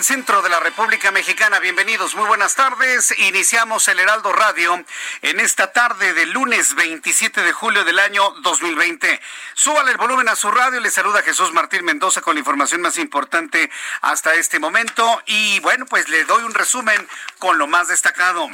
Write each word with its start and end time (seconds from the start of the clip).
Del 0.00 0.04
centro 0.06 0.40
de 0.40 0.48
la 0.48 0.60
República 0.60 1.10
Mexicana. 1.10 1.58
Bienvenidos, 1.58 2.14
muy 2.14 2.26
buenas 2.26 2.54
tardes. 2.54 3.12
Iniciamos 3.18 3.86
el 3.86 4.00
Heraldo 4.00 4.32
Radio 4.32 4.82
en 5.20 5.40
esta 5.40 5.72
tarde 5.72 6.14
del 6.14 6.30
lunes 6.30 6.74
27 6.74 7.42
de 7.42 7.52
julio 7.52 7.84
del 7.84 7.98
año 7.98 8.30
2020. 8.40 9.20
Súbale 9.52 9.90
el 9.90 9.98
volumen 9.98 10.30
a 10.30 10.36
su 10.36 10.50
radio. 10.50 10.80
Le 10.80 10.88
saluda 10.88 11.20
Jesús 11.20 11.52
Martín 11.52 11.84
Mendoza 11.84 12.22
con 12.22 12.34
la 12.34 12.38
información 12.38 12.80
más 12.80 12.96
importante 12.96 13.70
hasta 14.00 14.32
este 14.36 14.58
momento. 14.58 15.20
Y 15.26 15.60
bueno, 15.60 15.84
pues 15.84 16.08
le 16.08 16.24
doy 16.24 16.44
un 16.44 16.54
resumen 16.54 17.06
con 17.38 17.58
lo 17.58 17.66
más 17.66 17.88
destacado. 17.88 18.48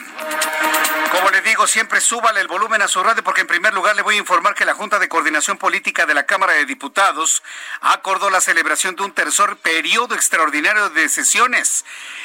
Como 1.12 1.30
le 1.30 1.42
digo, 1.42 1.68
siempre 1.68 2.00
súbale 2.00 2.40
el 2.40 2.48
volumen 2.48 2.82
a 2.82 2.88
su 2.88 3.00
radio 3.04 3.22
porque 3.22 3.42
en 3.42 3.46
primer 3.46 3.72
lugar 3.72 3.94
le 3.94 4.02
voy 4.02 4.16
a 4.16 4.18
informar 4.18 4.54
que 4.56 4.64
la 4.64 4.74
Junta 4.74 4.98
de 4.98 5.08
Coordinación 5.08 5.58
Política 5.58 6.06
de 6.06 6.14
la 6.14 6.26
Cámara 6.26 6.54
de 6.54 6.66
Diputados 6.66 7.44
acordó 7.80 8.30
la 8.30 8.40
celebración 8.40 8.96
de 8.96 9.04
un 9.04 9.12
tercer 9.12 9.56
periodo 9.58 10.16
extraordinario 10.16 10.90
de 10.90 11.08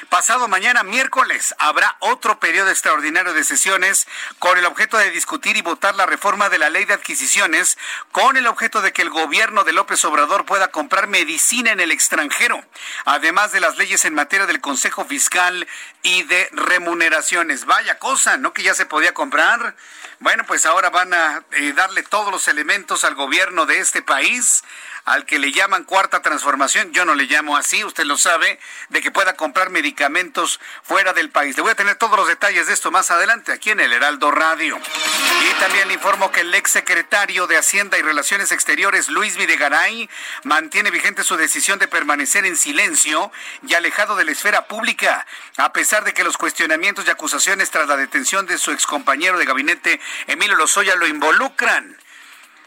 Pasado 0.09 0.47
mañana, 0.47 0.83
miércoles, 0.83 1.53
habrá 1.57 1.97
otro 1.99 2.39
periodo 2.39 2.69
extraordinario 2.69 3.33
de 3.33 3.43
sesiones 3.43 4.07
con 4.39 4.57
el 4.57 4.65
objeto 4.65 4.97
de 4.97 5.11
discutir 5.11 5.57
y 5.57 5.61
votar 5.61 5.95
la 5.95 6.05
reforma 6.05 6.49
de 6.49 6.57
la 6.57 6.69
ley 6.69 6.85
de 6.85 6.93
adquisiciones 6.93 7.77
con 8.13 8.37
el 8.37 8.47
objeto 8.47 8.81
de 8.81 8.93
que 8.93 9.01
el 9.01 9.09
gobierno 9.09 9.65
de 9.65 9.73
López 9.73 10.03
Obrador 10.05 10.45
pueda 10.45 10.69
comprar 10.69 11.07
medicina 11.07 11.71
en 11.71 11.81
el 11.81 11.91
extranjero, 11.91 12.63
además 13.03 13.51
de 13.51 13.59
las 13.59 13.77
leyes 13.77 14.05
en 14.05 14.13
materia 14.13 14.45
del 14.45 14.61
Consejo 14.61 15.03
Fiscal 15.03 15.67
y 16.03 16.23
de 16.23 16.47
remuneraciones. 16.53 17.65
Vaya 17.65 17.99
cosa, 17.99 18.37
¿no? 18.37 18.53
Que 18.53 18.63
ya 18.63 18.73
se 18.73 18.85
podía 18.85 19.13
comprar. 19.13 19.75
Bueno, 20.19 20.45
pues 20.45 20.65
ahora 20.65 20.89
van 20.89 21.13
a 21.13 21.43
eh, 21.51 21.73
darle 21.73 22.03
todos 22.03 22.31
los 22.31 22.47
elementos 22.47 23.03
al 23.03 23.15
gobierno 23.15 23.65
de 23.65 23.79
este 23.79 24.01
país 24.01 24.63
al 25.05 25.25
que 25.25 25.39
le 25.39 25.51
llaman 25.51 25.83
cuarta 25.83 26.21
transformación, 26.21 26.91
yo 26.91 27.05
no 27.05 27.15
le 27.15 27.25
llamo 27.25 27.57
así, 27.57 27.83
usted 27.83 28.05
lo 28.05 28.17
sabe, 28.17 28.59
de 28.89 29.01
que 29.01 29.11
pueda 29.11 29.35
comprar 29.35 29.69
medicamentos 29.69 30.59
fuera 30.83 31.13
del 31.13 31.29
país. 31.29 31.55
Le 31.55 31.63
voy 31.63 31.71
a 31.71 31.75
tener 31.75 31.95
todos 31.95 32.17
los 32.17 32.27
detalles 32.27 32.67
de 32.67 32.73
esto 32.73 32.91
más 32.91 33.11
adelante 33.11 33.51
aquí 33.51 33.71
en 33.71 33.79
el 33.79 33.93
Heraldo 33.93 34.31
Radio. 34.31 34.77
Y 34.77 35.59
también 35.59 35.87
le 35.87 35.95
informo 35.95 36.31
que 36.31 36.41
el 36.41 36.53
ex 36.53 36.71
secretario 36.71 37.47
de 37.47 37.57
Hacienda 37.57 37.97
y 37.97 38.01
Relaciones 38.01 38.51
Exteriores, 38.51 39.09
Luis 39.09 39.37
Videgaray, 39.37 40.09
mantiene 40.43 40.91
vigente 40.91 41.23
su 41.23 41.37
decisión 41.37 41.79
de 41.79 41.87
permanecer 41.87 42.45
en 42.45 42.57
silencio 42.57 43.31
y 43.67 43.73
alejado 43.73 44.15
de 44.15 44.25
la 44.25 44.31
esfera 44.31 44.67
pública, 44.67 45.25
a 45.57 45.73
pesar 45.73 46.03
de 46.03 46.13
que 46.13 46.23
los 46.23 46.37
cuestionamientos 46.37 47.05
y 47.05 47.09
acusaciones 47.09 47.71
tras 47.71 47.87
la 47.87 47.97
detención 47.97 48.45
de 48.45 48.57
su 48.57 48.71
excompañero 48.71 49.37
de 49.37 49.45
gabinete, 49.45 49.99
Emilio 50.27 50.55
Lozoya, 50.55 50.95
lo 50.95 51.07
involucran 51.07 52.00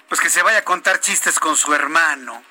pues 0.09 0.21
que 0.21 0.31
se 0.31 0.43
vaya 0.43 0.59
a 0.59 0.65
contar 0.65 1.01
chistes 1.01 1.39
con 1.39 1.57
su 1.57 1.75
hermano. 1.75 2.43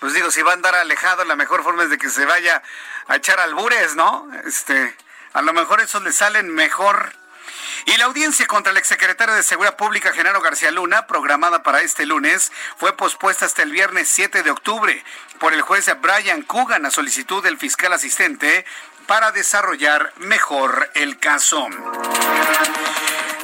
Pues 0.00 0.14
digo, 0.14 0.30
si 0.30 0.42
va 0.42 0.50
a 0.50 0.54
andar 0.54 0.74
alejado, 0.74 1.24
la 1.24 1.36
mejor 1.36 1.62
forma 1.62 1.84
es 1.84 1.90
de 1.90 1.98
que 1.98 2.10
se 2.10 2.24
vaya 2.24 2.62
a 3.06 3.16
echar 3.16 3.38
albures, 3.38 3.94
¿no? 3.94 4.28
Este, 4.44 4.96
a 5.32 5.42
lo 5.42 5.52
mejor 5.52 5.80
esos 5.80 6.02
le 6.02 6.12
salen 6.12 6.52
mejor. 6.52 7.14
Y 7.84 7.96
la 7.96 8.04
audiencia 8.04 8.46
contra 8.46 8.70
el 8.70 8.78
exsecretario 8.78 9.34
de 9.34 9.42
Seguridad 9.42 9.76
Pública, 9.76 10.12
Genaro 10.12 10.40
García 10.40 10.70
Luna, 10.70 11.06
programada 11.06 11.62
para 11.62 11.82
este 11.82 12.06
lunes, 12.06 12.52
fue 12.76 12.96
pospuesta 12.96 13.44
hasta 13.44 13.62
el 13.62 13.72
viernes 13.72 14.08
7 14.08 14.42
de 14.42 14.50
octubre 14.50 15.04
por 15.38 15.52
el 15.52 15.62
juez 15.62 15.90
Brian 16.00 16.42
Coogan 16.42 16.86
a 16.86 16.90
solicitud 16.90 17.42
del 17.42 17.58
fiscal 17.58 17.92
asistente 17.92 18.64
para 19.06 19.32
desarrollar 19.32 20.12
mejor 20.18 20.90
el 20.94 21.18
caso. 21.18 21.68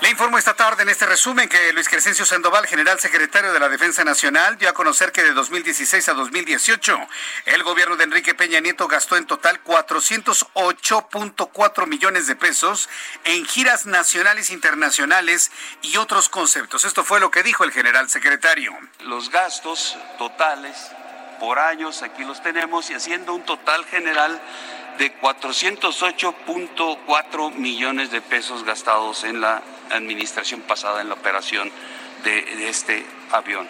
Informo 0.08 0.38
esta 0.38 0.54
tarde 0.54 0.84
en 0.84 0.88
este 0.88 1.04
resumen 1.04 1.50
que 1.50 1.70
Luis 1.74 1.86
Crescencio 1.86 2.24
Sandoval, 2.24 2.66
general 2.66 2.98
secretario 2.98 3.52
de 3.52 3.60
la 3.60 3.68
Defensa 3.68 4.04
Nacional, 4.04 4.56
dio 4.56 4.70
a 4.70 4.72
conocer 4.72 5.12
que 5.12 5.22
de 5.22 5.32
2016 5.32 6.08
a 6.08 6.14
2018 6.14 6.98
el 7.44 7.62
gobierno 7.62 7.94
de 7.94 8.04
Enrique 8.04 8.34
Peña 8.34 8.58
Nieto 8.60 8.88
gastó 8.88 9.18
en 9.18 9.26
total 9.26 9.62
408.4 9.64 11.86
millones 11.86 12.26
de 12.26 12.36
pesos 12.36 12.88
en 13.24 13.44
giras 13.44 13.84
nacionales, 13.84 14.48
internacionales 14.48 15.50
y 15.82 15.98
otros 15.98 16.30
conceptos. 16.30 16.86
Esto 16.86 17.04
fue 17.04 17.20
lo 17.20 17.30
que 17.30 17.42
dijo 17.42 17.64
el 17.64 17.72
general 17.72 18.08
secretario. 18.08 18.72
Los 19.00 19.30
gastos 19.30 19.98
totales 20.16 20.90
por 21.38 21.58
años, 21.58 22.00
aquí 22.00 22.24
los 22.24 22.42
tenemos, 22.42 22.88
y 22.88 22.94
haciendo 22.94 23.34
un 23.34 23.44
total 23.44 23.84
general 23.84 24.40
de 24.96 25.14
408.4 25.20 27.52
millones 27.52 28.10
de 28.10 28.22
pesos 28.22 28.64
gastados 28.64 29.24
en 29.24 29.42
la 29.42 29.62
administración 29.90 30.62
pasada, 30.62 31.00
en 31.00 31.08
la 31.08 31.14
operación 31.14 31.70
de, 32.24 32.68
este 32.68 33.04
avión. 33.30 33.68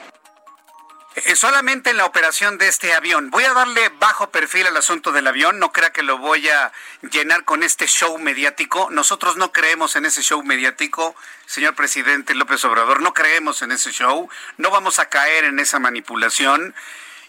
Eh, 1.15 1.35
solamente 1.35 1.91
en 1.91 1.97
la 1.97 2.07
operación 2.07 2.59
de 2.59 2.69
este 2.69 2.93
avión. 2.93 3.31
Voy 3.31 3.45
a 3.45 3.53
darle 3.53 3.89
bajo 3.99 4.31
perfil 4.31 4.67
al 4.67 4.77
asunto 4.77 5.11
del 5.11 5.27
avión. 5.27 5.59
No 5.59 5.73
crea 5.73 5.93
que 5.93 6.03
lo 6.03 6.19
voy 6.19 6.49
a 6.49 6.73
llenar 7.11 7.45
con 7.45 7.63
este 7.63 7.87
show 7.87 8.17
mediático. 8.19 8.89
Nosotros 8.91 9.37
no 9.37 9.53
creemos 9.53 9.97
en 9.97 10.07
ese 10.07 10.23
show 10.23 10.43
mediático, 10.43 11.17
señor 11.47 11.75
presidente 11.75 12.35
López 12.35 12.65
Obrador. 12.65 13.03
No 13.03 13.15
creemos 13.15 13.63
en 13.63 13.73
ese 13.73 13.91
show. 13.91 14.29
No 14.59 14.71
vamos 14.71 14.99
a 14.99 15.09
caer 15.09 15.45
en 15.45 15.59
esa 15.59 15.79
manipulación. 15.79 16.75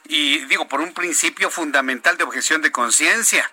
Y 0.07 0.39
digo, 0.45 0.67
por 0.67 0.81
un 0.81 0.94
principio 0.94 1.50
fundamental 1.50 2.17
de 2.17 2.23
objeción 2.23 2.61
de 2.61 2.71
conciencia. 2.71 3.50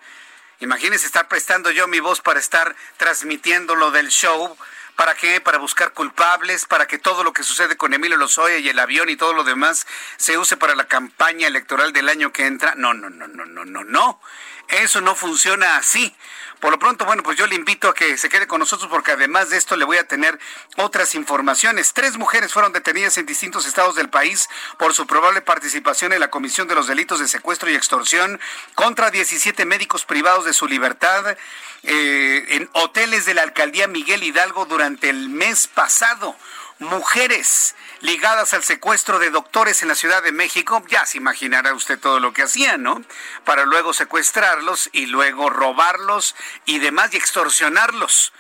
Imagínense 0.61 1.07
estar 1.07 1.29
prestando 1.29 1.71
yo 1.71 1.87
mi 1.87 2.01
voz 2.01 2.23
para 2.23 2.41
estar 2.41 2.75
transmitiendo 2.97 3.75
lo 3.75 3.91
del 3.91 4.09
show. 4.09 4.57
¿Para 4.97 5.15
qué? 5.15 5.43
Para 5.43 5.59
buscar 5.59 5.93
culpables, 5.93 6.65
para 6.65 6.87
que 6.87 6.99
todo 6.99 7.23
lo 7.23 7.35
que 7.35 7.43
sucede 7.43 7.77
con 7.77 7.93
Emilio 7.93 8.17
Lozoya 8.17 8.57
y 8.57 8.69
el 8.71 8.79
avión 8.79 9.11
y 9.11 9.17
todo 9.17 9.35
lo 9.35 9.45
demás 9.45 9.87
se 10.17 10.39
use 10.39 10.57
para 10.57 10.75
la 10.75 10.89
campaña 10.89 11.47
electoral 11.47 11.93
del 11.93 12.09
año 12.09 12.33
que 12.33 12.47
entra. 12.47 12.75
No, 12.77 12.95
no, 12.95 13.11
no, 13.11 13.29
no, 13.29 13.45
no, 13.45 13.67
no, 13.67 13.85
no. 13.85 14.21
Eso 14.69 15.03
no 15.03 15.15
funciona 15.15 15.77
así. 15.77 16.17
Por 16.61 16.71
lo 16.71 16.79
pronto, 16.79 17.05
bueno, 17.05 17.23
pues 17.23 17.37
yo 17.37 17.47
le 17.47 17.55
invito 17.55 17.89
a 17.89 17.95
que 17.95 18.17
se 18.17 18.29
quede 18.29 18.47
con 18.47 18.61
nosotros 18.61 18.89
porque 18.91 19.13
además 19.13 19.51
de 19.51 19.59
esto 19.59 19.77
le 19.77 19.85
voy 19.85 19.99
a 19.99 20.09
tener 20.09 20.39
otras 20.77 21.15
informaciones. 21.15 21.93
Tres 21.93 22.17
mujeres 22.17 22.53
fueron 22.53 22.73
detenidas 22.73 23.19
en 23.19 23.27
distintos 23.27 23.67
estados 23.67 23.95
del 23.95 24.09
país 24.09 24.49
por 24.79 24.95
su 24.95 25.07
probable 25.07 25.43
participación 25.43 26.13
en 26.13 26.21
la 26.21 26.31
comisión 26.31 26.67
de 26.67 26.75
los 26.75 26.87
delitos 26.87 27.21
de 27.21 27.29
secuestro 27.29 27.71
y 27.71 27.75
extorsión 27.75 28.41
contra 28.75 29.11
17 29.11 29.67
médicos 29.67 30.07
privados 30.07 30.47
de 30.47 30.55
su 30.55 30.67
libertad 30.67 31.37
eh, 31.83 32.47
en 32.49 32.71
hoteles 32.73 33.27
de 33.27 33.35
la 33.35 33.43
alcaldía 33.43 33.87
Miguel 33.87 34.23
Hidalgo 34.23 34.65
durante 34.65 35.11
el 35.11 35.29
mes 35.29 35.67
pasado. 35.67 36.37
Mujeres 36.79 37.75
ligadas 38.01 38.55
al 38.55 38.63
secuestro 38.63 39.19
de 39.19 39.31
doctores 39.31 39.83
en 39.83 39.89
la 39.89 39.95
Ciudad 39.95 40.23
de 40.23 40.33
México, 40.33 40.83
ya 40.89 41.07
se 41.07 41.19
imaginará 41.19 41.75
usted 41.75 41.99
todo 41.99 42.21
lo 42.21 42.33
que 42.33 42.43
hacían, 42.43 42.83
¿no? 42.83 43.03
Para 43.45 43.65
luego 43.65 43.95
secuestrarlos 43.95 44.89
y 44.93 45.07
luego 45.07 45.51
robarlos 45.51 46.35
y 46.65 46.79
demás 46.79 47.13
y 47.15 47.17
extorsionarlos. 47.17 48.33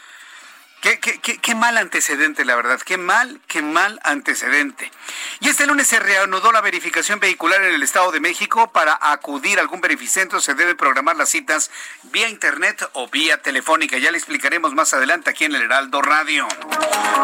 Qué, 0.86 1.54
mal 1.56 1.78
antecedente, 1.78 2.44
la 2.44 2.54
verdad. 2.54 2.80
Qué 2.80 2.96
mal, 2.96 3.40
qué 3.48 3.60
mal 3.60 3.98
antecedente. 4.04 4.92
Y 5.40 5.48
este 5.48 5.66
lunes 5.66 5.88
se 5.88 5.98
reanudó 5.98 6.52
la 6.52 6.60
verificación 6.60 7.18
vehicular 7.18 7.60
en 7.64 7.74
el 7.74 7.82
Estado 7.82 8.12
de 8.12 8.20
México. 8.20 8.70
Para 8.70 8.96
acudir 9.00 9.58
a 9.58 9.62
algún 9.62 9.80
verificentro 9.80 10.40
se 10.40 10.54
deben 10.54 10.76
programar 10.76 11.16
las 11.16 11.30
citas 11.30 11.72
vía 12.04 12.28
internet 12.28 12.88
o 12.92 13.08
vía 13.08 13.42
telefónica. 13.42 13.98
Ya 13.98 14.12
le 14.12 14.18
explicaremos 14.18 14.74
más 14.74 14.94
adelante 14.94 15.30
aquí 15.30 15.44
en 15.44 15.56
el 15.56 15.62
Heraldo 15.62 16.02
Radio. 16.02 16.46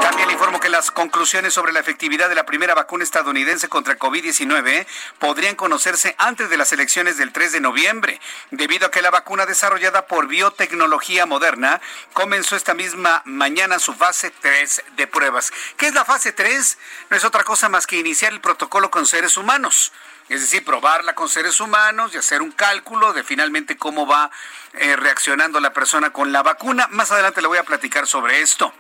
También 0.03 0.26
le 0.26 0.35
informo 0.35 0.59
que 0.59 0.69
las 0.69 0.91
conclusiones 0.91 1.55
sobre 1.55 1.73
la 1.73 1.79
efectividad 1.79 2.29
de 2.29 2.35
la 2.35 2.47
primera 2.47 2.75
vacuna 2.75 3.05
estadounidense 3.05 3.69
contra 3.69 3.97
COVID-19 3.97 4.87
podrían 5.20 5.55
conocerse 5.55 6.17
antes 6.19 6.50
de 6.50 6.56
las 6.56 6.73
elecciones 6.73 7.17
del 7.17 7.32
3 7.32 7.53
de 7.53 7.61
noviembre, 7.61 8.20
debido 8.50 8.88
a 8.88 8.91
que 8.91 9.03
la 9.03 9.11
vacuna 9.11 9.47
desarrollada 9.47 10.06
por 10.06 10.26
biotecnología 10.26 11.26
moderna 11.26 11.81
comenzó 12.12 12.56
esta 12.56 12.75
misma 12.75 13.23
mañana 13.25 13.51
su 13.78 13.94
fase 13.94 14.31
3 14.31 14.82
de 14.96 15.06
pruebas. 15.06 15.52
¿Qué 15.76 15.87
es 15.87 15.94
la 15.94 16.04
fase 16.04 16.32
3? 16.32 16.78
No 17.10 17.16
es 17.16 17.25
otra 17.25 17.44
cosa 17.44 17.69
más 17.69 17.87
que 17.87 17.96
iniciar 17.96 18.32
el 18.32 18.40
protocolo 18.40 18.90
con 18.90 19.06
seres 19.06 19.37
humanos 19.37 19.93
es 20.32 20.40
decir, 20.40 20.64
probarla 20.64 21.14
con 21.14 21.29
seres 21.29 21.61
humanos 21.61 22.14
y 22.14 22.17
hacer 22.17 22.40
un 22.40 22.52
cálculo 22.52 23.12
de 23.12 23.23
finalmente 23.23 23.76
cómo 23.76 24.06
va 24.06 24.31
eh, 24.73 24.96
reaccionando 24.96 25.61
la 25.61 25.75
persona 25.75 26.11
con 26.11 26.32
la 26.32 26.43
vacuna. 26.43 26.88
Más 26.90 27.12
adelante 27.12 27.43
le 27.43 27.49
voy 27.49 27.58
a 27.58 27.64
platicar 27.64 28.06
sobre 28.06 28.40
esto. 28.40 28.73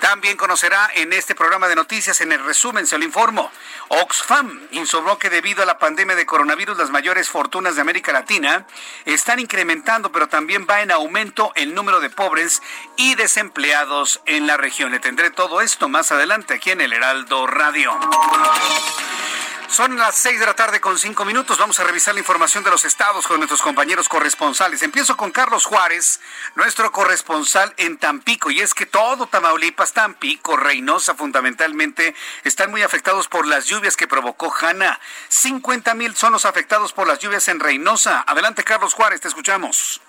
También 0.00 0.36
conocerá 0.36 0.90
en 0.94 1.12
este 1.12 1.36
programa 1.36 1.68
de 1.68 1.76
noticias, 1.76 2.20
en 2.20 2.32
el 2.32 2.44
resumen 2.44 2.88
se 2.88 2.98
lo 2.98 3.04
informo, 3.04 3.52
Oxfam 3.88 4.66
informó 4.72 5.16
que 5.20 5.30
debido 5.30 5.62
a 5.62 5.66
la 5.66 5.78
pandemia 5.78 6.16
de 6.16 6.26
coronavirus 6.26 6.76
las 6.76 6.90
mayores 6.90 7.28
fortunas 7.28 7.76
de 7.76 7.82
América 7.82 8.12
Latina 8.12 8.66
están 9.04 9.38
incrementando, 9.38 10.10
pero 10.10 10.28
también 10.28 10.66
va 10.68 10.82
en 10.82 10.90
aumento 10.90 11.52
el 11.54 11.72
número 11.72 12.00
de 12.00 12.10
pobres 12.10 12.62
y 12.96 13.14
desempleados 13.14 14.20
en 14.26 14.48
la 14.48 14.56
región. 14.56 14.90
Le 14.90 14.98
tendré 14.98 15.30
todo 15.30 15.60
esto 15.60 15.88
más 15.88 16.10
adelante 16.10 16.54
aquí 16.54 16.72
en 16.72 16.80
el 16.80 16.92
Heraldo 16.92 17.46
Radio. 17.46 17.96
Son 19.68 19.96
las 19.98 20.14
seis 20.16 20.40
de 20.40 20.46
la 20.46 20.54
tarde 20.54 20.80
con 20.80 20.96
cinco 20.96 21.24
minutos. 21.24 21.58
Vamos 21.58 21.78
a 21.80 21.84
revisar 21.84 22.14
la 22.14 22.20
información 22.20 22.64
de 22.64 22.70
los 22.70 22.84
estados 22.84 23.26
con 23.26 23.38
nuestros 23.38 23.60
compañeros 23.60 24.08
corresponsales. 24.08 24.82
Empiezo 24.82 25.16
con 25.16 25.32
Carlos 25.32 25.66
Juárez, 25.66 26.20
nuestro 26.54 26.90
corresponsal 26.92 27.74
en 27.76 27.98
Tampico. 27.98 28.50
Y 28.50 28.60
es 28.60 28.74
que 28.74 28.86
todo 28.86 29.26
Tamaulipas, 29.26 29.92
Tampico, 29.92 30.56
Reynosa 30.56 31.14
fundamentalmente, 31.14 32.14
están 32.44 32.70
muy 32.70 32.82
afectados 32.82 33.28
por 33.28 33.46
las 33.46 33.66
lluvias 33.66 33.96
que 33.96 34.08
provocó 34.08 34.54
Hanna. 34.54 34.98
50 35.28 35.94
mil 35.94 36.16
son 36.16 36.32
los 36.32 36.46
afectados 36.46 36.92
por 36.92 37.06
las 37.06 37.18
lluvias 37.18 37.48
en 37.48 37.60
Reynosa. 37.60 38.24
Adelante, 38.26 38.64
Carlos 38.64 38.94
Juárez, 38.94 39.20
te 39.20 39.28
escuchamos. 39.28 40.00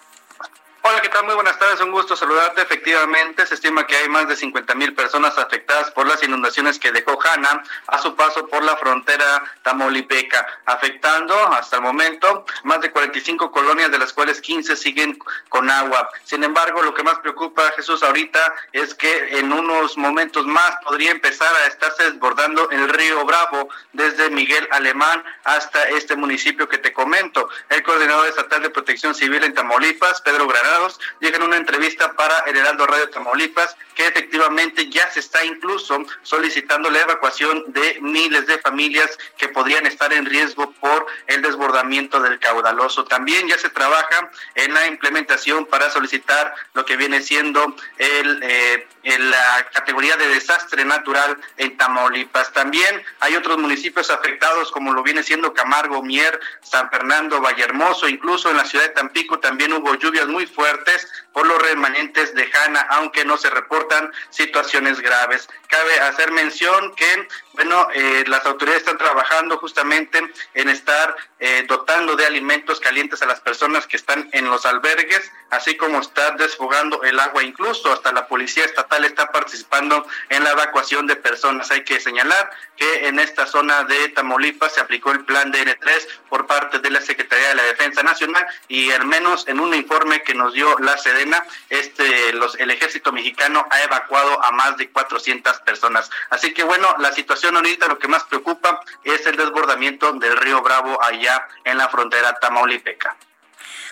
Hola, 0.89 1.01
¿qué 1.01 1.09
tal? 1.09 1.25
Muy 1.25 1.35
buenas 1.35 1.59
tardes, 1.59 1.81
un 1.81 1.91
gusto 1.91 2.15
saludarte. 2.15 2.61
Efectivamente, 2.61 3.45
se 3.45 3.55
estima 3.55 3.85
que 3.85 3.97
hay 3.97 4.07
más 4.07 4.25
de 4.29 4.37
50 4.37 4.73
mil 4.75 4.93
personas 4.93 5.37
afectadas 5.37 5.91
por 5.91 6.07
las 6.07 6.23
inundaciones 6.23 6.79
que 6.79 6.93
dejó 6.93 7.19
Hanna 7.21 7.61
a 7.87 7.97
su 7.97 8.15
paso 8.15 8.47
por 8.47 8.63
la 8.63 8.77
frontera 8.77 9.43
tamaulipeca, 9.63 10.47
afectando 10.65 11.35
hasta 11.49 11.75
el 11.75 11.81
momento 11.81 12.45
más 12.63 12.79
de 12.79 12.89
45 12.91 13.51
colonias, 13.51 13.91
de 13.91 13.99
las 13.99 14.13
cuales 14.13 14.39
15 14.39 14.77
siguen 14.77 15.19
con 15.49 15.69
agua. 15.69 16.09
Sin 16.23 16.41
embargo, 16.45 16.81
lo 16.81 16.93
que 16.93 17.03
más 17.03 17.19
preocupa 17.19 17.67
a 17.67 17.71
Jesús 17.73 18.01
ahorita 18.01 18.55
es 18.71 18.95
que 18.95 19.39
en 19.39 19.51
unos 19.51 19.97
momentos 19.97 20.45
más 20.45 20.77
podría 20.85 21.11
empezar 21.11 21.53
a 21.53 21.67
estarse 21.67 22.11
desbordando 22.11 22.69
el 22.69 22.87
río 22.87 23.25
Bravo 23.25 23.67
desde 23.91 24.29
Miguel 24.29 24.65
Alemán 24.71 25.21
hasta 25.43 25.83
este 25.89 26.15
municipio 26.15 26.69
que 26.69 26.77
te 26.77 26.93
comento. 26.93 27.49
El 27.67 27.83
coordinador 27.83 28.27
estatal 28.27 28.61
de 28.61 28.69
protección 28.69 29.13
civil 29.13 29.43
en 29.43 29.53
Tamaulipas, 29.53 30.21
Pedro 30.21 30.47
Granada, 30.47 30.76
llega 31.19 31.37
en 31.37 31.43
una 31.43 31.57
entrevista 31.57 32.13
para 32.13 32.39
el 32.47 32.55
Heraldo 32.55 32.85
Radio 32.87 33.09
Tamaulipas 33.09 33.75
que 33.95 34.05
efectivamente 34.05 34.89
ya 34.89 35.09
se 35.09 35.19
está 35.21 35.43
incluso 35.43 36.05
solicitando 36.21 36.89
la 36.91 37.01
evacuación 37.01 37.63
de 37.69 37.97
miles 38.01 38.45
de 38.45 38.59
familias 38.59 39.17
que 39.37 39.49
podrían 39.49 39.87
estar 39.87 40.13
en 40.13 40.25
riesgo 40.25 40.71
por 40.73 41.07
el 41.25 41.41
desbordamiento 41.41 42.19
del 42.21 42.37
caudaloso. 42.39 43.05
También 43.05 43.47
ya 43.47 43.57
se 43.57 43.69
trabaja 43.69 44.29
en 44.53 44.73
la 44.73 44.85
implementación 44.85 45.65
para 45.65 45.89
solicitar 45.89 46.53
lo 46.73 46.85
que 46.85 46.95
viene 46.95 47.21
siendo 47.23 47.75
el, 47.97 48.39
eh, 48.43 48.87
la 49.03 49.67
categoría 49.73 50.15
de 50.15 50.27
desastre 50.27 50.85
natural 50.85 51.37
en 51.57 51.75
Tamaulipas. 51.77 52.53
También 52.53 53.03
hay 53.19 53.35
otros 53.35 53.57
municipios 53.57 54.11
afectados 54.11 54.71
como 54.71 54.93
lo 54.93 55.01
viene 55.01 55.23
siendo 55.23 55.53
Camargo, 55.53 56.03
Mier, 56.03 56.39
San 56.61 56.89
Fernando, 56.91 57.41
Vallehermoso, 57.41 58.07
incluso 58.07 58.51
en 58.51 58.57
la 58.57 58.65
ciudad 58.65 58.85
de 58.85 58.91
Tampico 58.91 59.39
también 59.39 59.73
hubo 59.73 59.95
lluvias 59.95 60.27
muy 60.27 60.45
fuertes 60.57 61.07
por 61.37 61.45
los 61.45 61.61
remanentes 61.61 62.33
de 62.33 62.47
Jana, 62.47 62.79
aunque 62.89 63.23
no 63.23 63.37
se 63.37 63.51
reportan 63.51 64.11
situaciones 64.31 64.99
graves. 64.99 65.47
Cabe 65.67 65.99
hacer 65.99 66.31
mención 66.31 66.95
que, 66.95 67.27
bueno, 67.53 67.89
eh, 67.93 68.23
las 68.25 68.43
autoridades 68.47 68.81
están 68.81 68.97
trabajando 68.97 69.59
justamente 69.59 70.19
en 70.55 70.69
estar 70.69 71.15
eh, 71.37 71.63
dotando 71.67 72.15
de 72.15 72.25
alimentos 72.25 72.79
calientes 72.79 73.21
a 73.21 73.27
las 73.27 73.39
personas 73.39 73.85
que 73.85 73.97
están 73.97 74.27
en 74.33 74.49
los 74.49 74.65
albergues, 74.65 75.31
así 75.51 75.77
como 75.77 75.99
estar 75.99 76.37
desfogando 76.37 77.03
el 77.03 77.19
agua. 77.19 77.43
Incluso 77.43 77.93
hasta 77.93 78.11
la 78.11 78.27
policía 78.27 78.65
estatal 78.65 79.05
está 79.05 79.31
participando 79.31 80.07
en 80.29 80.43
la 80.43 80.53
evacuación 80.53 81.05
de 81.05 81.17
personas. 81.17 81.69
Hay 81.69 81.83
que 81.83 81.99
señalar 81.99 82.49
que 82.77 83.07
en 83.07 83.19
esta 83.19 83.45
zona 83.45 83.83
de 83.83 84.09
Tamaulipas 84.09 84.73
se 84.73 84.81
aplicó 84.81 85.11
el 85.11 85.23
plan 85.23 85.53
DN3 85.53 86.07
por 86.29 86.47
parte 86.47 86.79
de 86.79 86.89
la 86.89 87.01
Secretaría 87.01 87.49
de 87.49 87.55
la 87.55 87.63
Defensa 87.63 88.01
Nacional 88.01 88.45
y 88.67 88.89
al 88.89 89.05
menos 89.05 89.47
en 89.47 89.59
un 89.59 89.75
informe 89.75 90.23
que 90.23 90.33
nos 90.33 90.53
dio 90.53 90.77
la 90.79 90.97
Sedena, 91.27 91.45
este, 91.69 92.33
los, 92.33 92.55
el 92.55 92.71
ejército 92.71 93.11
mexicano 93.11 93.65
ha 93.69 93.81
evacuado 93.81 94.43
a 94.43 94.51
más 94.51 94.77
de 94.77 94.89
400 94.89 95.59
personas. 95.61 96.09
Así 96.29 96.53
que 96.53 96.63
bueno, 96.63 96.87
la 96.99 97.11
situación 97.11 97.55
ahorita 97.55 97.87
lo 97.87 97.99
que 97.99 98.07
más 98.07 98.23
preocupa 98.23 98.79
es 99.03 99.25
el 99.25 99.35
desbordamiento 99.35 100.13
del 100.13 100.37
río 100.37 100.61
Bravo 100.61 101.01
allá 101.03 101.47
en 101.63 101.77
la 101.77 101.89
frontera 101.89 102.33
tamaulipeca. 102.39 103.15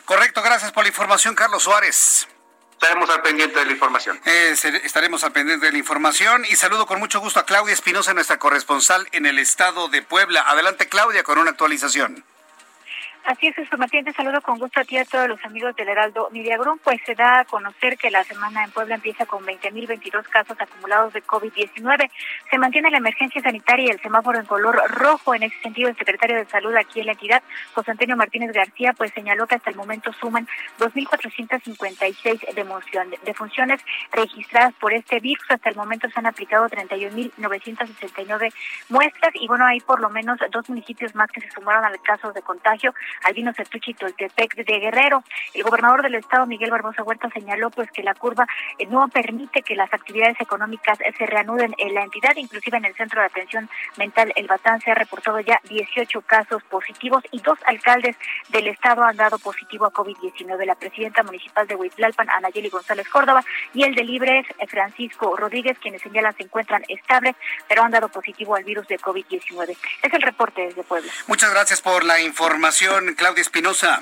Correcto, 0.05 0.41
gracias 0.41 0.71
por 0.71 0.83
la 0.83 0.89
información, 0.89 1.35
Carlos 1.35 1.63
Suárez. 1.63 2.27
Estaremos 2.71 3.09
al 3.09 3.21
pendiente 3.21 3.57
de 3.59 3.65
la 3.65 3.71
información. 3.71 4.19
Eh, 4.25 4.53
estaremos 4.83 5.23
al 5.23 5.31
pendiente 5.31 5.65
de 5.65 5.71
la 5.71 5.77
información 5.77 6.45
y 6.47 6.55
saludo 6.55 6.85
con 6.85 6.99
mucho 6.99 7.19
gusto 7.19 7.39
a 7.39 7.45
Claudia 7.45 7.73
Espinosa, 7.73 8.13
nuestra 8.13 8.37
corresponsal 8.37 9.07
en 9.13 9.25
el 9.25 9.39
estado 9.39 9.87
de 9.87 10.01
Puebla. 10.01 10.41
Adelante, 10.47 10.87
Claudia, 10.87 11.23
con 11.23 11.39
una 11.39 11.51
actualización. 11.51 12.23
Así 13.25 13.47
es, 13.47 13.55
Jesús 13.55 13.79
Martín, 13.79 14.05
te 14.05 14.13
saludo 14.13 14.39
con 14.39 14.59
gusto 14.59 14.79
a 14.79 14.83
ti 14.83 14.93
y 14.95 14.99
a 14.99 15.05
todos 15.05 15.27
los 15.27 15.43
amigos 15.43 15.75
del 15.75 15.89
Heraldo 15.89 16.29
Media 16.31 16.59
Pues 16.83 17.01
se 17.07 17.15
da 17.15 17.39
a 17.39 17.45
conocer 17.45 17.97
que 17.97 18.11
la 18.11 18.23
semana 18.23 18.63
en 18.63 18.69
Puebla 18.69 18.93
empieza 18.93 19.25
con 19.25 19.43
20.022 19.43 20.21
casos 20.29 20.55
acumulados 20.59 21.11
de 21.11 21.23
COVID-19. 21.23 22.11
Se 22.51 22.59
mantiene 22.59 22.91
la 22.91 22.99
emergencia 22.99 23.41
sanitaria 23.41 23.87
y 23.87 23.89
el 23.89 23.99
semáforo 23.99 24.37
en 24.37 24.45
color 24.45 24.79
rojo. 24.89 25.33
En 25.33 25.41
ese 25.41 25.59
sentido, 25.61 25.89
el 25.89 25.97
secretario 25.97 26.37
de 26.37 26.45
Salud 26.45 26.75
aquí 26.75 26.99
en 26.99 27.07
la 27.07 27.13
entidad, 27.13 27.41
José 27.73 27.89
Antonio 27.89 28.15
Martínez 28.15 28.51
García, 28.51 28.93
pues 28.93 29.11
señaló 29.13 29.47
que 29.47 29.55
hasta 29.55 29.71
el 29.71 29.75
momento 29.75 30.13
suman 30.13 30.47
2.456 30.77 33.23
defunciones 33.23 33.81
registradas 34.11 34.75
por 34.75 34.93
este 34.93 35.19
virus. 35.19 35.45
Hasta 35.49 35.71
el 35.71 35.75
momento 35.75 36.07
se 36.11 36.19
han 36.19 36.27
aplicado 36.27 36.69
31.969 36.69 38.53
muestras 38.89 39.31
y 39.33 39.47
bueno, 39.47 39.65
hay 39.65 39.79
por 39.79 39.99
lo 39.99 40.11
menos 40.11 40.37
dos 40.51 40.69
municipios 40.69 41.15
más 41.15 41.31
que 41.31 41.41
se 41.41 41.49
sumaron 41.49 41.85
al 41.85 41.99
caso 42.03 42.31
de 42.31 42.43
contagio 42.43 42.93
Albino 43.23 43.53
Certuchi 43.53 43.93
Toltepec 43.93 44.55
de 44.55 44.79
Guerrero. 44.79 45.23
El 45.53 45.63
gobernador 45.63 46.03
del 46.03 46.15
estado, 46.15 46.45
Miguel 46.45 46.71
Barbosa 46.71 47.03
Huerta, 47.03 47.29
señaló 47.29 47.69
pues 47.69 47.89
que 47.91 48.03
la 48.03 48.13
curva 48.13 48.47
eh, 48.77 48.85
no 48.87 49.07
permite 49.09 49.61
que 49.61 49.75
las 49.75 49.93
actividades 49.93 50.39
económicas 50.39 50.99
eh, 51.01 51.13
se 51.17 51.25
reanuden 51.25 51.73
en 51.77 51.93
la 51.93 52.03
entidad, 52.03 52.35
inclusive 52.35 52.77
en 52.77 52.85
el 52.85 52.95
centro 52.95 53.21
de 53.21 53.27
atención 53.27 53.69
mental 53.97 54.31
El 54.35 54.47
Batán 54.47 54.81
se 54.81 54.91
ha 54.91 54.95
reportado 54.95 55.39
ya 55.39 55.59
18 55.69 56.21
casos 56.21 56.63
positivos 56.63 57.23
y 57.31 57.39
dos 57.41 57.57
alcaldes 57.65 58.15
del 58.49 58.67
estado 58.67 59.03
han 59.03 59.17
dado 59.17 59.39
positivo 59.39 59.85
a 59.85 59.93
COVID-19. 59.93 60.65
La 60.65 60.75
presidenta 60.75 61.23
municipal 61.23 61.67
de 61.67 61.75
Huitlalpan, 61.75 62.29
Anayeli 62.29 62.69
González 62.69 63.07
Córdoba, 63.09 63.43
y 63.73 63.83
el 63.83 63.95
de 63.95 64.03
Libres, 64.03 64.45
eh, 64.59 64.67
Francisco 64.67 65.35
Rodríguez, 65.35 65.77
quienes 65.79 66.01
señalan 66.01 66.35
se 66.35 66.43
encuentran 66.43 66.83
estables, 66.87 67.35
pero 67.67 67.83
han 67.83 67.91
dado 67.91 68.09
positivo 68.09 68.55
al 68.55 68.63
virus 68.63 68.87
de 68.87 68.97
COVID-19. 68.99 69.77
Es 70.01 70.13
el 70.13 70.21
reporte 70.21 70.61
desde 70.61 70.83
Puebla. 70.83 71.11
Muchas 71.27 71.51
gracias 71.51 71.81
por 71.81 72.03
la 72.03 72.21
información. 72.21 73.04
Claudia 73.13 73.41
Espinosa. 73.41 74.01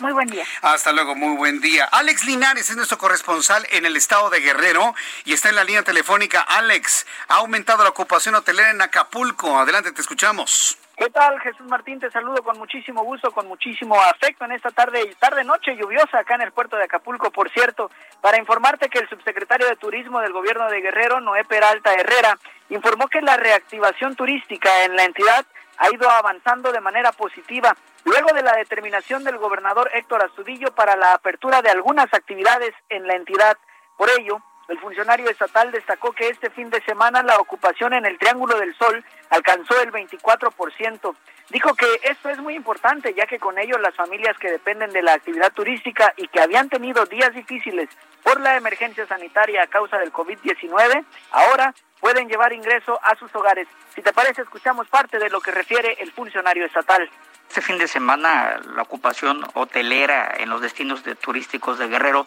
Muy 0.00 0.12
buen 0.12 0.28
día. 0.28 0.44
Hasta 0.60 0.92
luego, 0.92 1.14
muy 1.14 1.36
buen 1.36 1.60
día. 1.60 1.88
Alex 1.90 2.26
Linares 2.26 2.68
es 2.68 2.76
nuestro 2.76 2.98
corresponsal 2.98 3.66
en 3.70 3.86
el 3.86 3.96
estado 3.96 4.28
de 4.28 4.40
Guerrero 4.40 4.94
y 5.24 5.32
está 5.32 5.48
en 5.48 5.56
la 5.56 5.64
línea 5.64 5.82
telefónica. 5.82 6.42
Alex, 6.42 7.06
ha 7.28 7.36
aumentado 7.36 7.82
la 7.82 7.90
ocupación 7.90 8.34
hotelera 8.34 8.70
en 8.70 8.82
Acapulco. 8.82 9.58
Adelante, 9.58 9.92
te 9.92 10.02
escuchamos. 10.02 10.78
¿Qué 10.98 11.08
tal, 11.10 11.40
Jesús 11.40 11.66
Martín? 11.66 11.98
Te 11.98 12.10
saludo 12.10 12.42
con 12.42 12.58
muchísimo 12.58 13.04
gusto, 13.04 13.30
con 13.30 13.46
muchísimo 13.48 14.00
afecto 14.00 14.44
en 14.44 14.52
esta 14.52 14.70
tarde 14.70 15.02
y 15.02 15.14
tarde 15.14 15.44
noche 15.44 15.76
lluviosa 15.76 16.18
acá 16.18 16.34
en 16.34 16.42
el 16.42 16.52
puerto 16.52 16.76
de 16.76 16.84
Acapulco, 16.84 17.30
por 17.30 17.50
cierto, 17.50 17.90
para 18.20 18.38
informarte 18.38 18.88
que 18.88 18.98
el 18.98 19.08
subsecretario 19.08 19.66
de 19.66 19.76
Turismo 19.76 20.20
del 20.20 20.32
gobierno 20.32 20.68
de 20.70 20.80
Guerrero, 20.80 21.20
Noé 21.20 21.44
Peralta 21.44 21.92
Herrera, 21.94 22.38
informó 22.70 23.08
que 23.08 23.20
la 23.20 23.36
reactivación 23.36 24.16
turística 24.16 24.84
en 24.84 24.96
la 24.96 25.04
entidad 25.04 25.44
ha 25.78 25.90
ido 25.90 26.08
avanzando 26.08 26.72
de 26.72 26.80
manera 26.80 27.12
positiva 27.12 27.76
luego 28.06 28.32
de 28.32 28.42
la 28.42 28.56
determinación 28.56 29.24
del 29.24 29.36
gobernador 29.36 29.90
Héctor 29.92 30.22
Astudillo 30.24 30.70
para 30.74 30.96
la 30.96 31.12
apertura 31.12 31.60
de 31.60 31.70
algunas 31.70 32.06
actividades 32.14 32.72
en 32.88 33.06
la 33.06 33.16
entidad. 33.16 33.58
Por 33.96 34.08
ello, 34.18 34.40
el 34.68 34.78
funcionario 34.78 35.28
estatal 35.28 35.72
destacó 35.72 36.12
que 36.12 36.28
este 36.28 36.50
fin 36.50 36.70
de 36.70 36.80
semana 36.82 37.22
la 37.24 37.38
ocupación 37.38 37.94
en 37.94 38.06
el 38.06 38.16
Triángulo 38.18 38.58
del 38.58 38.74
Sol 38.76 39.04
alcanzó 39.30 39.80
el 39.80 39.92
24%. 39.92 41.16
Dijo 41.50 41.74
que 41.74 41.86
esto 42.04 42.28
es 42.28 42.38
muy 42.38 42.54
importante 42.54 43.12
ya 43.12 43.26
que 43.26 43.40
con 43.40 43.58
ello 43.58 43.76
las 43.78 43.94
familias 43.94 44.38
que 44.38 44.52
dependen 44.52 44.92
de 44.92 45.02
la 45.02 45.14
actividad 45.14 45.52
turística 45.52 46.14
y 46.16 46.28
que 46.28 46.40
habían 46.40 46.68
tenido 46.68 47.06
días 47.06 47.34
difíciles 47.34 47.88
por 48.22 48.40
la 48.40 48.56
emergencia 48.56 49.06
sanitaria 49.06 49.62
a 49.62 49.68
causa 49.68 49.98
del 49.98 50.12
COVID-19, 50.12 51.04
ahora 51.32 51.74
pueden 52.00 52.28
llevar 52.28 52.52
ingreso 52.52 53.00
a 53.02 53.16
sus 53.16 53.34
hogares. 53.34 53.66
Si 53.94 54.02
te 54.02 54.12
parece, 54.12 54.42
escuchamos 54.42 54.88
parte 54.88 55.18
de 55.18 55.30
lo 55.30 55.40
que 55.40 55.50
refiere 55.50 55.96
el 56.00 56.12
funcionario 56.12 56.66
estatal. 56.66 57.08
Este 57.48 57.62
fin 57.62 57.78
de 57.78 57.88
semana 57.88 58.60
la 58.74 58.82
ocupación 58.82 59.46
hotelera 59.54 60.34
en 60.38 60.50
los 60.50 60.60
destinos 60.60 61.02
turísticos 61.20 61.78
de 61.78 61.88
Guerrero 61.88 62.26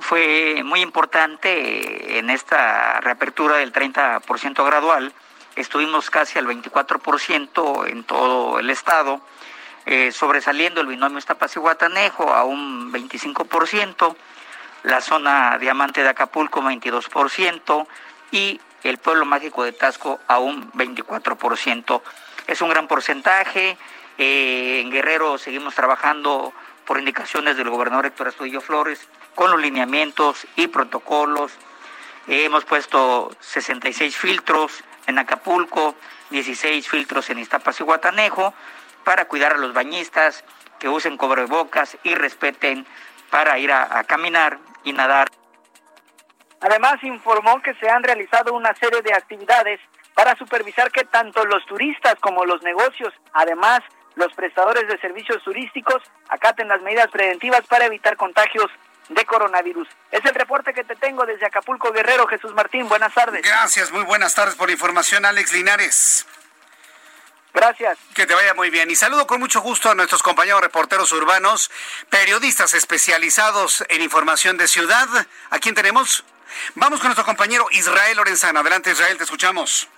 fue 0.00 0.62
muy 0.64 0.80
importante 0.80 2.18
en 2.18 2.30
esta 2.30 3.00
reapertura 3.00 3.56
del 3.56 3.72
30% 3.72 4.64
gradual. 4.64 5.12
Estuvimos 5.56 6.10
casi 6.10 6.38
al 6.38 6.46
24% 6.46 7.88
en 7.88 8.04
todo 8.04 8.58
el 8.58 8.70
estado, 8.70 9.20
eh, 9.86 10.12
sobresaliendo 10.12 10.80
el 10.80 10.86
binomio 10.86 11.18
Iztapas-Guatanejo 11.18 12.32
a 12.32 12.44
un 12.44 12.92
25%, 12.92 14.16
la 14.84 15.00
zona 15.00 15.58
diamante 15.58 16.02
de 16.02 16.08
Acapulco 16.08 16.62
22% 16.62 17.86
y 18.30 18.60
el 18.84 18.98
pueblo 18.98 19.24
mágico 19.24 19.64
de 19.64 19.72
Tasco 19.72 20.20
a 20.28 20.38
un 20.38 20.70
24%. 20.72 22.02
Es 22.46 22.62
un 22.62 22.70
gran 22.70 22.86
porcentaje. 22.86 23.76
Eh, 24.18 24.80
en 24.80 24.90
Guerrero 24.90 25.38
seguimos 25.38 25.76
trabajando 25.76 26.52
por 26.84 26.98
indicaciones 26.98 27.56
del 27.56 27.70
gobernador 27.70 28.06
Héctor 28.06 28.28
Astudillo 28.28 28.60
Flores 28.60 29.08
con 29.36 29.52
los 29.52 29.60
lineamientos 29.60 30.46
y 30.56 30.66
protocolos. 30.66 31.52
hemos 32.26 32.64
puesto 32.64 33.30
66 33.40 34.16
filtros 34.16 34.82
en 35.06 35.18
Acapulco, 35.18 35.94
16 36.30 36.88
filtros 36.88 37.30
en 37.30 37.38
Iztapas 37.38 37.78
y 37.80 37.84
Guatanejo 37.84 38.52
para 39.04 39.26
cuidar 39.26 39.52
a 39.52 39.58
los 39.58 39.72
bañistas 39.72 40.44
que 40.80 40.88
usen 40.88 41.16
cobrebocas 41.16 41.96
y 42.02 42.14
respeten 42.14 42.86
para 43.30 43.58
ir 43.58 43.72
a 43.72 44.02
caminar 44.04 44.58
y 44.82 44.92
nadar. 44.92 45.28
Además, 46.60 47.02
informó 47.02 47.62
que 47.62 47.74
se 47.74 47.88
han 47.88 48.02
realizado 48.02 48.52
una 48.52 48.74
serie 48.74 49.00
de 49.02 49.14
actividades 49.14 49.80
para 50.14 50.34
supervisar 50.34 50.90
que 50.90 51.04
tanto 51.04 51.44
los 51.44 51.64
turistas 51.66 52.16
como 52.20 52.44
los 52.44 52.62
negocios, 52.62 53.14
además 53.32 53.82
los 54.18 54.32
prestadores 54.34 54.86
de 54.88 54.98
servicios 54.98 55.42
turísticos, 55.42 56.02
acaten 56.28 56.68
las 56.68 56.82
medidas 56.82 57.08
preventivas 57.08 57.62
para 57.66 57.86
evitar 57.86 58.16
contagios 58.16 58.70
de 59.08 59.24
coronavirus. 59.24 59.88
Es 60.10 60.24
el 60.24 60.34
reporte 60.34 60.74
que 60.74 60.84
te 60.84 60.96
tengo 60.96 61.24
desde 61.24 61.46
Acapulco 61.46 61.92
Guerrero, 61.92 62.26
Jesús 62.26 62.52
Martín. 62.52 62.88
Buenas 62.88 63.14
tardes. 63.14 63.42
Gracias, 63.42 63.90
muy 63.90 64.02
buenas 64.02 64.34
tardes 64.34 64.56
por 64.56 64.68
la 64.68 64.72
información, 64.72 65.24
Alex 65.24 65.52
Linares. 65.52 66.26
Gracias. 67.54 67.98
Que 68.14 68.26
te 68.26 68.34
vaya 68.34 68.54
muy 68.54 68.70
bien. 68.70 68.90
Y 68.90 68.96
saludo 68.96 69.26
con 69.26 69.40
mucho 69.40 69.60
gusto 69.60 69.90
a 69.90 69.94
nuestros 69.94 70.22
compañeros 70.22 70.60
reporteros 70.60 71.10
urbanos, 71.12 71.70
periodistas 72.10 72.74
especializados 72.74 73.84
en 73.88 74.02
información 74.02 74.58
de 74.58 74.68
ciudad. 74.68 75.08
¿A 75.50 75.58
quién 75.58 75.74
tenemos? 75.74 76.24
Vamos 76.74 77.00
con 77.00 77.08
nuestro 77.08 77.24
compañero 77.24 77.66
Israel 77.70 78.16
Lorenzana. 78.16 78.60
Adelante, 78.60 78.90
Israel, 78.90 79.16
te 79.16 79.24
escuchamos. 79.24 79.88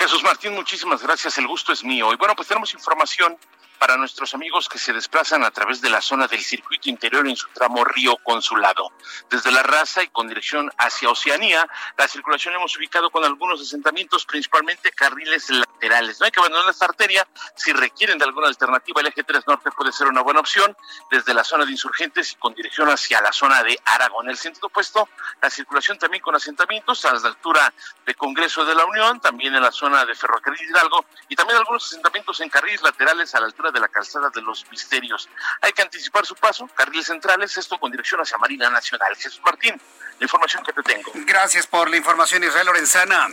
Jesús 0.00 0.22
Martín, 0.22 0.54
muchísimas 0.54 1.02
gracias. 1.02 1.36
El 1.36 1.46
gusto 1.46 1.74
es 1.74 1.84
mío. 1.84 2.10
Y 2.14 2.16
bueno, 2.16 2.34
pues 2.34 2.48
tenemos 2.48 2.72
información 2.72 3.36
para 3.80 3.96
nuestros 3.96 4.34
amigos 4.34 4.68
que 4.68 4.78
se 4.78 4.92
desplazan 4.92 5.42
a 5.42 5.50
través 5.50 5.80
de 5.80 5.88
la 5.88 6.02
zona 6.02 6.28
del 6.28 6.42
circuito 6.42 6.90
interior 6.90 7.26
en 7.26 7.34
su 7.34 7.48
tramo 7.48 7.82
Río 7.82 8.14
Consulado. 8.18 8.92
Desde 9.30 9.50
la 9.50 9.62
raza 9.62 10.02
y 10.02 10.08
con 10.08 10.28
dirección 10.28 10.70
hacia 10.76 11.08
Oceanía, 11.08 11.66
la 11.96 12.06
circulación 12.06 12.54
hemos 12.54 12.76
ubicado 12.76 13.08
con 13.08 13.24
algunos 13.24 13.58
asentamientos, 13.62 14.26
principalmente 14.26 14.92
carriles 14.92 15.48
laterales. 15.48 16.20
No 16.20 16.26
hay 16.26 16.30
que 16.30 16.40
abandonar 16.40 16.68
esta 16.68 16.84
arteria. 16.84 17.26
Si 17.56 17.72
requieren 17.72 18.18
de 18.18 18.26
alguna 18.26 18.48
alternativa, 18.48 19.00
el 19.00 19.06
eje 19.06 19.24
3 19.24 19.46
Norte 19.46 19.70
puede 19.70 19.92
ser 19.92 20.08
una 20.08 20.20
buena 20.20 20.40
opción 20.40 20.76
desde 21.10 21.32
la 21.32 21.42
zona 21.42 21.64
de 21.64 21.72
insurgentes 21.72 22.32
y 22.32 22.34
con 22.36 22.54
dirección 22.54 22.90
hacia 22.90 23.22
la 23.22 23.32
zona 23.32 23.62
de 23.62 23.80
Aragón. 23.86 24.28
El 24.28 24.36
sentido 24.36 24.66
opuesto, 24.66 25.08
la 25.40 25.48
circulación 25.48 25.98
también 25.98 26.22
con 26.22 26.36
asentamientos 26.36 27.02
a 27.06 27.14
la 27.14 27.28
altura 27.28 27.72
de 28.04 28.14
Congreso 28.14 28.62
de 28.66 28.74
la 28.74 28.84
Unión, 28.84 29.20
también 29.20 29.54
en 29.54 29.62
la 29.62 29.72
zona 29.72 30.04
de 30.04 30.14
Ferrocarril 30.14 30.68
Hidalgo 30.68 31.06
y 31.30 31.34
también 31.34 31.56
algunos 31.58 31.86
asentamientos 31.86 32.38
en 32.40 32.50
carriles 32.50 32.82
laterales 32.82 33.34
a 33.34 33.40
la 33.40 33.46
altura 33.46 33.69
de 33.70 33.80
la 33.80 33.88
calzada 33.88 34.30
de 34.30 34.42
los 34.42 34.70
misterios. 34.70 35.28
Hay 35.60 35.72
que 35.72 35.82
anticipar 35.82 36.26
su 36.26 36.34
paso, 36.34 36.68
carriles 36.74 37.06
centrales, 37.06 37.56
esto 37.56 37.78
con 37.78 37.90
dirección 37.90 38.20
hacia 38.20 38.38
Marina 38.38 38.70
Nacional. 38.70 39.14
Jesús 39.16 39.40
Martín, 39.44 39.80
la 40.18 40.24
información 40.24 40.64
que 40.64 40.72
te 40.72 40.82
tengo. 40.82 41.12
Gracias 41.14 41.66
por 41.66 41.90
la 41.90 41.96
información, 41.96 42.44
Israel 42.44 42.66
Lorenzana. 42.66 43.28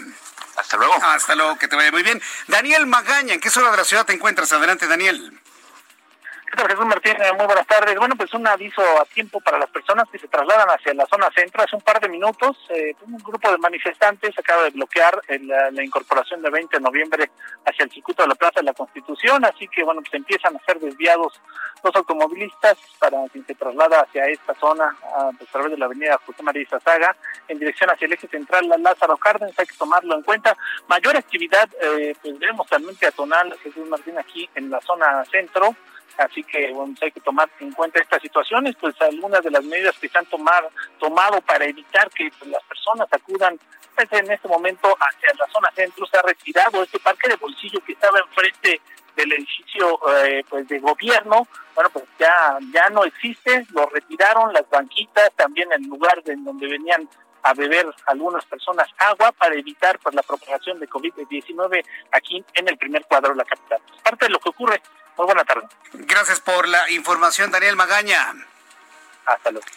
Hasta 0.55 0.77
luego. 0.77 0.95
Hasta 1.03 1.35
luego, 1.35 1.57
que 1.57 1.67
te 1.67 1.75
vaya 1.75 1.91
muy 1.91 2.03
bien. 2.03 2.21
Daniel 2.47 2.87
Magaña, 2.87 3.33
¿en 3.33 3.39
qué 3.39 3.49
zona 3.49 3.71
de 3.71 3.77
la 3.77 3.83
ciudad 3.83 4.05
te 4.05 4.13
encuentras? 4.13 4.51
Adelante, 4.51 4.87
Daniel. 4.87 5.39
¿Qué 6.49 6.63
Jesús 6.63 6.85
Martín? 6.85 7.13
Eh, 7.21 7.33
muy 7.37 7.45
buenas 7.45 7.67
tardes. 7.67 7.95
Bueno, 7.97 8.15
pues 8.15 8.33
un 8.33 8.47
aviso 8.47 8.81
a 8.81 9.05
tiempo 9.05 9.41
para 9.41 9.57
las 9.57 9.69
personas 9.69 10.07
que 10.09 10.17
se 10.17 10.29
trasladan 10.29 10.69
hacia 10.69 10.93
la 10.93 11.05
zona 11.05 11.29
centro. 11.35 11.61
Hace 11.61 11.75
un 11.75 11.81
par 11.81 11.99
de 11.99 12.07
minutos, 12.07 12.57
eh, 12.69 12.95
un 13.01 13.17
grupo 13.17 13.51
de 13.51 13.57
manifestantes 13.57 14.37
acaba 14.39 14.63
de 14.63 14.69
bloquear 14.69 15.21
la, 15.27 15.83
incorporación 15.83 16.41
de 16.41 16.49
20 16.49 16.77
de 16.77 16.81
noviembre 16.81 17.31
hacia 17.65 17.83
el 17.83 17.91
circuito 17.91 18.23
de 18.23 18.29
la 18.29 18.35
Plaza 18.35 18.61
de 18.61 18.65
la 18.65 18.73
Constitución. 18.73 19.43
Así 19.43 19.67
que, 19.67 19.83
bueno, 19.83 20.01
pues 20.01 20.13
empiezan 20.13 20.55
a 20.55 20.59
ser 20.65 20.79
desviados 20.79 21.39
los 21.83 21.95
automovilistas 21.95 22.77
para 22.97 23.27
quien 23.29 23.45
se 23.45 23.53
traslada 23.53 24.01
hacia 24.01 24.25
esta 24.27 24.53
zona 24.55 24.95
a, 25.15 25.29
través 25.51 25.71
de 25.71 25.77
la 25.77 25.85
avenida 25.85 26.19
José 26.25 26.43
María 26.43 26.63
Izazaga 26.63 27.15
en 27.47 27.59
dirección 27.59 27.89
hacia 27.89 28.05
el 28.05 28.13
eje 28.13 28.27
central 28.27 28.69
Lázaro 28.79 29.17
Cárdenas. 29.17 29.57
Hay 29.59 29.65
que 29.65 29.75
tomarlo 29.75 30.15
en 30.15 30.23
cuenta. 30.23 30.55
Mayor 30.87 31.17
actividad, 31.17 31.69
eh, 31.81 32.15
pues 32.21 32.39
vemos 32.39 32.69
realmente 32.69 33.05
atonal, 33.05 33.55
Jesús 33.61 33.87
Martín, 33.87 34.17
aquí 34.17 34.49
en 34.55 34.69
la 34.69 34.79
zona 34.81 35.23
centro. 35.25 35.75
Así 36.17 36.43
que 36.43 36.71
bueno, 36.71 36.95
hay 37.01 37.11
que 37.11 37.21
tomar 37.21 37.49
en 37.59 37.71
cuenta 37.71 37.99
estas 37.99 38.21
situaciones, 38.21 38.75
pues 38.79 38.99
algunas 39.01 39.43
de 39.43 39.51
las 39.51 39.63
medidas 39.63 39.97
que 39.99 40.09
se 40.09 40.17
han 40.17 40.25
tomado, 40.25 40.69
tomado 40.99 41.41
para 41.41 41.65
evitar 41.65 42.09
que 42.09 42.29
pues, 42.37 42.51
las 42.51 42.63
personas 42.63 43.07
acudan 43.11 43.59
pues, 43.95 44.07
en 44.11 44.31
este 44.31 44.47
momento 44.47 44.95
hacia 44.99 45.29
la 45.37 45.47
zona 45.51 45.71
centro, 45.75 46.05
se 46.05 46.17
ha 46.17 46.21
retirado 46.21 46.83
este 46.83 46.99
parque 46.99 47.29
de 47.29 47.35
bolsillo 47.35 47.79
que 47.85 47.93
estaba 47.93 48.19
enfrente 48.19 48.81
del 49.15 49.33
edificio 49.33 49.99
eh, 50.15 50.43
pues 50.47 50.67
de 50.67 50.79
gobierno, 50.79 51.47
bueno 51.73 51.89
pues 51.89 52.05
ya 52.19 52.59
ya 52.71 52.89
no 52.89 53.03
existe, 53.03 53.65
lo 53.73 53.87
retiraron 53.87 54.53
las 54.53 54.69
banquitas, 54.69 55.31
también 55.35 55.71
el 55.73 55.83
lugar 55.83 56.23
de 56.23 56.35
donde 56.35 56.67
venían 56.67 57.09
a 57.43 57.53
beber 57.53 57.87
algunas 58.05 58.45
personas 58.45 58.87
agua 58.97 59.31
para 59.31 59.55
evitar 59.55 59.97
pues 59.99 60.13
la 60.13 60.21
propagación 60.21 60.79
de 60.79 60.89
COVID-19 60.89 61.83
aquí 62.11 62.43
en 62.53 62.67
el 62.67 62.77
primer 62.77 63.05
cuadro 63.05 63.31
de 63.31 63.37
la 63.37 63.45
capital. 63.45 63.79
parte 64.03 64.25
de 64.25 64.31
lo 64.31 64.39
que 64.39 64.49
ocurre 64.49 64.81
muy 65.17 65.25
buena 65.25 65.43
tarde. 65.43 65.67
Gracias 65.93 66.39
por 66.39 66.67
la 66.67 66.89
información, 66.91 67.51
Daniel 67.51 67.75
Magaña. 67.75 68.33
Hasta 69.25 69.51
luego. 69.51 69.67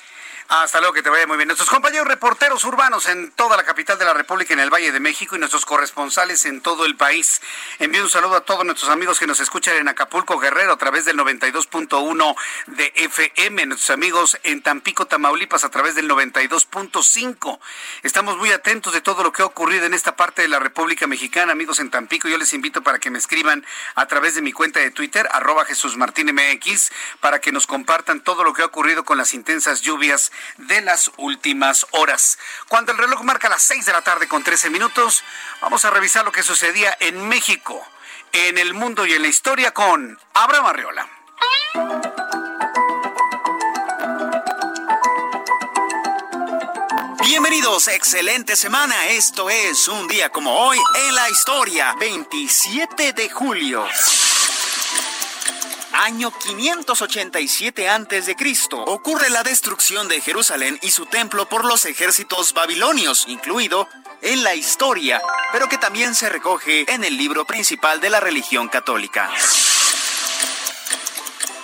Hasta 0.52 0.80
luego, 0.80 0.94
que 0.94 1.02
te 1.04 1.10
vaya 1.10 1.28
muy 1.28 1.36
bien. 1.36 1.46
Nuestros 1.46 1.70
compañeros 1.70 2.08
reporteros 2.08 2.64
urbanos 2.64 3.06
en 3.06 3.30
toda 3.30 3.56
la 3.56 3.62
capital 3.62 4.00
de 4.00 4.04
la 4.04 4.14
República, 4.14 4.52
en 4.52 4.58
el 4.58 4.68
Valle 4.68 4.90
de 4.90 4.98
México, 4.98 5.36
y 5.36 5.38
nuestros 5.38 5.64
corresponsales 5.64 6.44
en 6.44 6.60
todo 6.60 6.86
el 6.86 6.96
país. 6.96 7.40
Envío 7.78 8.02
un 8.02 8.10
saludo 8.10 8.34
a 8.34 8.40
todos 8.40 8.64
nuestros 8.64 8.90
amigos 8.90 9.20
que 9.20 9.28
nos 9.28 9.38
escuchan 9.38 9.76
en 9.76 9.86
Acapulco, 9.86 10.40
Guerrero, 10.40 10.72
a 10.72 10.76
través 10.76 11.04
del 11.04 11.16
92.1 11.18 12.34
de 12.66 12.92
FM, 12.96 13.66
nuestros 13.66 13.90
amigos 13.90 14.40
en 14.42 14.60
Tampico, 14.60 15.06
Tamaulipas, 15.06 15.62
a 15.62 15.70
través 15.70 15.94
del 15.94 16.10
92.5. 16.10 17.60
Estamos 18.02 18.36
muy 18.36 18.50
atentos 18.50 18.92
de 18.92 19.02
todo 19.02 19.22
lo 19.22 19.30
que 19.30 19.42
ha 19.42 19.46
ocurrido 19.46 19.86
en 19.86 19.94
esta 19.94 20.16
parte 20.16 20.42
de 20.42 20.48
la 20.48 20.58
República 20.58 21.06
Mexicana, 21.06 21.52
amigos 21.52 21.78
en 21.78 21.90
Tampico. 21.90 22.26
Yo 22.26 22.38
les 22.38 22.52
invito 22.54 22.82
para 22.82 22.98
que 22.98 23.10
me 23.10 23.20
escriban 23.20 23.64
a 23.94 24.06
través 24.06 24.34
de 24.34 24.42
mi 24.42 24.50
cuenta 24.50 24.80
de 24.80 24.90
Twitter, 24.90 25.28
arroba 25.30 25.64
Jesús 25.64 25.96
Martín 25.96 26.34
MX, 26.34 26.90
para 27.20 27.40
que 27.40 27.52
nos 27.52 27.68
compartan 27.68 28.20
todo 28.20 28.42
lo 28.42 28.52
que 28.52 28.62
ha 28.62 28.66
ocurrido 28.66 29.04
con 29.04 29.16
las 29.16 29.32
intensas 29.32 29.82
lluvias 29.82 30.32
de 30.56 30.80
las 30.80 31.10
últimas 31.16 31.86
horas. 31.92 32.38
Cuando 32.68 32.92
el 32.92 32.98
reloj 32.98 33.22
marca 33.22 33.48
las 33.48 33.62
6 33.62 33.86
de 33.86 33.92
la 33.92 34.02
tarde 34.02 34.28
con 34.28 34.42
13 34.42 34.70
minutos, 34.70 35.24
vamos 35.60 35.84
a 35.84 35.90
revisar 35.90 36.24
lo 36.24 36.32
que 36.32 36.42
sucedía 36.42 36.96
en 37.00 37.28
México, 37.28 37.86
en 38.32 38.58
el 38.58 38.74
mundo 38.74 39.06
y 39.06 39.12
en 39.12 39.22
la 39.22 39.28
historia 39.28 39.72
con 39.72 40.18
Abraham 40.34 40.66
Arriola. 40.66 41.08
Bienvenidos, 47.22 47.88
excelente 47.88 48.56
semana. 48.56 49.06
Esto 49.10 49.50
es 49.50 49.88
un 49.88 50.08
día 50.08 50.30
como 50.30 50.52
hoy 50.52 50.78
en 51.06 51.14
la 51.14 51.30
historia, 51.30 51.94
27 51.98 53.12
de 53.12 53.30
julio 53.30 53.86
año 55.92 56.32
587 56.32 57.88
a.C., 57.88 58.36
ocurre 58.86 59.30
la 59.30 59.42
destrucción 59.42 60.08
de 60.08 60.20
Jerusalén 60.20 60.78
y 60.82 60.90
su 60.90 61.06
templo 61.06 61.48
por 61.48 61.64
los 61.64 61.84
ejércitos 61.84 62.52
babilonios, 62.52 63.24
incluido 63.28 63.88
en 64.22 64.44
la 64.44 64.54
historia, 64.54 65.20
pero 65.52 65.68
que 65.68 65.78
también 65.78 66.14
se 66.14 66.28
recoge 66.28 66.92
en 66.92 67.04
el 67.04 67.16
libro 67.16 67.44
principal 67.44 68.00
de 68.00 68.10
la 68.10 68.20
religión 68.20 68.68
católica. 68.68 69.30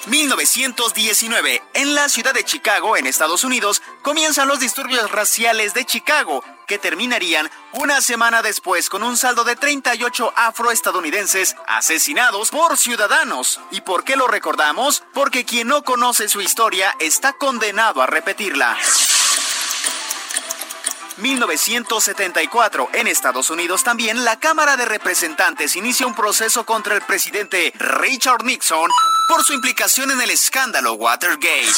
1919. 0.06 1.62
En 1.74 1.94
la 1.94 2.08
ciudad 2.08 2.32
de 2.32 2.44
Chicago, 2.44 2.96
en 2.96 3.06
Estados 3.06 3.44
Unidos, 3.44 3.82
comienzan 4.02 4.48
los 4.48 4.60
disturbios 4.60 5.10
raciales 5.10 5.74
de 5.74 5.84
Chicago, 5.84 6.44
que 6.66 6.78
terminarían 6.78 7.50
una 7.72 8.00
semana 8.00 8.42
después 8.42 8.88
con 8.88 9.02
un 9.02 9.16
saldo 9.16 9.44
de 9.44 9.56
38 9.56 10.32
afroestadounidenses 10.36 11.56
asesinados 11.66 12.50
por 12.50 12.76
ciudadanos. 12.76 13.60
¿Y 13.70 13.80
por 13.82 14.04
qué 14.04 14.16
lo 14.16 14.26
recordamos? 14.26 15.02
Porque 15.12 15.44
quien 15.44 15.68
no 15.68 15.82
conoce 15.82 16.28
su 16.28 16.40
historia 16.40 16.94
está 17.00 17.32
condenado 17.32 18.02
a 18.02 18.06
repetirla. 18.06 18.76
1974. 21.18 22.90
En 22.94 23.06
Estados 23.06 23.50
Unidos 23.50 23.84
también 23.84 24.24
la 24.24 24.38
Cámara 24.38 24.76
de 24.76 24.84
Representantes 24.84 25.76
inicia 25.76 26.06
un 26.06 26.14
proceso 26.14 26.64
contra 26.64 26.94
el 26.94 27.02
presidente 27.02 27.72
Richard 27.78 28.44
Nixon 28.44 28.90
por 29.28 29.44
su 29.44 29.52
implicación 29.52 30.10
en 30.10 30.20
el 30.20 30.30
escándalo 30.30 30.94
Watergate. 30.94 31.72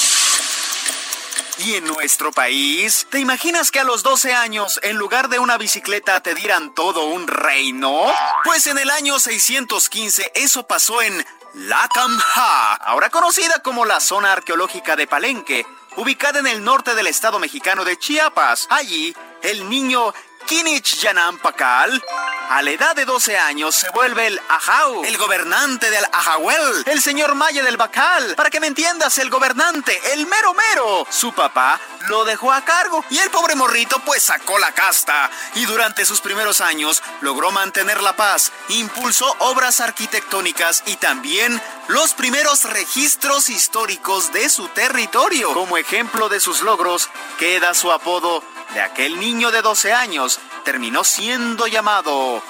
¿Y 1.58 1.74
en 1.74 1.84
nuestro 1.86 2.30
país? 2.30 3.06
¿Te 3.10 3.18
imaginas 3.18 3.72
que 3.72 3.80
a 3.80 3.84
los 3.84 4.04
12 4.04 4.32
años, 4.32 4.78
en 4.84 4.96
lugar 4.96 5.28
de 5.28 5.40
una 5.40 5.58
bicicleta, 5.58 6.20
te 6.20 6.34
dieran 6.34 6.72
todo 6.72 7.06
un 7.06 7.26
reino? 7.26 8.06
Pues 8.44 8.68
en 8.68 8.78
el 8.78 8.90
año 8.90 9.18
615 9.18 10.32
eso 10.36 10.68
pasó 10.68 11.02
en 11.02 11.26
Lacamha, 11.54 12.74
ahora 12.74 13.10
conocida 13.10 13.60
como 13.62 13.84
la 13.86 13.98
zona 13.98 14.32
arqueológica 14.32 14.94
de 14.94 15.08
Palenque, 15.08 15.66
ubicada 15.96 16.38
en 16.38 16.46
el 16.46 16.62
norte 16.62 16.94
del 16.94 17.08
estado 17.08 17.40
mexicano 17.40 17.84
de 17.84 17.98
Chiapas. 17.98 18.68
Allí, 18.70 19.16
el 19.42 19.68
niño 19.68 20.12
Kinich 20.48 20.96
Yanam 21.02 21.38
Pakal, 21.38 22.02
a 22.48 22.62
la 22.62 22.70
edad 22.70 22.96
de 22.96 23.04
12 23.04 23.36
años, 23.36 23.74
se 23.74 23.90
vuelve 23.90 24.28
el 24.28 24.40
Ajau, 24.48 25.04
el 25.04 25.18
gobernante 25.18 25.90
del 25.90 26.02
Ajahuel, 26.10 26.84
el 26.86 27.02
señor 27.02 27.34
Maya 27.34 27.62
del 27.62 27.76
Bacal. 27.76 28.34
Para 28.34 28.48
que 28.48 28.58
me 28.58 28.66
entiendas, 28.66 29.18
el 29.18 29.28
gobernante, 29.28 30.00
el 30.14 30.26
mero 30.26 30.54
mero. 30.54 31.06
Su 31.10 31.34
papá 31.34 31.78
lo 32.08 32.24
dejó 32.24 32.50
a 32.50 32.64
cargo 32.64 33.04
y 33.10 33.18
el 33.18 33.28
pobre 33.28 33.56
morrito 33.56 34.00
pues 34.06 34.22
sacó 34.22 34.58
la 34.58 34.72
casta. 34.72 35.30
Y 35.56 35.66
durante 35.66 36.06
sus 36.06 36.22
primeros 36.22 36.62
años 36.62 37.02
logró 37.20 37.50
mantener 37.50 38.02
la 38.02 38.16
paz, 38.16 38.50
impulsó 38.70 39.30
obras 39.40 39.80
arquitectónicas 39.80 40.82
y 40.86 40.96
también 40.96 41.60
los 41.88 42.14
primeros 42.14 42.64
registros 42.64 43.50
históricos 43.50 44.32
de 44.32 44.48
su 44.48 44.68
territorio. 44.68 45.52
Como 45.52 45.76
ejemplo 45.76 46.30
de 46.30 46.40
sus 46.40 46.62
logros, 46.62 47.10
queda 47.38 47.74
su 47.74 47.92
apodo 47.92 48.42
de 48.72 48.80
aquel 48.80 49.18
niño 49.18 49.50
de 49.50 49.62
12 49.62 49.92
años 49.92 50.37
terminó 50.64 51.04
siendo 51.04 51.66
llamado 51.66 52.42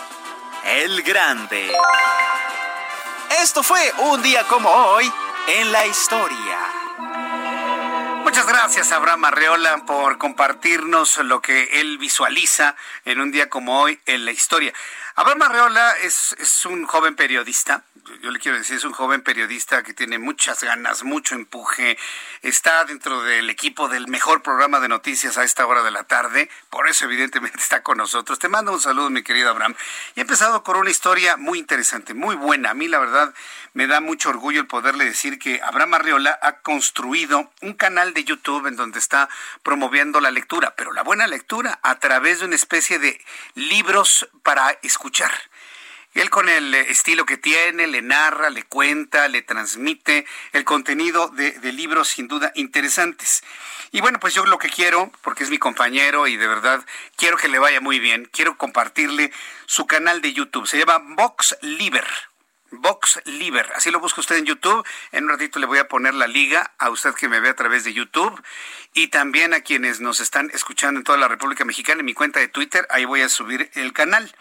el 0.64 1.02
Grande. 1.02 1.72
Esto 3.42 3.62
fue 3.62 3.92
un 3.98 4.22
día 4.22 4.44
como 4.44 4.70
hoy 4.70 5.10
en 5.48 5.72
la 5.72 5.86
historia. 5.86 6.58
Muchas 8.24 8.46
gracias, 8.46 8.92
Abraham 8.92 9.24
Arreola, 9.24 9.84
por 9.86 10.18
compartirnos 10.18 11.16
lo 11.18 11.40
que 11.40 11.80
él 11.80 11.96
visualiza 11.96 12.76
en 13.04 13.20
un 13.20 13.30
día 13.30 13.48
como 13.48 13.80
hoy 13.80 13.98
en 14.04 14.24
la 14.24 14.32
historia. 14.32 14.74
Abraham 15.18 15.42
Arreola 15.42 15.96
es, 16.04 16.36
es 16.38 16.64
un 16.64 16.86
joven 16.86 17.16
periodista, 17.16 17.82
yo 18.22 18.30
le 18.30 18.38
quiero 18.38 18.56
decir, 18.56 18.76
es 18.76 18.84
un 18.84 18.92
joven 18.92 19.20
periodista 19.20 19.82
que 19.82 19.92
tiene 19.92 20.16
muchas 20.20 20.62
ganas, 20.62 21.02
mucho 21.02 21.34
empuje, 21.34 21.98
está 22.42 22.84
dentro 22.84 23.22
del 23.22 23.50
equipo 23.50 23.88
del 23.88 24.06
mejor 24.06 24.42
programa 24.42 24.78
de 24.78 24.86
noticias 24.86 25.36
a 25.36 25.42
esta 25.42 25.66
hora 25.66 25.82
de 25.82 25.90
la 25.90 26.04
tarde, 26.04 26.48
por 26.70 26.88
eso 26.88 27.04
evidentemente 27.04 27.58
está 27.58 27.82
con 27.82 27.98
nosotros. 27.98 28.38
Te 28.38 28.48
mando 28.48 28.72
un 28.72 28.80
saludo, 28.80 29.10
mi 29.10 29.24
querido 29.24 29.50
Abraham. 29.50 29.74
Y 30.14 30.20
he 30.20 30.22
empezado 30.22 30.62
con 30.62 30.76
una 30.76 30.90
historia 30.90 31.36
muy 31.36 31.58
interesante, 31.58 32.14
muy 32.14 32.36
buena. 32.36 32.70
A 32.70 32.74
mí, 32.74 32.86
la 32.86 33.00
verdad, 33.00 33.34
me 33.74 33.86
da 33.86 34.00
mucho 34.00 34.30
orgullo 34.30 34.60
el 34.60 34.66
poderle 34.66 35.04
decir 35.04 35.38
que 35.38 35.60
Abraham 35.62 35.94
Arriola 35.94 36.38
ha 36.42 36.60
construido 36.60 37.50
un 37.60 37.74
canal 37.74 38.14
de 38.14 38.24
YouTube 38.24 38.66
en 38.66 38.76
donde 38.76 38.98
está 38.98 39.28
promoviendo 39.62 40.20
la 40.20 40.30
lectura, 40.30 40.74
pero 40.76 40.92
la 40.92 41.02
buena 41.02 41.26
lectura 41.26 41.78
a 41.82 41.98
través 41.98 42.40
de 42.40 42.46
una 42.46 42.56
especie 42.56 42.98
de 42.98 43.20
libros 43.54 44.28
para 44.42 44.70
escuchar. 44.82 45.30
Él 46.14 46.30
con 46.30 46.48
el 46.48 46.74
estilo 46.74 47.26
que 47.26 47.36
tiene, 47.36 47.86
le 47.86 48.02
narra, 48.02 48.50
le 48.50 48.64
cuenta, 48.64 49.28
le 49.28 49.42
transmite 49.42 50.26
el 50.52 50.64
contenido 50.64 51.28
de, 51.28 51.72
libros 51.72 52.08
sin 52.08 52.28
duda 52.28 52.50
interesantes. 52.54 53.44
Y 53.92 54.00
bueno, 54.00 54.18
pues 54.18 54.34
yo 54.34 54.44
lo 54.44 54.58
que 54.58 54.68
quiero, 54.68 55.12
porque 55.22 55.44
es 55.44 55.50
mi 55.50 55.58
compañero 55.58 56.26
y 56.26 56.36
de 56.36 56.48
verdad 56.48 56.84
quiero 57.16 57.36
que 57.36 57.48
le 57.48 57.58
vaya 57.58 57.80
muy 57.80 58.00
bien, 58.00 58.28
quiero 58.32 58.56
compartirle 58.56 59.32
su 59.66 59.86
canal 59.86 60.20
de 60.20 60.32
YouTube. 60.32 60.66
Se 60.66 60.78
llama 60.78 60.98
Vox 60.98 61.56
Liber. 61.60 62.06
Vox 62.70 63.20
Liber, 63.24 63.70
así 63.74 63.90
lo 63.90 64.00
busca 64.00 64.20
usted 64.20 64.36
en 64.36 64.44
YouTube. 64.44 64.84
En 65.12 65.24
un 65.24 65.30
ratito 65.30 65.58
le 65.58 65.66
voy 65.66 65.78
a 65.78 65.88
poner 65.88 66.14
la 66.14 66.26
liga 66.26 66.72
a 66.78 66.90
usted 66.90 67.14
que 67.14 67.28
me 67.28 67.40
ve 67.40 67.48
a 67.48 67.54
través 67.54 67.84
de 67.84 67.92
YouTube 67.92 68.42
y 68.94 69.08
también 69.08 69.54
a 69.54 69.60
quienes 69.60 70.00
nos 70.00 70.20
están 70.20 70.50
escuchando 70.52 70.98
en 70.98 71.04
toda 71.04 71.18
la 71.18 71.28
República 71.28 71.64
Mexicana 71.64 72.00
en 72.00 72.06
mi 72.06 72.14
cuenta 72.14 72.40
de 72.40 72.48
Twitter. 72.48 72.86
Ahí 72.90 73.04
voy 73.04 73.22
a 73.22 73.28
subir 73.28 73.70
el 73.74 73.92
canal. 73.92 74.34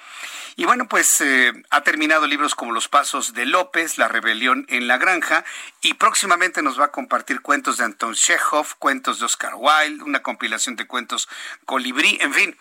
Y 0.56 0.66
bueno, 0.66 0.88
pues 0.88 1.22
eh, 1.22 1.54
ha 1.70 1.82
terminado 1.82 2.26
libros 2.26 2.56
como 2.56 2.72
Los 2.72 2.88
Pasos 2.88 3.34
de 3.34 3.46
López, 3.46 4.00
La 4.00 4.08
Rebelión 4.08 4.66
en 4.70 4.88
la 4.88 4.98
Granja, 4.98 5.46
y 5.82 5.94
próximamente 5.94 6.64
nos 6.64 6.80
va 6.80 6.86
a 6.86 6.92
compartir 6.92 7.42
cuentos 7.42 7.78
de 7.78 7.84
Anton 7.84 8.16
Chekhov, 8.16 8.76
cuentos 8.80 9.20
de 9.20 9.26
Oscar 9.26 9.54
Wilde, 9.56 10.04
una 10.04 10.24
compilación 10.24 10.76
de 10.76 10.88
cuentos 10.88 11.30
colibrí, 11.66 12.18
en 12.22 12.34
fin. 12.34 12.58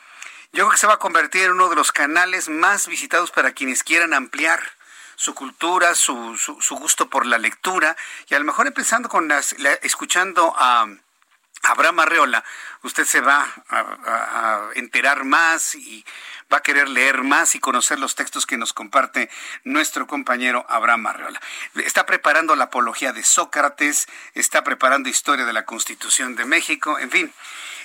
Yo 0.53 0.65
creo 0.65 0.71
que 0.73 0.77
se 0.77 0.87
va 0.87 0.95
a 0.95 0.99
convertir 0.99 1.45
en 1.45 1.53
uno 1.53 1.71
de 1.71 1.77
los 1.77 1.91
canales 1.91 2.51
más 2.51 2.87
visitados 2.87 3.31
para 3.31 3.53
quienes 3.53 3.83
quieran 3.83 4.13
ampliar 4.13 4.76
su 5.17 5.35
cultura, 5.35 5.95
su, 5.95 6.37
su, 6.37 6.77
gusto 6.77 7.09
por 7.09 7.27
la 7.27 7.39
lectura, 7.39 7.97
y 8.29 8.35
a 8.35 8.39
lo 8.39 8.45
mejor 8.45 8.67
empezando 8.67 9.09
con 9.09 9.29
las, 9.29 9.55
escuchando 9.83 10.55
a 10.57 10.87
Abraham 11.63 12.01
Arreola, 12.01 12.45
usted 12.83 13.05
se 13.05 13.21
va 13.21 13.47
a 13.69 14.69
enterar 14.75 15.25
más 15.25 15.75
y 15.75 16.05
va 16.53 16.59
a 16.59 16.63
querer 16.63 16.89
leer 16.89 17.23
más 17.23 17.55
y 17.55 17.61
conocer 17.61 17.99
los 17.99 18.15
textos 18.15 18.47
que 18.47 18.57
nos 18.57 18.73
comparte 18.73 19.31
nuestro 19.65 20.07
compañero 20.07 20.65
Abraham 20.69 21.09
Arreola. 21.09 21.41
Está 21.75 22.07
preparando 22.07 22.55
la 22.55 22.65
apología 22.65 23.13
de 23.13 23.25
Sócrates, 23.25 24.07
está 24.35 24.63
preparando 24.63 25.09
historia 25.09 25.45
de 25.45 25.53
la 25.53 25.65
Constitución 25.65 26.37
de 26.37 26.45
México, 26.45 26.99
en 26.99 27.11
fin. 27.11 27.33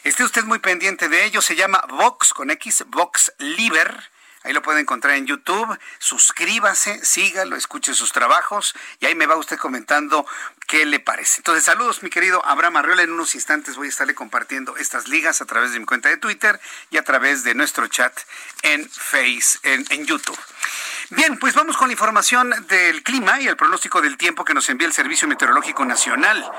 Esté 0.03 0.23
usted 0.23 0.43
muy 0.43 0.59
pendiente 0.59 1.09
de 1.09 1.25
ello, 1.25 1.41
se 1.41 1.55
llama 1.55 1.83
Vox 1.87 2.33
con 2.33 2.51
X, 2.51 2.83
Vox 2.87 3.33
Liber 3.37 4.11
Ahí 4.43 4.53
lo 4.53 4.61
puede 4.61 4.79
encontrar 4.79 5.15
en 5.15 5.27
YouTube. 5.27 5.77
Suscríbase, 5.99 7.03
sígalo, 7.05 7.55
escuche 7.55 7.93
sus 7.93 8.11
trabajos 8.11 8.73
y 8.99 9.05
ahí 9.05 9.15
me 9.15 9.27
va 9.27 9.35
usted 9.35 9.57
comentando 9.57 10.25
qué 10.67 10.85
le 10.85 10.99
parece. 10.99 11.37
Entonces, 11.37 11.63
saludos, 11.63 12.01
mi 12.01 12.09
querido 12.09 12.43
Abraham 12.45 12.77
Arriola. 12.77 13.03
En 13.03 13.11
unos 13.11 13.35
instantes 13.35 13.75
voy 13.75 13.87
a 13.87 13.89
estarle 13.89 14.15
compartiendo 14.15 14.77
estas 14.77 15.07
ligas 15.07 15.41
a 15.41 15.45
través 15.45 15.73
de 15.73 15.79
mi 15.79 15.85
cuenta 15.85 16.09
de 16.09 16.17
Twitter 16.17 16.59
y 16.89 16.97
a 16.97 17.03
través 17.03 17.43
de 17.43 17.53
nuestro 17.53 17.87
chat 17.87 18.17
en 18.63 18.89
Face, 18.89 19.59
en, 19.63 19.85
en 19.89 20.05
YouTube. 20.05 20.39
Bien, 21.09 21.37
pues 21.37 21.53
vamos 21.55 21.75
con 21.75 21.89
la 21.89 21.91
información 21.91 22.53
del 22.67 23.03
clima 23.03 23.41
y 23.41 23.47
el 23.47 23.57
pronóstico 23.57 24.01
del 24.01 24.17
tiempo 24.17 24.45
que 24.45 24.53
nos 24.53 24.69
envía 24.69 24.87
el 24.87 24.93
Servicio 24.93 25.27
Meteorológico 25.27 25.83
Nacional. 25.83 26.49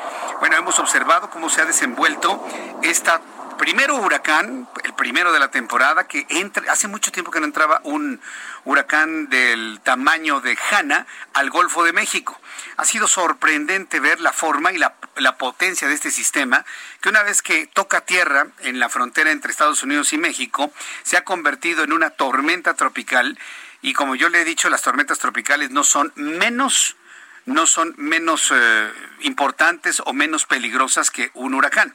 Bueno, 0.40 0.56
hemos 0.56 0.78
observado 0.78 1.30
cómo 1.30 1.48
se 1.48 1.62
ha 1.62 1.64
desenvuelto 1.64 2.46
esta 2.82 3.22
primero 3.56 3.96
huracán, 3.96 4.68
el 4.84 4.94
primero 4.94 5.32
de 5.32 5.38
la 5.38 5.50
temporada, 5.50 6.06
que 6.06 6.26
entra, 6.28 6.70
hace 6.72 6.88
mucho 6.88 7.12
tiempo 7.12 7.30
que 7.30 7.40
no 7.40 7.46
entraba 7.46 7.80
un 7.84 8.20
huracán 8.64 9.28
del 9.28 9.80
tamaño 9.82 10.40
de 10.40 10.56
Hanna 10.70 11.06
al 11.32 11.50
Golfo 11.50 11.84
de 11.84 11.92
México. 11.92 12.40
Ha 12.76 12.84
sido 12.84 13.08
sorprendente 13.08 14.00
ver 14.00 14.20
la 14.20 14.32
forma 14.32 14.72
y 14.72 14.78
la, 14.78 14.94
la 15.16 15.38
potencia 15.38 15.88
de 15.88 15.94
este 15.94 16.10
sistema, 16.10 16.64
que 17.00 17.08
una 17.08 17.22
vez 17.22 17.42
que 17.42 17.66
toca 17.66 18.02
tierra 18.02 18.48
en 18.60 18.78
la 18.78 18.88
frontera 18.88 19.30
entre 19.30 19.50
Estados 19.50 19.82
Unidos 19.82 20.12
y 20.12 20.18
México, 20.18 20.72
se 21.02 21.16
ha 21.16 21.24
convertido 21.24 21.84
en 21.84 21.92
una 21.92 22.10
tormenta 22.10 22.74
tropical. 22.74 23.38
Y 23.80 23.94
como 23.94 24.14
yo 24.14 24.28
le 24.28 24.42
he 24.42 24.44
dicho, 24.44 24.70
las 24.70 24.82
tormentas 24.82 25.18
tropicales 25.18 25.70
no 25.70 25.84
son 25.84 26.12
menos 26.14 26.96
no 27.46 27.66
son 27.66 27.94
menos 27.96 28.52
eh, 28.54 28.90
importantes 29.20 30.02
o 30.04 30.12
menos 30.12 30.46
peligrosas 30.46 31.10
que 31.10 31.30
un 31.34 31.54
huracán. 31.54 31.94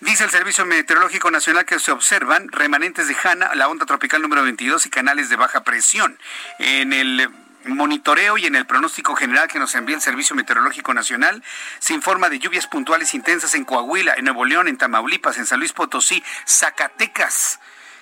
Dice 0.00 0.24
el 0.24 0.30
Servicio 0.30 0.66
Meteorológico 0.66 1.30
Nacional 1.30 1.64
que 1.64 1.78
se 1.78 1.92
observan 1.92 2.48
remanentes 2.48 3.08
de 3.08 3.16
Hanna, 3.22 3.54
la 3.54 3.68
onda 3.68 3.86
tropical 3.86 4.22
número 4.22 4.42
22 4.42 4.86
y 4.86 4.90
canales 4.90 5.28
de 5.28 5.36
baja 5.36 5.62
presión. 5.62 6.18
En 6.58 6.92
el 6.92 7.30
monitoreo 7.64 8.38
y 8.38 8.46
en 8.46 8.56
el 8.56 8.66
pronóstico 8.66 9.14
general 9.14 9.48
que 9.48 9.58
nos 9.58 9.74
envía 9.74 9.96
el 9.96 10.02
Servicio 10.02 10.34
Meteorológico 10.34 10.94
Nacional, 10.94 11.42
se 11.78 11.92
informa 11.92 12.28
de 12.28 12.38
lluvias 12.38 12.66
puntuales 12.66 13.14
intensas 13.14 13.54
en 13.54 13.64
Coahuila, 13.64 14.14
en 14.16 14.24
Nuevo 14.24 14.44
León, 14.44 14.68
en 14.68 14.78
Tamaulipas, 14.78 15.36
en 15.38 15.46
San 15.46 15.60
Luis 15.60 15.72
Potosí, 15.72 16.22
Zacatecas 16.46 17.60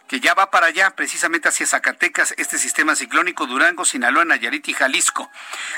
que 0.09 0.21
ya 0.21 0.33
va 0.33 0.51
para 0.51 0.67
allá, 0.67 0.91
precisamente 0.97 1.49
hacia 1.49 1.67
Zacatecas, 1.67 2.35
este 2.39 2.59
sistema 2.59 2.97
ciclónico 2.97 3.47
Durango, 3.47 3.85
Sinaloa, 3.85 4.25
Nayarit 4.25 4.67
y 4.69 4.73
Jalisco. 4.73 5.31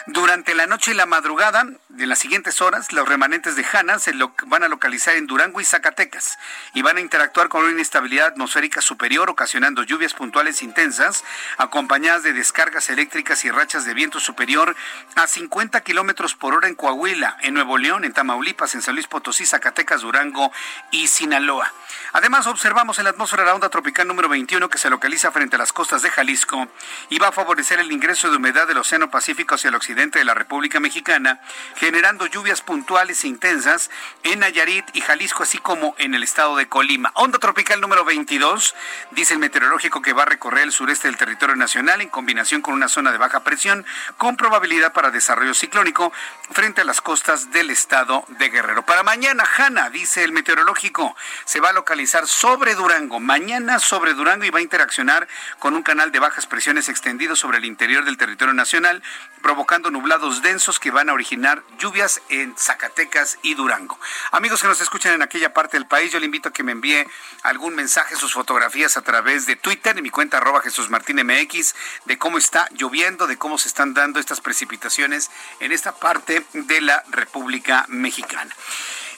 Durante 0.07 0.55
la 0.55 0.67
noche 0.67 0.93
y 0.93 0.95
la 0.95 1.05
madrugada 1.05 1.67
de 1.89 2.07
las 2.07 2.21
siguientes 2.21 2.61
horas, 2.61 2.93
los 2.93 3.09
remanentes 3.09 3.57
de 3.57 3.67
Hanna 3.71 3.99
se 3.99 4.13
van 4.47 4.63
a 4.63 4.69
localizar 4.69 5.17
en 5.17 5.27
Durango 5.27 5.61
y 5.61 5.65
Zacatecas 5.65 6.39
y 6.75 6.83
van 6.83 6.97
a 6.97 7.01
interactuar 7.01 7.49
con 7.49 7.65
una 7.65 7.73
inestabilidad 7.73 8.29
atmosférica 8.29 8.81
superior, 8.81 9.29
ocasionando 9.31 9.83
lluvias 9.83 10.15
puntuales 10.15 10.63
intensas, 10.63 11.25
acompañadas 11.59 12.23
de 12.23 12.33
descargas 12.33 12.89
eléctricas 12.89 13.45
y 13.45 13.51
rachas 13.51 13.85
de 13.85 13.95
viento 13.95 14.21
superior 14.21 14.77
a 15.17 15.27
50 15.27 15.81
kilómetros 15.81 16.37
por 16.37 16.55
hora 16.55 16.69
en 16.69 16.77
Coahuila, 16.77 17.37
en 17.41 17.55
Nuevo 17.55 17.79
León, 17.79 18.05
en 18.05 18.13
Tamaulipas, 18.13 18.77
en 18.77 18.83
San 18.83 18.95
Luis 18.95 19.09
Potosí, 19.09 19.45
Zacatecas, 19.45 20.03
Durango 20.03 20.53
y 20.93 21.09
Sinaloa. 21.09 21.73
Además, 22.13 22.47
observamos 22.47 22.99
en 22.99 23.05
la 23.05 23.11
atmósfera 23.11 23.45
la 23.45 23.55
onda 23.55 23.69
tropical 23.69 24.07
número 24.07 24.20
21 24.29 24.69
que 24.69 24.79
se 24.79 24.91
localiza 24.91 25.33
frente 25.33 25.57
a 25.57 25.59
las 25.59 25.73
costas 25.73 26.03
de 26.03 26.11
Jalisco 26.11 26.69
y 27.09 27.19
va 27.19 27.29
a 27.29 27.33
favorecer 27.33 27.81
el 27.81 27.93
ingreso 27.93 28.31
de 28.31 28.37
humedad 28.37 28.67
del 28.67 28.79
Océano 28.79 29.11
Pacífico 29.11 29.55
hacia 29.55 29.69
el 29.69 29.75
occidente 29.75 30.19
de 30.19 30.25
la 30.25 30.35
República 30.35 30.81
Mexicana, 30.81 31.41
generando 31.77 32.27
lluvias 32.27 32.63
puntuales 32.63 33.25
e 33.25 33.29
intensas 33.29 33.91
en 34.23 34.41
Nayarit 34.41 34.85
y 34.95 35.01
Jalisco, 35.01 35.43
así 35.43 35.59
como 35.59 35.95
en 35.99 36.15
el 36.15 36.23
estado 36.23 36.57
de 36.57 36.69
Colima. 36.69 37.13
Onda 37.15 37.39
tropical 37.39 37.81
número 37.81 38.05
22, 38.05 38.75
dice 39.13 39.35
el 39.35 39.41
meteorológico 39.41 40.03
que 40.03 40.13
va 40.13 40.23
a 40.23 40.27
recorrer 40.27 40.65
el 40.65 40.73
sureste 40.73 41.09
del 41.09 41.17
territorio 41.17 41.57
nacional 41.57 42.01
en 42.01 42.09
combinación 42.09 42.63
con 42.63 42.75
una 42.75 42.89
zona 42.89 43.13
de 43.13 43.19
baja 43.19 43.41
presión 43.41 43.85
con 44.17 44.37
probabilidad 44.37 44.93
para 44.93 45.11
desarrollo 45.11 45.55
ciclónico 45.55 46.13
frente 46.51 46.81
a 46.81 46.85
las 46.85 47.01
costas 47.01 47.51
del 47.53 47.71
estado 47.71 48.25
de 48.29 48.49
Guerrero. 48.49 48.85
Para 48.85 49.03
mañana, 49.03 49.45
Hanna, 49.57 49.91
dice 49.91 50.25
el 50.25 50.33
meteorológico, 50.33 51.17
se 51.45 51.61
va 51.61 51.71
a 51.71 51.73
localizar 51.73 52.27
sobre 52.27 52.75
Durango, 52.75 53.21
mañana 53.21 53.79
sobre 53.79 54.10
Durango 54.15 54.45
y 54.45 54.51
va 54.51 54.59
a 54.59 54.63
interaccionar 54.63 55.29
con 55.59 55.75
un 55.75 55.83
canal 55.83 56.13
de 56.13 56.19
bajas 56.19 56.47
presiones 56.47 56.89
extendido 56.89 57.37
sobre 57.37 57.59
el 57.59 57.65
interior 57.65 58.05
del 58.05 58.17
territorio 58.17 58.55
nacional, 58.55 59.03
provocando 59.43 59.91
nublados 59.91 60.43
densos 60.43 60.79
que 60.79 60.91
van 60.91 61.09
a 61.09 61.13
originar 61.13 61.63
lluvias 61.79 62.21
en 62.29 62.57
Zacatecas 62.57 63.39
y 63.43 63.55
Durango. 63.55 63.99
Amigos 64.33 64.63
que 64.63 64.69
nos 64.69 64.81
escuchan 64.81 65.15
en 65.15 65.23
aquella 65.23 65.53
parte 65.53 65.77
del 65.77 65.87
país, 65.87 66.13
yo 66.13 66.19
le 66.19 66.27
invito 66.27 66.51
a 66.51 66.53
que 66.53 66.63
me 66.63 66.73
envíe 66.73 67.07
algún 67.43 67.75
mensaje, 67.75 68.17
sus 68.17 68.33
fotografías 68.33 68.97
a 68.97 69.03
través 69.03 69.47
de 69.47 69.57
Twitter, 69.57 69.97
en 69.97 70.03
mi 70.03 70.11
cuenta 70.11 70.39
arroba 70.39 70.63
Jesús 70.63 70.91
Martín 70.91 71.17
MX, 71.25 71.75
de 72.05 72.19
cómo 72.19 72.39
está 72.39 72.69
lloviendo, 72.73 73.27
de 73.27 73.37
cómo 73.37 73.59
se 73.59 73.69
están 73.69 73.95
dando 73.95 74.21
estas 74.21 74.41
precipitaciones 74.41 75.31
en 75.61 75.73
esta 75.73 75.93
parte 75.93 76.45
de 76.53 76.81
la 76.81 77.03
República 77.11 77.87
Mexicana. 77.89 78.55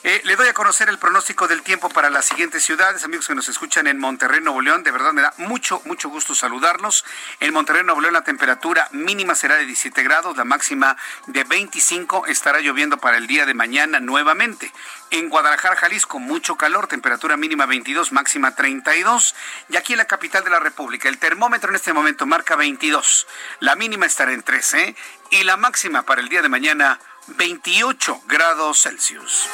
Eh, 0.05 0.19
le 0.25 0.35
doy 0.35 0.49
a 0.49 0.53
conocer 0.53 0.89
el 0.89 0.97
pronóstico 0.97 1.47
del 1.47 1.61
tiempo 1.61 1.87
para 1.87 2.09
las 2.09 2.25
siguientes 2.25 2.61
ciudades, 2.61 3.05
amigos 3.05 3.25
que 3.25 3.35
nos 3.35 3.47
escuchan 3.47 3.87
en 3.87 3.99
Monterrey, 3.99 4.41
Nuevo 4.41 4.59
León. 4.59 4.83
De 4.83 4.91
verdad 4.91 5.13
me 5.13 5.21
da 5.21 5.33
mucho, 5.37 5.81
mucho 5.85 6.09
gusto 6.09 6.35
saludarlos. 6.35 7.05
En 7.39 7.53
Monterrey, 7.53 7.85
Nuevo 7.85 8.01
León, 8.01 8.11
la 8.11 8.25
temperatura 8.25 8.89
mínima 8.91 9.33
será 9.33 9.55
de 9.55 9.65
17 9.65 10.03
grados, 10.03 10.35
la 10.35 10.43
máxima 10.43 10.97
de 11.27 11.45
25. 11.45 12.27
Estará 12.27 12.59
lloviendo 12.59 12.97
para 12.97 13.15
el 13.15 13.27
día 13.27 13.45
de 13.45 13.53
mañana 13.53 14.01
nuevamente. 14.01 14.73
En 15.09 15.29
Guadalajara, 15.29 15.77
Jalisco, 15.77 16.19
mucho 16.19 16.57
calor, 16.57 16.87
temperatura 16.87 17.37
mínima 17.37 17.65
22, 17.65 18.11
máxima 18.11 18.55
32. 18.55 19.35
Y 19.69 19.77
aquí 19.77 19.93
en 19.93 19.99
la 19.99 20.05
capital 20.05 20.43
de 20.43 20.49
la 20.49 20.59
República, 20.59 21.07
el 21.07 21.17
termómetro 21.17 21.69
en 21.69 21.77
este 21.77 21.93
momento 21.93 22.25
marca 22.25 22.57
22. 22.57 23.25
La 23.61 23.77
mínima 23.77 24.05
estará 24.05 24.33
en 24.33 24.43
13 24.43 24.97
y 25.31 25.43
la 25.45 25.55
máxima 25.55 26.01
para 26.01 26.19
el 26.19 26.27
día 26.27 26.41
de 26.41 26.49
mañana 26.49 26.99
28 27.27 28.21
grados 28.27 28.81
Celsius. 28.81 29.47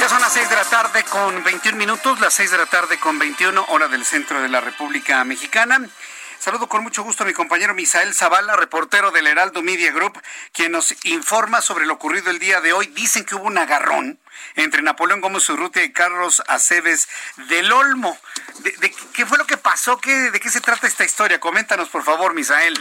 Ya 0.00 0.08
son 0.08 0.20
las 0.20 0.32
6 0.32 0.48
de 0.48 0.56
la 0.56 0.64
tarde 0.64 1.04
con 1.04 1.44
21 1.44 1.76
minutos, 1.78 2.20
las 2.20 2.34
6 2.34 2.50
de 2.50 2.58
la 2.58 2.66
tarde 2.66 2.98
con 2.98 3.18
21 3.18 3.66
hora 3.68 3.88
del 3.88 4.04
centro 4.04 4.40
de 4.40 4.48
la 4.48 4.60
República 4.60 5.22
Mexicana. 5.24 5.80
Saludo 6.44 6.68
con 6.68 6.82
mucho 6.82 7.02
gusto 7.02 7.22
a 7.22 7.26
mi 7.26 7.32
compañero 7.32 7.72
Misael 7.72 8.12
Zavala, 8.12 8.54
reportero 8.54 9.10
del 9.10 9.26
Heraldo 9.26 9.62
Media 9.62 9.90
Group, 9.92 10.20
quien 10.52 10.72
nos 10.72 10.94
informa 11.06 11.62
sobre 11.62 11.86
lo 11.86 11.94
ocurrido 11.94 12.30
el 12.30 12.38
día 12.38 12.60
de 12.60 12.74
hoy. 12.74 12.86
Dicen 12.88 13.24
que 13.24 13.34
hubo 13.34 13.46
un 13.46 13.56
agarrón 13.56 14.20
entre 14.54 14.82
Napoleón 14.82 15.22
Gómez 15.22 15.48
Urrutia 15.48 15.82
y 15.82 15.94
Carlos 15.94 16.42
Aceves 16.46 17.08
del 17.48 17.72
Olmo. 17.72 18.18
¿Qué 19.14 19.24
fue 19.24 19.38
lo 19.38 19.46
que 19.46 19.56
pasó? 19.56 19.96
¿Qué, 19.96 20.10
¿De 20.32 20.38
qué 20.38 20.50
se 20.50 20.60
trata 20.60 20.86
esta 20.86 21.02
historia? 21.02 21.40
Coméntanos, 21.40 21.88
por 21.88 22.02
favor, 22.02 22.34
Misael. 22.34 22.74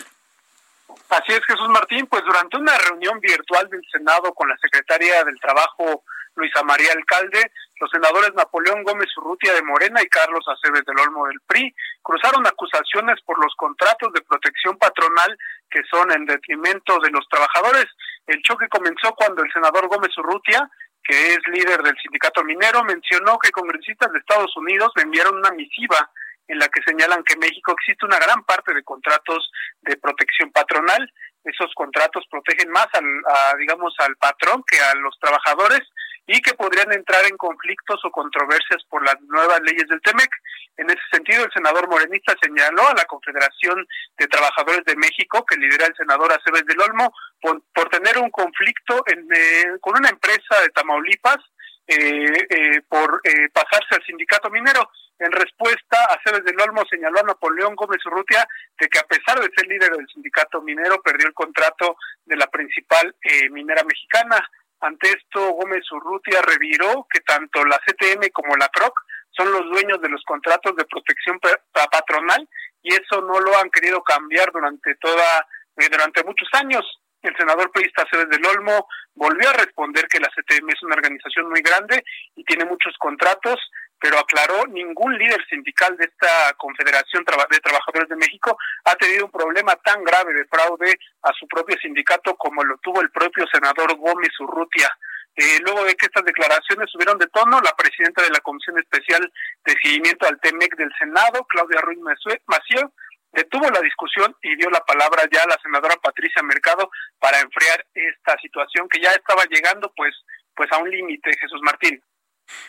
Así 1.08 1.32
es, 1.32 1.45
Jesús 1.47 1.69
Martín. 1.69 2.06
Pues 2.08 2.21
durante 2.26 2.58
una 2.58 2.78
reunión 2.78 3.21
virtual 3.21 3.69
del 3.69 3.82
Senado 3.89 4.34
con 4.34 4.49
la 4.49 4.58
secretaria 4.58 5.23
del 5.23 5.39
Trabajo, 5.39 6.04
Luisa 6.36 6.63
María 6.63 6.91
Alcalde, 6.91 7.49
los 7.84 7.91
senadores 7.91 8.34
Napoleón 8.34 8.82
Gómez 8.84 9.10
Urrutia 9.17 9.54
de 9.54 9.62
Morena 9.62 10.02
y 10.02 10.08
Carlos 10.08 10.46
Aceves 10.48 10.86
del 10.86 11.00
Olmo 11.00 11.28
del 11.28 11.41
PRI 11.46 11.76
cruzaron 12.02 12.48
acusaciones 12.48 13.19
por 13.26 13.38
los 13.43 13.54
contratos 13.56 14.13
de 14.13 14.22
protección 14.22 14.78
patronal 14.78 15.38
que 15.69 15.82
son 15.91 16.10
en 16.13 16.26
detrimento 16.26 16.98
de 17.00 17.12
los 17.12 17.28
trabajadores. 17.28 17.88
El 18.26 18.41
choque 18.41 18.69
comenzó 18.69 19.13
cuando 19.15 19.43
el 19.43 19.52
senador 19.52 19.89
Gómez 19.89 20.17
Urrutia, 20.17 20.69
que 21.04 21.34
es 21.34 21.39
líder 21.48 21.84
del 21.84 21.98
sindicato 22.02 22.41
minero, 22.46 22.86
mencionó 22.86 23.38
que 23.38 23.52
congresistas 23.52 24.13
de 24.13 24.19
Estados 24.19 24.56
Unidos 24.56 24.93
le 24.96 25.04
enviaron 25.04 25.36
una 25.36 25.52
misiva 25.52 26.10
en 26.48 26.60
la 26.60 26.69
que 26.69 26.82
señalan 26.84 27.24
que 27.26 27.34
en 27.34 27.39
México 27.39 27.74
existe 27.74 28.06
una 28.06 28.19
gran 28.19 28.43
parte 28.46 28.74
de 28.74 28.84
contratos 28.84 29.52
de 29.82 29.98
protección 29.98 30.52
patronal. 30.54 31.12
Esos 31.43 31.74
contratos 31.76 32.24
protegen 32.32 32.72
más 32.72 32.88
al, 32.93 33.58
digamos, 33.60 33.93
al 34.00 34.15
patrón 34.15 34.63
que 34.65 34.80
a 34.80 34.96
los 34.96 35.19
trabajadores 35.19 35.82
y 36.26 36.42
que 36.42 36.54
podrían 36.54 36.92
entrar 36.94 37.26
en 37.26 37.38
conflictos 37.38 38.00
o 38.04 38.12
controversias 38.12 38.84
por 38.90 39.04
las 39.04 39.20
nuevas 39.22 39.60
leyes 39.62 39.88
del 39.88 40.02
TEMEC. 40.02 40.30
En 40.78 40.90
ese 40.90 41.02
sentido, 41.12 41.44
el 41.44 41.52
senador 41.52 41.88
morenista 41.90 42.34
señaló 42.42 42.88
a 42.88 42.96
la 42.96 43.06
Confederación 43.06 43.86
de 44.18 44.28
Trabajadores 44.28 44.86
de 44.86 44.96
México, 44.96 45.46
que 45.46 45.58
lidera 45.58 45.86
el 45.86 45.96
senador 45.96 46.32
Aceves 46.32 46.66
del 46.66 46.80
Olmo, 46.80 47.14
por, 47.42 47.90
tener 47.90 48.18
un 48.18 48.32
conflicto 48.32 49.04
eh, 49.06 49.78
con 49.82 49.98
una 49.98 50.10
empresa 50.10 50.62
de 50.62 50.70
Tamaulipas 50.70 51.38
eh, 51.86 52.48
eh, 52.50 52.82
por 52.88 53.22
pasarse 53.52 53.96
al 53.96 54.06
sindicato 54.06 54.50
minero. 54.50 54.90
En 55.20 55.32
respuesta, 55.32 56.06
Aceves 56.06 56.46
del 56.46 56.60
Olmo 56.60 56.84
señaló 56.90 57.20
a 57.20 57.24
Napoleón 57.24 57.76
Gómez 57.76 58.04
Urrutia 58.06 58.48
de 58.80 58.88
que 58.88 59.00
a 59.00 59.04
pesar 59.04 59.40
de 59.40 59.52
ser 59.56 59.68
líder 59.68 59.92
del 59.92 60.08
sindicato 60.08 60.62
minero, 60.62 61.02
perdió 61.02 61.28
el 61.28 61.34
contrato 61.34 61.98
de 62.26 62.38
la 62.38 62.48
principal 62.48 63.14
minera 63.52 63.84
mexicana. 63.84 64.50
Ante 64.84 65.12
esto, 65.12 65.52
Gómez 65.54 65.89
Urrutia 65.93 66.41
reviró 66.41 67.08
que 67.10 67.22
tanto 67.22 67.63
la 67.63 67.80
CTM 67.80 68.30
como 68.34 68.58
la 68.58 68.67
CROC 68.67 68.93
son 69.32 69.50
los 69.54 69.63
dueños 69.72 70.02
de 70.02 70.10
los 70.10 70.22
contratos 70.24 70.76
de 70.76 70.84
protección 70.84 71.39
patronal 71.72 72.48
y 72.82 72.93
eso 72.93 73.22
no 73.22 73.39
lo 73.39 73.58
han 73.58 73.69
querido 73.69 74.04
cambiar 74.04 74.52
durante 74.52 74.96
toda 74.96 75.48
eh, 75.78 75.88
durante 75.89 76.24
muchos 76.26 76.50
años. 76.52 76.84
El 77.22 77.34
senador 77.38 77.72
priista 77.72 78.04
César 78.12 78.28
del 78.28 78.46
Olmo 78.46 78.86
volvió 79.15 79.50
a 79.50 79.54
responder 79.54 80.06
que 80.10 80.19
la 80.19 80.28
CTM 80.28 80.69
es 80.69 80.84
una 80.84 80.96
organización 80.96 81.50
muy 81.50 81.62
grande 81.62 82.04
y 82.36 82.43
tiene 82.43 82.65
muchos 82.65 82.93
contratos, 83.00 83.58
pero 84.04 84.20
aclaró 84.20 84.68
ningún 84.68 85.18
líder 85.18 85.42
sindical 85.48 85.96
de 85.96 86.04
esta 86.04 86.54
Confederación 86.58 87.24
de 87.24 87.60
Trabajadores 87.62 88.10
de 88.10 88.18
México 88.18 88.58
ha 88.84 88.96
tenido 88.98 89.24
un 89.24 89.32
problema 89.32 89.78
tan 89.78 90.04
grave 90.04 90.34
de 90.34 90.44
fraude 90.44 91.00
a 91.22 91.32
su 91.32 91.48
propio 91.48 91.78
sindicato 91.80 92.36
como 92.36 92.66
lo 92.66 92.78
tuvo 92.80 93.00
el 93.00 93.10
propio 93.12 93.46
senador 93.48 93.96
Gómez 93.96 94.38
Urrutia. 94.42 94.92
Eh, 95.38 95.60
luego 95.62 95.86
de 95.86 95.96
que 95.96 96.08
estas 96.08 96.26
declaraciones 96.26 96.92
subieron 96.92 97.18
de 97.18 97.28
tono, 97.28 97.62
la 97.62 97.72
presidenta 97.78 98.22
de 98.24 98.32
la 98.32 98.42
Comisión 98.42 98.78
Especial 98.78 99.32
de 99.63 99.74
Seguimiento 99.82 100.28
al 100.28 100.38
TEMEC 100.42 100.76
del 100.76 100.92
Senado, 101.00 101.46
Claudia 101.48 101.80
Ruiz 101.80 102.00
Mació, 102.46 102.92
detuvo 103.32 103.70
la 103.70 103.80
discusión 103.80 104.36
y 104.42 104.58
dio 104.58 104.70
la 104.70 104.84
palabra 104.84 105.24
ya 105.32 105.44
a 105.44 105.48
la 105.48 105.58
senadora 105.63 105.96
Patricia 106.04 106.44
Mercado 106.44 106.92
para 107.20 107.39
enfriar 107.39 107.86
esta 107.94 108.36
situación 108.42 108.89
que 108.89 109.00
ya 109.00 109.12
estaba 109.12 109.46
llegando 109.46 109.94
pues 109.96 110.13
pues 110.56 110.70
a 110.74 110.78
un 110.78 110.89
límite, 110.89 111.32
Jesús 111.39 111.62
Martín. 111.63 112.04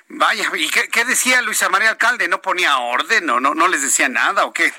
Vaya, 0.08 0.50
¿y 0.54 0.68
qué, 0.70 1.04
decía 1.04 1.42
Luisa 1.42 1.68
María 1.68 1.90
Alcalde? 1.90 2.28
¿No 2.28 2.40
ponía 2.40 2.78
orden 2.78 3.28
o 3.30 3.40
no, 3.40 3.54
no 3.54 3.68
les 3.68 3.82
decía 3.82 4.08
nada 4.08 4.44
o 4.44 4.52
qué? 4.52 4.72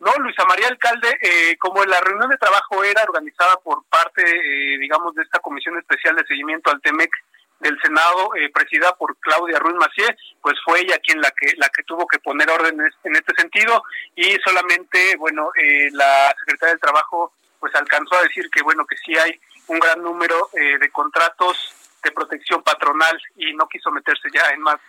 No, 0.00 0.12
Luisa 0.18 0.46
María 0.46 0.68
Alcalde, 0.68 1.18
eh, 1.20 1.58
como 1.58 1.84
la 1.84 2.00
reunión 2.00 2.30
de 2.30 2.38
trabajo 2.38 2.82
era 2.82 3.02
organizada 3.02 3.56
por 3.58 3.84
parte, 3.84 4.22
eh, 4.22 4.78
digamos, 4.78 5.14
de 5.14 5.22
esta 5.22 5.40
Comisión 5.40 5.76
Especial 5.78 6.16
de 6.16 6.26
Seguimiento 6.26 6.70
al 6.70 6.80
TEMEC 6.80 7.10
del 7.58 7.78
Senado, 7.82 8.34
eh, 8.34 8.50
presidida 8.50 8.96
por 8.96 9.18
Claudia 9.18 9.58
Ruiz 9.58 9.76
Macié, 9.76 10.16
pues 10.40 10.56
fue 10.64 10.80
ella 10.80 10.98
quien 11.04 11.20
la 11.20 11.30
que 11.32 11.52
la 11.58 11.68
que 11.68 11.82
tuvo 11.82 12.06
que 12.06 12.18
poner 12.18 12.48
órdenes 12.48 12.94
en 13.04 13.14
este 13.14 13.34
sentido 13.34 13.82
y 14.16 14.38
solamente, 14.42 15.16
bueno, 15.18 15.50
la 15.92 16.34
Secretaría 16.38 16.72
del 16.72 16.80
Trabajo 16.80 17.34
pues 17.58 17.74
alcanzó 17.74 18.16
a 18.16 18.22
decir 18.22 18.48
que, 18.50 18.62
bueno, 18.62 18.86
que 18.86 18.96
sí 18.96 19.14
hay 19.18 19.38
un 19.66 19.78
gran 19.78 20.02
número 20.02 20.48
de 20.54 20.90
contratos 20.90 21.74
de 22.02 22.12
protección 22.12 22.62
patronal 22.62 23.20
y 23.36 23.54
no 23.54 23.68
quiso 23.68 23.90
meterse 23.90 24.28
ya 24.32 24.48
en 24.50 24.60
más 24.60 24.80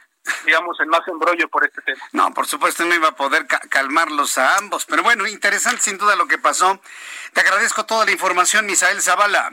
digamos, 0.45 0.79
en 0.79 0.89
más 0.89 1.07
embrollo 1.07 1.49
por 1.49 1.65
este 1.65 1.81
tema. 1.81 2.03
No, 2.11 2.33
por 2.33 2.47
supuesto 2.47 2.85
no 2.85 2.93
iba 2.93 3.09
a 3.09 3.15
poder 3.15 3.47
calmarlos 3.47 4.37
a 4.37 4.57
ambos, 4.57 4.85
pero 4.85 5.03
bueno, 5.03 5.27
interesante 5.27 5.81
sin 5.81 5.97
duda 5.97 6.15
lo 6.15 6.27
que 6.27 6.37
pasó. 6.37 6.79
Te 7.33 7.41
agradezco 7.41 7.85
toda 7.85 8.05
la 8.05 8.11
información, 8.11 8.65
Misael 8.65 9.01
Zavala. 9.01 9.51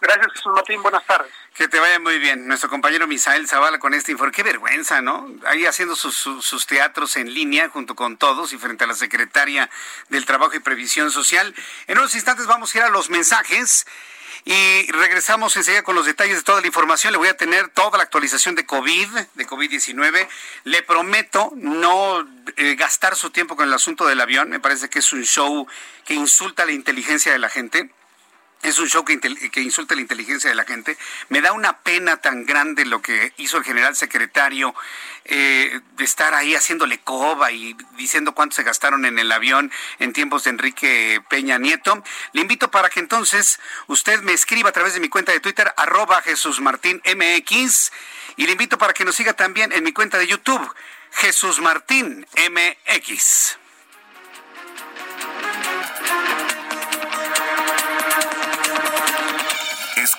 Gracias, 0.00 0.32
Jesús 0.32 0.52
Martín. 0.54 0.82
Buenas 0.82 1.04
tardes. 1.06 1.30
Que 1.54 1.68
te 1.68 1.78
vaya 1.78 1.98
muy 2.00 2.18
bien. 2.18 2.48
Nuestro 2.48 2.70
compañero 2.70 3.06
Misael 3.06 3.46
Zavala 3.46 3.78
con 3.78 3.92
este 3.92 4.12
informe. 4.12 4.32
Qué 4.32 4.42
vergüenza, 4.42 5.02
¿no? 5.02 5.28
Ahí 5.46 5.66
haciendo 5.66 5.94
sus, 5.94 6.16
sus, 6.16 6.66
teatros 6.66 7.16
en 7.16 7.34
línea 7.34 7.68
junto 7.68 7.94
con 7.94 8.16
todos 8.16 8.54
y 8.54 8.58
frente 8.58 8.84
a 8.84 8.86
la 8.86 8.94
secretaria 8.94 9.68
del 10.08 10.24
Trabajo 10.24 10.54
y 10.54 10.60
Previsión 10.60 11.10
Social. 11.10 11.54
En 11.86 11.98
unos 11.98 12.14
instantes 12.14 12.46
vamos 12.46 12.74
a 12.74 12.78
ir 12.78 12.84
a 12.84 12.88
los 12.88 13.10
mensajes. 13.10 13.86
Y 14.44 14.90
regresamos 14.90 15.56
enseguida 15.56 15.82
con 15.82 15.94
los 15.94 16.06
detalles 16.06 16.36
de 16.36 16.42
toda 16.42 16.60
la 16.60 16.66
información. 16.66 17.12
Le 17.12 17.18
voy 17.18 17.28
a 17.28 17.36
tener 17.36 17.68
toda 17.68 17.98
la 17.98 18.04
actualización 18.04 18.54
de 18.54 18.64
COVID, 18.64 19.08
de 19.34 19.46
COVID-19. 19.46 20.28
Le 20.64 20.82
prometo 20.82 21.52
no 21.56 22.26
eh, 22.56 22.74
gastar 22.74 23.16
su 23.16 23.30
tiempo 23.30 23.56
con 23.56 23.68
el 23.68 23.74
asunto 23.74 24.06
del 24.06 24.20
avión. 24.20 24.48
Me 24.48 24.60
parece 24.60 24.88
que 24.88 25.00
es 25.00 25.12
un 25.12 25.24
show 25.24 25.66
que 26.06 26.14
insulta 26.14 26.64
la 26.64 26.72
inteligencia 26.72 27.32
de 27.32 27.38
la 27.38 27.48
gente 27.48 27.90
es 28.62 28.78
un 28.78 28.88
show 28.88 29.04
que, 29.04 29.18
insulta 29.60 29.94
la 29.94 30.02
inteligencia 30.02 30.50
de 30.50 30.56
la 30.56 30.64
gente. 30.64 30.98
Me 31.28 31.40
da 31.40 31.52
una 31.52 31.78
pena 31.78 32.18
tan 32.18 32.44
grande 32.44 32.84
lo 32.84 33.00
que 33.00 33.32
hizo 33.38 33.56
el 33.56 33.64
general 33.64 33.96
secretario 33.96 34.74
eh, 35.24 35.80
de 35.96 36.04
estar 36.04 36.34
ahí 36.34 36.54
haciéndole 36.54 36.98
coba 36.98 37.52
y 37.52 37.74
diciendo 37.96 38.32
cuánto 38.32 38.56
se 38.56 38.62
gastaron 38.62 39.06
en 39.06 39.18
el 39.18 39.32
avión 39.32 39.72
en 39.98 40.12
tiempos 40.12 40.44
de 40.44 40.50
Enrique 40.50 41.22
Peña 41.30 41.58
Nieto. 41.58 42.02
Le 42.32 42.42
invito 42.42 42.70
para 42.70 42.90
que 42.90 43.00
entonces 43.00 43.60
usted 43.86 44.20
me 44.22 44.32
escriba 44.32 44.68
a 44.68 44.72
través 44.72 44.92
de 44.94 45.00
mi 45.00 45.08
cuenta 45.08 45.32
de 45.32 45.40
Twitter, 45.40 45.72
arroba 45.76 46.20
Jesús 46.22 46.60
Martín 46.60 47.02
MX, 47.06 47.92
y 48.36 48.46
le 48.46 48.52
invito 48.52 48.76
para 48.76 48.92
que 48.92 49.04
nos 49.04 49.14
siga 49.14 49.32
también 49.32 49.72
en 49.72 49.84
mi 49.84 49.92
cuenta 49.92 50.18
de 50.18 50.26
YouTube, 50.26 50.74
Jesús 51.12 51.60
Martín 51.60 52.26
MX. 52.36 53.59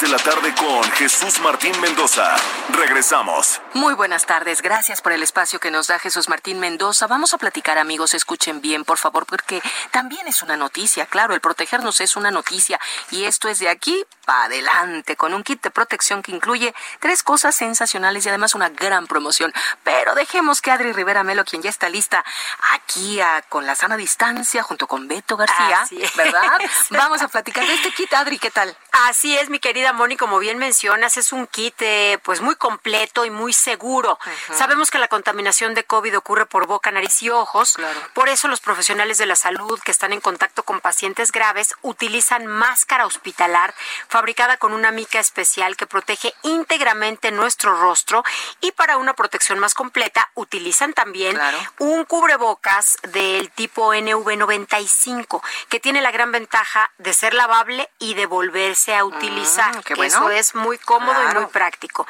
De 0.00 0.08
la 0.08 0.18
tarde 0.18 0.54
con 0.54 0.82
Jesús 0.92 1.40
Martín 1.40 1.78
Mendoza. 1.80 2.34
Regresamos. 2.70 3.60
Muy 3.74 3.94
buenas 3.94 4.26
tardes. 4.26 4.60
Gracias 4.60 5.00
por 5.00 5.12
el 5.12 5.22
espacio 5.22 5.60
que 5.60 5.70
nos 5.70 5.86
da 5.86 5.98
Jesús 5.98 6.28
Martín 6.28 6.58
Mendoza. 6.58 7.06
Vamos 7.06 7.34
a 7.34 7.38
platicar, 7.38 7.78
amigos. 7.78 8.14
Escuchen 8.14 8.60
bien, 8.60 8.84
por 8.84 8.98
favor, 8.98 9.26
porque 9.26 9.62
también 9.90 10.26
es 10.26 10.42
una 10.42 10.56
noticia. 10.56 11.06
Claro, 11.06 11.34
el 11.34 11.40
protegernos 11.40 12.00
es 12.00 12.16
una 12.16 12.30
noticia. 12.30 12.80
Y 13.10 13.24
esto 13.24 13.48
es 13.48 13.58
de 13.58 13.68
aquí 13.68 14.04
para 14.24 14.44
adelante, 14.44 15.16
con 15.16 15.34
un 15.34 15.42
kit 15.44 15.62
de 15.62 15.70
protección 15.70 16.22
que 16.22 16.32
incluye 16.32 16.74
tres 16.98 17.22
cosas 17.22 17.54
sensacionales 17.54 18.24
y 18.24 18.30
además 18.30 18.54
una 18.54 18.70
gran 18.70 19.06
promoción. 19.06 19.52
Pero 19.84 20.14
dejemos 20.14 20.62
que 20.62 20.70
Adri 20.70 20.92
Rivera 20.92 21.22
Melo, 21.24 21.44
quien 21.44 21.62
ya 21.62 21.70
está 21.70 21.88
lista 21.88 22.24
aquí 22.72 23.20
con 23.48 23.66
la 23.66 23.74
sana 23.74 23.96
distancia, 23.96 24.62
junto 24.62 24.86
con 24.86 25.08
Beto 25.08 25.36
García, 25.36 25.86
¿verdad? 26.16 26.58
Vamos 26.90 27.22
a 27.22 27.28
platicar 27.28 27.66
de 27.66 27.74
este 27.74 27.92
kit. 27.92 28.12
Adri, 28.14 28.38
¿qué 28.38 28.50
tal? 28.50 28.76
Así 29.08 29.36
es, 29.36 29.50
mi 29.50 29.58
querida 29.58 29.83
Moni, 29.92 30.16
como 30.16 30.38
bien 30.38 30.58
mencionas, 30.58 31.16
es 31.16 31.32
un 31.32 31.46
kit 31.46 31.74
eh, 31.80 32.18
pues 32.22 32.40
muy 32.40 32.56
completo 32.56 33.24
y 33.24 33.30
muy 33.30 33.52
seguro. 33.52 34.18
Sabemos 34.52 34.90
que 34.90 34.98
la 34.98 35.08
contaminación 35.08 35.74
de 35.74 35.84
COVID 35.84 36.16
ocurre 36.16 36.46
por 36.46 36.66
boca, 36.66 36.90
nariz 36.90 37.22
y 37.22 37.30
ojos. 37.30 37.76
Por 38.12 38.28
eso 38.28 38.48
los 38.48 38.60
profesionales 38.60 39.18
de 39.18 39.26
la 39.26 39.36
salud 39.36 39.80
que 39.84 39.90
están 39.90 40.12
en 40.12 40.20
contacto 40.20 40.62
con 40.62 40.80
pacientes 40.80 41.32
graves 41.32 41.74
utilizan 41.82 42.46
máscara 42.46 43.06
hospitalar 43.06 43.74
fabricada 44.08 44.56
con 44.56 44.72
una 44.72 44.90
mica 44.90 45.20
especial 45.20 45.76
que 45.76 45.86
protege 45.86 46.34
íntegramente 46.42 47.30
nuestro 47.30 47.76
rostro 47.80 48.24
y 48.60 48.72
para 48.72 48.96
una 48.96 49.14
protección 49.14 49.58
más 49.58 49.74
completa 49.74 50.30
utilizan 50.34 50.92
también 50.92 51.38
un 51.78 52.04
cubrebocas 52.04 52.96
del 53.02 53.50
tipo 53.50 53.94
NV95 53.94 55.42
que 55.68 55.80
tiene 55.80 56.00
la 56.00 56.10
gran 56.10 56.32
ventaja 56.32 56.90
de 56.98 57.12
ser 57.12 57.34
lavable 57.34 57.90
y 57.98 58.14
de 58.14 58.26
volverse 58.26 58.94
a 58.94 59.04
utilizar, 59.04 59.73
que 59.82 59.94
eso 60.04 60.30
es 60.30 60.54
muy 60.54 60.78
cómodo 60.78 61.16
y 61.30 61.34
muy 61.34 61.46
práctico. 61.46 62.06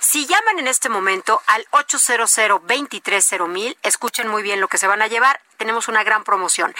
Si 0.00 0.26
llaman 0.26 0.58
en 0.58 0.68
este 0.68 0.88
momento 0.88 1.40
al 1.46 1.66
800 1.70 2.36
230 2.66 3.78
escuchen 3.82 4.28
muy 4.28 4.42
bien 4.42 4.60
lo 4.60 4.68
que 4.68 4.78
se 4.78 4.86
van 4.86 5.02
a 5.02 5.06
llevar 5.06 5.40
tenemos 5.58 5.88
una 5.88 6.04
gran 6.04 6.24
promoción. 6.24 6.74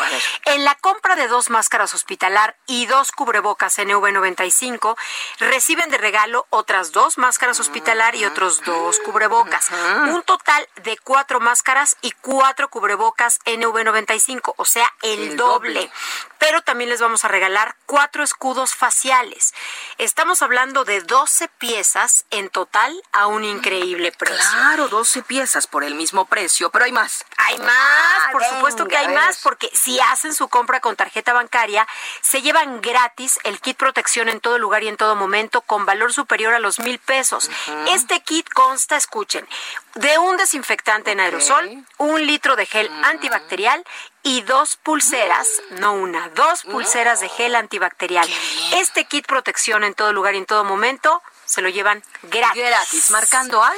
En 0.46 0.64
la 0.64 0.74
compra 0.76 1.16
de 1.16 1.28
dos 1.28 1.50
máscaras 1.50 1.92
hospitalar 1.92 2.56
y 2.66 2.86
dos 2.86 3.12
cubrebocas 3.12 3.78
NV95, 3.78 4.96
reciben 5.40 5.90
de 5.90 5.98
regalo 5.98 6.46
otras 6.50 6.92
dos 6.92 7.18
máscaras 7.18 7.60
hospitalar 7.60 8.14
y 8.14 8.24
otros 8.24 8.62
dos 8.62 8.98
cubrebocas. 9.00 9.70
Un 10.08 10.22
total 10.22 10.66
de 10.76 10.96
cuatro 10.96 11.40
máscaras 11.40 11.96
y 12.00 12.12
cuatro 12.12 12.70
cubrebocas 12.70 13.40
NV95, 13.44 14.54
o 14.56 14.64
sea, 14.64 14.90
el, 15.02 15.36
doble. 15.36 15.90
Pero 16.38 16.62
también 16.62 16.88
les 16.88 17.00
vamos 17.00 17.24
a 17.24 17.28
regalar 17.28 17.74
cuatro 17.84 18.22
escudos 18.22 18.74
faciales. 18.74 19.54
Estamos 19.98 20.40
hablando 20.40 20.84
de 20.84 21.00
12 21.00 21.48
piezas 21.58 22.24
en 22.30 22.48
total 22.48 23.02
a 23.12 23.26
un 23.26 23.44
increíble 23.44 24.12
precio. 24.12 24.36
Claro, 24.52 24.88
12 24.88 25.22
piezas 25.22 25.66
por 25.66 25.82
el 25.82 25.96
mismo 25.96 26.26
precio, 26.26 26.70
pero 26.70 26.84
hay 26.84 26.92
más. 26.92 27.24
Hay 27.38 27.58
más, 27.58 28.32
por 28.32 28.44
supuesto 28.44 28.67
supuesto 28.68 28.88
que 28.88 28.96
hay 28.96 29.14
más 29.14 29.38
porque 29.42 29.70
si 29.72 29.98
hacen 30.00 30.34
su 30.34 30.48
compra 30.48 30.80
con 30.80 30.96
tarjeta 30.96 31.32
bancaria, 31.32 31.86
se 32.20 32.42
llevan 32.42 32.80
gratis 32.80 33.38
el 33.44 33.60
kit 33.60 33.76
protección 33.76 34.28
en 34.28 34.40
todo 34.40 34.58
lugar 34.58 34.82
y 34.82 34.88
en 34.88 34.96
todo 34.96 35.16
momento 35.16 35.62
con 35.62 35.86
valor 35.86 36.12
superior 36.12 36.54
a 36.54 36.58
los 36.58 36.78
mil 36.80 36.98
pesos. 36.98 37.50
Este 37.88 38.20
kit 38.20 38.48
consta, 38.50 38.96
escuchen, 38.96 39.46
de 39.94 40.18
un 40.18 40.36
desinfectante 40.36 41.12
en 41.12 41.20
aerosol, 41.20 41.84
un 41.96 42.26
litro 42.26 42.56
de 42.56 42.66
gel 42.66 42.90
antibacterial 43.04 43.84
y 44.22 44.42
dos 44.42 44.76
pulseras, 44.76 45.48
no 45.70 45.94
una, 45.94 46.28
dos 46.30 46.64
pulseras 46.64 47.20
de 47.20 47.28
gel 47.28 47.54
antibacterial. 47.54 48.28
Este 48.74 49.04
kit 49.04 49.26
protección 49.26 49.84
en 49.84 49.94
todo 49.94 50.12
lugar 50.12 50.34
y 50.34 50.38
en 50.38 50.46
todo 50.46 50.64
momento 50.64 51.22
se 51.46 51.62
lo 51.62 51.70
llevan 51.70 52.02
gratis. 52.24 52.62
Gratis, 52.62 53.10
marcando 53.10 53.62
al 53.62 53.76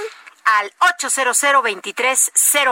al 0.59 0.73
800 0.79 1.43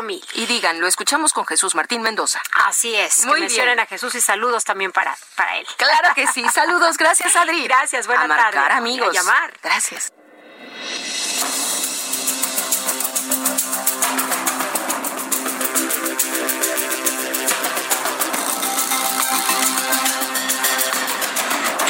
mil 0.03 0.25
Y 0.35 0.47
digan, 0.47 0.81
lo 0.81 0.87
escuchamos 0.87 1.33
con 1.33 1.47
Jesús 1.47 1.75
Martín 1.75 2.03
Mendoza. 2.03 2.41
Así 2.67 2.95
es. 2.95 3.25
Muy 3.25 3.37
que 3.37 3.41
mencionen 3.43 3.81
a 3.81 3.87
Jesús 3.87 4.14
y 4.14 4.21
saludos 4.21 4.64
también 4.64 4.93
para, 4.93 5.17
para 5.37 5.59
él. 5.59 5.67
Claro 5.77 6.14
que 6.14 6.27
sí. 6.27 6.45
Saludos. 6.49 6.97
Gracias, 6.97 7.37
Adri. 7.37 7.64
Gracias. 7.64 8.07
Buenas 8.07 8.25
a 8.25 8.29
marcar, 8.29 8.73
amigos. 8.73 9.09
A 9.09 9.12
llamar. 9.12 9.53
Gracias. 9.62 10.12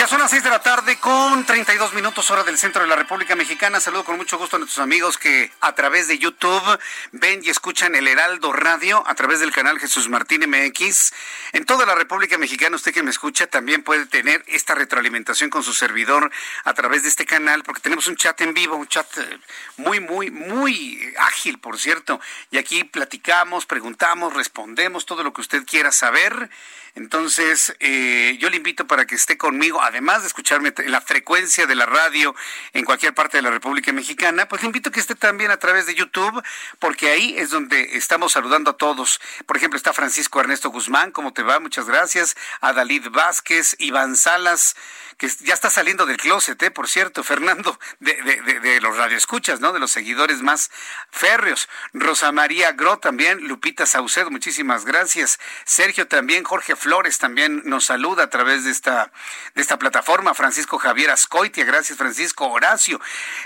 Son 0.09 0.21
las 0.21 0.31
6 0.31 0.43
de 0.43 0.49
la 0.49 0.63
tarde 0.63 0.97
con 0.97 1.45
32 1.45 1.93
minutos 1.93 2.31
hora 2.31 2.43
del 2.43 2.57
centro 2.57 2.81
de 2.81 2.89
la 2.89 2.97
República 2.97 3.37
Mexicana. 3.37 3.79
Saludo 3.79 4.05
con 4.05 4.17
mucho 4.17 4.39
gusto 4.39 4.57
a 4.57 4.59
nuestros 4.59 4.83
amigos 4.83 5.19
que 5.19 5.53
a 5.61 5.75
través 5.75 6.09
de 6.09 6.19
YouTube 6.19 6.79
ven 7.13 7.43
y 7.45 7.51
escuchan 7.51 7.95
el 7.95 8.09
Heraldo 8.09 8.55
Radio 8.55 9.05
a 9.07 9.15
través 9.15 9.41
del 9.41 9.53
canal 9.53 9.79
Jesús 9.79 10.09
Martín 10.09 10.49
MX. 10.49 11.13
En 11.53 11.67
toda 11.67 11.85
la 11.85 11.95
República 11.95 12.39
Mexicana, 12.39 12.77
usted 12.77 12.95
que 12.95 13.03
me 13.03 13.11
escucha 13.11 13.49
también 13.49 13.83
puede 13.83 14.07
tener 14.07 14.43
esta 14.47 14.75
retroalimentación 14.75 15.51
con 15.51 15.63
su 15.63 15.75
servidor 15.75 16.31
a 16.65 16.73
través 16.73 17.03
de 17.03 17.11
este 17.11 17.27
canal 17.27 17.63
porque 17.63 17.83
tenemos 17.83 18.07
un 18.07 18.17
chat 18.17 18.41
en 18.41 18.55
vivo, 18.55 18.77
un 18.77 18.89
chat 18.89 19.07
eh, 19.19 19.39
muy, 19.77 20.01
muy, 20.01 20.31
muy 20.31 21.13
ágil, 21.19 21.59
por 21.59 21.79
cierto. 21.79 22.19
Y 22.51 22.57
aquí 22.57 22.83
platicamos, 22.85 23.67
preguntamos, 23.67 24.33
respondemos 24.33 25.05
todo 25.05 25.23
lo 25.23 25.35
que 25.35 25.43
usted 25.43 25.67
quiera 25.67 25.93
saber. 25.93 26.49
Entonces, 26.95 27.77
eh, 27.79 28.37
yo 28.41 28.51
le 28.51 28.57
invito 28.57 28.87
para 28.87 29.07
que 29.07 29.15
esté 29.15 29.37
conmigo, 29.37 29.81
además 29.81 29.98
de 29.99 30.27
escucharme 30.27 30.73
en 30.77 30.93
la 30.93 31.01
frecuencia 31.01 31.67
de 31.67 31.75
la 31.75 31.85
radio 31.85 32.35
en 32.73 32.85
cualquier 32.85 33.15
parte 33.15 33.37
de 33.37 33.43
la 33.43 33.51
República 33.51 33.93
Mexicana, 33.93 34.49
pues 34.49 34.63
le 34.63 34.67
invito 34.67 34.89
a 34.89 34.93
que 34.93 35.01
esté 35.01 35.17
también 35.17 35.51
a 35.51 35.59
través 35.59 35.87
de 35.87 35.95
YouTube, 35.95 36.43
porque 36.79 37.11
ahí 37.11 37.35
es 37.37 37.51
donde 37.51 37.97
estamos 37.97 38.33
saludando 38.33 38.71
a 38.71 38.77
todos. 38.77 39.21
Por 39.45 39.57
ejemplo, 39.57 39.77
está 39.77 39.93
Francisco 39.93 40.41
Ernesto 40.41 40.71
Guzmán, 40.71 41.11
¿cómo 41.11 41.33
te 41.33 41.43
va? 41.43 41.59
Muchas 41.59 41.87
gracias. 41.87 42.37
A 42.61 42.73
Dalid 42.73 43.09
Vázquez, 43.11 43.75
Iván 43.79 44.15
Salas, 44.17 44.77
que 45.19 45.29
ya 45.41 45.53
está 45.53 45.69
saliendo 45.69 46.07
del 46.07 46.17
closet, 46.17 46.63
¿eh? 46.63 46.71
por 46.71 46.89
cierto, 46.89 47.25
Fernando, 47.25 47.79
de, 47.99 48.15
de, 48.23 48.61
de, 48.61 48.81
los 48.81 48.97
radioescuchas, 48.97 49.59
¿no? 49.59 49.73
De 49.73 49.81
los 49.81 49.91
seguidores 49.91 50.43
más 50.43 50.71
férreos. 51.11 51.69
Rosa 51.93 52.31
María 52.31 52.71
Gro 52.73 53.01
también, 53.01 53.49
Lupita 53.49 53.85
Saucedo, 53.85 54.31
muchísimas 54.31 54.85
gracias. 54.85 55.41
Sergio 55.65 56.07
también, 56.07 56.45
Jorge 56.45 56.77
Flores 56.77 57.19
también 57.19 57.63
nos 57.65 57.87
saluda 57.87 58.25
a 58.25 58.31
través 58.31 58.65
de 58.65 58.71
esta, 58.71 59.11
de 59.57 59.61
esta 59.61 59.77
plataforma. 59.77 60.35
Francisco 60.35 60.79
Javier 60.79 61.11
Ascoitia, 61.11 61.65
gracias 61.65 61.99
Francisco 61.99 62.47
Horacio. 62.47 63.01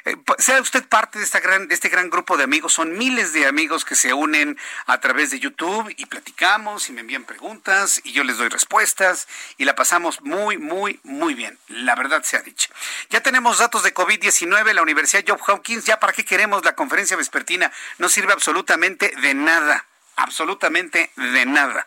Eh, 0.04 0.14
sea 0.38 0.60
usted 0.60 0.86
parte 0.86 1.18
de, 1.18 1.24
esta 1.24 1.40
gran, 1.40 1.68
de 1.68 1.74
este 1.74 1.88
gran 1.88 2.10
grupo 2.10 2.36
de 2.36 2.44
amigos, 2.44 2.74
son 2.74 2.98
miles 2.98 3.32
de 3.32 3.46
amigos 3.46 3.86
que 3.86 3.96
se 3.96 4.12
unen 4.12 4.58
a 4.84 5.00
través 5.00 5.30
de 5.30 5.40
YouTube 5.40 5.92
y 5.96 6.04
platicamos 6.04 6.90
y 6.90 6.92
me 6.92 7.00
envían 7.00 7.24
preguntas 7.24 8.02
y 8.04 8.12
yo 8.12 8.24
les 8.24 8.36
doy 8.36 8.50
respuestas 8.50 9.26
y 9.56 9.64
la 9.64 9.74
pasamos 9.74 10.20
muy, 10.20 10.58
muy, 10.58 11.00
muy 11.02 11.32
bien. 11.32 11.58
La 11.72 11.94
verdad 11.94 12.22
se 12.22 12.36
ha 12.36 12.42
dicho. 12.42 12.68
Ya 13.10 13.20
tenemos 13.20 13.58
datos 13.58 13.82
de 13.82 13.94
COVID-19, 13.94 14.72
la 14.72 14.82
Universidad 14.82 15.24
Job 15.26 15.40
Hopkins, 15.46 15.84
ya 15.84 15.98
para 15.98 16.12
qué 16.12 16.24
queremos 16.24 16.64
la 16.64 16.74
conferencia 16.74 17.16
vespertina, 17.16 17.72
no 17.98 18.08
sirve 18.08 18.32
absolutamente 18.32 19.12
de 19.20 19.34
nada 19.34 19.86
absolutamente 20.16 21.10
de 21.16 21.46
nada. 21.46 21.86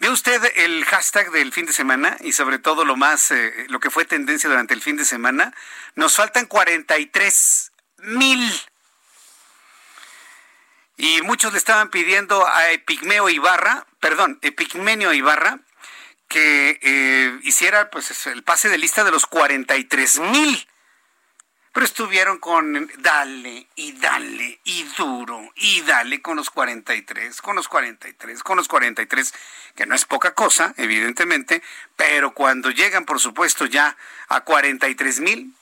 ¿Ve 0.00 0.08
usted 0.08 0.42
el 0.56 0.82
hashtag 0.86 1.30
del 1.30 1.52
fin 1.52 1.66
de 1.66 1.74
semana 1.74 2.16
y 2.20 2.32
sobre 2.32 2.58
todo 2.58 2.86
lo 2.86 2.96
más, 2.96 3.30
eh, 3.32 3.66
lo 3.68 3.80
que 3.80 3.90
fue 3.90 4.06
tendencia 4.06 4.48
durante 4.48 4.72
el 4.72 4.80
fin 4.80 4.96
de 4.96 5.04
semana? 5.04 5.52
Nos 5.94 6.16
faltan 6.16 6.46
43 6.46 7.70
mil. 7.98 8.50
Y 10.96 11.20
muchos 11.20 11.52
le 11.52 11.58
estaban 11.58 11.90
pidiendo 11.90 12.46
a 12.48 12.70
Epigmeo 12.70 13.28
Ibarra, 13.28 13.86
perdón, 14.00 14.38
Epigmenio 14.40 15.12
Ibarra, 15.12 15.60
que 16.28 16.78
eh, 16.80 17.38
hiciera 17.42 17.90
pues 17.90 18.26
el 18.26 18.42
pase 18.42 18.70
de 18.70 18.78
lista 18.78 19.04
de 19.04 19.10
los 19.10 19.26
43 19.26 20.18
mil 20.20 20.66
pero 21.72 21.86
estuvieron 21.86 22.38
con 22.38 22.90
dale 22.98 23.66
y 23.76 23.92
dale 23.92 24.60
y 24.64 24.82
duro 24.96 25.50
y 25.54 25.82
dale 25.82 26.20
con 26.20 26.36
los 26.36 26.50
43, 26.50 27.40
con 27.40 27.56
los 27.56 27.68
43, 27.68 28.42
con 28.42 28.56
los 28.56 28.68
43, 28.68 29.34
que 29.76 29.86
no 29.86 29.94
es 29.94 30.04
poca 30.04 30.34
cosa, 30.34 30.74
evidentemente, 30.76 31.62
pero 31.96 32.34
cuando 32.34 32.70
llegan, 32.70 33.04
por 33.04 33.20
supuesto, 33.20 33.66
ya 33.66 33.96
a 34.28 34.40
43 34.40 35.20
mil, 35.20 35.54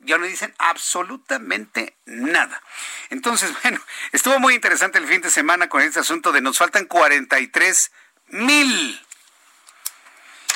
ya 0.00 0.18
no 0.18 0.24
dicen 0.24 0.54
absolutamente 0.58 1.96
nada. 2.06 2.62
Entonces, 3.10 3.52
bueno, 3.62 3.80
estuvo 4.12 4.38
muy 4.38 4.54
interesante 4.54 4.98
el 4.98 5.06
fin 5.06 5.20
de 5.20 5.30
semana 5.30 5.68
con 5.68 5.82
este 5.82 6.00
asunto 6.00 6.32
de 6.32 6.40
nos 6.40 6.58
faltan 6.58 6.86
43 6.86 7.92
mil. 8.28 9.00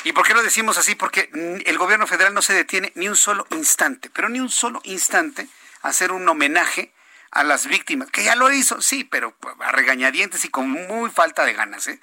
¿Y 0.05 0.13
por 0.13 0.25
qué 0.25 0.35
lo 0.35 0.43
decimos 0.43 0.77
así? 0.77 0.93
Porque 0.93 1.31
el 1.65 1.77
gobierno 1.79 2.05
federal 2.05 2.31
no 2.35 2.43
se 2.43 2.53
detiene 2.53 2.91
ni 2.93 3.09
un 3.09 3.15
solo 3.15 3.47
instante, 3.49 4.11
pero 4.13 4.29
ni 4.29 4.39
un 4.39 4.49
solo 4.49 4.79
instante 4.83 5.47
a 5.81 5.89
hacer 5.89 6.11
un 6.11 6.29
homenaje 6.29 6.93
a 7.31 7.43
las 7.43 7.65
víctimas, 7.65 8.11
que 8.11 8.23
ya 8.23 8.35
lo 8.35 8.51
hizo, 8.51 8.81
sí, 8.81 9.03
pero 9.03 9.35
a 9.59 9.71
regañadientes 9.71 10.45
y 10.45 10.49
con 10.49 10.69
muy 10.69 11.09
falta 11.09 11.43
de 11.43 11.53
ganas, 11.53 11.87
¿eh? 11.87 11.99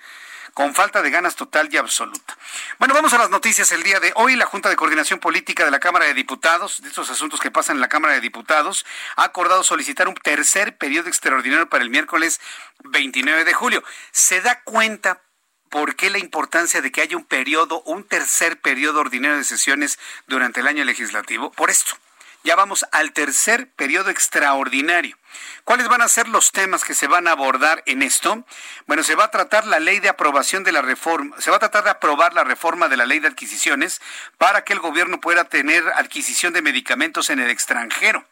con 0.52 0.74
falta 0.74 1.00
de 1.00 1.10
ganas 1.10 1.36
total 1.36 1.68
y 1.70 1.76
absoluta. 1.76 2.36
Bueno, 2.80 2.92
vamos 2.92 3.12
a 3.12 3.18
las 3.18 3.30
noticias 3.30 3.70
el 3.70 3.84
día 3.84 4.00
de 4.00 4.12
hoy. 4.16 4.34
La 4.34 4.46
Junta 4.46 4.68
de 4.68 4.74
Coordinación 4.74 5.20
Política 5.20 5.64
de 5.64 5.70
la 5.70 5.78
Cámara 5.78 6.04
de 6.04 6.12
Diputados, 6.12 6.82
de 6.82 6.88
estos 6.88 7.08
asuntos 7.08 7.40
que 7.40 7.52
pasan 7.52 7.76
en 7.76 7.80
la 7.80 7.88
Cámara 7.88 8.14
de 8.14 8.20
Diputados, 8.20 8.84
ha 9.14 9.22
acordado 9.22 9.62
solicitar 9.62 10.08
un 10.08 10.14
tercer 10.14 10.76
periodo 10.76 11.08
extraordinario 11.08 11.68
para 11.68 11.84
el 11.84 11.90
miércoles 11.90 12.40
29 12.82 13.44
de 13.44 13.52
julio. 13.54 13.84
Se 14.10 14.40
da 14.40 14.60
cuenta 14.64 15.22
¿Por 15.72 15.96
qué 15.96 16.10
la 16.10 16.18
importancia 16.18 16.82
de 16.82 16.92
que 16.92 17.00
haya 17.00 17.16
un 17.16 17.24
periodo, 17.24 17.80
un 17.86 18.04
tercer 18.04 18.60
periodo 18.60 19.00
ordinario 19.00 19.38
de 19.38 19.44
sesiones 19.44 19.98
durante 20.26 20.60
el 20.60 20.66
año 20.66 20.84
legislativo? 20.84 21.50
Por 21.50 21.70
esto. 21.70 21.96
Ya 22.44 22.56
vamos 22.56 22.84
al 22.92 23.14
tercer 23.14 23.70
periodo 23.70 24.10
extraordinario. 24.10 25.16
¿Cuáles 25.64 25.88
van 25.88 26.02
a 26.02 26.08
ser 26.08 26.28
los 26.28 26.52
temas 26.52 26.84
que 26.84 26.92
se 26.92 27.06
van 27.06 27.26
a 27.26 27.30
abordar 27.30 27.82
en 27.86 28.02
esto? 28.02 28.44
Bueno, 28.86 29.02
se 29.02 29.14
va 29.14 29.24
a 29.24 29.30
tratar 29.30 29.66
la 29.66 29.80
ley 29.80 29.98
de 29.98 30.10
aprobación 30.10 30.62
de 30.62 30.72
la 30.72 30.82
reforma, 30.82 31.40
se 31.40 31.48
va 31.48 31.56
a 31.56 31.60
tratar 31.60 31.84
de 31.84 31.90
aprobar 31.90 32.34
la 32.34 32.44
reforma 32.44 32.88
de 32.88 32.98
la 32.98 33.06
ley 33.06 33.20
de 33.20 33.28
adquisiciones 33.28 34.02
para 34.36 34.64
que 34.64 34.74
el 34.74 34.80
gobierno 34.80 35.22
pueda 35.22 35.44
tener 35.44 35.88
adquisición 35.94 36.52
de 36.52 36.60
medicamentos 36.60 37.30
en 37.30 37.40
el 37.40 37.48
extranjero. 37.48 38.26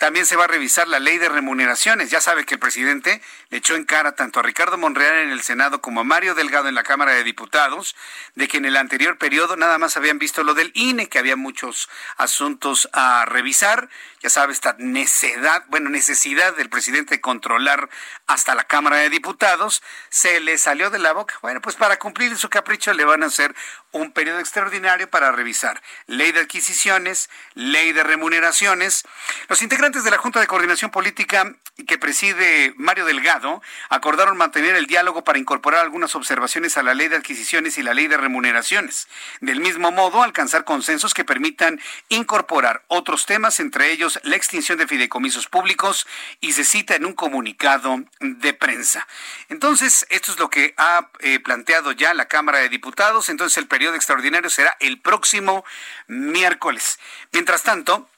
También 0.00 0.24
se 0.24 0.34
va 0.34 0.44
a 0.44 0.46
revisar 0.46 0.88
la 0.88 0.98
ley 0.98 1.18
de 1.18 1.28
remuneraciones. 1.28 2.10
Ya 2.10 2.22
sabe 2.22 2.46
que 2.46 2.54
el 2.54 2.58
presidente 2.58 3.20
le 3.50 3.58
echó 3.58 3.74
en 3.74 3.84
cara 3.84 4.12
tanto 4.12 4.40
a 4.40 4.42
Ricardo 4.42 4.78
Monreal 4.78 5.18
en 5.18 5.30
el 5.30 5.42
Senado 5.42 5.82
como 5.82 6.00
a 6.00 6.04
Mario 6.04 6.34
Delgado 6.34 6.68
en 6.68 6.74
la 6.74 6.84
Cámara 6.84 7.12
de 7.12 7.22
Diputados 7.22 7.94
de 8.34 8.48
que 8.48 8.56
en 8.56 8.64
el 8.64 8.78
anterior 8.78 9.18
periodo 9.18 9.56
nada 9.56 9.76
más 9.76 9.98
habían 9.98 10.18
visto 10.18 10.42
lo 10.42 10.54
del 10.54 10.72
INE, 10.74 11.10
que 11.10 11.18
había 11.18 11.36
muchos 11.36 11.90
asuntos 12.16 12.88
a 12.94 13.26
revisar. 13.26 13.90
Ya 14.22 14.30
sabe, 14.30 14.54
esta 14.54 14.74
necedad, 14.78 15.64
bueno, 15.68 15.90
necesidad 15.90 16.56
del 16.56 16.70
presidente 16.70 17.16
de 17.16 17.20
controlar 17.20 17.90
hasta 18.26 18.54
la 18.54 18.64
Cámara 18.64 18.96
de 18.96 19.10
Diputados, 19.10 19.82
se 20.08 20.40
le 20.40 20.56
salió 20.56 20.88
de 20.88 20.98
la 20.98 21.12
boca. 21.12 21.38
Bueno, 21.42 21.60
pues 21.60 21.76
para 21.76 21.98
cumplir 21.98 22.38
su 22.38 22.48
capricho 22.48 22.94
le 22.94 23.04
van 23.04 23.22
a 23.22 23.26
hacer 23.26 23.54
un 23.92 24.12
periodo 24.12 24.38
extraordinario 24.38 25.10
para 25.10 25.32
revisar 25.32 25.82
ley 26.06 26.32
de 26.32 26.40
adquisiciones, 26.40 27.28
ley 27.54 27.92
de 27.92 28.02
remuneraciones. 28.02 29.04
Los 29.48 29.62
integrantes 29.62 29.89
de 29.90 30.10
la 30.10 30.18
Junta 30.18 30.38
de 30.38 30.46
Coordinación 30.46 30.92
Política 30.92 31.52
que 31.86 31.98
preside 31.98 32.74
Mario 32.76 33.06
Delgado 33.06 33.60
acordaron 33.88 34.36
mantener 34.36 34.76
el 34.76 34.86
diálogo 34.86 35.24
para 35.24 35.38
incorporar 35.38 35.80
algunas 35.80 36.14
observaciones 36.14 36.76
a 36.76 36.84
la 36.84 36.94
ley 36.94 37.08
de 37.08 37.16
adquisiciones 37.16 37.76
y 37.76 37.82
la 37.82 37.92
ley 37.92 38.06
de 38.06 38.16
remuneraciones. 38.16 39.08
Del 39.40 39.58
mismo 39.58 39.90
modo, 39.90 40.22
alcanzar 40.22 40.64
consensos 40.64 41.12
que 41.12 41.24
permitan 41.24 41.80
incorporar 42.08 42.84
otros 42.86 43.26
temas, 43.26 43.58
entre 43.58 43.90
ellos 43.90 44.20
la 44.22 44.36
extinción 44.36 44.78
de 44.78 44.86
fideicomisos 44.86 45.48
públicos, 45.48 46.06
y 46.40 46.52
se 46.52 46.64
cita 46.64 46.94
en 46.94 47.04
un 47.04 47.14
comunicado 47.14 48.04
de 48.20 48.54
prensa. 48.54 49.08
Entonces, 49.48 50.06
esto 50.10 50.30
es 50.30 50.38
lo 50.38 50.50
que 50.50 50.72
ha 50.76 51.08
eh, 51.18 51.40
planteado 51.40 51.90
ya 51.92 52.14
la 52.14 52.28
Cámara 52.28 52.58
de 52.58 52.68
Diputados. 52.68 53.28
Entonces, 53.28 53.58
el 53.58 53.66
periodo 53.66 53.96
extraordinario 53.96 54.50
será 54.50 54.76
el 54.78 55.00
próximo 55.00 55.64
miércoles. 56.06 57.00
Mientras 57.32 57.64
tanto, 57.64 58.09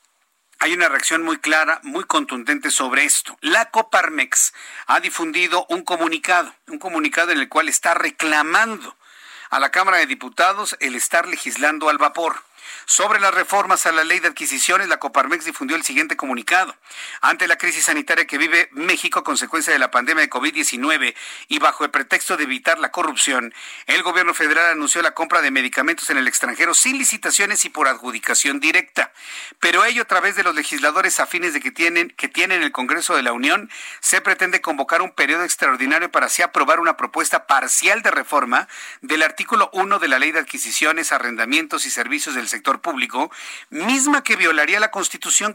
hay 0.63 0.75
una 0.75 0.89
reacción 0.89 1.25
muy 1.25 1.39
clara, 1.39 1.81
muy 1.83 2.05
contundente 2.05 2.71
sobre 2.71 3.05
esto. 3.05 3.37
La 3.41 3.71
Coparmex 3.73 4.55
ha 4.87 5.01
difundido 5.01 5.67
un 5.69 5.83
comunicado, 5.83 6.55
un 6.69 6.79
comunicado 6.79 7.33
en 7.33 7.41
el 7.41 7.49
cual 7.49 7.69
está 7.69 7.95
reclamando 7.95 8.97
a 9.51 9.59
la 9.59 9.73
Cámara 9.73 9.97
de 9.97 10.07
Diputados 10.07 10.77
el 10.79 10.95
estar 10.95 11.27
legislando 11.27 11.89
al 11.89 11.99
vapor. 11.99 12.45
Sobre 12.87 13.21
las 13.21 13.33
reformas 13.33 13.87
a 13.87 13.93
la 13.93 14.05
ley 14.05 14.19
de 14.19 14.29
adquisiciones, 14.29 14.89
la 14.89 14.99
Coparmex 14.99 15.45
difundió 15.45 15.77
el 15.77 15.85
siguiente 15.85 16.17
comunicado. 16.17 16.77
Ante 17.21 17.47
la 17.47 17.57
crisis 17.57 17.85
sanitaria 17.85 18.27
que 18.27 18.39
vive 18.39 18.69
México 18.73 19.21
a 19.21 19.25
consecuencia 19.25 19.73
de 19.73 19.79
la 19.79 19.91
pandemia 19.91 20.23
de 20.23 20.31
COVID-19 20.31 21.15
y 21.49 21.59
bajo 21.59 21.85
el 21.85 21.91
pretexto 21.91 22.37
de 22.37 22.45
evitar 22.45 22.79
la 22.79 22.91
corrupción, 22.91 23.55
el 23.87 24.03
gobierno 24.03 24.35
federal 24.35 24.73
anunció 24.73 25.01
la 25.01 25.15
compra 25.15 25.43
de 25.43 25.51
medicamentos 25.51 26.11
en 26.11 26.19
el 26.19 26.27
extranjero 26.27 26.75
sin 26.75 26.99
licitaciones 26.99 27.65
y 27.65 27.71
por 27.71 27.89
adjudicación 27.89 28.61
directa. 28.61 29.13
Pero 29.61 29.85
ello 29.85 30.03
a 30.03 30.07
través 30.07 30.35
de 30.35 30.43
los 30.43 30.55
legisladores 30.55 31.21
afines 31.21 31.55
de 31.55 31.61
que 31.61 31.71
tienen, 31.71 32.11
que 32.11 32.29
tienen 32.29 32.63
el 32.63 32.73
Congreso 32.73 33.15
de 33.15 33.23
la 33.23 33.33
Unión, 33.33 33.71
se 34.01 34.21
pretende 34.21 34.61
convocar 34.61 35.03
un 35.03 35.13
periodo 35.13 35.45
extraordinario 35.45 36.11
para 36.11 36.27
así 36.27 36.43
aprobar 36.43 36.81
una 36.81 36.97
propuesta 36.97 37.47
parcial 37.47 38.03
de 38.03 38.11
reforma 38.11 38.69
del 39.01 39.23
artículo 39.23 39.71
1 39.73 39.99
de 39.99 40.09
la 40.09 40.19
Ley 40.19 40.33
de 40.33 40.41
Adquisiciones, 40.41 41.13
Arrendamientos 41.13 41.87
y 41.87 41.91
Servicios 41.91 42.35
del 42.35 42.49
Sector 42.49 42.72
Público, 42.81 43.31
misma 43.71 44.23
que 44.25 44.37
violaría 44.37 44.81
la 44.81 44.91
Constitución, 44.91 45.55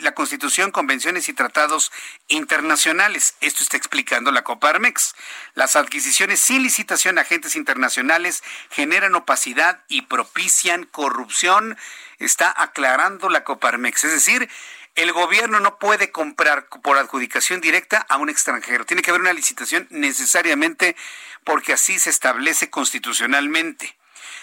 la 0.00 0.12
Constitución, 0.12 0.70
convenciones 0.70 1.28
y 1.28 1.32
tratados 1.32 1.92
internacionales. 2.28 3.34
Esto 3.40 3.62
está 3.62 3.76
explicando 3.76 4.30
la 4.30 4.44
Coparmex. 4.44 5.14
Las 5.54 5.76
adquisiciones 5.76 6.40
sin 6.40 6.62
licitación 6.62 7.18
a 7.18 7.22
agentes 7.22 7.56
internacionales 7.56 8.42
generan 8.70 9.14
opacidad 9.14 9.82
y 9.88 10.02
propician 10.02 10.84
corrupción, 10.84 11.76
está 12.18 12.54
aclarando 12.56 13.28
la 13.28 13.44
Coparmex. 13.44 14.04
Es 14.04 14.12
decir, 14.12 14.48
el 14.94 15.12
gobierno 15.12 15.60
no 15.60 15.78
puede 15.78 16.10
comprar 16.10 16.68
por 16.82 16.96
adjudicación 16.96 17.60
directa 17.60 17.98
a 18.08 18.16
un 18.16 18.30
extranjero. 18.30 18.86
Tiene 18.86 19.02
que 19.02 19.10
haber 19.10 19.20
una 19.20 19.34
licitación 19.34 19.86
necesariamente 19.90 20.96
porque 21.44 21.72
así 21.72 21.98
se 21.98 22.10
establece 22.10 22.70
constitucionalmente. 22.70 23.95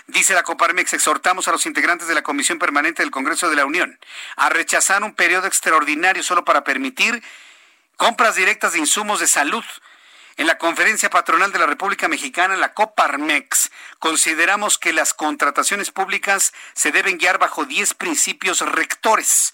Dice 0.08 0.34
la 0.34 0.44
Coparmex, 0.44 0.94
exhortamos 0.94 1.48
a 1.48 1.52
los 1.52 1.66
integrantes 1.66 2.10
de 2.10 2.14
la 2.14 2.24
Comisión 2.24 2.60
Permanente 2.60 3.02
del 3.02 3.12
Congreso 3.12 3.50
de 3.50 3.56
la 3.56 3.66
Unión 3.66 3.98
a 4.36 4.50
rechazar 4.50 5.02
un 5.02 5.14
periodo 5.14 5.48
extraordinario 5.48 6.24
solo 6.24 6.44
para 6.44 6.66
permitir 6.66 7.24
compras 7.96 8.36
directas 8.36 8.74
de 8.74 8.80
insumos 8.80 9.22
de 9.22 9.28
salud. 9.28 9.64
En 10.36 10.48
la 10.48 10.58
conferencia 10.58 11.10
patronal 11.10 11.54
de 11.54 11.60
la 11.60 11.68
República 11.68 12.08
Mexicana, 12.10 12.58
la 12.58 12.74
Coparmex, 12.74 13.72
consideramos 14.00 14.78
que 14.78 14.92
las 14.92 15.14
contrataciones 15.14 15.92
públicas 15.92 16.54
se 16.74 16.92
deben 16.92 17.18
guiar 17.18 17.38
bajo 17.38 17.66
10 17.66 17.94
principios 17.94 18.60
rectores 18.60 19.54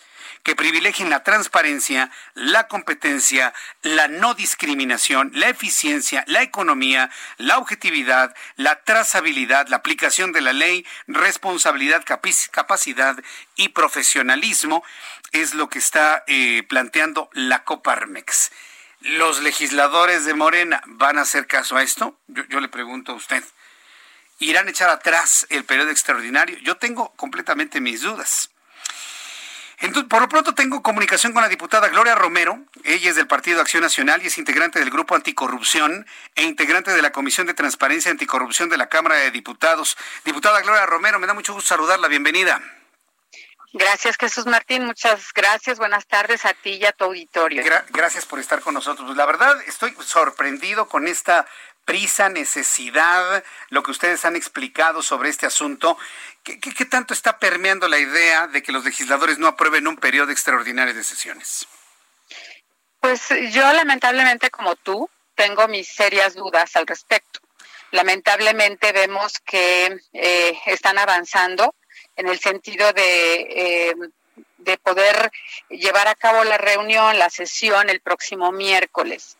que 0.50 0.56
privilegien 0.56 1.12
la 1.12 1.22
transparencia, 1.22 2.10
la 2.34 2.68
competencia, 2.68 3.54
la 3.84 4.08
no 4.08 4.34
discriminación, 4.34 5.30
la 5.36 5.48
eficiencia, 5.48 6.24
la 6.26 6.42
economía, 6.42 7.12
la 7.38 7.60
objetividad, 7.60 8.36
la 8.56 8.82
trazabilidad, 8.84 9.68
la 9.68 9.76
aplicación 9.76 10.32
de 10.32 10.42
la 10.42 10.52
ley, 10.52 10.88
responsabilidad, 11.06 12.04
capacidad 12.04 13.16
y 13.58 13.70
profesionalismo, 13.70 14.84
es 15.34 15.54
lo 15.54 15.70
que 15.70 15.78
está 15.78 16.24
eh, 16.26 16.64
planteando 16.68 17.30
la 17.34 17.64
Coparmex. 17.64 18.52
¿Los 19.02 19.44
legisladores 19.44 20.26
de 20.26 20.34
Morena 20.34 20.82
van 20.88 21.20
a 21.20 21.22
hacer 21.22 21.46
caso 21.46 21.78
a 21.78 21.84
esto? 21.84 22.18
Yo, 22.26 22.44
yo 22.46 22.60
le 22.60 22.70
pregunto 22.70 23.12
a 23.12 23.16
usted. 23.16 23.44
¿Irán 24.40 24.66
a 24.66 24.72
echar 24.72 24.90
atrás 24.90 25.46
el 25.52 25.64
periodo 25.64 25.92
extraordinario? 25.92 26.58
Yo 26.64 26.78
tengo 26.78 27.14
completamente 27.18 27.82
mis 27.82 28.02
dudas. 28.02 28.50
Entonces, 29.82 30.10
por 30.10 30.22
lo 30.22 30.28
pronto 30.28 30.54
tengo 30.54 30.82
comunicación 30.82 31.32
con 31.32 31.42
la 31.42 31.48
diputada 31.48 31.88
Gloria 31.88 32.14
Romero. 32.14 32.60
Ella 32.84 33.10
es 33.10 33.16
del 33.16 33.28
Partido 33.28 33.62
Acción 33.62 33.82
Nacional 33.82 34.22
y 34.22 34.28
es 34.28 34.38
integrante 34.38 34.80
del 34.80 34.90
Grupo 34.90 35.16
Anticorrupción 35.16 36.06
e 36.36 36.44
integrante 36.44 36.92
de 36.92 37.02
la 37.02 37.12
Comisión 37.12 37.48
de 37.48 37.54
Transparencia 37.54 38.10
y 38.10 38.12
Anticorrupción 38.12 38.70
de 38.70 38.78
la 38.78 38.90
Cámara 38.90 39.16
de 39.16 39.32
Diputados. 39.32 39.98
Diputada 40.26 40.62
Gloria 40.62 40.86
Romero, 40.86 41.20
me 41.20 41.28
da 41.28 41.34
mucho 41.34 41.54
gusto 41.54 41.70
saludarla. 41.70 42.10
Bienvenida. 42.10 42.62
Gracias, 43.72 44.18
Jesús 44.20 44.48
Martín. 44.48 44.84
Muchas 44.84 45.32
gracias. 45.34 45.78
Buenas 45.78 46.08
tardes 46.08 46.44
a 46.44 46.54
ti 46.54 46.72
y 46.72 46.86
a 46.86 46.92
tu 46.92 47.06
auditorio. 47.06 47.64
gracias 47.90 48.26
por 48.26 48.40
estar 48.40 48.62
con 48.62 48.74
nosotros. 48.74 49.16
La 49.16 49.26
verdad, 49.26 49.62
estoy 49.68 49.96
sorprendido 50.02 50.90
con 50.90 51.08
esta 51.08 51.46
prisa, 51.90 52.30
necesidad, 52.30 53.44
lo 53.70 53.82
que 53.82 53.90
ustedes 53.90 54.24
han 54.24 54.36
explicado 54.36 55.02
sobre 55.02 55.30
este 55.30 55.48
asunto. 55.48 55.98
¿Qué, 56.44 56.86
tanto 56.86 57.16
está 57.16 57.40
permeando 57.40 57.88
la 57.88 57.98
idea 57.98 58.46
de 58.46 58.62
que 58.62 58.72
los 58.72 58.86
legisladores 58.86 59.40
no 59.40 59.48
aprueben 59.48 59.88
un 59.88 59.98
periodo 59.98 60.32
extraordinario 60.32 60.94
de 60.94 61.04
sesiones? 61.04 61.66
Pues 63.00 63.30
yo 63.52 63.74
lamentablemente 63.74 64.52
como 64.52 64.76
tú 64.76 65.10
tengo 65.34 65.68
mis 65.68 65.88
serias 65.88 66.36
dudas 66.36 66.76
al 66.76 66.86
respecto. 66.86 67.40
Lamentablemente 67.90 68.92
vemos 68.92 69.40
que 69.40 69.98
eh, 70.14 70.60
están 70.68 71.00
avanzando 71.00 71.74
en 72.16 72.28
el 72.28 72.40
sentido 72.40 72.94
de, 72.94 73.34
eh, 73.34 73.96
de 74.60 74.78
poder 74.78 75.32
llevar 75.70 76.08
a 76.08 76.14
cabo 76.14 76.44
la 76.44 76.60
reunión, 76.60 77.18
la 77.18 77.32
sesión 77.32 77.90
el 77.90 78.00
próximo 78.00 78.52
miércoles. 78.52 79.39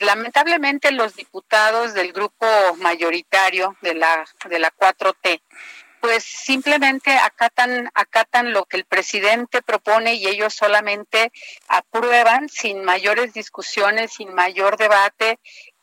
Lamentablemente 0.00 0.90
los 0.92 1.14
diputados 1.16 1.94
del 1.94 2.12
grupo 2.12 2.46
mayoritario 2.78 3.76
de 3.82 3.94
la, 3.94 4.24
de 4.48 4.58
la 4.58 4.70
4T 4.70 5.40
pues 6.00 6.24
simplemente 6.24 7.10
acatan, 7.10 7.90
acatan 7.94 8.52
lo 8.52 8.66
que 8.66 8.76
el 8.76 8.84
presidente 8.84 9.62
propone 9.62 10.14
y 10.14 10.26
ellos 10.26 10.54
solamente 10.54 11.32
aprueban 11.66 12.48
sin 12.48 12.84
mayores 12.84 13.34
discusiones, 13.34 14.12
sin 14.12 14.32
mayor 14.34 14.76
debate 14.76 15.38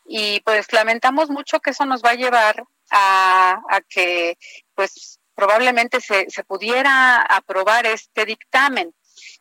y 0.06 0.40
pues 0.40 0.72
lamentamos 0.72 1.30
mucho 1.30 1.60
que 1.60 1.70
eso 1.70 1.84
nos 1.84 2.02
va 2.02 2.10
a 2.10 2.14
llevar 2.14 2.64
a, 2.90 3.60
a 3.68 3.80
que 3.82 4.38
pues 4.74 5.20
probablemente 5.34 6.00
se, 6.00 6.30
se 6.30 6.44
pudiera 6.44 7.20
aprobar 7.20 7.86
este 7.86 8.24
dictamen. 8.24 8.94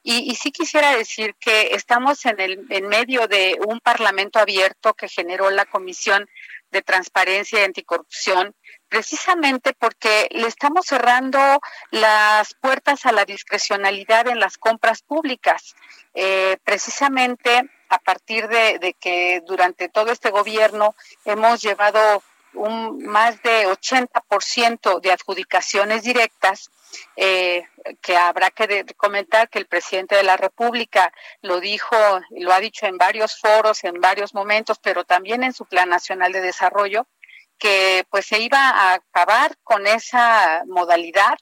Y, 0.08 0.36
sí 0.36 0.52
quisiera 0.52 0.96
decir 0.96 1.34
que 1.40 1.70
estamos 1.74 2.28
en, 2.28 2.40
el, 2.40 2.64
en 2.70 2.88
medio 2.88 3.28
de 3.28 3.58
un 3.66 3.80
parlamento 3.80 4.38
abierto 4.38 4.94
que 4.94 5.08
generó 5.08 5.50
la 5.50 5.66
Comisión 5.66 6.30
de 6.70 6.84
Transparencia 6.84 7.60
y 7.60 7.64
Anticorrupción, 7.64 8.54
precisamente 8.88 9.74
porque 9.74 10.28
le 10.30 10.46
estamos 10.46 10.86
cerrando 10.86 11.40
las 11.90 12.54
puertas 12.54 13.08
a 13.08 13.14
la 13.14 13.26
discrecionalidad 13.26 14.28
en 14.28 14.40
las 14.40 14.60
compras 14.60 15.02
públicas. 15.02 15.74
Eh, 16.14 16.58
precisamente 16.64 17.68
a 17.90 17.98
partir 17.98 18.48
de 18.48 18.96
que 19.00 19.42
durante 19.48 19.90
todo 19.90 20.12
este 20.12 20.30
gobierno 20.30 20.94
hemos 21.26 21.64
llevado 21.64 22.22
un 22.56 23.04
más 23.06 23.42
de 23.44 23.68
80% 23.68 25.02
de 25.02 25.12
adjudicaciones 25.12 26.04
directas, 26.04 26.72
eh, 27.16 27.68
que 28.02 28.16
habrá 28.16 28.50
que 28.52 28.86
comentar 28.96 29.50
que 29.50 29.60
el 29.60 29.68
presidente 29.68 30.16
de 30.16 30.24
la 30.24 30.38
República 30.38 31.12
lo 31.42 31.60
dijo, 31.60 31.96
lo 32.32 32.54
ha 32.54 32.60
dicho 32.60 32.86
en 32.86 32.98
varios 32.98 33.38
foros, 33.40 33.84
en 33.84 34.00
varios 34.00 34.34
momentos, 34.34 34.80
pero 34.82 35.04
también 35.04 35.44
en 35.44 35.54
su 35.54 35.66
Plan 35.66 35.90
Nacional 35.90 36.32
de 36.32 36.42
Desarrollo, 36.42 37.08
que 37.58 38.06
pues 38.10 38.26
se 38.26 38.40
iba 38.40 38.70
a 38.70 38.94
acabar 38.96 39.56
con 39.64 39.88
esa 39.88 40.64
modalidad 40.68 41.38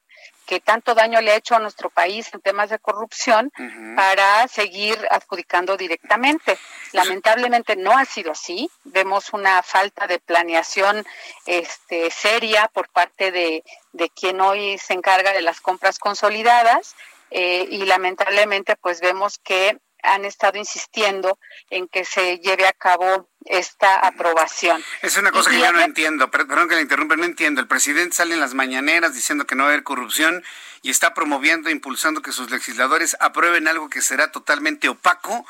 que 0.45 0.59
tanto 0.59 0.93
daño 0.95 1.21
le 1.21 1.31
ha 1.31 1.35
hecho 1.35 1.55
a 1.55 1.59
nuestro 1.59 1.89
país 1.89 2.29
en 2.33 2.41
temas 2.41 2.69
de 2.69 2.79
corrupción 2.79 3.51
para 3.95 4.47
seguir 4.47 4.97
adjudicando 5.09 5.77
directamente. 5.77 6.57
Lamentablemente 6.91 7.75
no 7.75 7.97
ha 7.97 8.05
sido 8.05 8.31
así. 8.31 8.69
Vemos 8.83 9.33
una 9.33 9.63
falta 9.63 10.07
de 10.07 10.19
planeación 10.19 11.05
este, 11.45 12.11
seria 12.11 12.69
por 12.73 12.89
parte 12.89 13.31
de, 13.31 13.63
de 13.93 14.09
quien 14.09 14.41
hoy 14.41 14.77
se 14.77 14.93
encarga 14.93 15.33
de 15.33 15.41
las 15.41 15.61
compras 15.61 15.99
consolidadas 15.99 16.95
eh, 17.31 17.65
y 17.69 17.85
lamentablemente 17.85 18.75
pues 18.75 19.01
vemos 19.01 19.39
que 19.39 19.77
han 20.03 20.25
estado 20.25 20.57
insistiendo 20.57 21.39
en 21.69 21.87
que 21.87 22.05
se 22.05 22.39
lleve 22.39 22.67
a 22.67 22.73
cabo 22.73 23.29
esta 23.45 23.99
aprobación. 23.99 24.83
Es 25.01 25.17
una 25.17 25.31
cosa 25.31 25.49
que 25.49 25.59
yo 25.59 25.71
no 25.71 25.81
entiendo, 25.81 26.29
perdón 26.29 26.69
que 26.69 26.75
le 26.75 26.81
interrumpa, 26.81 27.15
no 27.15 27.25
entiendo. 27.25 27.61
El 27.61 27.67
presidente 27.67 28.15
sale 28.15 28.33
en 28.33 28.39
las 28.39 28.53
mañaneras 28.53 29.13
diciendo 29.13 29.45
que 29.45 29.55
no 29.55 29.63
va 29.63 29.69
a 29.69 29.73
haber 29.73 29.83
corrupción 29.83 30.43
y 30.81 30.91
está 30.91 31.13
promoviendo, 31.13 31.69
impulsando 31.69 32.21
que 32.21 32.31
sus 32.31 32.51
legisladores 32.51 33.17
aprueben 33.19 33.67
algo 33.67 33.89
que 33.89 34.01
será 34.01 34.31
totalmente 34.31 34.89
opaco 34.89 35.45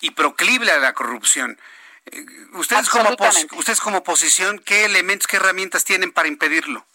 y 0.00 0.10
proclive 0.10 0.70
a 0.70 0.78
la 0.78 0.92
corrupción. 0.92 1.58
Eh, 2.06 2.24
ustedes 2.52 2.88
como, 2.88 3.10
ustedes 3.56 3.80
como 3.80 3.98
oposición, 3.98 4.58
¿qué 4.58 4.84
elementos, 4.84 5.26
qué 5.26 5.36
herramientas 5.36 5.84
tienen 5.84 6.12
para 6.12 6.28
impedirlo? 6.28 6.86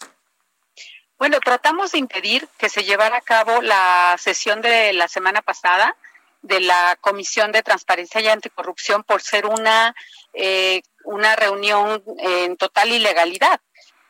Bueno, 1.18 1.38
tratamos 1.40 1.92
de 1.92 1.98
impedir 1.98 2.48
que 2.56 2.70
se 2.70 2.84
llevara 2.84 3.18
a 3.18 3.20
cabo 3.20 3.60
la 3.60 4.16
sesión 4.18 4.62
de 4.62 4.92
la 4.94 5.06
semana 5.06 5.42
pasada, 5.42 5.94
de 6.42 6.60
la 6.60 6.96
Comisión 7.00 7.52
de 7.52 7.62
Transparencia 7.62 8.20
y 8.20 8.28
Anticorrupción 8.28 9.04
por 9.04 9.22
ser 9.22 9.46
una, 9.46 9.94
eh, 10.32 10.82
una 11.04 11.36
reunión 11.36 12.02
en 12.18 12.56
total 12.56 12.90
ilegalidad 12.90 13.60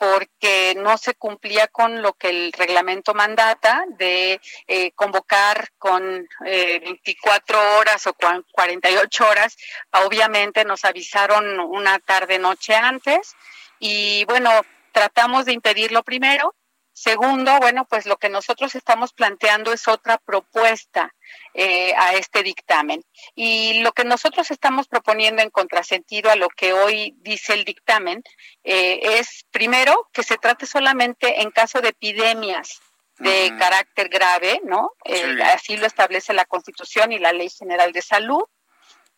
porque 0.01 0.74
no 0.78 0.97
se 0.97 1.14
cumplía 1.14 1.66
con 1.66 2.01
lo 2.01 2.14
que 2.14 2.31
el 2.31 2.53
reglamento 2.53 3.12
mandata 3.12 3.85
de 3.99 4.41
eh, 4.66 4.93
convocar 4.93 5.68
con 5.76 6.26
eh, 6.47 6.81
24 6.83 7.76
horas 7.76 8.07
o 8.07 8.14
48 8.14 9.28
horas. 9.28 9.59
Obviamente 10.07 10.64
nos 10.64 10.87
avisaron 10.87 11.61
una 11.61 11.99
tarde 11.99 12.39
noche 12.39 12.74
antes 12.74 13.37
y 13.78 14.24
bueno, 14.24 14.51
tratamos 14.93 15.45
de 15.45 15.53
impedirlo 15.53 16.03
primero 16.03 16.55
Segundo, 17.03 17.59
bueno, 17.61 17.87
pues 17.87 18.05
lo 18.05 18.19
que 18.19 18.29
nosotros 18.29 18.75
estamos 18.75 19.15
planteando 19.15 19.73
es 19.73 19.89
otra 19.89 20.19
propuesta 20.19 21.15
eh, 21.55 21.95
a 21.97 22.13
este 22.13 22.43
dictamen. 22.43 23.03
Y 23.35 23.81
lo 23.81 23.93
que 23.93 24.05
nosotros 24.05 24.51
estamos 24.51 24.87
proponiendo 24.87 25.41
en 25.41 25.49
contrasentido 25.49 26.31
a 26.31 26.37
lo 26.37 26.51
que 26.51 26.75
hoy 26.75 27.15
dice 27.21 27.55
el 27.55 27.65
dictamen 27.65 28.23
eh, 28.65 29.01
es, 29.19 29.47
primero, 29.51 30.11
que 30.13 30.23
se 30.23 30.37
trate 30.37 30.67
solamente 30.67 31.41
en 31.41 31.51
caso 31.51 31.81
de 31.81 31.89
epidemias 31.89 32.83
de 33.19 33.55
carácter 33.59 34.11
grave, 34.11 34.61
¿no? 34.65 34.93
Eh, 35.07 35.39
así 35.55 35.79
lo 35.79 35.87
establece 35.87 36.35
la 36.35 36.45
Constitución 36.45 37.13
y 37.13 37.19
la 37.19 37.33
Ley 37.33 37.49
General 37.49 37.93
de 37.93 38.03
Salud, 38.03 38.45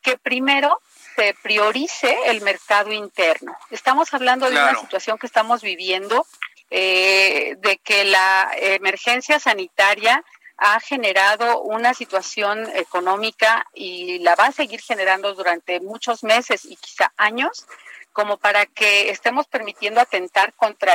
que 0.00 0.18
primero 0.18 0.80
se 1.16 1.34
priorice 1.42 2.16
el 2.26 2.42
mercado 2.42 2.92
interno. 2.92 3.56
Estamos 3.70 4.14
hablando 4.14 4.48
de 4.48 4.56
una 4.56 4.76
situación 4.76 5.18
que 5.18 5.26
estamos 5.26 5.62
viviendo, 5.62 6.26
de 6.72 7.80
que 7.84 8.04
la 8.04 8.50
emergencia 8.56 9.38
sanitaria 9.38 10.24
ha 10.56 10.78
generado 10.80 11.60
una 11.62 11.92
situación 11.92 12.68
económica 12.76 13.66
y 13.74 14.20
la 14.20 14.36
va 14.36 14.46
a 14.46 14.52
seguir 14.52 14.80
generando 14.80 15.34
durante 15.34 15.80
muchos 15.80 16.22
meses 16.22 16.64
y 16.64 16.76
quizá 16.76 17.12
años 17.16 17.66
como 18.12 18.36
para 18.36 18.66
que 18.66 19.10
estemos 19.10 19.46
permitiendo 19.46 20.00
atentar 20.00 20.54
contra 20.54 20.94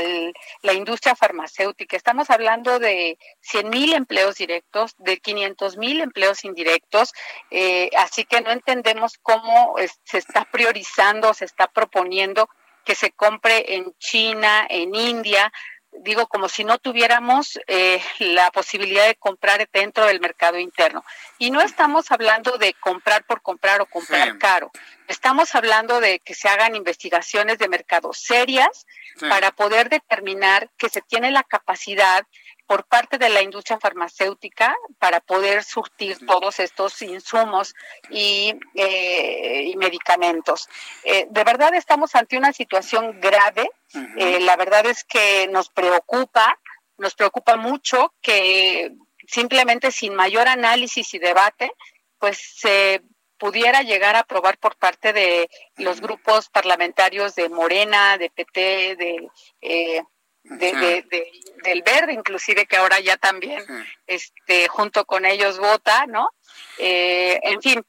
la 0.61 0.73
industria 0.73 1.15
farmacéutica. 1.15 1.97
Estamos 1.97 2.29
hablando 2.29 2.79
de 2.79 3.17
100 3.41 3.69
mil 3.69 3.93
empleos 3.93 4.35
directos, 4.35 4.95
de 4.99 5.17
500 5.17 5.77
mil 5.77 5.99
empleos 5.99 6.45
indirectos, 6.45 7.13
eh, 7.49 7.89
así 7.97 8.23
que 8.23 8.41
no 8.41 8.51
entendemos 8.51 9.17
cómo 9.21 9.75
se 10.03 10.19
está 10.19 10.45
priorizando, 10.45 11.33
se 11.33 11.45
está 11.45 11.67
proponiendo 11.67 12.49
que 12.87 12.95
se 12.95 13.11
compre 13.11 13.75
en 13.75 13.93
China, 13.99 14.65
en 14.69 14.95
India, 14.95 15.51
digo, 15.91 16.25
como 16.27 16.47
si 16.47 16.63
no 16.63 16.77
tuviéramos 16.77 17.59
eh, 17.67 18.01
la 18.19 18.49
posibilidad 18.51 19.05
de 19.05 19.15
comprar 19.15 19.67
dentro 19.73 20.05
del 20.05 20.21
mercado 20.21 20.57
interno. 20.57 21.03
Y 21.37 21.51
no 21.51 21.59
estamos 21.59 22.09
hablando 22.11 22.57
de 22.57 22.73
comprar 22.75 23.25
por 23.25 23.41
comprar 23.41 23.81
o 23.81 23.87
comprar 23.87 24.37
caro. 24.37 24.71
Estamos 25.07 25.55
hablando 25.55 25.99
de 26.01 26.19
que 26.19 26.33
se 26.33 26.49
hagan 26.49 26.75
investigaciones 26.75 27.57
de 27.57 27.69
mercado 27.69 28.11
serias 28.13 28.85
para 29.19 29.51
poder 29.51 29.89
determinar 29.89 30.69
que 30.77 30.89
se 30.89 31.01
tiene 31.01 31.31
la 31.31 31.43
capacidad 31.43 32.25
por 32.67 32.85
parte 32.85 33.17
de 33.17 33.29
la 33.29 33.41
industria 33.41 33.79
farmacéutica 33.79 34.75
para 34.99 35.21
poder 35.21 35.63
surtir 35.63 36.17
todos 36.27 36.59
estos 36.59 37.01
insumos 37.01 37.73
y, 38.09 38.53
eh, 38.75 39.73
medicamentos. 39.77 40.67
Eh, 41.03 41.27
de 41.29 41.43
verdad 41.45 41.73
estamos 41.73 42.13
ante 42.15 42.37
una 42.37 42.51
situación 42.51 43.21
grave. 43.21 43.69
Eh, 44.17 44.41
la 44.41 44.57
verdad 44.57 44.85
es 44.85 45.05
que 45.05 45.47
nos 45.47 45.69
preocupa, 45.69 46.59
nos 46.97 47.15
preocupa 47.15 47.55
mucho 47.55 48.13
que 48.21 48.91
simplemente 49.25 49.91
sin 49.91 50.13
mayor 50.13 50.49
análisis 50.49 51.13
y 51.13 51.19
debate, 51.19 51.71
pues 52.19 52.37
se 52.57 53.01
pudiera 53.37 53.81
llegar 53.81 54.15
a 54.15 54.19
aprobar 54.19 54.57
por 54.57 54.75
parte 54.75 55.13
de 55.13 55.49
los 55.77 56.01
grupos 56.01 56.49
parlamentarios 56.49 57.35
de 57.35 57.49
Morena, 57.49 58.17
de 58.17 58.29
PT, 58.29 58.95
de 58.95 60.03
de, 60.49 61.03
de, 61.09 61.31
del 61.63 61.81
verde, 61.83 62.13
inclusive 62.13 62.65
que 62.65 62.77
ahora 62.77 62.99
ya 62.99 63.17
también, 63.17 63.63
este, 64.05 64.67
junto 64.67 65.05
con 65.05 65.25
ellos 65.25 65.59
vota, 65.59 66.05
¿no? 66.07 66.29
Eh, 66.77 67.39
en 67.43 67.61
fin, 67.61 67.83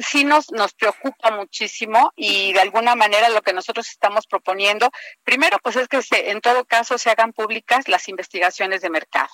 sí 0.00 0.24
nos, 0.24 0.50
nos 0.52 0.72
preocupa 0.74 1.30
muchísimo 1.30 2.12
y 2.16 2.52
de 2.52 2.60
alguna 2.60 2.94
manera 2.94 3.28
lo 3.28 3.42
que 3.42 3.52
nosotros 3.52 3.88
estamos 3.88 4.26
proponiendo, 4.26 4.90
primero 5.24 5.58
pues 5.62 5.76
es 5.76 5.88
que 5.88 6.02
se, 6.02 6.30
en 6.30 6.40
todo 6.40 6.64
caso 6.64 6.98
se 6.98 7.10
hagan 7.10 7.32
públicas 7.32 7.88
las 7.88 8.08
investigaciones 8.08 8.80
de 8.82 8.90
mercado 8.90 9.30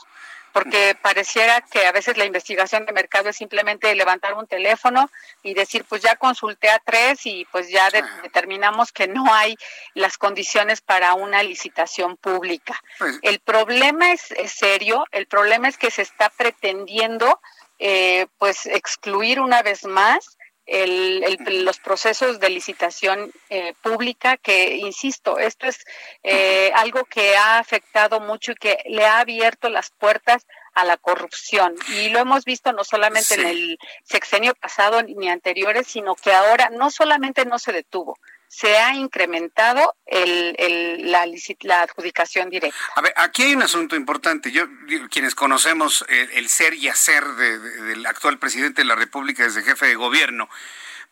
porque 0.53 0.97
pareciera 1.01 1.61
que 1.61 1.87
a 1.87 1.93
veces 1.93 2.17
la 2.17 2.25
investigación 2.25 2.87
de 2.87 2.93
mercado 2.93 3.29
es 3.29 3.37
simplemente 3.37 3.95
levantar 3.95 4.35
un 4.35 4.47
teléfono 4.47 5.11
y 5.43 5.55
decir, 5.55 5.85
pues 5.85 6.03
ya 6.03 6.17
consulté 6.17 6.71
a 6.71 6.79
tres 6.79 7.27
y 7.27 7.47
pues 7.53 7.69
ya 7.69 7.89
determinamos 8.23 8.93
que 8.93 9.09
no 9.09 9.33
hay 9.33 9.57
las 9.95 10.19
condiciones 10.19 10.81
para 10.81 11.15
una 11.15 11.43
licitación 11.43 12.17
pública. 12.17 12.75
Pues 12.99 13.19
el 13.23 13.41
problema 13.41 14.13
es, 14.13 14.23
serio, 14.47 15.05
el 15.13 15.27
problema 15.27 15.69
es 15.69 15.79
que 15.79 15.91
se 15.91 16.03
está 16.03 16.31
pretendiendo 16.31 17.41
eh, 17.79 18.27
pues 18.39 18.67
excluir 18.67 19.41
una 19.41 19.63
vez 19.63 19.85
más 19.85 20.39
el, 20.69 21.39
los 21.65 21.79
procesos 21.79 22.41
de 22.41 22.51
licitación 22.51 23.33
eh, 23.49 23.73
pública, 23.83 24.37
que, 24.37 24.77
insisto, 24.77 25.39
esto 25.39 25.67
es 25.67 25.85
eh, 26.23 26.71
algo 26.75 27.05
que 27.05 27.37
ha 27.37 27.59
afectado 27.59 28.21
mucho 28.21 28.53
y 28.53 28.57
que 28.57 28.79
le 28.87 29.07
ha 29.07 29.21
abierto 29.21 29.71
las 29.71 29.91
puertas 29.91 30.47
a 30.75 30.85
la 30.85 30.99
corrupción. 30.99 31.75
Y 31.97 32.11
lo 32.11 32.19
hemos 32.19 32.45
visto 32.45 32.73
no 32.73 32.85
solamente 32.85 33.35
en 33.35 33.47
el 33.47 33.79
sexenio 34.05 34.55
pasado 34.55 35.03
ni 35.03 35.29
anteriores, 35.29 35.87
sino 35.87 36.15
que 36.15 36.33
ahora 36.33 36.69
no 36.71 36.91
solamente 36.91 37.47
no 37.47 37.59
se 37.59 37.73
detuvo, 37.73 38.19
se 38.49 38.79
ha 38.79 38.95
incrementado 38.95 39.95
el, 40.07 41.11
la, 41.11 41.27
la, 41.61 41.83
adjudicación 41.83 42.49
directa. 42.51 42.77
A 42.97 43.03
ver, 43.03 43.13
aquí 43.17 43.43
hay 43.43 43.55
un 43.55 43.63
asunto 43.63 43.95
importante. 43.95 44.51
Yo, 44.51 44.67
quienes 45.11 45.35
conocemos 45.35 46.05
el, 46.09 46.49
ser 46.49 46.75
y 46.75 46.89
hacer 46.89 47.25
del 47.25 48.05
actual 48.07 48.39
presidente 48.39 48.83
de 48.83 48.87
la 48.87 48.95
República 48.95 49.45
desde 49.45 49.63
jefe 49.63 49.87
de 49.87 49.95
gobierno, 49.95 50.49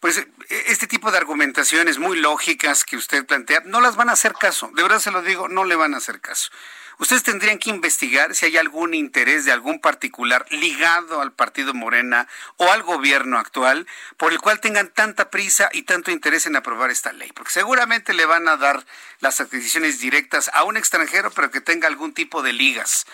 pues 0.00 0.18
e, 0.18 0.26
este 0.68 0.86
tipo 0.86 1.10
de 1.10 1.18
argumentaciones 1.18 1.98
muy 1.98 2.18
lógicas 2.18 2.84
que 2.84 2.96
usted 2.96 3.26
plantea, 3.26 3.62
no 3.64 3.80
las 3.80 3.96
van 3.96 4.08
a 4.08 4.12
hacer 4.12 4.32
caso. 4.32 4.70
De 4.74 4.82
verdad 4.82 4.98
se 4.98 5.10
lo 5.10 5.22
digo, 5.22 5.48
no 5.48 5.64
le 5.64 5.76
van 5.76 5.94
a 5.94 5.98
hacer 5.98 6.20
caso. 6.20 6.50
Ustedes 6.98 7.22
tendrían 7.22 7.58
que 7.58 7.70
investigar 7.70 8.34
si 8.34 8.46
hay 8.46 8.56
algún 8.56 8.94
interés 8.94 9.44
de 9.44 9.52
algún 9.52 9.80
particular 9.80 10.46
ligado 10.50 11.20
al 11.20 11.32
partido 11.32 11.74
Morena 11.74 12.26
o 12.56 12.70
al 12.72 12.82
gobierno 12.82 13.38
actual 13.38 13.86
por 14.16 14.32
el 14.32 14.40
cual 14.40 14.60
tengan 14.60 14.88
tanta 14.88 15.30
prisa 15.30 15.68
y 15.72 15.82
tanto 15.82 16.10
interés 16.10 16.46
en 16.46 16.56
aprobar 16.56 16.90
esta 16.90 17.12
ley, 17.12 17.30
porque 17.32 17.52
seguramente 17.52 18.14
le 18.14 18.24
van 18.24 18.48
a 18.48 18.56
dar 18.56 18.86
las 19.20 19.40
adquisiciones 19.40 20.00
directas 20.00 20.50
a 20.54 20.64
un 20.64 20.76
extranjero, 20.78 21.30
pero 21.30 21.50
que 21.50 21.60
tenga 21.60 21.86
algún 21.86 22.14
tipo 22.14 22.42
de 22.42 22.54
ligas 22.54 23.06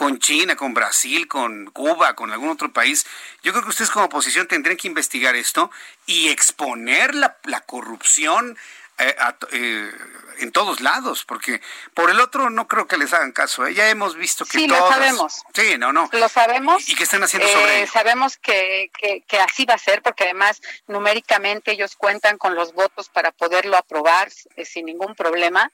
con 0.00 0.18
China, 0.18 0.56
con 0.56 0.72
Brasil, 0.72 1.28
con 1.28 1.66
Cuba, 1.66 2.14
con 2.14 2.32
algún 2.32 2.48
otro 2.48 2.72
país. 2.72 3.06
Yo 3.42 3.52
creo 3.52 3.62
que 3.62 3.68
ustedes 3.68 3.90
como 3.90 4.06
oposición 4.06 4.48
tendrían 4.48 4.78
que 4.78 4.88
investigar 4.88 5.36
esto 5.36 5.70
y 6.06 6.28
exponer 6.28 7.14
la, 7.14 7.36
la 7.44 7.60
corrupción 7.60 8.56
eh, 9.00 9.16
eh, 9.52 9.92
en 10.40 10.52
todos 10.52 10.80
lados, 10.80 11.24
porque 11.24 11.60
por 11.94 12.10
el 12.10 12.20
otro 12.20 12.50
no 12.50 12.66
creo 12.66 12.86
que 12.86 12.96
les 12.96 13.12
hagan 13.12 13.32
caso. 13.32 13.66
¿eh? 13.66 13.74
Ya 13.74 13.88
hemos 13.90 14.16
visto 14.16 14.44
que 14.44 14.58
sí, 14.58 14.66
lo 14.66 14.76
sabemos. 14.88 15.42
Sí, 15.54 15.76
no, 15.78 15.92
no. 15.92 16.08
Lo 16.12 16.28
sabemos. 16.28 16.88
Y, 16.88 16.94
que 16.94 17.04
están 17.04 17.22
haciendo 17.22 17.48
sobre 17.48 17.86
Sabemos 17.86 18.36
que, 18.38 18.90
que, 19.26 19.38
así 19.38 19.64
va 19.64 19.74
a 19.74 19.78
ser, 19.78 20.02
porque 20.02 20.24
además 20.24 20.60
numéricamente 20.86 21.72
ellos 21.72 21.96
cuentan 21.96 22.38
con 22.38 22.54
los 22.54 22.72
votos 22.72 23.08
para 23.08 23.32
poderlo 23.32 23.76
aprobar 23.76 24.30
sin 24.30 24.86
ningún 24.86 25.14
problema. 25.14 25.70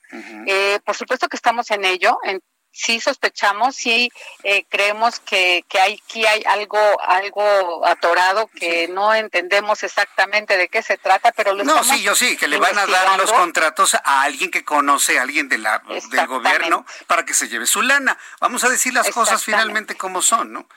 por 0.83 0.95
supuesto 0.95 1.29
que 1.29 1.37
estamos 1.37 1.71
en 1.71 1.85
ello, 1.85 2.17
en 2.23 2.41
sí 2.77 2.99
sospechamos, 2.99 3.75
sí 3.75 4.11
eh, 4.43 4.65
creemos 4.69 5.19
que, 5.19 5.65
que 5.67 5.79
hay, 5.79 5.99
aquí 6.07 6.25
hay 6.25 6.43
algo, 6.45 6.79
algo 7.01 7.85
atorado 7.85 8.47
que 8.47 8.87
no 8.87 9.13
entendemos 9.13 9.83
exactamente 9.83 10.57
de 10.57 10.69
qué 10.69 10.81
se 10.83 10.97
trata, 10.97 11.31
pero 11.31 11.53
lo 11.53 11.63
No, 11.63 11.83
sí, 11.83 12.01
yo 12.01 12.15
sí, 12.15 12.37
que 12.37 12.47
le 12.47 12.57
van 12.57 12.77
a 12.77 12.85
dar 12.85 13.17
los 13.17 13.31
contratos 13.33 13.95
a 13.95 14.21
alguien 14.21 14.51
que 14.51 14.63
conoce, 14.63 15.19
a 15.19 15.23
alguien 15.23 15.49
de 15.49 15.57
la, 15.57 15.81
del 16.09 16.27
gobierno, 16.27 16.85
para 17.07 17.25
que 17.25 17.33
se 17.33 17.47
lleve 17.49 17.65
su 17.65 17.81
lana. 17.81 18.17
Vamos 18.39 18.63
a 18.63 18.69
decir 18.69 18.93
las 18.93 19.09
cosas 19.09 19.43
finalmente 19.43 19.95
como 19.95 20.21
son, 20.21 20.53
¿no? 20.53 20.67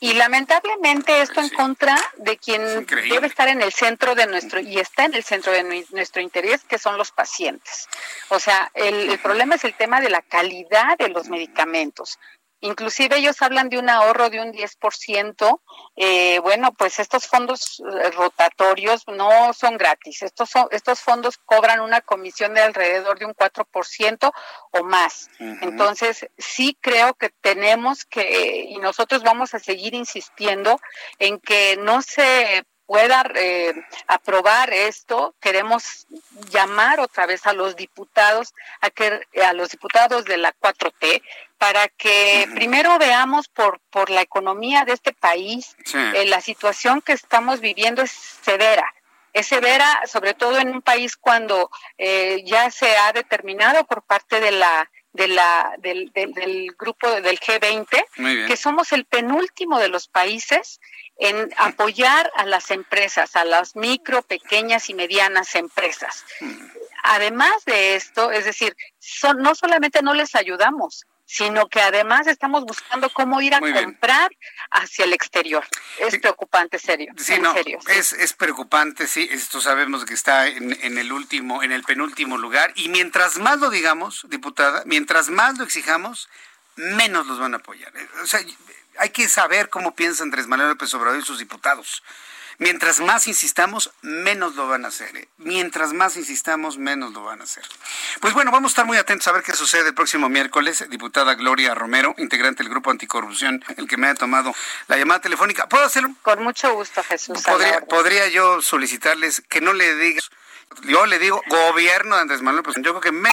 Y 0.00 0.14
lamentablemente 0.14 1.22
esto 1.22 1.40
en 1.40 1.48
contra 1.50 1.96
de 2.18 2.36
quien 2.36 2.86
debe 2.86 3.26
estar 3.26 3.48
en 3.48 3.62
el 3.62 3.72
centro 3.72 4.14
de 4.14 4.26
nuestro, 4.26 4.60
y 4.60 4.78
está 4.78 5.04
en 5.04 5.14
el 5.14 5.24
centro 5.24 5.52
de 5.52 5.84
nuestro 5.90 6.20
interés, 6.20 6.64
que 6.64 6.78
son 6.78 6.98
los 6.98 7.12
pacientes. 7.12 7.88
O 8.28 8.38
sea, 8.38 8.70
el, 8.74 9.10
el 9.10 9.18
problema 9.18 9.54
es 9.54 9.64
el 9.64 9.74
tema 9.74 10.00
de 10.00 10.10
la 10.10 10.22
calidad 10.22 10.98
de 10.98 11.08
los 11.08 11.28
medicamentos. 11.28 12.18
Inclusive 12.60 13.16
ellos 13.16 13.40
hablan 13.42 13.68
de 13.68 13.78
un 13.78 13.90
ahorro 13.90 14.30
de 14.30 14.40
un 14.40 14.52
10%. 14.52 15.60
Eh, 15.96 16.38
bueno, 16.40 16.72
pues 16.72 16.98
estos 16.98 17.26
fondos 17.26 17.80
eh, 17.80 18.10
rotatorios 18.10 19.04
no 19.08 19.52
son 19.52 19.76
gratis. 19.76 20.22
Estos, 20.22 20.50
son, 20.50 20.68
estos 20.70 21.00
fondos 21.00 21.38
cobran 21.38 21.80
una 21.80 22.00
comisión 22.00 22.54
de 22.54 22.62
alrededor 22.62 23.18
de 23.18 23.26
un 23.26 23.34
4% 23.34 24.32
o 24.70 24.84
más. 24.84 25.28
Entonces, 25.38 26.26
sí 26.38 26.76
creo 26.80 27.14
que 27.14 27.30
tenemos 27.40 28.04
que, 28.04 28.66
y 28.68 28.78
nosotros 28.78 29.22
vamos 29.22 29.54
a 29.54 29.58
seguir 29.58 29.94
insistiendo 29.94 30.80
en 31.18 31.38
que 31.38 31.76
no 31.76 32.02
se 32.02 32.64
pueda 32.86 33.28
eh, 33.34 33.74
aprobar 34.06 34.72
esto, 34.72 35.34
queremos 35.40 36.06
llamar 36.50 37.00
otra 37.00 37.26
vez 37.26 37.46
a 37.46 37.52
los 37.52 37.76
diputados, 37.76 38.54
a 38.80 38.90
que 38.90 39.20
a 39.44 39.52
los 39.52 39.70
diputados 39.70 40.24
de 40.24 40.38
la 40.38 40.54
4T 40.54 41.22
para 41.58 41.88
que 41.88 42.48
primero 42.54 42.98
veamos 42.98 43.48
por 43.48 43.80
por 43.90 44.10
la 44.10 44.20
economía 44.20 44.84
de 44.84 44.92
este 44.92 45.12
país, 45.12 45.74
eh, 45.94 46.26
la 46.26 46.40
situación 46.40 47.00
que 47.00 47.12
estamos 47.12 47.60
viviendo 47.60 48.02
es 48.02 48.10
severa. 48.10 48.86
Es 49.32 49.46
severa, 49.46 50.02
sobre 50.06 50.34
todo 50.34 50.58
en 50.58 50.68
un 50.68 50.82
país 50.82 51.16
cuando 51.16 51.70
eh, 51.98 52.42
ya 52.44 52.70
se 52.70 52.96
ha 52.96 53.12
determinado 53.12 53.84
por 53.84 54.02
parte 54.02 54.40
de 54.40 54.52
la 54.52 54.90
de 55.12 55.28
la, 55.28 55.74
del, 55.78 56.12
del, 56.12 56.74
grupo 56.78 57.10
del 57.10 57.40
G20, 57.40 58.46
que 58.46 58.56
somos 58.56 58.92
el 58.92 59.06
penúltimo 59.06 59.78
de 59.78 59.88
los 59.88 60.08
países 60.08 60.78
en 61.18 61.52
apoyar 61.56 62.30
a 62.36 62.44
las 62.44 62.70
empresas, 62.70 63.36
a 63.36 63.44
las 63.44 63.74
micro, 63.76 64.22
pequeñas 64.22 64.90
y 64.90 64.94
medianas 64.94 65.54
empresas. 65.54 66.24
Mm. 66.40 66.66
Además 67.04 67.64
de 67.64 67.96
esto, 67.96 68.32
es 68.32 68.44
decir, 68.44 68.76
no 69.38 69.54
solamente 69.54 70.02
no 70.02 70.12
les 70.12 70.34
ayudamos, 70.34 71.06
sino 71.24 71.68
que 71.68 71.80
además 71.80 72.26
estamos 72.28 72.64
buscando 72.64 73.10
cómo 73.10 73.40
ir 73.40 73.54
a 73.54 73.60
comprar 73.60 74.30
hacia 74.70 75.04
el 75.04 75.12
exterior. 75.12 75.64
Es 75.98 76.18
preocupante, 76.18 76.78
serio. 76.78 77.12
Sí, 77.16 77.38
no, 77.40 77.54
Es, 77.88 78.12
es 78.12 78.32
preocupante, 78.32 79.08
sí, 79.08 79.28
esto 79.30 79.60
sabemos 79.60 80.04
que 80.04 80.14
está 80.14 80.46
en, 80.46 80.72
en, 80.82 80.98
el 80.98 81.12
último, 81.12 81.62
en 81.62 81.72
el 81.72 81.82
penúltimo 81.82 82.38
lugar, 82.38 82.72
y 82.76 82.88
mientras 82.88 83.38
más 83.38 83.58
lo 83.58 83.70
digamos, 83.70 84.24
diputada, 84.28 84.82
mientras 84.86 85.28
más 85.28 85.58
lo 85.58 85.64
exijamos, 85.64 86.28
menos 86.76 87.26
los 87.26 87.38
van 87.38 87.54
a 87.54 87.58
apoyar. 87.58 87.92
O 88.22 88.26
sea, 88.26 88.40
hay 88.98 89.10
que 89.10 89.28
saber 89.28 89.68
cómo 89.68 89.94
piensa 89.94 90.22
Andrés 90.22 90.46
Manuel 90.46 90.70
López 90.70 90.92
Obrador 90.94 91.18
y 91.18 91.22
sus 91.22 91.38
diputados. 91.38 92.02
Mientras 92.58 93.00
más 93.00 93.26
insistamos, 93.26 93.90
menos 94.00 94.54
lo 94.54 94.66
van 94.66 94.86
a 94.86 94.88
hacer. 94.88 95.14
¿eh? 95.14 95.28
Mientras 95.36 95.92
más 95.92 96.16
insistamos, 96.16 96.78
menos 96.78 97.12
lo 97.12 97.22
van 97.22 97.40
a 97.42 97.44
hacer. 97.44 97.64
Pues 98.20 98.32
bueno, 98.32 98.50
vamos 98.50 98.70
a 98.70 98.72
estar 98.72 98.86
muy 98.86 98.96
atentos 98.96 99.28
a 99.28 99.32
ver 99.32 99.42
qué 99.42 99.52
sucede 99.52 99.88
el 99.88 99.94
próximo 99.94 100.30
miércoles. 100.30 100.86
Diputada 100.88 101.34
Gloria 101.34 101.74
Romero, 101.74 102.14
integrante 102.16 102.62
del 102.62 102.70
Grupo 102.70 102.90
Anticorrupción, 102.90 103.62
el 103.76 103.86
que 103.86 103.98
me 103.98 104.06
ha 104.06 104.14
tomado 104.14 104.54
la 104.88 104.96
llamada 104.96 105.20
telefónica. 105.20 105.68
¿Puedo 105.68 105.84
hacerlo? 105.84 106.14
Con 106.22 106.42
mucho 106.42 106.72
gusto, 106.72 107.02
Jesús. 107.02 107.42
¿Podría, 107.42 107.82
¿podría 107.82 108.28
yo 108.28 108.62
solicitarles 108.62 109.42
que 109.50 109.60
no 109.60 109.74
le 109.74 109.94
diga, 109.96 110.22
yo 110.84 111.04
le 111.04 111.18
digo 111.18 111.42
gobierno 111.48 112.16
de 112.16 112.22
Andrés 112.22 112.40
Manuel, 112.40 112.62
pues 112.62 112.76
yo 112.76 112.98
creo 112.98 113.00
que 113.00 113.12
me 113.12 113.32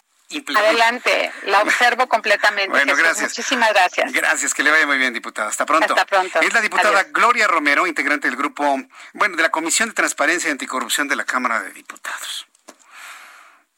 Adelante, 0.55 1.31
la 1.43 1.61
observo 1.61 2.07
completamente. 2.07 2.69
Bueno, 2.69 2.95
gracias. 2.95 3.31
Muchísimas 3.31 3.69
gracias. 3.69 4.11
Gracias, 4.11 4.53
que 4.53 4.63
le 4.63 4.71
vaya 4.71 4.87
muy 4.87 4.97
bien, 4.97 5.13
diputada. 5.13 5.49
Hasta 5.49 5.65
pronto. 5.65 5.93
Hasta 5.93 6.05
pronto. 6.05 6.39
Es 6.41 6.53
la 6.53 6.61
diputada 6.61 7.03
Gloria 7.03 7.47
Romero, 7.47 7.85
integrante 7.85 8.27
del 8.27 8.35
grupo, 8.35 8.79
bueno, 9.13 9.35
de 9.35 9.43
la 9.43 9.49
Comisión 9.49 9.89
de 9.89 9.95
Transparencia 9.95 10.47
y 10.47 10.51
Anticorrupción 10.51 11.07
de 11.07 11.15
la 11.15 11.25
Cámara 11.25 11.61
de 11.61 11.71
Diputados. 11.71 12.47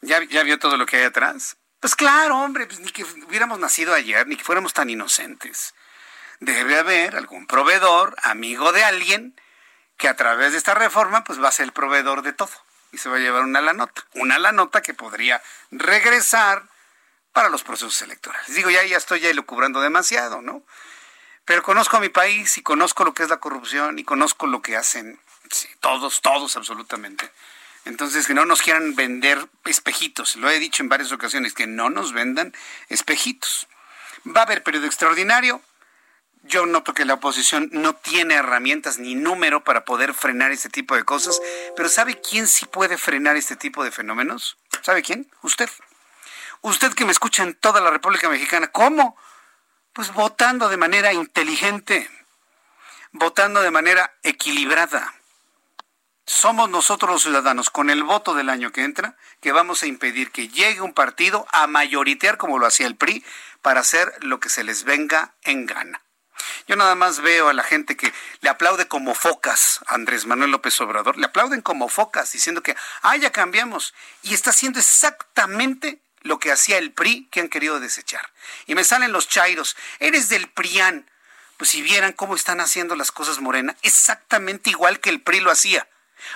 ¿Ya, 0.01 0.23
ya 0.23 0.43
vio 0.43 0.59
todo 0.59 0.77
lo 0.77 0.85
que 0.85 0.97
hay 0.97 1.03
atrás? 1.03 1.57
Pues 1.79 1.95
claro, 1.95 2.37
hombre, 2.37 2.67
pues 2.67 2.79
ni 2.79 2.91
que 2.91 3.03
hubiéramos 3.03 3.59
nacido 3.59 3.93
ayer, 3.93 4.27
ni 4.27 4.37
que 4.37 4.43
fuéramos 4.43 4.73
tan 4.73 4.89
inocentes. 4.89 5.75
Debe 6.39 6.77
haber 6.77 7.15
algún 7.15 7.47
proveedor, 7.47 8.15
amigo 8.23 8.71
de 8.71 8.83
alguien, 8.83 9.39
que 9.97 10.07
a 10.07 10.15
través 10.15 10.51
de 10.51 10.57
esta 10.57 10.73
reforma, 10.73 11.23
pues 11.23 11.41
va 11.41 11.49
a 11.49 11.51
ser 11.51 11.65
el 11.65 11.73
proveedor 11.73 12.21
de 12.21 12.33
todo 12.33 12.64
y 12.91 12.97
se 12.97 13.09
va 13.09 13.17
a 13.17 13.19
llevar 13.19 13.43
una 13.43 13.61
la 13.61 13.73
nota. 13.73 14.05
Una 14.13 14.39
la 14.39 14.51
nota 14.51 14.81
que 14.81 14.93
podría 14.93 15.41
regresar 15.71 16.63
para 17.33 17.49
los 17.49 17.63
procesos 17.63 18.01
electorales. 18.01 18.53
Digo, 18.53 18.69
ya, 18.69 18.83
ya 18.83 18.97
estoy 18.97 19.19
ya 19.19 19.29
elucubrando 19.29 19.81
demasiado, 19.81 20.41
¿no? 20.41 20.63
Pero 21.43 21.61
conozco 21.61 21.97
a 21.97 21.99
mi 21.99 22.09
país 22.09 22.57
y 22.57 22.63
conozco 22.63 23.03
lo 23.03 23.13
que 23.13 23.23
es 23.23 23.29
la 23.29 23.37
corrupción 23.37 23.99
y 23.99 24.03
conozco 24.03 24.47
lo 24.47 24.61
que 24.61 24.77
hacen 24.77 25.19
todos, 25.79 26.21
todos 26.21 26.55
absolutamente. 26.55 27.29
Entonces, 27.85 28.25
que 28.25 28.33
no 28.33 28.45
nos 28.45 28.63
quieran 28.63 28.95
vender 28.95 29.47
espejitos. 29.63 30.35
Lo 30.37 30.49
he 30.49 30.59
dicho 30.59 30.81
en 30.81 30.89
varias 30.89 31.11
ocasiones, 31.11 31.53
que 31.53 31.67
no 31.67 31.89
nos 31.91 32.13
vendan 32.13 32.53
espejitos. 32.89 33.67
Va 34.25 34.41
a 34.41 34.43
haber 34.45 34.63
periodo 34.63 34.87
extraordinario, 34.87 35.61
yo 36.47 36.65
noto 36.65 36.93
que 36.93 37.05
la 37.05 37.15
oposición 37.15 37.69
no 37.71 37.95
tiene 37.95 38.35
herramientas 38.35 38.99
ni 38.99 39.15
número 39.15 39.63
para 39.63 39.85
poder 39.85 40.13
frenar 40.13 40.51
este 40.51 40.69
tipo 40.69 40.95
de 40.95 41.03
cosas, 41.03 41.41
pero 41.75 41.89
¿sabe 41.89 42.21
quién 42.21 42.47
sí 42.47 42.65
puede 42.65 42.97
frenar 42.97 43.35
este 43.35 43.55
tipo 43.55 43.83
de 43.83 43.91
fenómenos? 43.91 44.57
¿Sabe 44.81 45.01
quién? 45.01 45.29
Usted. 45.41 45.69
Usted 46.61 46.93
que 46.93 47.05
me 47.05 47.11
escucha 47.11 47.43
en 47.43 47.55
toda 47.55 47.81
la 47.81 47.89
República 47.89 48.29
Mexicana. 48.29 48.67
¿Cómo? 48.67 49.17
Pues 49.93 50.13
votando 50.13 50.69
de 50.69 50.77
manera 50.77 51.13
inteligente, 51.13 52.09
votando 53.11 53.61
de 53.61 53.71
manera 53.71 54.15
equilibrada. 54.23 55.13
Somos 56.27 56.69
nosotros 56.69 57.11
los 57.11 57.21
ciudadanos, 57.23 57.69
con 57.69 57.89
el 57.89 58.03
voto 58.03 58.33
del 58.33 58.49
año 58.49 58.71
que 58.71 58.83
entra, 58.83 59.15
que 59.41 59.51
vamos 59.51 59.83
a 59.83 59.87
impedir 59.87 60.31
que 60.31 60.47
llegue 60.47 60.81
un 60.81 60.93
partido 60.93 61.47
a 61.51 61.67
mayoritear 61.67 62.37
como 62.37 62.57
lo 62.57 62.65
hacía 62.65 62.87
el 62.87 62.95
PRI 62.95 63.23
para 63.61 63.81
hacer 63.81 64.11
lo 64.21 64.39
que 64.39 64.49
se 64.49 64.63
les 64.63 64.83
venga 64.83 65.35
en 65.43 65.65
gana. 65.65 66.04
Yo 66.67 66.75
nada 66.75 66.95
más 66.95 67.21
veo 67.21 67.49
a 67.49 67.53
la 67.53 67.63
gente 67.63 67.95
que 67.95 68.13
le 68.41 68.49
aplaude 68.49 68.87
como 68.87 69.15
focas 69.15 69.79
a 69.87 69.95
Andrés 69.95 70.25
Manuel 70.25 70.51
López 70.51 70.79
Obrador, 70.81 71.17
le 71.17 71.25
aplauden 71.25 71.61
como 71.61 71.89
focas 71.89 72.31
diciendo 72.31 72.63
que, 72.63 72.75
ah, 73.01 73.15
ya 73.15 73.31
cambiamos. 73.31 73.93
Y 74.23 74.33
está 74.33 74.49
haciendo 74.49 74.79
exactamente 74.79 75.99
lo 76.21 76.39
que 76.39 76.51
hacía 76.51 76.77
el 76.77 76.91
PRI 76.91 77.27
que 77.31 77.39
han 77.39 77.49
querido 77.49 77.79
desechar. 77.79 78.31
Y 78.65 78.75
me 78.75 78.83
salen 78.83 79.11
los 79.11 79.29
chairos, 79.29 79.77
eres 79.99 80.29
del 80.29 80.49
PRIAN. 80.49 81.09
Pues 81.57 81.69
si 81.69 81.81
vieran 81.81 82.13
cómo 82.13 82.35
están 82.35 82.59
haciendo 82.59 82.95
las 82.95 83.11
cosas 83.11 83.39
Morena, 83.39 83.77
exactamente 83.83 84.71
igual 84.71 84.99
que 84.99 85.09
el 85.09 85.21
PRI 85.21 85.39
lo 85.39 85.51
hacía. 85.51 85.87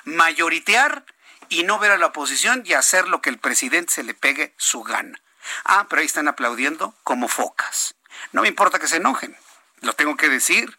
Mayoritear 0.05 1.05
y 1.49 1.63
no 1.63 1.79
ver 1.79 1.91
a 1.91 1.97
la 1.97 2.07
oposición 2.07 2.63
y 2.65 2.73
hacer 2.73 3.07
lo 3.07 3.21
que 3.21 3.29
el 3.29 3.39
presidente 3.39 3.93
se 3.93 4.03
le 4.03 4.13
pegue 4.13 4.53
su 4.57 4.83
gana. 4.83 5.19
Ah, 5.65 5.87
pero 5.89 6.01
ahí 6.01 6.05
están 6.05 6.27
aplaudiendo 6.27 6.95
como 7.03 7.27
focas. 7.27 7.95
No 8.31 8.43
me 8.43 8.47
importa 8.47 8.79
que 8.79 8.87
se 8.87 8.97
enojen. 8.97 9.35
Lo 9.81 9.93
tengo 9.93 10.15
que 10.17 10.29
decir, 10.29 10.77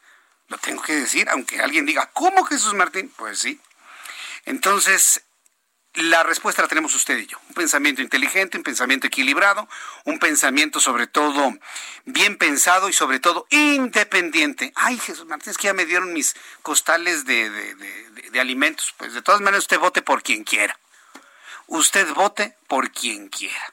lo 0.49 0.59
tengo 0.59 0.83
que 0.83 0.95
decir, 0.95 1.29
aunque 1.31 1.61
alguien 1.61 1.87
diga, 1.87 2.11
¿cómo 2.13 2.45
Jesús 2.45 2.75
Martín? 2.75 3.13
Pues 3.17 3.39
sí. 3.39 3.61
Entonces, 4.45 5.23
la 5.95 6.23
respuesta 6.23 6.63
la 6.63 6.69
tenemos 6.69 6.95
usted 6.95 7.19
y 7.19 7.27
yo. 7.27 7.39
Un 7.49 7.55
pensamiento 7.55 8.01
inteligente, 8.03 8.57
un 8.57 8.63
pensamiento 8.63 9.07
equilibrado, 9.07 9.69
un 10.05 10.19
pensamiento 10.19 10.81
sobre 10.81 11.07
todo 11.07 11.53
bien 12.05 12.37
pensado 12.37 12.89
y 12.89 12.93
sobre 12.93 13.21
todo 13.21 13.47
independiente. 13.51 14.73
Ay, 14.77 14.99
Jesús 14.99 15.27
Martín, 15.27 15.51
es 15.51 15.59
que 15.59 15.65
ya 15.65 15.75
me 15.75 15.87
dieron 15.87 16.13
mis 16.13 16.35
costales 16.63 17.25
de, 17.25 17.51
de 17.51 18.41
alimentos. 18.41 18.95
Pues 18.97 19.15
de 19.15 19.23
todas 19.23 19.41
maneras 19.41 19.65
usted 19.65 19.79
vote 19.79 20.03
por 20.03 20.23
quien 20.23 20.45
quiera. 20.45 20.79
Usted 21.67 22.13
vote 22.15 22.57
por 22.69 22.91
quien 22.91 23.29
quiera. 23.29 23.73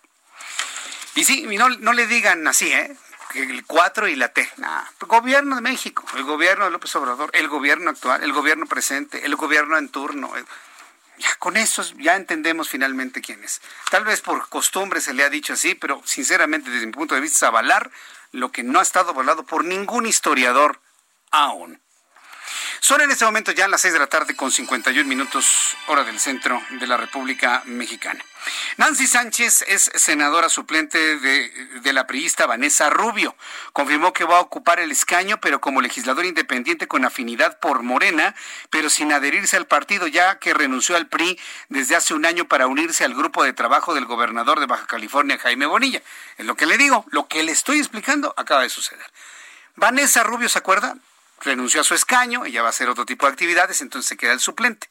Y 1.18 1.24
sí, 1.24 1.48
no, 1.58 1.70
no 1.70 1.94
le 1.94 2.06
digan 2.06 2.48
así, 2.48 2.72
¿eh? 2.72 2.96
El 3.36 3.66
4 3.66 4.08
y 4.08 4.16
la 4.16 4.30
T. 4.30 4.42
el 4.42 5.08
gobierno 5.08 5.56
de 5.56 5.62
México, 5.62 6.06
el 6.16 6.24
gobierno 6.24 6.66
de 6.66 6.72
López 6.72 6.96
Obrador, 6.96 7.30
el 7.34 7.48
gobierno 7.48 7.92
actual, 7.92 8.24
el 8.24 8.34
gobierno 8.34 8.66
presente, 8.66 9.26
el 9.26 9.36
gobierno 9.36 9.78
en 9.78 9.90
turno. 9.90 10.32
Ya 11.18 11.36
con 11.40 11.58
eso 11.58 11.84
ya 11.98 12.16
entendemos 12.16 12.70
finalmente 12.70 13.22
quién 13.22 13.44
es. 13.44 13.62
Tal 13.90 14.04
vez 14.04 14.22
por 14.22 14.48
costumbre 14.50 15.02
se 15.02 15.14
le 15.14 15.24
ha 15.24 15.30
dicho 15.30 15.54
así, 15.54 15.74
pero 15.74 16.02
sinceramente 16.06 16.70
desde 16.70 16.86
mi 16.86 16.92
punto 16.92 17.16
de 17.16 17.22
vista 17.22 17.38
es 17.38 17.44
avalar 17.44 17.92
lo 18.32 18.52
que 18.52 18.64
no 18.64 18.80
ha 18.80 18.84
estado 18.84 19.12
avalado 19.12 19.46
por 19.46 19.66
ningún 19.66 20.06
historiador 20.06 20.80
aún. 21.32 21.82
Son 22.80 23.02
en 23.02 23.12
este 23.12 23.26
momento 23.26 23.52
ya 23.52 23.68
las 23.68 23.82
6 23.82 23.94
de 23.94 24.00
la 24.00 24.08
tarde 24.08 24.36
con 24.36 24.52
51 24.52 25.08
minutos 25.08 25.76
hora 25.88 26.04
del 26.04 26.20
centro 26.20 26.62
de 26.80 26.88
la 26.88 26.98
República 26.98 27.64
Mexicana. 27.66 28.24
Nancy 28.78 29.08
Sánchez 29.08 29.66
es 29.68 29.92
senadora 29.96 30.48
suplente 30.48 31.18
de, 31.18 31.94
la 31.94 32.08
priista 32.08 32.46
Vanessa 32.46 32.90
Rubio. 32.90 33.36
Confirmó 33.74 34.14
que 34.14 34.24
va 34.24 34.38
a 34.38 34.42
ocupar 34.42 34.80
el 34.80 34.92
escaño, 34.92 35.40
pero 35.42 35.60
como 35.60 35.82
legislador 35.82 36.26
independiente 36.26 36.88
con 36.88 37.04
afinidad 37.04 37.60
por 37.60 37.82
Morena, 37.84 38.36
pero 38.70 38.90
sin 38.90 39.12
adherirse 39.12 39.58
al 39.58 39.66
partido, 39.66 40.08
ya 40.08 40.38
que 40.40 40.54
renunció 40.54 40.96
al 40.96 41.08
PRI 41.08 41.40
desde 41.70 41.96
hace 41.96 42.14
un 42.14 42.26
año 42.26 42.48
para 42.48 42.68
unirse 42.68 43.04
al 43.04 43.16
grupo 43.16 43.44
de 43.44 43.54
trabajo 43.54 43.96
del 43.96 44.06
gobernador 44.06 44.60
de 44.60 44.68
Baja 44.68 44.86
California, 44.86 45.40
Jaime 45.40 45.66
Bonilla. 45.66 46.02
Es 46.38 46.46
lo 46.46 46.56
que 46.56 46.68
le 46.68 46.78
digo, 46.78 47.06
lo 47.10 47.28
que 47.28 47.44
le 47.44 47.52
estoy 47.52 47.80
explicando 47.80 48.34
acaba 48.38 48.62
de 48.62 48.70
suceder. 48.70 49.08
Vanessa 49.76 50.24
Rubio, 50.24 50.50
¿se 50.50 50.60
acuerda? 50.60 50.98
Renunció 51.42 51.82
a 51.82 51.84
su 51.84 51.94
escaño, 51.94 52.46
ella 52.46 52.62
va 52.62 52.68
a 52.68 52.72
hacer 52.72 52.90
otro 52.90 53.06
tipo 53.06 53.26
de 53.26 53.32
actividades, 53.32 53.82
entonces 53.82 54.10
se 54.10 54.18
queda 54.18 54.34
el 54.34 54.40
suplente. 54.40 54.90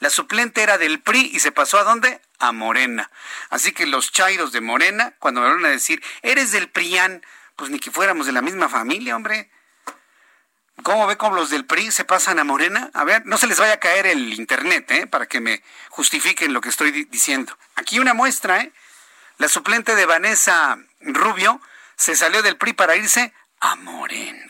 La 0.00 0.10
suplente 0.10 0.62
era 0.62 0.78
del 0.78 1.00
PRI 1.00 1.30
y 1.32 1.40
se 1.40 1.52
pasó 1.52 1.78
a 1.78 1.84
dónde? 1.84 2.20
A 2.38 2.52
Morena. 2.52 3.10
Así 3.50 3.72
que 3.72 3.86
los 3.86 4.12
chairos 4.12 4.52
de 4.52 4.60
Morena, 4.60 5.14
cuando 5.18 5.40
me 5.40 5.48
van 5.48 5.64
a 5.64 5.68
decir, 5.68 6.02
eres 6.22 6.52
del 6.52 6.68
PRIAN, 6.68 7.24
pues 7.56 7.70
ni 7.70 7.78
que 7.78 7.90
fuéramos 7.90 8.26
de 8.26 8.32
la 8.32 8.42
misma 8.42 8.68
familia, 8.68 9.16
hombre. 9.16 9.50
¿Cómo 10.82 11.06
ve 11.06 11.16
cómo 11.16 11.36
los 11.36 11.48
del 11.48 11.64
PRI 11.64 11.90
se 11.90 12.04
pasan 12.04 12.38
a 12.38 12.44
Morena? 12.44 12.90
A 12.92 13.04
ver, 13.04 13.24
no 13.24 13.38
se 13.38 13.46
les 13.46 13.58
vaya 13.58 13.74
a 13.74 13.80
caer 13.80 14.06
el 14.06 14.34
internet, 14.34 14.90
¿eh? 14.90 15.06
Para 15.06 15.26
que 15.26 15.40
me 15.40 15.62
justifiquen 15.88 16.52
lo 16.52 16.60
que 16.60 16.68
estoy 16.68 16.90
diciendo. 17.04 17.56
Aquí 17.76 17.98
una 17.98 18.12
muestra, 18.12 18.60
¿eh? 18.60 18.72
La 19.38 19.48
suplente 19.48 19.94
de 19.94 20.06
Vanessa 20.06 20.78
Rubio 21.00 21.60
se 21.96 22.14
salió 22.14 22.42
del 22.42 22.58
PRI 22.58 22.74
para 22.74 22.96
irse 22.96 23.32
a 23.60 23.74
Morena. 23.76 24.46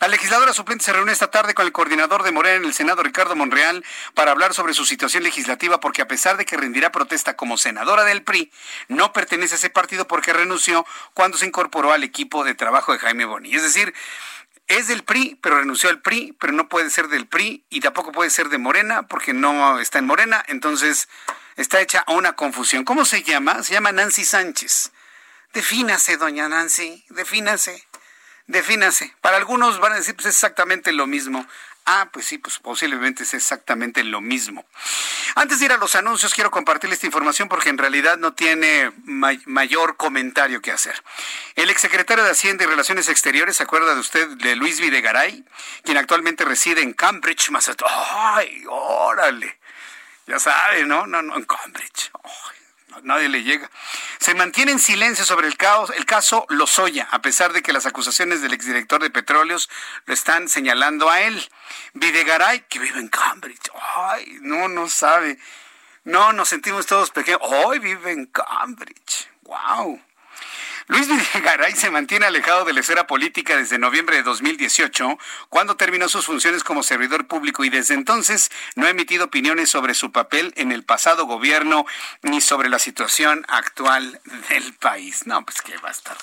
La 0.00 0.06
legisladora 0.06 0.52
suplente 0.52 0.84
se 0.84 0.92
reúne 0.92 1.10
esta 1.10 1.30
tarde 1.30 1.54
con 1.54 1.66
el 1.66 1.72
coordinador 1.72 2.22
de 2.22 2.30
Morena 2.30 2.56
en 2.56 2.64
el 2.64 2.72
Senado, 2.72 3.02
Ricardo 3.02 3.34
Monreal, 3.34 3.84
para 4.14 4.30
hablar 4.30 4.54
sobre 4.54 4.72
su 4.72 4.84
situación 4.84 5.24
legislativa, 5.24 5.80
porque 5.80 6.02
a 6.02 6.08
pesar 6.08 6.36
de 6.36 6.44
que 6.44 6.56
rendirá 6.56 6.92
protesta 6.92 7.34
como 7.34 7.58
senadora 7.58 8.04
del 8.04 8.22
PRI, 8.22 8.52
no 8.86 9.12
pertenece 9.12 9.56
a 9.56 9.58
ese 9.58 9.70
partido 9.70 10.06
porque 10.06 10.32
renunció 10.32 10.86
cuando 11.14 11.36
se 11.36 11.46
incorporó 11.46 11.92
al 11.92 12.04
equipo 12.04 12.44
de 12.44 12.54
trabajo 12.54 12.92
de 12.92 13.00
Jaime 13.00 13.24
Boni. 13.24 13.52
Es 13.52 13.62
decir, 13.62 13.92
es 14.68 14.86
del 14.86 15.02
PRI, 15.02 15.36
pero 15.40 15.58
renunció 15.58 15.90
al 15.90 16.00
PRI, 16.00 16.36
pero 16.38 16.52
no 16.52 16.68
puede 16.68 16.90
ser 16.90 17.08
del 17.08 17.26
PRI 17.26 17.64
y 17.68 17.80
tampoco 17.80 18.12
puede 18.12 18.30
ser 18.30 18.50
de 18.50 18.58
Morena 18.58 19.08
porque 19.08 19.32
no 19.32 19.80
está 19.80 19.98
en 19.98 20.06
Morena, 20.06 20.44
entonces 20.46 21.08
está 21.56 21.80
hecha 21.80 22.04
una 22.06 22.34
confusión. 22.34 22.84
¿Cómo 22.84 23.04
se 23.04 23.24
llama? 23.24 23.64
Se 23.64 23.72
llama 23.72 23.90
Nancy 23.90 24.24
Sánchez. 24.24 24.92
Defínase, 25.54 26.18
doña 26.18 26.48
Nancy, 26.48 27.04
defínase, 27.08 27.87
defínase. 28.48 29.14
Para 29.20 29.36
algunos 29.36 29.78
van 29.78 29.92
a 29.92 29.96
decir, 29.96 30.16
pues 30.16 30.26
es 30.26 30.34
exactamente 30.34 30.92
lo 30.92 31.06
mismo. 31.06 31.46
Ah, 31.90 32.10
pues 32.12 32.26
sí, 32.26 32.36
pues 32.36 32.58
posiblemente 32.58 33.22
es 33.22 33.32
exactamente 33.32 34.04
lo 34.04 34.20
mismo. 34.20 34.66
Antes 35.36 35.58
de 35.58 35.66
ir 35.66 35.72
a 35.72 35.78
los 35.78 35.94
anuncios, 35.94 36.34
quiero 36.34 36.50
compartirle 36.50 36.92
esta 36.94 37.06
información 37.06 37.48
porque 37.48 37.70
en 37.70 37.78
realidad 37.78 38.18
no 38.18 38.34
tiene 38.34 38.92
mayor 39.04 39.96
comentario 39.96 40.60
que 40.60 40.70
hacer. 40.70 41.02
El 41.54 41.70
exsecretario 41.70 42.24
de 42.24 42.30
Hacienda 42.32 42.64
y 42.64 42.66
Relaciones 42.66 43.08
Exteriores, 43.08 43.56
¿se 43.56 43.62
acuerda 43.62 43.94
de 43.94 44.00
usted 44.00 44.28
de 44.36 44.54
Luis 44.56 44.80
Videgaray? 44.80 45.46
Quien 45.82 45.96
actualmente 45.96 46.44
reside 46.44 46.82
en 46.82 46.92
Cambridge, 46.92 47.48
Massachusetts. 47.50 47.90
¡Ay, 48.10 48.64
órale! 48.68 49.58
Ya 50.26 50.38
sabe, 50.38 50.84
¿no? 50.84 51.06
No, 51.06 51.22
no, 51.22 51.36
en 51.36 51.44
Cambridge. 51.44 52.10
Nadie 53.04 53.28
le 53.28 53.42
llega. 53.42 53.70
Se 54.18 54.34
mantiene 54.34 54.72
en 54.72 54.78
silencio 54.78 55.24
sobre 55.24 55.48
el, 55.48 55.56
caos, 55.56 55.90
el 55.96 56.06
caso 56.06 56.46
Lozoya, 56.48 57.08
a 57.10 57.20
pesar 57.20 57.52
de 57.52 57.62
que 57.62 57.72
las 57.72 57.86
acusaciones 57.86 58.42
del 58.42 58.52
exdirector 58.52 59.02
de 59.02 59.10
Petróleos 59.10 59.68
lo 60.06 60.14
están 60.14 60.48
señalando 60.48 61.10
a 61.10 61.20
él. 61.22 61.48
Videgaray, 61.94 62.66
que 62.68 62.78
vive 62.78 63.00
en 63.00 63.08
Cambridge. 63.08 63.70
Ay, 63.96 64.38
no, 64.40 64.68
no 64.68 64.88
sabe. 64.88 65.38
No, 66.04 66.32
nos 66.32 66.48
sentimos 66.48 66.86
todos 66.86 67.10
pequeños. 67.10 67.40
Hoy 67.42 67.78
vive 67.78 68.12
en 68.12 68.26
Cambridge. 68.26 69.28
Wow. 69.42 70.00
Luis 70.88 71.06
Videgaray 71.06 71.74
se 71.74 71.90
mantiene 71.90 72.24
alejado 72.24 72.64
de 72.64 72.72
la 72.72 72.80
esfera 72.80 73.06
política 73.06 73.56
desde 73.56 73.78
noviembre 73.78 74.16
de 74.16 74.22
2018, 74.22 75.18
cuando 75.50 75.76
terminó 75.76 76.08
sus 76.08 76.24
funciones 76.24 76.64
como 76.64 76.82
servidor 76.82 77.26
público 77.26 77.62
y 77.62 77.68
desde 77.68 77.92
entonces 77.92 78.50
no 78.74 78.86
ha 78.86 78.90
emitido 78.90 79.26
opiniones 79.26 79.68
sobre 79.68 79.92
su 79.92 80.12
papel 80.12 80.54
en 80.56 80.72
el 80.72 80.84
pasado 80.84 81.26
gobierno 81.26 81.84
ni 82.22 82.40
sobre 82.40 82.70
la 82.70 82.78
situación 82.78 83.44
actual 83.48 84.18
del 84.48 84.72
país. 84.76 85.26
No, 85.26 85.44
pues 85.44 85.60
que 85.60 85.76
va 85.76 85.90
a 85.90 85.92
estar 85.92 86.16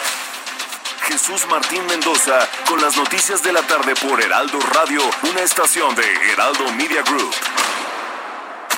Jesús 1.07 1.45
Martín 1.49 1.85
Mendoza 1.87 2.47
con 2.67 2.81
las 2.81 2.97
noticias 2.97 3.41
de 3.43 3.53
la 3.53 3.61
tarde 3.61 3.95
por 3.95 4.21
Heraldo 4.21 4.59
Radio, 4.73 5.01
una 5.23 5.41
estación 5.41 5.95
de 5.95 6.03
Heraldo 6.31 6.71
Media 6.73 7.01
Group. 7.01 7.33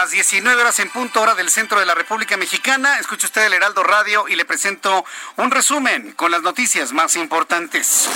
Las 0.00 0.12
19 0.12 0.62
horas 0.62 0.78
en 0.78 0.88
punto 0.88 1.20
hora 1.20 1.34
del 1.34 1.50
centro 1.50 1.78
de 1.78 1.84
la 1.84 1.94
República 1.94 2.38
Mexicana. 2.38 2.98
Escucha 2.98 3.26
usted 3.26 3.44
el 3.44 3.52
Heraldo 3.52 3.82
Radio 3.82 4.28
y 4.28 4.34
le 4.34 4.46
presento 4.46 5.04
un 5.36 5.50
resumen 5.50 6.12
con 6.12 6.30
las 6.30 6.40
noticias 6.40 6.94
más 6.94 7.16
importantes. 7.16 8.08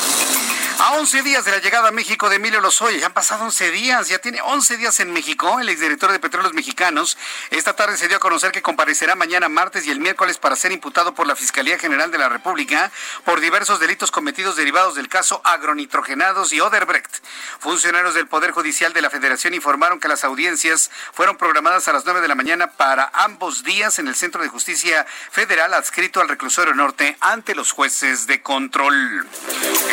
A 0.87 0.93
11 0.97 1.22
días 1.22 1.47
de 1.47 1.51
la 1.51 1.61
llegada 1.61 1.89
a 1.89 1.93
México 1.93 2.28
de 2.28 2.37
Emilio 2.37 2.61
Lozoya, 2.61 2.99
ya 2.99 3.07
han 3.07 3.14
pasado 3.14 3.45
11 3.45 3.70
días, 3.70 4.07
ya 4.11 4.18
tiene 4.18 4.43
11 4.43 4.76
días 4.76 5.01
en 5.01 5.14
México, 5.14 5.59
el 5.59 5.70
exdirector 5.70 6.12
de 6.12 6.18
Petróleos 6.18 6.53
Mexicanos. 6.53 7.16
Esta 7.49 7.74
tarde 7.74 7.97
se 7.97 8.07
dio 8.07 8.18
a 8.18 8.20
conocer 8.20 8.53
que 8.53 8.61
comparecerá 8.61 9.14
mañana 9.14 9.49
martes 9.49 9.87
y 9.87 9.91
el 9.91 9.99
miércoles 9.99 10.37
para 10.37 10.57
ser 10.57 10.72
imputado 10.72 11.14
por 11.14 11.26
la 11.26 11.37
Fiscalía 11.37 11.78
General 11.78 12.11
de 12.11 12.18
la 12.18 12.28
República 12.28 12.93
por 13.24 13.41
diversos 13.41 13.80
delitos 13.80 14.11
cometidos 14.11 14.57
derivados 14.57 14.95
del 14.95 15.09
caso 15.09 15.41
agronitrogenados 15.45 16.53
y 16.53 16.61
Oderbrecht. 16.61 17.24
Funcionarios 17.61 18.12
del 18.12 18.28
Poder 18.28 18.51
Judicial 18.51 18.93
de 18.93 19.01
la 19.01 19.09
Federación 19.09 19.55
informaron 19.55 20.01
que 20.01 20.09
las 20.09 20.22
audiencias 20.22 20.91
fueron 21.14 21.39
programadas 21.39 21.89
a 21.89 21.95
las 21.95 22.05
9 22.05 22.20
de 22.20 22.28
la 22.28 22.35
mañana 22.35 22.72
para 22.72 23.11
ambos 23.14 23.64
días 23.64 23.99
en 23.99 24.07
el 24.07 24.16
Centro 24.16 24.43
de 24.43 24.49
Justicia 24.49 25.07
Federal 25.30 25.72
adscrito 25.72 26.20
al 26.20 26.28
reclusorio 26.28 26.74
norte 26.74 27.16
ante 27.20 27.55
los 27.55 27.72
jueces 27.72 28.26
de 28.26 28.43
control. 28.43 29.26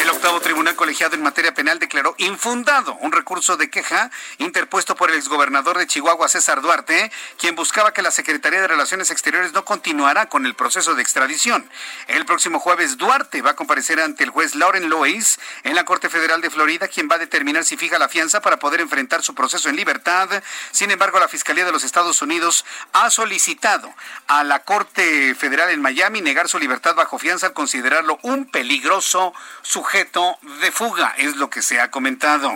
El 0.02 0.10
octavo 0.10 0.42
tribunal 0.42 0.76
Colegiado 0.82 1.14
en 1.14 1.22
Materia 1.22 1.54
Penal 1.54 1.78
declaró 1.78 2.16
infundado 2.18 2.96
un 3.02 3.12
recurso 3.12 3.56
de 3.56 3.70
queja 3.70 4.10
interpuesto 4.40 4.96
por 4.96 5.12
el 5.12 5.18
exgobernador 5.18 5.78
de 5.78 5.86
Chihuahua, 5.86 6.28
César 6.28 6.60
Duarte, 6.60 7.12
quien 7.38 7.54
buscaba 7.54 7.94
que 7.94 8.02
la 8.02 8.10
Secretaría 8.10 8.62
de 8.62 8.68
Relaciones 8.68 9.12
Exteriores 9.12 9.54
no 9.54 9.64
continuara 9.64 10.28
con 10.28 10.48
el 10.48 10.56
proceso 10.56 10.96
de 10.96 11.04
extradición. 11.04 11.70
El 12.08 12.26
próximo 12.26 12.60
jueves, 12.60 12.98
Duarte 12.98 13.44
va 13.44 13.52
a 13.52 13.56
comparecer 13.56 14.00
ante 14.00 14.24
el 14.24 14.32
juez 14.32 14.56
Lauren 14.56 14.90
Lois 14.90 15.40
en 15.62 15.76
la 15.76 15.86
Corte 15.86 16.10
Federal 16.10 16.42
de 16.42 16.50
Florida, 16.50 16.88
quien 16.88 17.08
va 17.08 17.18
a 17.18 17.20
determinar 17.20 17.64
si 17.64 17.78
fija 17.78 18.00
la 18.00 18.10
fianza 18.10 18.42
para 18.42 18.58
poder 18.58 18.82
enfrentar 18.82 19.22
su 19.22 19.36
proceso 19.36 19.70
en 19.70 19.76
libertad. 19.76 20.42
Sin 20.72 20.90
embargo, 20.90 21.20
la 21.20 21.28
Fiscalía 21.28 21.64
de 21.64 21.72
los 21.72 21.84
Estados 21.84 22.24
Unidos 22.24 22.66
ha 22.94 23.12
solicitado 23.12 23.94
a 24.26 24.44
la 24.44 24.64
Corte 24.64 25.36
Federal 25.36 25.70
en 25.70 25.80
Miami 25.84 26.22
negar 26.22 26.48
su 26.48 26.58
libertad 26.58 26.96
bajo 26.96 27.20
fianza 27.20 27.46
al 27.46 27.54
considerarlo 27.54 28.18
un 28.24 28.50
peligroso 28.50 29.32
sujeto 29.62 30.40
de 30.60 30.71
fuga, 30.72 31.14
es 31.18 31.36
lo 31.36 31.50
que 31.50 31.62
se 31.62 31.80
ha 31.80 31.92
comentado. 31.92 32.52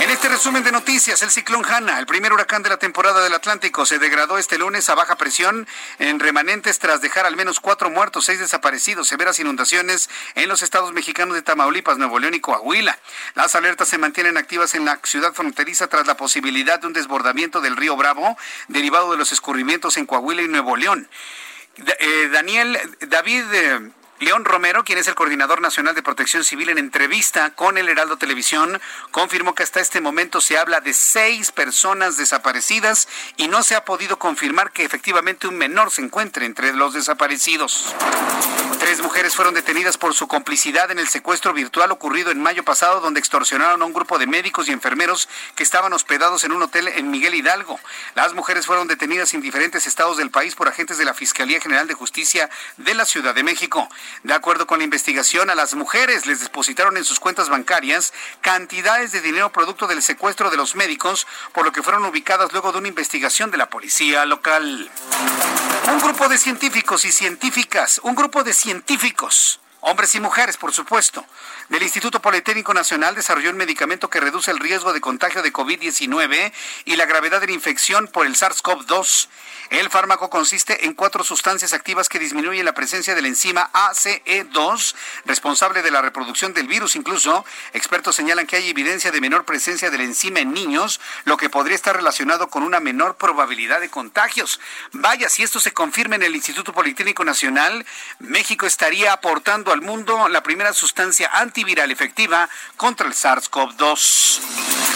En 0.00 0.10
este 0.10 0.28
resumen 0.28 0.62
de 0.62 0.70
noticias, 0.70 1.22
el 1.22 1.30
ciclón 1.30 1.64
Hanna, 1.64 1.98
el 1.98 2.06
primer 2.06 2.32
huracán 2.32 2.62
de 2.62 2.68
la 2.68 2.76
temporada 2.76 3.20
del 3.20 3.34
Atlántico, 3.34 3.84
se 3.84 3.98
degradó 3.98 4.38
este 4.38 4.56
lunes 4.56 4.88
a 4.88 4.94
baja 4.94 5.16
presión 5.16 5.66
en 5.98 6.20
remanentes 6.20 6.78
tras 6.78 7.00
dejar 7.00 7.26
al 7.26 7.34
menos 7.34 7.58
cuatro 7.58 7.90
muertos, 7.90 8.24
seis 8.24 8.38
desaparecidos, 8.38 9.08
severas 9.08 9.40
inundaciones 9.40 10.08
en 10.36 10.48
los 10.48 10.62
estados 10.62 10.92
mexicanos 10.92 11.34
de 11.34 11.42
Tamaulipas, 11.42 11.98
Nuevo 11.98 12.20
León 12.20 12.34
y 12.34 12.40
Coahuila. 12.40 12.96
Las 13.34 13.56
alertas 13.56 13.88
se 13.88 13.98
mantienen 13.98 14.36
activas 14.36 14.76
en 14.76 14.84
la 14.84 15.00
ciudad 15.02 15.32
fronteriza 15.32 15.88
tras 15.88 16.06
la 16.06 16.16
posibilidad 16.16 16.78
de 16.78 16.86
un 16.86 16.92
desbordamiento 16.92 17.60
del 17.60 17.76
río 17.76 17.96
Bravo 17.96 18.38
derivado 18.68 19.10
de 19.10 19.18
los 19.18 19.32
escurrimientos 19.32 19.96
en 19.96 20.06
Coahuila 20.06 20.42
y 20.42 20.48
Nuevo 20.48 20.76
León. 20.76 21.08
Eh, 21.98 22.28
Daniel, 22.32 22.78
David 23.00 23.44
eh, 23.52 23.90
León 24.20 24.44
Romero, 24.44 24.82
quien 24.82 24.98
es 24.98 25.06
el 25.06 25.14
coordinador 25.14 25.60
nacional 25.60 25.94
de 25.94 26.02
protección 26.02 26.42
civil, 26.42 26.70
en 26.70 26.78
entrevista 26.78 27.50
con 27.50 27.78
el 27.78 27.88
Heraldo 27.88 28.16
Televisión, 28.16 28.80
confirmó 29.12 29.54
que 29.54 29.62
hasta 29.62 29.80
este 29.80 30.00
momento 30.00 30.40
se 30.40 30.58
habla 30.58 30.80
de 30.80 30.92
seis 30.92 31.52
personas 31.52 32.16
desaparecidas 32.16 33.06
y 33.36 33.46
no 33.46 33.62
se 33.62 33.76
ha 33.76 33.84
podido 33.84 34.18
confirmar 34.18 34.72
que 34.72 34.84
efectivamente 34.84 35.46
un 35.46 35.56
menor 35.56 35.92
se 35.92 36.02
encuentre 36.02 36.46
entre 36.46 36.72
los 36.72 36.94
desaparecidos. 36.94 37.94
Tres 38.88 39.02
mujeres 39.02 39.34
fueron 39.34 39.52
detenidas 39.52 39.98
por 39.98 40.14
su 40.14 40.28
complicidad 40.28 40.90
en 40.90 40.98
el 40.98 41.08
secuestro 41.08 41.52
virtual 41.52 41.92
ocurrido 41.92 42.30
en 42.30 42.40
mayo 42.40 42.64
pasado, 42.64 43.02
donde 43.02 43.20
extorsionaron 43.20 43.82
a 43.82 43.84
un 43.84 43.92
grupo 43.92 44.16
de 44.16 44.26
médicos 44.26 44.66
y 44.66 44.72
enfermeros 44.72 45.28
que 45.56 45.62
estaban 45.62 45.92
hospedados 45.92 46.42
en 46.44 46.52
un 46.52 46.62
hotel 46.62 46.88
en 46.88 47.10
Miguel 47.10 47.34
Hidalgo. 47.34 47.78
Las 48.14 48.32
mujeres 48.32 48.64
fueron 48.64 48.88
detenidas 48.88 49.34
en 49.34 49.42
diferentes 49.42 49.86
estados 49.86 50.16
del 50.16 50.30
país 50.30 50.54
por 50.54 50.68
agentes 50.68 50.96
de 50.96 51.04
la 51.04 51.12
Fiscalía 51.12 51.60
General 51.60 51.86
de 51.86 51.92
Justicia 51.92 52.48
de 52.78 52.94
la 52.94 53.04
Ciudad 53.04 53.34
de 53.34 53.42
México. 53.42 53.90
De 54.22 54.32
acuerdo 54.32 54.66
con 54.66 54.78
la 54.78 54.84
investigación, 54.84 55.50
a 55.50 55.54
las 55.54 55.74
mujeres 55.74 56.24
les 56.24 56.40
depositaron 56.40 56.96
en 56.96 57.04
sus 57.04 57.20
cuentas 57.20 57.50
bancarias 57.50 58.14
cantidades 58.40 59.12
de 59.12 59.20
dinero 59.20 59.52
producto 59.52 59.86
del 59.86 60.00
secuestro 60.00 60.48
de 60.48 60.56
los 60.56 60.76
médicos, 60.76 61.26
por 61.52 61.66
lo 61.66 61.72
que 61.72 61.82
fueron 61.82 62.06
ubicadas 62.06 62.52
luego 62.52 62.72
de 62.72 62.78
una 62.78 62.88
investigación 62.88 63.50
de 63.50 63.58
la 63.58 63.68
policía 63.68 64.24
local. 64.24 64.90
Un 65.90 66.00
grupo 66.00 66.28
de 66.28 66.36
científicos 66.36 67.06
y 67.06 67.12
científicas, 67.12 67.98
un 68.04 68.14
grupo 68.14 68.44
de 68.44 68.52
científicos, 68.52 69.58
hombres 69.80 70.14
y 70.14 70.20
mujeres, 70.20 70.58
por 70.58 70.72
supuesto, 70.72 71.24
del 71.68 71.82
Instituto 71.82 72.20
Politécnico 72.22 72.72
Nacional 72.72 73.14
desarrolló 73.14 73.50
un 73.50 73.56
medicamento 73.56 74.08
que 74.08 74.20
reduce 74.20 74.50
el 74.50 74.58
riesgo 74.58 74.94
de 74.94 75.02
contagio 75.02 75.42
de 75.42 75.52
COVID-19 75.52 76.52
y 76.86 76.96
la 76.96 77.04
gravedad 77.04 77.40
de 77.40 77.48
la 77.48 77.52
infección 77.52 78.08
por 78.08 78.26
el 78.26 78.36
SARS-CoV-2. 78.36 79.28
El 79.70 79.90
fármaco 79.90 80.30
consiste 80.30 80.86
en 80.86 80.94
cuatro 80.94 81.22
sustancias 81.24 81.74
activas 81.74 82.08
que 82.08 82.18
disminuyen 82.18 82.64
la 82.64 82.72
presencia 82.72 83.14
de 83.14 83.20
la 83.20 83.28
enzima 83.28 83.70
ACE2, 83.74 84.94
responsable 85.26 85.82
de 85.82 85.90
la 85.90 86.00
reproducción 86.00 86.54
del 86.54 86.68
virus. 86.68 86.96
Incluso, 86.96 87.44
expertos 87.74 88.16
señalan 88.16 88.46
que 88.46 88.56
hay 88.56 88.70
evidencia 88.70 89.10
de 89.10 89.20
menor 89.20 89.44
presencia 89.44 89.90
de 89.90 89.98
la 89.98 90.04
enzima 90.04 90.40
en 90.40 90.54
niños, 90.54 91.00
lo 91.24 91.36
que 91.36 91.50
podría 91.50 91.76
estar 91.76 91.94
relacionado 91.94 92.48
con 92.48 92.62
una 92.62 92.80
menor 92.80 93.16
probabilidad 93.16 93.80
de 93.80 93.90
contagios. 93.90 94.58
Vaya, 94.92 95.28
si 95.28 95.42
esto 95.42 95.60
se 95.60 95.74
confirma 95.74 96.16
en 96.16 96.22
el 96.22 96.34
Instituto 96.34 96.72
Politécnico 96.72 97.26
Nacional, 97.26 97.84
México 98.20 98.64
estaría 98.64 99.12
aportando 99.12 99.72
al 99.72 99.82
mundo 99.82 100.28
la 100.28 100.42
primera 100.42 100.72
sustancia 100.72 101.28
antiviral 101.58 101.90
efectiva 101.90 102.48
contra 102.76 103.08
el 103.08 103.14
SARS-CoV-2. 103.14 104.40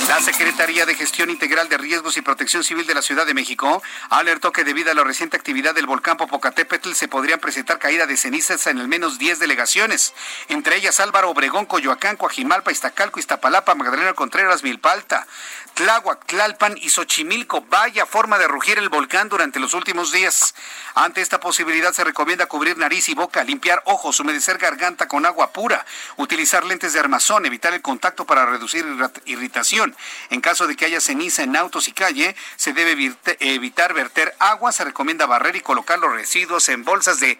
La 0.08 0.20
Secretaría 0.20 0.86
de 0.86 0.94
Gestión 0.94 1.30
Integral 1.30 1.68
de 1.68 1.78
Riesgos 1.78 2.16
y 2.16 2.22
Protección 2.22 2.62
Civil 2.62 2.86
de 2.86 2.94
la 2.94 3.02
Ciudad 3.02 3.26
de 3.26 3.34
México 3.34 3.82
alertó 4.10 4.52
que 4.52 4.62
debido 4.62 4.90
a 4.90 4.94
la 4.94 5.02
reciente 5.02 5.36
actividad 5.36 5.74
del 5.74 5.86
volcán 5.86 6.16
Popocatépetl 6.16 6.92
se 6.92 7.08
podrían 7.08 7.40
presentar 7.40 7.78
caída 7.78 8.06
de 8.06 8.16
cenizas 8.16 8.66
en 8.66 8.78
al 8.78 8.88
menos 8.88 9.18
10 9.18 9.38
delegaciones, 9.38 10.12
entre 10.48 10.76
ellas 10.76 11.00
Álvaro 11.00 11.30
Obregón, 11.30 11.66
Coyoacán, 11.66 12.16
Coajimalpa, 12.16 12.70
Iztacalco, 12.70 13.18
Iztapalapa, 13.18 13.74
Magdalena 13.74 14.12
Contreras, 14.12 14.62
Milpalta, 14.62 15.26
Tláhuac, 15.74 16.26
Tlalpan 16.26 16.76
y 16.76 16.90
Xochimilco. 16.90 17.62
Vaya 17.70 18.04
forma 18.04 18.38
de 18.38 18.48
rugir 18.48 18.78
el 18.78 18.88
volcán 18.90 19.28
durante 19.28 19.60
los 19.60 19.72
últimos 19.72 20.12
días. 20.12 20.54
Ante 20.94 21.22
esta 21.22 21.40
posibilidad 21.40 21.92
se 21.92 22.04
recomienda 22.04 22.46
cubrir 22.46 22.76
nariz 22.76 23.08
y 23.08 23.14
boca, 23.14 23.42
limpiar 23.44 23.82
ojos, 23.86 24.20
humedecer 24.20 24.58
garganta 24.58 25.08
con 25.08 25.24
agua 25.24 25.52
pura, 25.52 25.86
utilizar 26.16 26.51
lentes 26.60 26.92
de 26.92 27.00
armazón, 27.00 27.46
evitar 27.46 27.72
el 27.72 27.82
contacto 27.82 28.26
para 28.26 28.46
reducir 28.46 28.84
irritación. 29.24 29.96
En 30.30 30.40
caso 30.40 30.66
de 30.66 30.76
que 30.76 30.84
haya 30.84 31.00
ceniza 31.00 31.42
en 31.42 31.56
autos 31.56 31.88
y 31.88 31.92
calle, 31.92 32.36
se 32.56 32.72
debe 32.72 33.14
evitar 33.40 33.94
verter 33.94 34.34
agua, 34.38 34.72
se 34.72 34.84
recomienda 34.84 35.26
barrer 35.26 35.56
y 35.56 35.60
colocar 35.62 35.98
los 35.98 36.12
residuos 36.12 36.68
en 36.68 36.84
bolsas 36.84 37.20
de... 37.20 37.38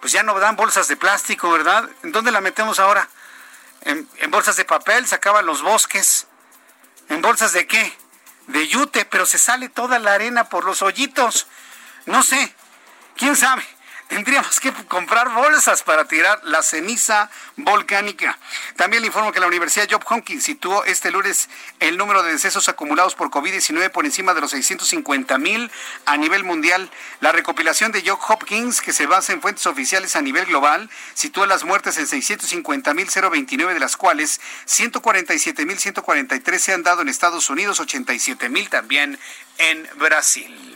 Pues 0.00 0.12
ya 0.12 0.22
no 0.22 0.38
dan 0.38 0.56
bolsas 0.56 0.88
de 0.88 0.96
plástico, 0.96 1.50
¿verdad? 1.50 1.88
¿En 2.02 2.12
dónde 2.12 2.30
la 2.30 2.40
metemos 2.40 2.78
ahora? 2.78 3.08
En, 3.82 4.08
en 4.18 4.30
bolsas 4.30 4.56
de 4.56 4.64
papel, 4.64 5.06
se 5.06 5.14
acaban 5.14 5.46
los 5.46 5.62
bosques. 5.62 6.26
¿En 7.08 7.22
bolsas 7.22 7.52
de 7.52 7.66
qué? 7.66 7.92
De 8.46 8.68
yute, 8.68 9.04
pero 9.04 9.26
se 9.26 9.38
sale 9.38 9.68
toda 9.68 9.98
la 9.98 10.12
arena 10.12 10.48
por 10.48 10.64
los 10.64 10.82
hoyitos. 10.82 11.46
No 12.04 12.22
sé, 12.22 12.54
quién 13.16 13.34
sabe 13.34 13.75
tendríamos 14.08 14.60
que 14.60 14.72
comprar 14.88 15.28
bolsas 15.30 15.82
para 15.82 16.06
tirar 16.06 16.40
la 16.44 16.62
ceniza 16.62 17.30
volcánica. 17.56 18.38
También 18.76 19.02
le 19.02 19.08
informo 19.08 19.32
que 19.32 19.40
la 19.40 19.46
Universidad 19.46 19.88
Job 19.90 20.04
Hopkins 20.08 20.44
situó 20.44 20.84
este 20.84 21.10
lunes 21.10 21.48
el 21.80 21.96
número 21.96 22.22
de 22.22 22.32
decesos 22.32 22.68
acumulados 22.68 23.14
por 23.14 23.30
COVID-19 23.30 23.90
por 23.90 24.04
encima 24.04 24.34
de 24.34 24.40
los 24.40 24.52
650 24.52 25.38
mil 25.38 25.70
a 26.04 26.16
nivel 26.16 26.44
mundial. 26.44 26.90
La 27.20 27.32
recopilación 27.32 27.92
de 27.92 28.02
Job 28.06 28.18
Hopkins, 28.28 28.80
que 28.80 28.92
se 28.92 29.06
basa 29.06 29.32
en 29.32 29.42
fuentes 29.42 29.66
oficiales 29.66 30.16
a 30.16 30.22
nivel 30.22 30.46
global, 30.46 30.88
sitúa 31.14 31.46
las 31.46 31.64
muertes 31.64 31.98
en 31.98 32.06
650 32.06 32.94
mil 32.94 33.08
029, 33.08 33.74
de 33.74 33.80
las 33.80 33.96
cuales 33.96 34.40
147 34.66 35.66
mil 35.66 35.78
143 35.78 36.62
se 36.62 36.72
han 36.72 36.82
dado 36.82 37.02
en 37.02 37.08
Estados 37.08 37.50
Unidos, 37.50 37.80
87 37.80 38.48
mil 38.48 38.68
también 38.68 39.18
en 39.58 39.88
Brasil. 39.96 40.75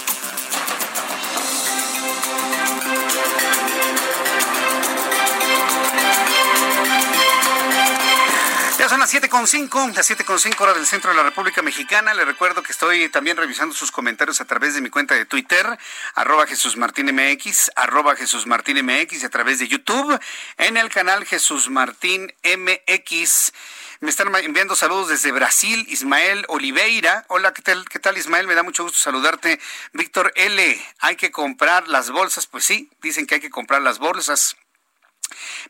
Son 8.91 8.99
las 8.99 9.13
7.5, 9.13 9.93
las 9.95 10.11
7.5 10.11 10.59
horas 10.59 10.75
del 10.75 10.85
centro 10.85 11.11
de 11.11 11.15
la 11.15 11.23
República 11.23 11.61
Mexicana. 11.61 12.13
Le 12.13 12.25
recuerdo 12.25 12.61
que 12.61 12.73
estoy 12.73 13.07
también 13.07 13.37
revisando 13.37 13.73
sus 13.73 13.89
comentarios 13.89 14.41
a 14.41 14.45
través 14.45 14.73
de 14.75 14.81
mi 14.81 14.89
cuenta 14.89 15.15
de 15.15 15.23
Twitter, 15.23 15.65
arroba 16.13 16.45
Jesús 16.45 16.75
Martín 16.75 17.05
MX, 17.05 17.71
arroba 17.77 18.17
Jesús 18.17 18.47
Martín 18.47 18.85
MX 18.85 19.23
y 19.23 19.25
a 19.25 19.29
través 19.29 19.59
de 19.59 19.69
YouTube 19.69 20.19
en 20.57 20.75
el 20.75 20.89
canal 20.89 21.23
Jesús 21.23 21.69
Martín 21.69 22.33
MX. 22.43 23.53
Me 24.01 24.09
están 24.09 24.35
enviando 24.35 24.75
saludos 24.75 25.07
desde 25.07 25.31
Brasil, 25.31 25.85
Ismael 25.87 26.43
Oliveira. 26.49 27.23
Hola, 27.29 27.53
¿qué 27.53 27.61
tal, 27.61 27.87
¿qué 27.87 27.99
tal 27.99 28.17
Ismael? 28.17 28.45
Me 28.45 28.55
da 28.55 28.63
mucho 28.63 28.83
gusto 28.83 28.99
saludarte. 28.99 29.57
Víctor 29.93 30.33
L, 30.35 30.85
hay 30.99 31.15
que 31.15 31.31
comprar 31.31 31.87
las 31.87 32.09
bolsas. 32.09 32.45
Pues 32.45 32.65
sí, 32.65 32.89
dicen 33.01 33.25
que 33.25 33.35
hay 33.35 33.41
que 33.41 33.49
comprar 33.49 33.81
las 33.81 33.99
bolsas. 33.99 34.57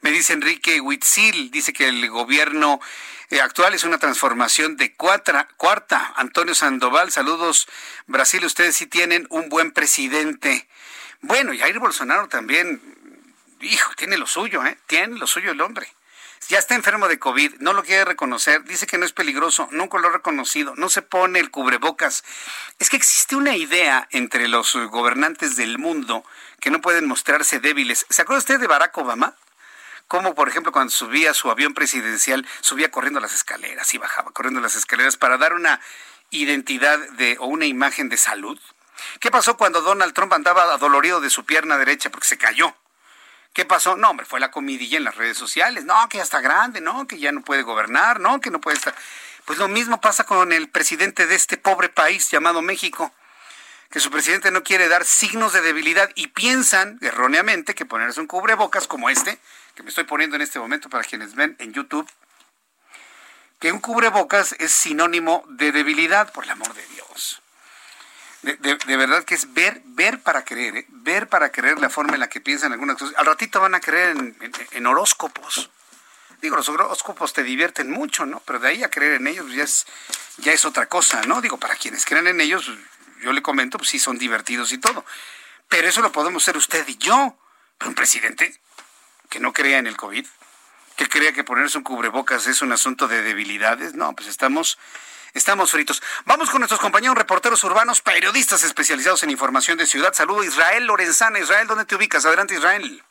Me 0.01 0.11
dice 0.11 0.33
Enrique 0.33 0.81
Huitzil, 0.81 1.51
dice 1.51 1.73
que 1.73 1.87
el 1.87 2.09
gobierno 2.09 2.79
eh, 3.29 3.41
actual 3.41 3.73
es 3.73 3.83
una 3.83 3.97
transformación 3.97 4.77
de 4.77 4.93
cuarta. 4.93 6.13
Antonio 6.15 6.53
Sandoval, 6.53 7.11
saludos. 7.11 7.67
Brasil, 8.07 8.43
ustedes 8.45 8.75
sí 8.75 8.87
tienen 8.87 9.25
un 9.29 9.49
buen 9.49 9.71
presidente. 9.71 10.67
Bueno, 11.21 11.53
Jair 11.57 11.79
Bolsonaro 11.79 12.27
también, 12.27 12.81
hijo, 13.61 13.93
tiene 13.95 14.17
lo 14.17 14.27
suyo, 14.27 14.65
¿eh? 14.65 14.77
Tiene 14.87 15.17
lo 15.17 15.27
suyo 15.27 15.51
el 15.51 15.61
hombre. 15.61 15.87
Ya 16.49 16.59
está 16.59 16.75
enfermo 16.75 17.07
de 17.07 17.19
COVID, 17.19 17.59
no 17.59 17.71
lo 17.71 17.83
quiere 17.83 18.03
reconocer, 18.03 18.63
dice 18.65 18.87
que 18.87 18.97
no 18.97 19.05
es 19.05 19.13
peligroso, 19.13 19.69
nunca 19.71 19.99
lo 19.99 20.09
ha 20.09 20.11
reconocido, 20.11 20.75
no 20.75 20.89
se 20.89 21.01
pone 21.01 21.39
el 21.39 21.51
cubrebocas. 21.51 22.23
Es 22.79 22.89
que 22.89 22.97
existe 22.97 23.35
una 23.35 23.55
idea 23.55 24.07
entre 24.11 24.47
los 24.47 24.75
gobernantes 24.75 25.55
del 25.55 25.77
mundo 25.77 26.25
que 26.59 26.71
no 26.71 26.81
pueden 26.81 27.07
mostrarse 27.07 27.59
débiles. 27.59 28.05
¿Se 28.09 28.23
acuerda 28.23 28.39
usted 28.39 28.59
de 28.59 28.67
Barack 28.67 28.97
Obama? 28.97 29.35
Como 30.11 30.35
por 30.35 30.49
ejemplo 30.49 30.73
cuando 30.73 30.91
subía 30.91 31.33
su 31.33 31.49
avión 31.49 31.73
presidencial, 31.73 32.45
subía 32.59 32.91
corriendo 32.91 33.21
las 33.21 33.33
escaleras 33.33 33.93
y 33.93 33.97
bajaba 33.97 34.31
corriendo 34.31 34.59
las 34.59 34.75
escaleras 34.75 35.15
para 35.15 35.37
dar 35.37 35.53
una 35.53 35.79
identidad 36.31 36.99
de 37.11 37.37
o 37.39 37.45
una 37.45 37.65
imagen 37.65 38.09
de 38.09 38.17
salud. 38.17 38.59
¿Qué 39.21 39.31
pasó 39.31 39.55
cuando 39.55 39.79
Donald 39.79 40.13
Trump 40.13 40.33
andaba 40.33 40.63
adolorido 40.63 41.21
de 41.21 41.29
su 41.29 41.45
pierna 41.45 41.77
derecha 41.77 42.09
porque 42.09 42.27
se 42.27 42.37
cayó? 42.37 42.75
¿Qué 43.53 43.63
pasó? 43.63 43.95
No, 43.95 44.09
hombre, 44.09 44.25
fue 44.25 44.41
la 44.41 44.51
comidilla 44.51 44.97
en 44.97 45.05
las 45.05 45.15
redes 45.15 45.37
sociales. 45.37 45.85
No, 45.85 46.09
que 46.09 46.17
ya 46.17 46.23
está 46.23 46.41
grande, 46.41 46.81
no, 46.81 47.07
que 47.07 47.17
ya 47.17 47.31
no 47.31 47.39
puede 47.39 47.61
gobernar, 47.61 48.19
no, 48.19 48.41
que 48.41 48.51
no 48.51 48.59
puede 48.59 48.75
estar. 48.75 48.93
Pues 49.45 49.59
lo 49.59 49.69
mismo 49.69 50.01
pasa 50.01 50.25
con 50.25 50.51
el 50.51 50.67
presidente 50.67 51.25
de 51.25 51.35
este 51.35 51.55
pobre 51.55 51.87
país 51.87 52.29
llamado 52.29 52.61
México 52.61 53.13
que 53.91 53.99
su 53.99 54.09
presidente 54.09 54.51
no 54.51 54.63
quiere 54.63 54.87
dar 54.87 55.03
signos 55.03 55.51
de 55.51 55.61
debilidad 55.61 56.09
y 56.15 56.27
piensan 56.27 56.97
erróneamente 57.01 57.75
que 57.75 57.85
ponerse 57.85 58.21
un 58.21 58.27
cubrebocas 58.27 58.87
como 58.87 59.09
este, 59.09 59.37
que 59.75 59.83
me 59.83 59.89
estoy 59.89 60.05
poniendo 60.05 60.37
en 60.37 60.41
este 60.41 60.59
momento 60.59 60.89
para 60.89 61.03
quienes 61.03 61.35
ven 61.35 61.57
en 61.59 61.73
YouTube, 61.73 62.09
que 63.59 63.71
un 63.71 63.79
cubrebocas 63.79 64.55
es 64.59 64.71
sinónimo 64.71 65.43
de 65.49 65.71
debilidad, 65.73 66.31
por 66.31 66.45
el 66.45 66.51
amor 66.51 66.73
de 66.73 66.85
Dios. 66.87 67.41
De, 68.41 68.97
verdad 68.97 69.23
que 69.23 69.35
es 69.35 69.53
ver, 69.53 69.81
ver 69.85 70.19
para 70.21 70.43
creer, 70.43 70.77
¿eh? 70.77 70.85
ver 70.89 71.27
para 71.27 71.51
creer 71.51 71.77
la 71.79 71.91
forma 71.91 72.15
en 72.15 72.21
la 72.21 72.29
que 72.29 72.41
piensan 72.41 72.71
algunas 72.71 72.97
cosas. 72.97 73.13
Al 73.17 73.27
ratito 73.27 73.59
van 73.59 73.75
a 73.75 73.79
creer 73.79 74.15
en, 74.71 74.87
horóscopos. 74.87 75.69
Digo, 76.41 76.55
los 76.55 76.67
horóscopos 76.69 77.33
te 77.33 77.43
divierten 77.43 77.91
mucho, 77.91 78.25
¿no? 78.25 78.41
Pero 78.45 78.57
de 78.57 78.69
ahí 78.69 78.83
a 78.83 78.89
creer 78.89 79.13
en 79.21 79.27
ellos 79.27 79.53
ya 79.53 79.63
es, 79.63 79.85
ya 80.37 80.53
es 80.53 80.65
otra 80.65 80.87
cosa, 80.87 81.21
¿no? 81.27 81.39
Digo, 81.39 81.57
para 81.57 81.75
quienes 81.75 82.03
creen 82.03 82.25
en 82.25 82.41
ellos, 82.41 82.71
yo 83.21 83.33
le 83.33 83.41
comento, 83.41 83.77
pues 83.77 83.89
sí, 83.89 83.99
son 83.99 84.17
divertidos 84.17 84.71
y 84.71 84.77
todo. 84.77 85.05
Pero 85.69 85.87
eso 85.87 86.01
lo 86.01 86.11
podemos 86.11 86.43
ser 86.43 86.57
usted 86.57 86.87
y 86.87 86.97
yo. 86.97 87.37
Pero 87.77 87.89
un 87.89 87.95
presidente 87.95 88.59
que 89.29 89.39
no 89.39 89.53
crea 89.53 89.77
en 89.77 89.87
el 89.87 89.95
COVID, 89.95 90.25
que 90.95 91.07
crea 91.07 91.31
que 91.31 91.43
ponerse 91.43 91.77
un 91.77 91.83
cubrebocas 91.83 92.47
es 92.47 92.61
un 92.61 92.71
asunto 92.71 93.07
de 93.07 93.21
debilidades, 93.21 93.93
no, 93.93 94.13
pues 94.13 94.27
estamos... 94.27 94.77
Estamos 95.33 95.71
fritos. 95.71 96.03
Vamos 96.25 96.49
con 96.49 96.59
nuestros 96.59 96.81
compañeros 96.81 97.17
reporteros 97.17 97.63
urbanos, 97.63 98.01
periodistas 98.01 98.65
especializados 98.65 99.23
en 99.23 99.29
información 99.29 99.77
de 99.77 99.85
ciudad. 99.87 100.11
Saludo 100.13 100.43
Israel 100.43 100.85
Lorenzana. 100.85 101.39
Israel, 101.39 101.67
¿dónde 101.67 101.85
te 101.85 101.95
ubicas? 101.95 102.25
Adelante, 102.25 102.55
Israel. 102.55 103.01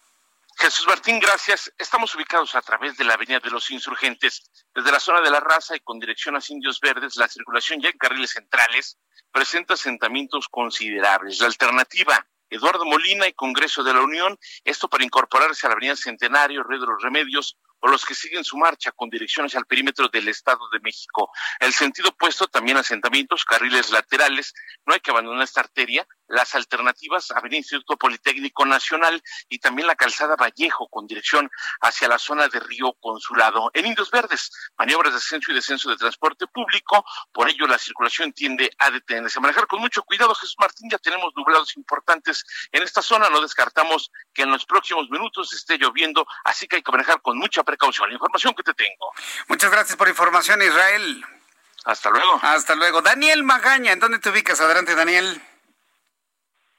Jesús 0.60 0.86
Martín, 0.86 1.18
gracias. 1.18 1.72
Estamos 1.78 2.14
ubicados 2.14 2.54
a 2.54 2.60
través 2.60 2.94
de 2.98 3.04
la 3.04 3.14
Avenida 3.14 3.40
de 3.40 3.48
los 3.48 3.70
Insurgentes. 3.70 4.42
Desde 4.74 4.92
la 4.92 5.00
zona 5.00 5.22
de 5.22 5.30
la 5.30 5.40
raza 5.40 5.74
y 5.74 5.80
con 5.80 5.98
dirección 5.98 6.36
a 6.36 6.40
Indios 6.46 6.80
Verdes, 6.80 7.16
la 7.16 7.28
circulación 7.28 7.80
ya 7.80 7.88
en 7.88 7.96
carriles 7.96 8.32
centrales 8.32 8.98
presenta 9.32 9.72
asentamientos 9.72 10.48
considerables. 10.50 11.40
La 11.40 11.46
alternativa, 11.46 12.26
Eduardo 12.50 12.84
Molina 12.84 13.26
y 13.26 13.32
Congreso 13.32 13.82
de 13.82 13.94
la 13.94 14.02
Unión, 14.02 14.38
esto 14.62 14.86
para 14.86 15.02
incorporarse 15.02 15.66
a 15.66 15.70
la 15.70 15.76
Avenida 15.76 15.96
Centenario, 15.96 16.62
Red 16.62 16.80
de 16.80 16.86
los 16.86 17.02
Remedios, 17.02 17.56
o 17.80 17.88
los 17.88 18.04
que 18.04 18.14
siguen 18.14 18.44
su 18.44 18.58
marcha 18.58 18.92
con 18.92 19.08
direcciones 19.08 19.56
al 19.56 19.64
perímetro 19.64 20.08
del 20.08 20.28
Estado 20.28 20.68
de 20.70 20.80
México. 20.80 21.30
El 21.58 21.72
sentido 21.72 22.10
opuesto, 22.10 22.46
también 22.46 22.76
asentamientos, 22.76 23.46
carriles 23.46 23.90
laterales. 23.90 24.52
No 24.84 24.92
hay 24.92 25.00
que 25.00 25.10
abandonar 25.10 25.42
esta 25.42 25.60
arteria. 25.60 26.06
Las 26.30 26.54
alternativas, 26.54 27.30
Avenida 27.32 27.58
Instituto 27.58 27.96
Politécnico 27.96 28.64
Nacional 28.64 29.22
y 29.48 29.58
también 29.58 29.88
la 29.88 29.96
calzada 29.96 30.36
Vallejo 30.36 30.88
con 30.88 31.06
dirección 31.06 31.50
hacia 31.80 32.08
la 32.08 32.18
zona 32.18 32.48
de 32.48 32.60
Río 32.60 32.92
Consulado. 33.00 33.70
En 33.74 33.86
Indios 33.86 34.10
Verdes, 34.10 34.50
maniobras 34.78 35.12
de 35.12 35.18
ascenso 35.18 35.50
y 35.50 35.54
descenso 35.54 35.90
de 35.90 35.96
transporte 35.96 36.46
público. 36.46 37.04
Por 37.32 37.48
ello, 37.48 37.66
la 37.66 37.78
circulación 37.78 38.32
tiende 38.32 38.70
a 38.78 38.90
detenerse. 38.90 39.40
Manejar 39.40 39.66
con 39.66 39.80
mucho 39.80 40.02
cuidado, 40.02 40.34
Jesús 40.34 40.56
Martín. 40.58 40.88
Ya 40.90 40.98
tenemos 40.98 41.32
nublados 41.36 41.76
importantes 41.76 42.44
en 42.70 42.82
esta 42.82 43.02
zona. 43.02 43.28
No 43.28 43.40
descartamos 43.40 44.10
que 44.32 44.42
en 44.42 44.50
los 44.50 44.64
próximos 44.66 45.10
minutos 45.10 45.52
esté 45.52 45.78
lloviendo, 45.78 46.26
así 46.44 46.68
que 46.68 46.76
hay 46.76 46.82
que 46.82 46.92
manejar 46.92 47.20
con 47.22 47.38
mucha 47.38 47.64
precaución. 47.64 48.08
La 48.08 48.14
información 48.14 48.54
que 48.54 48.62
te 48.62 48.74
tengo. 48.74 49.12
Muchas 49.48 49.70
gracias 49.70 49.96
por 49.96 50.08
información, 50.08 50.62
Israel. 50.62 51.24
Hasta 51.84 52.10
luego. 52.10 52.38
Hasta 52.42 52.74
luego. 52.74 53.02
Daniel 53.02 53.42
Magaña, 53.42 53.92
¿en 53.92 54.00
dónde 54.00 54.18
te 54.18 54.30
ubicas? 54.30 54.60
Adelante, 54.60 54.94
Daniel. 54.94 55.42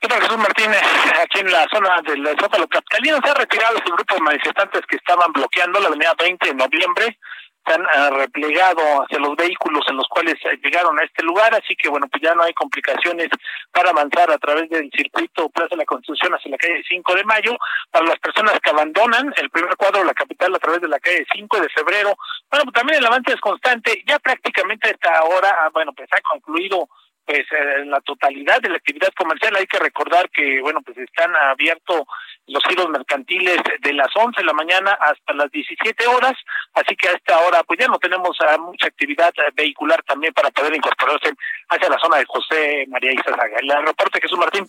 ¿Qué 0.02 0.08
tal, 0.08 0.20
Jesús 0.20 0.38
Martínez? 0.38 0.82
Aquí 1.22 1.42
en 1.42 1.52
la 1.52 1.68
zona 1.72 2.02
del 2.02 2.28
Zócalo 2.40 2.68
Capitalino 2.68 3.20
se 3.24 3.30
ha 3.30 3.36
retirado 3.36 3.78
el 3.78 3.84
grupo 3.84 4.16
de 4.16 4.22
manifestantes 4.22 4.82
que 4.90 4.96
estaban 4.96 5.32
bloqueando 5.32 5.80
la 5.80 5.90
avenida 5.90 6.14
20 6.18 6.48
de 6.48 6.56
noviembre 6.56 7.20
se 7.66 7.74
han 7.74 7.82
uh, 7.82 8.18
replegado 8.18 8.82
hacia 9.04 9.20
los 9.20 9.36
vehículos 9.36 9.86
en 9.88 9.98
los 9.98 10.08
cuales 10.08 10.36
llegaron 10.64 10.98
a 10.98 11.04
este 11.04 11.24
lugar, 11.24 11.54
así 11.54 11.76
que 11.76 11.90
bueno, 11.90 12.08
pues 12.10 12.22
ya 12.24 12.34
no 12.34 12.44
hay 12.44 12.54
complicaciones 12.54 13.30
para 13.72 13.92
avanzar 13.92 14.32
a 14.32 14.38
través 14.38 14.70
del 14.70 14.90
circuito 14.96 15.50
Plaza 15.50 15.70
de 15.72 15.78
la 15.78 15.86
Constitución 15.86 16.34
hacia 16.34 16.52
la 16.52 16.58
calle 16.58 16.84
5 16.88 17.16
de 17.16 17.24
mayo. 17.24 17.56
Para 17.92 18.06
las 18.06 18.20
personas 18.20 18.60
que 18.60 18.70
abandonan 18.70 19.32
el 19.38 19.50
primer 19.50 19.76
cuadro 19.76 20.00
de 20.00 20.06
la 20.06 20.14
capital 20.14 20.56
a 20.56 20.60
través 20.60 20.82
de 20.82 20.88
la 20.88 21.00
calle 21.00 21.26
5 21.34 21.60
de 21.60 21.70
febrero, 21.70 22.18
bueno, 22.50 22.66
pues 22.66 22.74
también 22.74 23.00
el 23.00 23.06
avance 23.06 23.34
es 23.34 23.40
constante. 23.40 24.04
Ya 24.08 24.18
prácticamente 24.20 24.88
a 24.88 24.92
esta 24.92 25.24
hora, 25.24 25.70
bueno, 25.74 25.94
pues 25.94 26.10
ha 26.12 26.22
concluido 26.22 26.90
pues 27.26 27.46
en 27.52 27.90
la 27.90 28.02
totalidad 28.02 28.60
de 28.62 28.70
la 28.70 28.78
actividad 28.78 29.10
comercial 29.16 29.56
hay 29.58 29.66
que 29.66 29.80
recordar 29.80 30.30
que 30.30 30.62
bueno 30.62 30.82
pues 30.82 30.98
están 30.98 31.36
abiertos 31.36 32.04
los 32.48 32.64
giros 32.68 32.90
mercantiles 32.90 33.58
de 33.80 33.94
las 33.94 34.10
11 34.16 34.42
de 34.42 34.46
la 34.46 34.54
mañana 34.54 34.98
hasta 35.00 35.34
las 35.34 35.52
17 35.52 36.08
horas 36.08 36.34
así 36.74 36.96
que 36.96 37.10
a 37.10 37.12
esta 37.12 37.40
hora 37.40 37.64
pues 37.64 37.80
ya 37.80 37.88
no 37.88 38.00
tenemos 38.00 38.38
uh, 38.40 38.60
mucha 38.62 38.88
actividad 38.88 39.34
uh, 39.38 39.52
vehicular 39.54 40.02
también 40.04 40.34
para 40.34 40.50
poder 40.52 40.76
incorporarse 40.76 41.34
hacia 41.70 41.90
la 41.90 42.00
zona 42.00 42.18
de 42.18 42.26
José 42.26 42.86
María 42.88 43.14
Izazaga 43.14 43.60
el 43.60 43.86
reporte 43.86 44.20
Jesús 44.22 44.38
Martín. 44.38 44.68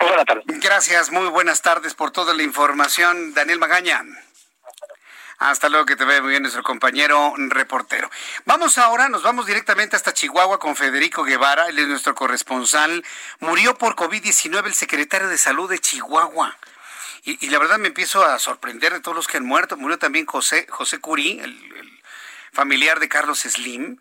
Buenas 0.00 0.24
tardes 0.24 0.44
gracias 0.60 1.10
muy 1.10 1.28
buenas 1.28 1.62
tardes 1.62 1.94
por 1.94 2.10
toda 2.10 2.34
la 2.34 2.42
información. 2.42 3.34
Daniel 3.34 3.58
Magaña 3.58 4.02
hasta 5.50 5.68
luego, 5.68 5.84
que 5.84 5.94
te 5.94 6.06
vea 6.06 6.22
muy 6.22 6.30
bien 6.30 6.42
nuestro 6.42 6.62
compañero 6.62 7.34
reportero. 7.36 8.10
Vamos 8.46 8.78
ahora, 8.78 9.10
nos 9.10 9.22
vamos 9.22 9.44
directamente 9.44 9.94
hasta 9.94 10.14
Chihuahua 10.14 10.58
con 10.58 10.74
Federico 10.74 11.22
Guevara, 11.22 11.68
él 11.68 11.78
es 11.78 11.86
nuestro 11.86 12.14
corresponsal. 12.14 13.04
Murió 13.40 13.76
por 13.76 13.94
COVID-19 13.94 14.64
el 14.64 14.74
secretario 14.74 15.28
de 15.28 15.36
Salud 15.36 15.68
de 15.68 15.78
Chihuahua. 15.78 16.56
Y, 17.24 17.48
la 17.48 17.58
verdad 17.58 17.78
me 17.78 17.88
empiezo 17.88 18.24
a 18.24 18.38
sorprender 18.38 18.92
de 18.92 19.00
todos 19.00 19.16
los 19.16 19.26
que 19.26 19.36
han 19.36 19.44
muerto. 19.44 19.76
Murió 19.76 19.98
también 19.98 20.24
José, 20.26 20.66
José 20.68 20.98
Curí, 20.98 21.40
el, 21.40 21.52
el 21.76 22.02
familiar 22.52 22.98
de 22.98 23.08
Carlos 23.08 23.40
Slim 23.40 23.98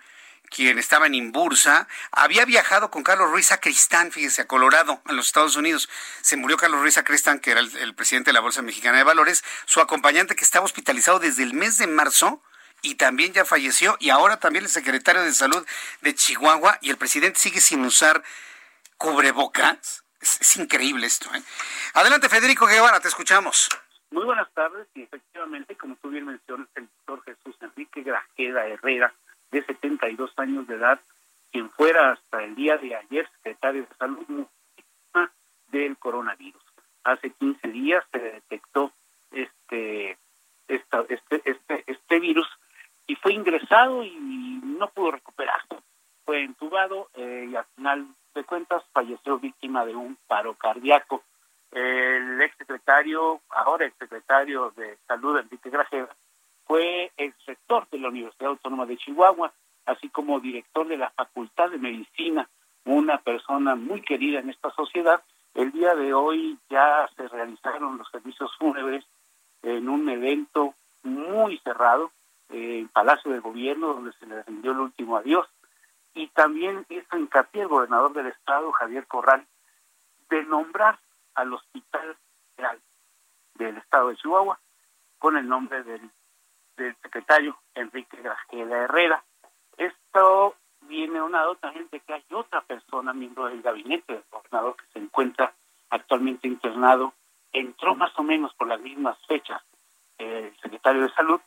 quien 0.53 0.77
estaba 0.77 1.07
en 1.07 1.15
Imbursa, 1.15 1.87
había 2.11 2.45
viajado 2.45 2.91
con 2.91 3.03
Carlos 3.03 3.31
Ruiz 3.31 3.51
Acristán, 3.51 4.11
fíjese, 4.11 4.43
a 4.43 4.47
Colorado, 4.47 5.01
en 5.07 5.15
los 5.15 5.25
Estados 5.25 5.55
Unidos. 5.55 5.89
Se 6.21 6.37
murió 6.37 6.57
Carlos 6.57 6.79
Ruiz 6.79 6.97
Acristán, 6.97 7.39
que 7.39 7.51
era 7.51 7.59
el, 7.59 7.95
presidente 7.95 8.29
de 8.29 8.33
la 8.33 8.39
Bolsa 8.39 8.61
Mexicana 8.61 8.97
de 8.97 9.03
Valores, 9.03 9.43
su 9.65 9.81
acompañante 9.81 10.35
que 10.35 10.43
estaba 10.43 10.65
hospitalizado 10.65 11.19
desde 11.19 11.41
el 11.43 11.53
mes 11.53 11.79
de 11.79 11.87
marzo 11.87 12.43
y 12.83 12.95
también 12.95 13.33
ya 13.33 13.45
falleció, 13.45 13.95
y 13.99 14.09
ahora 14.09 14.37
también 14.37 14.65
el 14.65 14.69
secretario 14.69 15.23
de 15.23 15.33
Salud 15.33 15.65
de 16.01 16.13
Chihuahua, 16.13 16.77
y 16.81 16.89
el 16.89 16.97
presidente 16.97 17.39
sigue 17.39 17.61
sin 17.61 17.83
usar 17.85 18.21
cubrebocas. 18.97 20.03
Es, 20.19 20.57
increíble 20.57 21.07
esto. 21.07 21.33
¿eh? 21.33 21.41
Adelante, 21.93 22.29
Federico 22.29 22.67
Guevara, 22.67 22.99
te 22.99 23.07
escuchamos. 23.07 23.69
Muy 24.11 24.25
buenas 24.25 24.51
tardes, 24.53 24.85
y 24.93 25.03
efectivamente, 25.03 25.75
como 25.77 25.95
tú 25.95 26.09
bien 26.09 26.25
mencionas, 26.25 26.67
el 26.75 26.87
doctor 27.07 27.23
Jesús 27.23 27.55
Enrique 27.61 28.03
Grajeda 28.03 28.67
Herrera 28.67 29.13
de 29.53 29.63
72 29.63 30.33
años 30.37 30.67
de 30.67 30.75
edad, 30.75 30.99
quien 31.51 31.69
fuera 31.69 32.11
hasta 32.11 32.43
el 32.43 32.55
día 32.55 32.77
de 32.77 32.95
ayer 32.95 33.29
secretario 33.37 33.83
de 33.83 33.95
Salud 33.95 34.47
del 35.67 35.97
coronavirus. 35.97 36.63
Hace 37.03 37.29
15 37.31 37.67
días 37.69 38.03
se 38.11 38.19
detectó 38.19 38.91
este, 39.31 40.17
este, 40.67 41.21
este, 41.45 41.83
este 41.85 42.19
virus 42.19 42.47
y 43.07 43.15
fue 43.15 43.33
ingresado 43.33 44.03
y 44.03 44.59
no 44.63 44.89
pudo 44.89 45.11
recuperarse. 45.11 45.75
Fue 46.25 46.43
entubado 46.43 47.09
eh, 47.13 47.47
y 47.51 47.55
al 47.55 47.65
final 47.75 48.07
de 48.33 48.43
cuentas 48.45 48.83
falleció 48.91 49.37
víctima 49.39 49.85
de 49.85 49.95
un 49.95 50.17
paro 50.27 50.55
cardíaco. 50.55 51.23
El 51.71 52.41
exsecretario, 52.41 53.41
ahora 53.49 53.85
exsecretario 53.85 54.71
de 54.75 54.97
Salud, 55.07 55.37
Enrique 55.37 55.69
Grajeda, 55.69 56.15
fue 56.65 57.11
ex 57.17 57.35
rector 57.45 57.87
de 57.91 57.99
la 57.99 58.09
Universidad 58.09 58.51
Autónoma 58.51 58.85
de 58.85 58.97
Chihuahua, 58.97 59.53
así 59.85 60.09
como 60.09 60.39
director 60.39 60.87
de 60.87 60.97
la 60.97 61.09
Facultad 61.11 61.69
de 61.69 61.77
Medicina, 61.77 62.49
una 62.85 63.19
persona 63.19 63.75
muy 63.75 64.01
querida 64.01 64.39
en 64.39 64.49
esta 64.49 64.71
sociedad. 64.71 65.21
El 65.53 65.71
día 65.71 65.95
de 65.95 66.13
hoy 66.13 66.57
ya 66.69 67.07
se 67.15 67.27
realizaron 67.27 67.97
los 67.97 68.09
servicios 68.09 68.51
fúnebres 68.57 69.05
en 69.61 69.87
un 69.89 70.09
evento 70.09 70.73
muy 71.03 71.57
cerrado 71.59 72.11
eh, 72.49 72.79
en 72.79 72.87
Palacio 72.89 73.31
de 73.31 73.39
Gobierno, 73.39 73.93
donde 73.93 74.13
se 74.13 74.25
le 74.25 74.43
rindió 74.43 74.71
el 74.71 74.79
último 74.79 75.17
adiós. 75.17 75.47
Y 76.13 76.27
también 76.27 76.85
hizo 76.89 77.17
hincapié 77.17 77.63
el 77.63 77.67
gobernador 77.67 78.13
del 78.13 78.27
estado, 78.27 78.71
Javier 78.71 79.07
Corral, 79.07 79.45
de 80.29 80.43
nombrar 80.43 80.99
al 81.35 81.53
Hospital 81.53 82.17
General 82.55 82.79
del 83.55 83.77
estado 83.77 84.09
de 84.09 84.17
Chihuahua 84.17 84.59
con 85.17 85.37
el 85.37 85.47
nombre 85.47 85.83
del 85.83 86.01
del 86.77 86.95
secretario 87.01 87.57
Enrique 87.75 88.17
Grajeda 88.21 88.83
Herrera. 88.83 89.23
Esto 89.77 90.55
viene 90.81 91.21
unado 91.21 91.55
también 91.55 91.87
de 91.91 91.99
que 91.99 92.13
hay 92.13 92.23
otra 92.31 92.61
persona, 92.61 93.13
miembro 93.13 93.45
del 93.45 93.61
gabinete 93.61 94.13
del 94.13 94.23
gobernador, 94.31 94.75
que 94.75 94.85
se 94.93 94.99
encuentra 94.99 95.53
actualmente 95.89 96.47
internado, 96.47 97.13
entró 97.51 97.95
más 97.95 98.11
o 98.17 98.23
menos 98.23 98.53
por 98.55 98.67
las 98.67 98.79
mismas 98.79 99.17
fechas 99.27 99.61
el 100.17 100.55
secretario 100.61 101.03
de 101.03 101.13
Salud, 101.13 101.41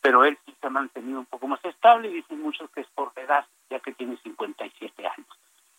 pero 0.00 0.24
él 0.24 0.38
sí 0.44 0.54
se 0.60 0.66
ha 0.66 0.70
mantenido 0.70 1.18
un 1.18 1.26
poco 1.26 1.46
más 1.46 1.64
estable 1.64 2.08
y 2.08 2.14
dicen 2.14 2.40
muchos 2.40 2.70
que 2.70 2.80
es 2.80 2.86
por 2.94 3.12
edad, 3.16 3.44
ya 3.70 3.80
que 3.80 3.92
tiene 3.92 4.16
57 4.22 5.06
años. 5.06 5.28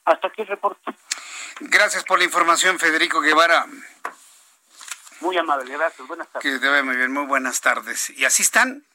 Hasta 0.05 0.27
aquí 0.27 0.41
el 0.41 0.47
reporte. 0.47 0.93
Gracias 1.61 2.03
por 2.03 2.17
la 2.17 2.25
información, 2.25 2.79
Federico 2.79 3.21
Guevara. 3.21 3.65
Muy 5.21 5.37
amable, 5.37 5.71
gracias. 5.73 6.07
Buenas 6.07 6.27
tardes. 6.29 6.51
Que 6.51 6.59
te 6.59 6.69
vaya 6.69 6.83
muy 6.83 6.95
bien, 6.95 7.11
muy 7.11 7.25
buenas 7.25 7.59
tardes. 7.61 8.09
Y 8.11 8.25
así 8.25 8.41
están 8.41 8.85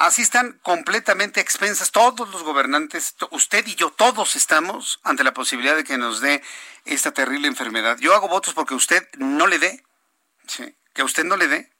Así 0.00 0.22
están 0.22 0.58
completamente 0.62 1.42
expensas 1.42 1.90
todos 1.90 2.30
los 2.30 2.42
gobernantes, 2.42 3.16
usted 3.32 3.66
y 3.66 3.74
yo, 3.74 3.90
todos 3.90 4.34
estamos 4.34 4.98
ante 5.02 5.24
la 5.24 5.34
posibilidad 5.34 5.76
de 5.76 5.84
que 5.84 5.98
nos 5.98 6.22
dé 6.22 6.42
esta 6.86 7.12
terrible 7.12 7.48
enfermedad. 7.48 7.98
Yo 7.98 8.14
hago 8.14 8.26
votos 8.26 8.54
porque 8.54 8.72
usted 8.72 9.06
no 9.18 9.46
le 9.46 9.58
dé, 9.58 9.84
que 10.94 11.02
a 11.02 11.04
usted 11.04 11.24
no 11.24 11.36
le 11.36 11.48
dé. 11.48 11.70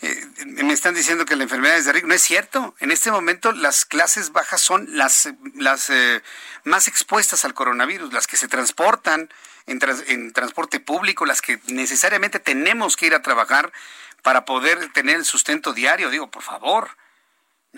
Eh, 0.00 0.26
me 0.46 0.72
están 0.72 0.94
diciendo 0.94 1.26
que 1.26 1.36
la 1.36 1.42
enfermedad 1.42 1.76
es 1.76 1.84
de 1.84 1.92
rico. 1.92 2.06
No 2.06 2.14
es 2.14 2.22
cierto. 2.22 2.74
En 2.78 2.90
este 2.90 3.10
momento 3.10 3.52
las 3.52 3.84
clases 3.84 4.32
bajas 4.32 4.62
son 4.62 4.86
las, 4.96 5.28
las 5.54 5.90
eh, 5.90 6.22
más 6.64 6.88
expuestas 6.88 7.44
al 7.44 7.52
coronavirus, 7.52 8.10
las 8.10 8.26
que 8.26 8.38
se 8.38 8.48
transportan 8.48 9.28
en 9.66 10.32
transporte 10.32 10.80
público, 10.80 11.26
las 11.26 11.42
que 11.42 11.60
necesariamente 11.66 12.40
tenemos 12.40 12.96
que 12.96 13.04
ir 13.04 13.14
a 13.14 13.20
trabajar 13.20 13.70
para 14.22 14.46
poder 14.46 14.90
tener 14.94 15.16
el 15.16 15.26
sustento 15.26 15.74
diario. 15.74 16.08
Digo, 16.08 16.30
por 16.30 16.42
favor. 16.42 16.88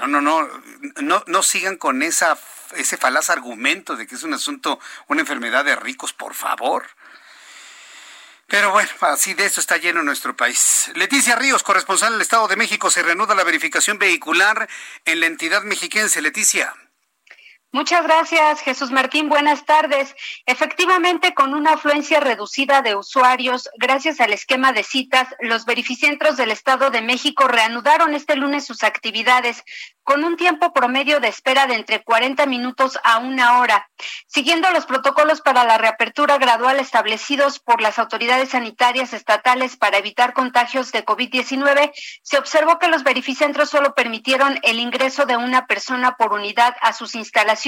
No, 0.00 0.06
no, 0.06 0.20
no, 0.20 0.62
no, 1.00 1.24
no 1.26 1.42
sigan 1.42 1.76
con 1.76 2.02
esa, 2.02 2.38
ese 2.76 2.96
falaz 2.96 3.30
argumento 3.30 3.96
de 3.96 4.06
que 4.06 4.14
es 4.14 4.22
un 4.22 4.34
asunto, 4.34 4.80
una 5.08 5.20
enfermedad 5.20 5.64
de 5.64 5.76
ricos, 5.76 6.12
por 6.12 6.34
favor. 6.34 6.86
Pero 8.46 8.72
bueno, 8.72 8.90
así 9.02 9.34
de 9.34 9.46
eso 9.46 9.60
está 9.60 9.76
lleno 9.76 10.02
nuestro 10.02 10.36
país. 10.36 10.90
Leticia 10.96 11.36
Ríos, 11.36 11.62
corresponsal 11.62 12.12
del 12.12 12.22
Estado 12.22 12.48
de 12.48 12.56
México, 12.56 12.90
se 12.90 13.02
reanuda 13.02 13.36
la 13.36 13.44
verificación 13.44 13.98
vehicular 13.98 14.68
en 15.04 15.20
la 15.20 15.26
entidad 15.26 15.62
mexiquense. 15.62 16.20
Leticia. 16.20 16.74
Muchas 17.72 18.02
gracias, 18.02 18.62
Jesús 18.62 18.90
Martín. 18.90 19.28
Buenas 19.28 19.64
tardes. 19.64 20.16
Efectivamente, 20.44 21.34
con 21.34 21.54
una 21.54 21.74
afluencia 21.74 22.18
reducida 22.18 22.82
de 22.82 22.96
usuarios, 22.96 23.68
gracias 23.78 24.20
al 24.20 24.32
esquema 24.32 24.72
de 24.72 24.82
citas, 24.82 25.28
los 25.38 25.66
verificentros 25.66 26.36
del 26.36 26.50
Estado 26.50 26.90
de 26.90 27.00
México 27.00 27.46
reanudaron 27.46 28.12
este 28.14 28.34
lunes 28.34 28.66
sus 28.66 28.82
actividades 28.82 29.62
con 30.02 30.24
un 30.24 30.36
tiempo 30.36 30.72
promedio 30.72 31.20
de 31.20 31.28
espera 31.28 31.68
de 31.68 31.74
entre 31.74 32.02
40 32.02 32.44
minutos 32.46 32.98
a 33.04 33.18
una 33.18 33.60
hora. 33.60 33.88
Siguiendo 34.26 34.68
los 34.72 34.86
protocolos 34.86 35.40
para 35.40 35.62
la 35.62 35.78
reapertura 35.78 36.38
gradual 36.38 36.80
establecidos 36.80 37.60
por 37.60 37.80
las 37.80 38.00
autoridades 38.00 38.48
sanitarias 38.48 39.12
estatales 39.12 39.76
para 39.76 39.98
evitar 39.98 40.32
contagios 40.32 40.90
de 40.90 41.04
COVID-19, 41.04 41.92
se 42.22 42.38
observó 42.38 42.80
que 42.80 42.88
los 42.88 43.04
verificentros 43.04 43.70
solo 43.70 43.94
permitieron 43.94 44.58
el 44.64 44.80
ingreso 44.80 45.26
de 45.26 45.36
una 45.36 45.66
persona 45.66 46.16
por 46.16 46.32
unidad 46.32 46.74
a 46.80 46.92
sus 46.92 47.14
instalaciones 47.14 47.59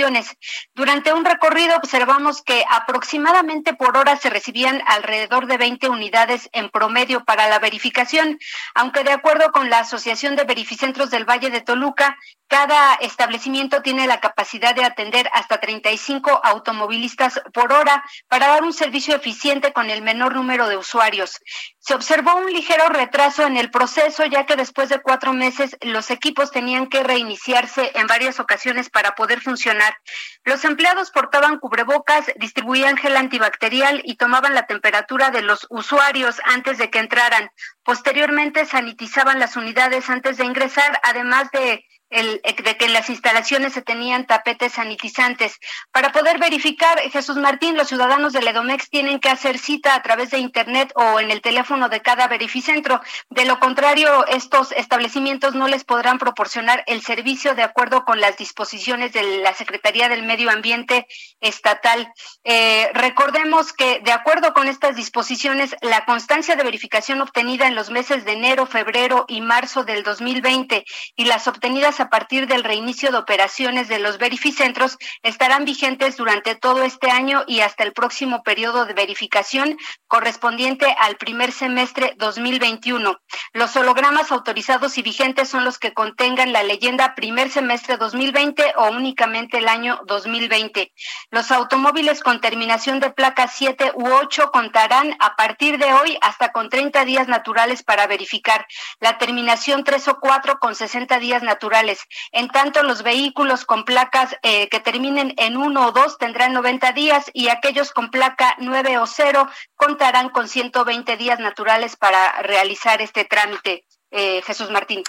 durante 0.75 1.13
un 1.13 1.25
recorrido 1.25 1.77
observamos 1.77 2.43
que 2.43 2.65
aproximadamente 2.71 3.75
por 3.75 3.97
hora 3.97 4.17
se 4.17 4.31
recibían 4.31 4.83
alrededor 4.87 5.47
de 5.47 5.59
20 5.59 5.89
unidades 5.89 6.49
en 6.53 6.71
promedio 6.71 7.25
para 7.25 7.49
la 7.49 7.59
verificación, 7.59 8.39
aunque 8.75 9.05
de 9.05 9.13
acuerdo 9.13 9.53
con 9.53 9.71
la 9.71 9.81
Asociación 9.81 10.37
de 10.37 10.45
Verificentros 10.45 11.11
del 11.11 11.29
Valle 11.29 11.51
de 11.51 11.61
Toluca, 11.61 12.17
cada 12.53 12.97
establecimiento 12.97 13.81
tiene 13.81 14.07
la 14.07 14.21
capacidad 14.21 14.75
de 14.75 14.85
atender 14.85 15.27
hasta 15.33 15.59
35 15.59 16.43
automovilistas 16.45 17.41
por 17.55 17.73
hora 17.73 18.05
para 18.29 18.49
dar 18.49 18.63
un 18.63 18.75
servicio 18.75 19.17
eficiente 19.17 19.73
con 19.73 19.89
el 19.89 20.03
menor 20.03 20.35
número 20.35 20.69
de 20.69 20.77
usuarios. 20.77 21.41
Se 21.79 21.95
observó 21.95 22.37
un 22.37 22.53
ligero 22.53 22.91
retraso 22.91 23.47
en 23.47 23.57
el 23.57 23.71
proceso, 23.71 24.27
ya 24.27 24.45
que 24.45 24.57
después 24.57 24.91
de 24.91 25.01
cuatro 25.01 25.33
meses 25.33 25.79
los 25.81 26.11
equipos 26.11 26.51
tenían 26.51 26.89
que 26.89 27.03
reiniciarse 27.03 27.91
en 27.95 28.07
varias 28.07 28.39
ocasiones 28.39 28.91
para 28.91 29.15
poder 29.15 29.41
funcionar. 29.41 29.97
Los 30.45 30.67
empleados 30.67 31.11
portaban 31.11 31.59
cubrebocas, 31.59 32.27
distribuían 32.37 32.99
gel 32.99 33.17
antibacterial 33.17 34.03
y 34.05 34.17
tomaban 34.17 34.53
la 34.53 34.67
temperatura 34.67 35.31
de 35.31 35.41
los 35.41 35.67
usuarios 35.71 36.39
antes 36.45 36.77
de 36.77 36.91
que 36.91 36.99
entraran. 36.99 37.51
Posteriormente 37.83 38.67
sanitizaban 38.67 39.41
las 39.41 39.57
unidades 39.57 40.11
antes 40.11 40.37
de 40.37 40.45
ingresar, 40.45 41.01
además 41.03 41.51
de 41.51 41.87
el, 42.13 42.41
de 42.43 42.77
que 42.77 42.85
en 42.85 42.93
las 42.93 43.11
instalaciones 43.11 43.73
se 43.73 43.83
tenían 43.83 44.27
tapetes 44.27 44.75
sanitizantes. 44.75 45.59
Para 45.91 46.13
poder 46.13 46.39
verificar, 46.39 46.99
Jesús 47.11 47.37
Martín, 47.37 47.77
los 47.77 47.89
ciudadanos 47.89 48.33
de 48.33 48.43
Ledomex 48.43 48.91
tienen 48.91 49.19
que 49.19 49.31
hacer 49.31 49.59
cita 49.59 49.95
a 49.95 50.03
través 50.03 50.31
de 50.31 50.39
Internet 50.39 50.93
o 50.95 51.21
en 51.21 51.31
el 51.31 51.41
teléfono 51.41 51.89
de 51.89 52.01
cada 52.01 52.29
verificentro. 52.29 53.01
De 53.31 53.45
lo 53.45 53.59
contrario, 53.59 54.27
estos 54.27 54.73
establecimientos 54.73 55.55
no 55.55 55.69
les 55.69 55.85
podrán 55.85 56.19
proporcionar 56.19 56.85
el 56.87 57.03
servicio 57.03 57.55
de 57.55 57.63
acuerdo 57.63 58.05
con 58.05 58.21
las 58.21 58.37
disposiciones 58.37 59.13
de 59.13 59.39
la 59.39 59.55
Secretaría 59.55 60.09
del 60.09 60.23
Medio 60.23 60.51
Ambiente 60.51 61.07
Estatal. 61.41 62.13
Eh, 62.45 62.91
recordemos 62.93 63.73
que, 63.73 64.01
de 64.01 64.13
acuerdo 64.13 64.53
con 64.53 64.69
estas 64.69 64.97
disposiciones, 64.97 65.75
la 65.81 66.05
constancia 66.05 66.57
de 66.57 66.65
verificación 66.65 67.21
obtenida 67.21 67.67
en 67.67 67.75
los 67.75 67.91
meses 67.91 68.25
de 68.25 68.33
enero, 68.33 68.67
febrero 68.67 69.25
y 69.29 69.41
marzo 69.41 69.85
del 69.85 70.03
2020 70.03 70.85
y 71.17 71.25
las 71.25 71.49
obtenidas 71.49 72.01
a 72.03 72.11
partir 72.11 72.49
del 72.49 72.65
reinicio 72.65 73.13
de 73.13 73.19
operaciones 73.19 73.89
de 73.89 74.01
los 74.01 74.19
verificentros 74.19 74.99
estarán 75.23 75.65
vigentes 75.65 76.17
durante 76.17 76.57
todo 76.57 76.83
este 76.83 77.11
año 77.11 77.45
y 77.47 77.61
hasta 77.61 77.85
el 77.85 77.93
próximo 77.93 78.43
periodo 78.43 78.87
de 78.87 78.93
verificación 78.93 79.79
correspondiente 80.09 80.95
al 80.99 81.17
primer 81.17 81.53
semestre 81.53 82.15
2021. 82.19 83.17
Los 83.53 83.77
hologramas 83.77 84.33
autorizados 84.33 84.99
y 84.99 85.03
vigentes 85.03 85.49
son 85.49 85.65
los 85.65 85.79
que 85.79 85.95
contengan 85.95 86.53
la 86.53 86.65
leyenda 86.65 87.15
primer 87.15 87.51
semestre 87.51 87.97
2020 87.97 88.75
o 88.77 88.91
únicamente 88.91 89.59
el 89.59 89.69
año 89.69 90.01
2020. 90.07 90.93
Los 91.31 91.53
automóviles 91.53 92.21
con 92.21 92.41
terminación 92.41 92.99
de 92.99 93.11
placa 93.11 93.47
7 93.47 93.93
u 93.95 94.09
8 94.09 94.51
contarán 94.51 95.17
a 95.21 95.37
partir 95.37 95.79
de 95.79 95.93
hoy 95.93 96.19
hasta 96.21 96.51
con 96.51 96.69
30 96.69 97.05
días 97.05 97.29
naturales 97.29 97.85
para 97.85 98.09
verificar. 98.09 98.67
La 98.99 99.19
terminación 99.19 99.85
3 99.85 100.09
o 100.09 100.19
4 100.19 100.59
con 100.59 100.75
60 100.75 101.19
días 101.21 101.43
naturales 101.45 101.92
en 102.33 102.49
tanto, 102.49 102.83
los 102.83 103.03
vehículos 103.03 103.65
con 103.65 103.85
placas 103.85 104.37
eh, 104.43 104.69
que 104.69 104.81
terminen 104.81 105.35
en 105.37 105.57
uno 105.57 105.87
o 105.87 105.93
dos 105.93 106.19
tendrán 106.19 106.53
90 106.53 106.93
días 106.93 107.31
y 107.33 107.49
aquellos 107.49 107.93
con 107.93 108.11
placa 108.11 108.55
9 108.59 108.99
o 108.99 109.07
0 109.07 109.49
contarán 109.77 110.31
con 110.31 110.49
120 110.49 111.17
días 111.17 111.39
naturales 111.41 111.97
para 111.97 112.43
realizar 112.43 113.01
este 113.03 113.25
trámite. 113.25 113.85
Eh, 114.15 114.43
Jesús 114.43 114.71
Martín. 114.71 115.03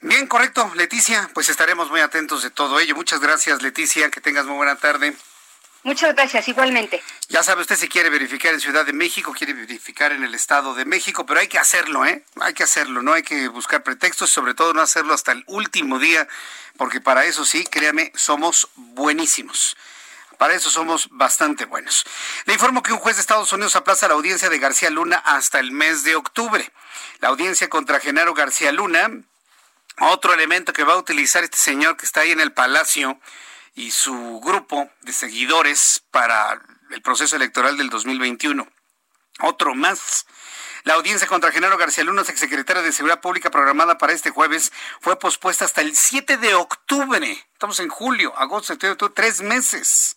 Bien, 0.00 0.26
correcto, 0.26 0.72
Leticia. 0.76 1.28
Pues 1.34 1.50
estaremos 1.50 1.90
muy 1.90 2.00
atentos 2.00 2.42
de 2.42 2.50
todo 2.50 2.80
ello. 2.80 2.96
Muchas 2.96 3.20
gracias, 3.20 3.60
Leticia. 3.60 4.10
Que 4.10 4.22
tengas 4.22 4.46
muy 4.46 4.56
buena 4.56 4.76
tarde. 4.76 5.14
Muchas 5.86 6.16
gracias, 6.16 6.48
igualmente. 6.48 7.00
Ya 7.28 7.44
sabe 7.44 7.60
usted 7.60 7.76
si 7.76 7.88
quiere 7.88 8.10
verificar 8.10 8.52
en 8.52 8.58
Ciudad 8.58 8.84
de 8.84 8.92
México, 8.92 9.32
quiere 9.32 9.52
verificar 9.52 10.10
en 10.10 10.24
el 10.24 10.34
Estado 10.34 10.74
de 10.74 10.84
México, 10.84 11.24
pero 11.24 11.38
hay 11.38 11.46
que 11.46 11.60
hacerlo, 11.60 12.04
¿eh? 12.04 12.24
Hay 12.40 12.54
que 12.54 12.64
hacerlo, 12.64 13.02
no 13.02 13.12
hay 13.12 13.22
que 13.22 13.46
buscar 13.46 13.84
pretextos, 13.84 14.30
sobre 14.30 14.54
todo 14.54 14.74
no 14.74 14.80
hacerlo 14.80 15.14
hasta 15.14 15.30
el 15.30 15.44
último 15.46 16.00
día, 16.00 16.26
porque 16.76 17.00
para 17.00 17.24
eso 17.24 17.44
sí, 17.44 17.62
créame, 17.62 18.10
somos 18.16 18.68
buenísimos. 18.74 19.76
Para 20.38 20.54
eso 20.54 20.70
somos 20.70 21.06
bastante 21.12 21.66
buenos. 21.66 22.04
Le 22.46 22.54
informo 22.54 22.82
que 22.82 22.92
un 22.92 22.98
juez 22.98 23.14
de 23.14 23.20
Estados 23.20 23.52
Unidos 23.52 23.76
aplaza 23.76 24.08
la 24.08 24.14
audiencia 24.14 24.48
de 24.48 24.58
García 24.58 24.90
Luna 24.90 25.22
hasta 25.24 25.60
el 25.60 25.70
mes 25.70 26.02
de 26.02 26.16
octubre. 26.16 26.68
La 27.20 27.28
audiencia 27.28 27.68
contra 27.68 28.00
Genaro 28.00 28.34
García 28.34 28.72
Luna, 28.72 29.08
otro 30.00 30.34
elemento 30.34 30.72
que 30.72 30.82
va 30.82 30.94
a 30.94 30.98
utilizar 30.98 31.44
este 31.44 31.58
señor 31.58 31.96
que 31.96 32.06
está 32.06 32.22
ahí 32.22 32.32
en 32.32 32.40
el 32.40 32.52
Palacio, 32.52 33.20
y 33.76 33.90
su 33.90 34.40
grupo 34.40 34.90
de 35.02 35.12
seguidores 35.12 36.02
para 36.10 36.60
el 36.90 37.02
proceso 37.02 37.36
electoral 37.36 37.76
del 37.76 37.90
2021. 37.90 38.66
Otro 39.40 39.74
más. 39.74 40.26
La 40.84 40.94
audiencia 40.94 41.26
contra 41.26 41.52
Genaro 41.52 41.76
García 41.76 42.04
Luna, 42.04 42.22
exsecretario 42.22 42.82
de 42.82 42.92
Seguridad 42.92 43.20
Pública 43.20 43.50
programada 43.50 43.98
para 43.98 44.12
este 44.12 44.30
jueves, 44.30 44.72
fue 45.00 45.18
pospuesta 45.18 45.64
hasta 45.64 45.82
el 45.82 45.94
7 45.94 46.38
de 46.38 46.54
octubre. 46.54 47.46
Estamos 47.52 47.78
en 47.80 47.88
julio, 47.88 48.36
agosto, 48.36 48.68
septiembre, 48.68 49.08
tres 49.14 49.42
meses. 49.42 50.16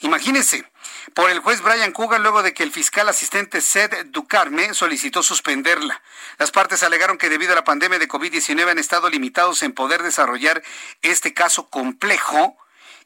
Imagínense, 0.00 0.68
por 1.14 1.30
el 1.30 1.40
juez 1.40 1.60
Brian 1.62 1.92
Cougar 1.92 2.20
luego 2.20 2.42
de 2.42 2.54
que 2.54 2.62
el 2.62 2.72
fiscal 2.72 3.08
asistente 3.08 3.60
Sed 3.60 4.06
Ducarme 4.06 4.74
solicitó 4.74 5.22
suspenderla. 5.22 6.02
Las 6.38 6.50
partes 6.50 6.82
alegaron 6.82 7.18
que 7.18 7.28
debido 7.28 7.52
a 7.52 7.56
la 7.56 7.64
pandemia 7.64 7.98
de 7.98 8.08
COVID-19 8.08 8.70
han 8.70 8.78
estado 8.78 9.08
limitados 9.08 9.62
en 9.62 9.72
poder 9.72 10.02
desarrollar 10.02 10.62
este 11.02 11.34
caso 11.34 11.68
complejo 11.68 12.56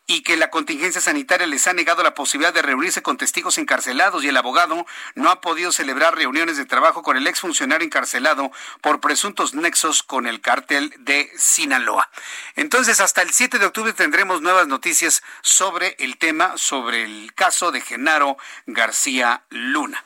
y 0.06 0.22
que 0.22 0.36
la 0.36 0.50
contingencia 0.50 1.00
sanitaria 1.00 1.46
les 1.46 1.66
ha 1.66 1.72
negado 1.72 2.02
la 2.02 2.14
posibilidad 2.14 2.52
de 2.52 2.62
reunirse 2.62 3.02
con 3.02 3.16
testigos 3.16 3.58
encarcelados 3.58 4.24
y 4.24 4.28
el 4.28 4.36
abogado 4.36 4.84
no 5.14 5.30
ha 5.30 5.40
podido 5.40 5.72
celebrar 5.72 6.16
reuniones 6.16 6.56
de 6.56 6.64
trabajo 6.64 7.02
con 7.02 7.16
el 7.16 7.26
exfuncionario 7.26 7.86
encarcelado 7.86 8.50
por 8.80 9.00
presuntos 9.00 9.54
nexos 9.54 10.02
con 10.02 10.26
el 10.26 10.40
cártel 10.40 10.92
de 10.98 11.30
Sinaloa. 11.36 12.10
Entonces, 12.56 13.00
hasta 13.00 13.22
el 13.22 13.30
7 13.30 13.58
de 13.58 13.66
octubre 13.66 13.92
tendremos 13.92 14.42
nuevas 14.42 14.66
noticias 14.66 15.22
sobre 15.40 15.96
el 15.98 16.18
tema, 16.18 16.56
sobre 16.56 17.04
el 17.04 17.32
caso 17.34 17.70
de 17.70 17.80
Genaro 17.80 18.36
García 18.66 19.44
Luna. 19.50 20.04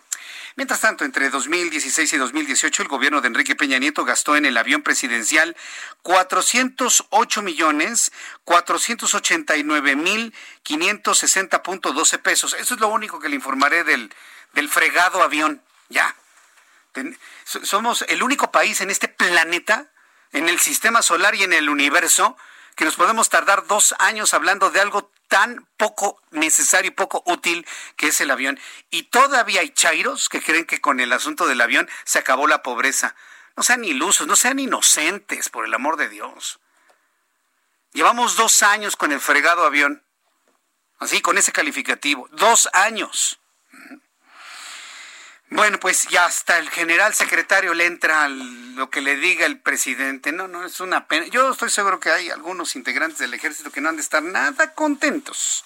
Mientras 0.57 0.81
tanto, 0.81 1.05
entre 1.05 1.29
2016 1.29 2.15
y 2.15 2.17
2018, 2.17 2.83
el 2.83 2.89
gobierno 2.89 3.21
de 3.21 3.29
Enrique 3.29 3.55
Peña 3.55 3.79
Nieto 3.79 4.07
gastó 4.07 4.37
en 4.37 4.47
el 4.47 4.57
avión 4.57 4.83
presidencial 4.83 5.55
408 6.01 7.43
millones 7.43 8.11
489 8.45 9.97
mil 9.97 10.33
560.12 10.65 12.19
pesos. 12.23 12.57
Eso 12.59 12.73
es 12.73 12.81
lo 12.81 12.89
único 12.89 13.21
que 13.21 13.29
le 13.29 13.35
informaré 13.35 13.85
del, 13.85 14.15
del 14.55 14.71
fregado 14.71 15.23
avión. 15.23 15.61
Ya. 15.91 16.17
Somos 17.45 18.07
el 18.09 18.23
único 18.23 18.51
país 18.51 18.81
en 18.81 18.89
este 18.89 19.09
planeta, 19.09 19.91
en 20.33 20.49
el 20.49 20.59
sistema 20.59 21.03
solar 21.03 21.35
y 21.35 21.43
en 21.43 21.53
el 21.53 21.69
universo, 21.69 22.39
que 22.77 22.85
nos 22.85 22.95
podemos 22.95 23.31
tardar 23.31 23.67
dos 23.67 23.95
años 23.99 24.35
hablando 24.35 24.71
de 24.71 24.81
algo 24.81 25.11
tan 25.29 25.67
poco 25.77 26.23
necesario 26.31 26.91
y 26.91 26.95
poco 26.95 27.23
útil 27.27 27.67
que 27.97 28.09
es 28.09 28.21
el 28.21 28.31
avión. 28.31 28.61
Y 28.91 29.05
todavía 29.05 29.63
hay 29.63 29.71
chairos 29.71 30.29
que 30.29 30.43
creen 30.43 30.67
que 30.67 30.81
con 30.81 31.01
el 31.01 31.13
asunto 31.13 31.47
del 31.47 31.61
avión 31.61 31.89
se 32.05 32.19
acabó 32.19 32.47
la 32.47 32.63
pobreza. 32.63 33.17
No 33.57 33.63
sean 33.63 33.83
ilusos, 33.85 34.27
no 34.27 34.37
sean 34.37 34.59
inocentes, 34.59 35.49
por 35.49 35.65
el 35.65 35.73
amor 35.73 35.97
de 35.97 36.11
Dios. 36.11 36.61
Llevamos 37.93 38.37
dos 38.37 38.63
años 38.63 38.95
con 38.95 39.11
el 39.11 39.21
fregado 39.21 39.65
avión. 39.65 40.05
Así, 40.99 41.23
con 41.23 41.39
ese 41.39 41.53
calificativo. 41.53 42.29
Dos 42.33 42.69
años. 42.75 43.41
Bueno, 45.49 45.79
pues 45.79 46.09
ya 46.09 46.27
hasta 46.27 46.59
el 46.59 46.69
general 46.71 47.15
secretario 47.15 47.73
le 47.73 47.87
entra 47.87 48.29
lo 48.29 48.91
que 48.91 49.01
le 49.01 49.17
diga 49.17 49.47
el 49.47 49.61
presidente. 49.61 50.33
No, 50.33 50.49
no, 50.49 50.65
es 50.65 50.81
una 50.81 51.07
pena. 51.07 51.27
Yo 51.27 51.51
estoy 51.51 51.71
seguro 51.71 52.01
que 52.01 52.11
hay 52.11 52.31
algunos 52.31 52.75
integrantes 52.75 53.19
del 53.19 53.33
ejército 53.33 53.71
que 53.71 53.81
no 53.81 53.89
han 53.89 53.97
de 53.97 54.03
estar 54.03 54.23
nada 54.23 54.75
contentos. 54.75 55.65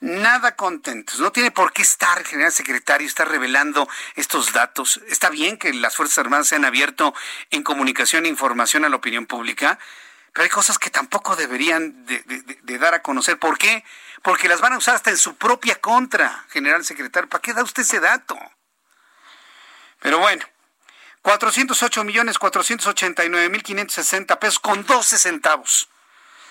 Nada 0.00 0.54
contentos. 0.54 1.18
No 1.20 1.32
tiene 1.32 1.50
por 1.50 1.72
qué 1.72 1.82
estar 1.82 2.22
general 2.24 2.52
secretario, 2.52 3.06
estar 3.06 3.28
revelando 3.28 3.88
estos 4.14 4.52
datos. 4.52 5.00
Está 5.08 5.30
bien 5.30 5.56
que 5.56 5.72
las 5.72 5.96
Fuerzas 5.96 6.18
Armadas 6.18 6.48
se 6.48 6.56
han 6.56 6.66
abierto 6.66 7.14
en 7.50 7.62
comunicación 7.62 8.26
e 8.26 8.28
información 8.28 8.84
a 8.84 8.90
la 8.90 8.96
opinión 8.96 9.26
pública, 9.26 9.78
pero 10.32 10.44
hay 10.44 10.50
cosas 10.50 10.78
que 10.78 10.90
tampoco 10.90 11.34
deberían 11.34 12.04
de, 12.04 12.78
dar 12.78 12.94
a 12.94 13.02
conocer. 13.02 13.38
¿Por 13.38 13.58
qué? 13.58 13.82
Porque 14.22 14.48
las 14.48 14.60
van 14.60 14.74
a 14.74 14.78
usar 14.78 14.94
hasta 14.94 15.10
en 15.10 15.16
su 15.16 15.36
propia 15.36 15.80
contra, 15.80 16.44
general 16.50 16.84
secretario. 16.84 17.28
¿Para 17.28 17.42
qué 17.42 17.54
da 17.54 17.64
usted 17.64 17.82
ese 17.82 17.98
dato? 17.98 18.38
Pero 20.00 20.18
bueno, 20.18 20.44
408 21.22 22.04
millones 22.04 22.38
489 22.38 23.48
mil 23.48 23.62
560 23.62 24.38
pesos 24.38 24.58
con 24.58 24.84
12 24.84 25.18
centavos. 25.18 25.88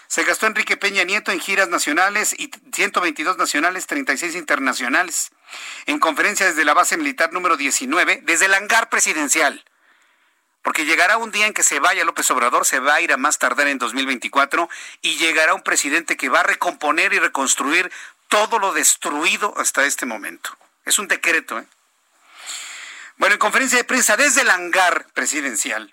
Se 0.08 0.24
gastó 0.24 0.48
Enrique 0.48 0.78
Peña 0.78 1.04
Nieto 1.04 1.32
en 1.32 1.40
giras 1.40 1.68
nacionales 1.68 2.34
y 2.38 2.50
122 2.72 3.38
nacionales, 3.38 3.88
36 3.88 4.36
internacionales. 4.36 5.32
En 5.86 6.00
conferencia 6.00 6.46
desde 6.46 6.64
la 6.64 6.74
base 6.74 6.96
militar 6.98 7.34
número 7.34 7.58
19, 7.58 8.22
desde 8.24 8.46
el 8.46 8.54
hangar 8.54 8.90
presidencial. 8.90 9.66
Porque 10.62 10.86
llegará 10.86 11.18
un 11.18 11.32
día 11.32 11.48
en 11.48 11.54
que 11.54 11.64
se 11.64 11.80
vaya 11.80 12.06
López 12.06 12.30
Obrador, 12.32 12.66
se 12.66 12.80
va 12.80 12.96
a 12.96 13.02
ir 13.02 13.12
a 13.12 13.18
más 13.18 13.38
tardar 13.38 13.68
en 13.68 13.80
2024 13.80 14.70
y 15.02 15.18
llegará 15.18 15.54
un 15.54 15.62
presidente 15.62 16.18
que 16.18 16.30
va 16.30 16.42
a 16.42 16.44
recomponer 16.44 17.14
y 17.14 17.20
reconstruir 17.20 17.92
todo 18.28 18.60
lo 18.60 18.74
destruido 18.74 19.54
hasta 19.58 19.86
este 19.86 20.06
momento. 20.06 20.58
Es 20.86 21.00
un 21.00 21.08
decreto, 21.08 21.60
¿eh? 21.60 21.68
Bueno, 23.18 23.34
en 23.34 23.40
conferencia 23.40 23.80
de 23.80 23.84
prensa 23.84 24.16
desde 24.16 24.42
el 24.42 24.50
hangar 24.52 25.08
presidencial, 25.16 25.92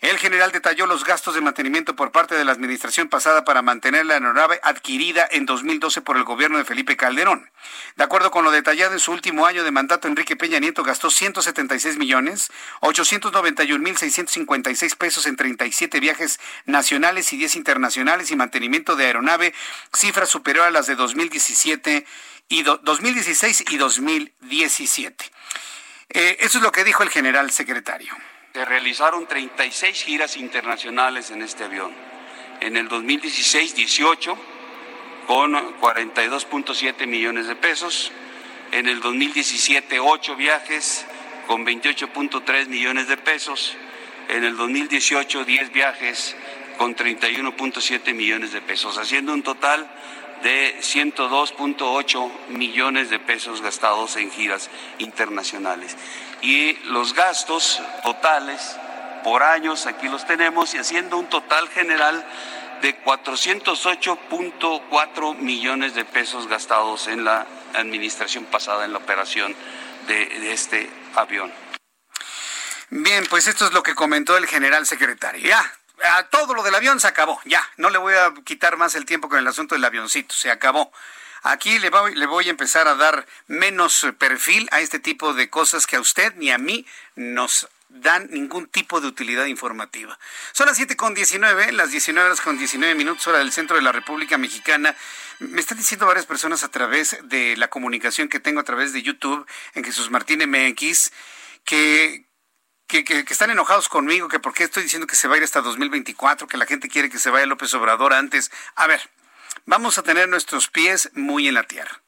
el 0.00 0.18
general 0.18 0.52
detalló 0.52 0.86
los 0.86 1.04
gastos 1.04 1.34
de 1.34 1.40
mantenimiento 1.40 1.96
por 1.96 2.12
parte 2.12 2.34
de 2.34 2.44
la 2.44 2.52
administración 2.52 3.08
pasada 3.08 3.44
para 3.44 3.62
mantener 3.62 4.04
la 4.04 4.14
aeronave 4.14 4.60
adquirida 4.62 5.26
en 5.30 5.46
2012 5.46 6.02
por 6.02 6.18
el 6.18 6.24
gobierno 6.24 6.58
de 6.58 6.66
Felipe 6.66 6.98
Calderón. 6.98 7.50
De 7.96 8.04
acuerdo 8.04 8.30
con 8.30 8.44
lo 8.44 8.50
detallado 8.50 8.92
en 8.92 8.98
su 8.98 9.10
último 9.10 9.46
año 9.46 9.64
de 9.64 9.70
mandato, 9.70 10.06
Enrique 10.06 10.36
Peña 10.36 10.58
Nieto 10.58 10.82
gastó 10.84 11.10
176 11.10 11.96
millones 11.96 12.50
891 12.80 13.82
mil 13.82 13.96
656 13.96 14.96
pesos 14.96 15.26
en 15.26 15.36
37 15.36 15.98
viajes 15.98 16.40
nacionales 16.66 17.32
y 17.32 17.38
10 17.38 17.56
internacionales 17.56 18.30
y 18.30 18.36
mantenimiento 18.36 18.96
de 18.96 19.06
aeronave, 19.06 19.54
cifra 19.94 20.26
superior 20.26 20.66
a 20.66 20.70
las 20.70 20.86
de 20.86 20.94
2017 20.94 22.06
y 22.50 22.62
2016 22.62 23.64
y 23.70 23.76
2017. 23.78 25.30
Eh, 26.12 26.36
eso 26.40 26.58
es 26.58 26.64
lo 26.64 26.72
que 26.72 26.84
dijo 26.84 27.02
el 27.02 27.10
general 27.10 27.50
secretario. 27.50 28.14
Se 28.52 28.64
realizaron 28.64 29.26
36 29.26 30.02
giras 30.02 30.36
internacionales 30.36 31.30
en 31.30 31.42
este 31.42 31.64
avión. 31.64 31.92
En 32.60 32.76
el 32.76 32.88
2016, 32.88 33.74
18 33.74 34.38
con 35.26 35.52
42.7 35.80 37.06
millones 37.06 37.46
de 37.46 37.54
pesos. 37.54 38.10
En 38.72 38.88
el 38.88 39.00
2017, 39.00 40.00
8 40.00 40.36
viajes 40.36 41.06
con 41.46 41.64
28.3 41.64 42.66
millones 42.66 43.06
de 43.06 43.16
pesos. 43.16 43.76
En 44.28 44.44
el 44.44 44.56
2018, 44.56 45.44
10 45.44 45.72
viajes 45.72 46.36
con 46.76 46.96
31.7 46.96 48.14
millones 48.14 48.52
de 48.52 48.60
pesos, 48.62 48.98
haciendo 48.98 49.32
un 49.32 49.42
total 49.42 49.88
de 50.42 50.76
102.8 50.80 52.30
millones 52.48 53.08
de 53.10 53.18
pesos 53.18 53.60
gastados 53.62 54.16
en 54.16 54.30
giras 54.30 54.70
internacionales. 54.98 55.96
Y 56.42 56.74
los 56.84 57.14
gastos 57.14 57.82
totales 58.02 58.76
por 59.22 59.42
años, 59.42 59.86
aquí 59.86 60.08
los 60.08 60.26
tenemos, 60.26 60.74
y 60.74 60.78
haciendo 60.78 61.18
un 61.18 61.26
total 61.26 61.68
general 61.68 62.26
de 62.80 62.98
408.4 63.04 65.36
millones 65.36 65.94
de 65.94 66.06
pesos 66.06 66.48
gastados 66.48 67.06
en 67.08 67.24
la 67.24 67.46
administración 67.74 68.46
pasada, 68.46 68.86
en 68.86 68.92
la 68.92 68.98
operación 68.98 69.54
de, 70.06 70.26
de 70.26 70.52
este 70.52 70.90
avión. 71.14 71.52
Bien, 72.88 73.26
pues 73.28 73.46
esto 73.46 73.66
es 73.66 73.72
lo 73.72 73.82
que 73.82 73.94
comentó 73.94 74.34
el 74.36 74.46
general 74.46 74.86
secretario. 74.86 75.46
Ya, 75.46 75.62
a 76.02 76.24
todo 76.24 76.54
lo 76.54 76.62
del 76.62 76.74
avión 76.74 77.00
se 77.00 77.08
acabó, 77.08 77.40
ya, 77.44 77.66
no 77.76 77.90
le 77.90 77.98
voy 77.98 78.14
a 78.14 78.32
quitar 78.44 78.76
más 78.76 78.94
el 78.94 79.04
tiempo 79.04 79.28
con 79.28 79.38
el 79.38 79.46
asunto 79.46 79.74
del 79.74 79.84
avioncito, 79.84 80.34
se 80.34 80.50
acabó. 80.50 80.92
Aquí 81.42 81.78
le 81.78 81.88
voy, 81.88 82.14
le 82.14 82.26
voy 82.26 82.48
a 82.48 82.50
empezar 82.50 82.86
a 82.86 82.94
dar 82.94 83.26
menos 83.46 84.06
perfil 84.18 84.68
a 84.72 84.80
este 84.80 84.98
tipo 84.98 85.32
de 85.32 85.48
cosas 85.48 85.86
que 85.86 85.96
a 85.96 86.00
usted 86.00 86.34
ni 86.36 86.50
a 86.50 86.58
mí 86.58 86.86
nos 87.16 87.68
dan 87.90 88.28
ningún 88.30 88.66
tipo 88.66 89.00
de 89.00 89.08
utilidad 89.08 89.46
informativa. 89.46 90.18
Son 90.52 90.66
las 90.66 90.76
7 90.76 90.96
con 90.96 91.14
19, 91.14 91.72
las 91.72 91.90
19 91.90 92.26
horas 92.26 92.40
con 92.40 92.56
19 92.56 92.94
minutos, 92.94 93.26
hora 93.26 93.38
del 93.38 93.52
centro 93.52 93.76
de 93.76 93.82
la 93.82 93.92
República 93.92 94.38
Mexicana. 94.38 94.94
Me 95.40 95.60
están 95.60 95.78
diciendo 95.78 96.06
varias 96.06 96.26
personas 96.26 96.62
a 96.62 96.68
través 96.68 97.18
de 97.22 97.56
la 97.56 97.68
comunicación 97.68 98.28
que 98.28 98.38
tengo 98.38 98.60
a 98.60 98.64
través 98.64 98.92
de 98.92 99.02
YouTube 99.02 99.46
en 99.74 99.84
Jesús 99.84 100.10
Martín 100.10 100.40
MX 100.48 101.10
que, 101.64 102.26
que, 102.90 103.24
están 103.28 103.50
enojados 103.50 103.88
conmigo, 103.88 104.28
que 104.28 104.40
por 104.40 104.52
qué 104.52 104.64
estoy 104.64 104.82
diciendo 104.82 105.06
que 105.06 105.16
se 105.16 105.28
va 105.28 105.34
a 105.34 105.38
ir 105.38 105.44
hasta 105.44 105.60
2024, 105.60 106.46
que 106.46 106.56
la 106.56 106.66
gente 106.66 106.88
quiere 106.88 107.08
que 107.08 107.18
se 107.18 107.30
vaya 107.30 107.46
López 107.46 107.72
Obrador 107.74 108.12
antes. 108.12 108.50
A 108.74 108.86
ver, 108.86 109.00
vamos 109.64 109.98
a 109.98 110.02
tener 110.02 110.28
nuestros 110.28 110.68
pies 110.68 111.10
muy 111.14 111.48
en 111.48 111.54
la 111.54 111.62
tierra. 111.62 112.02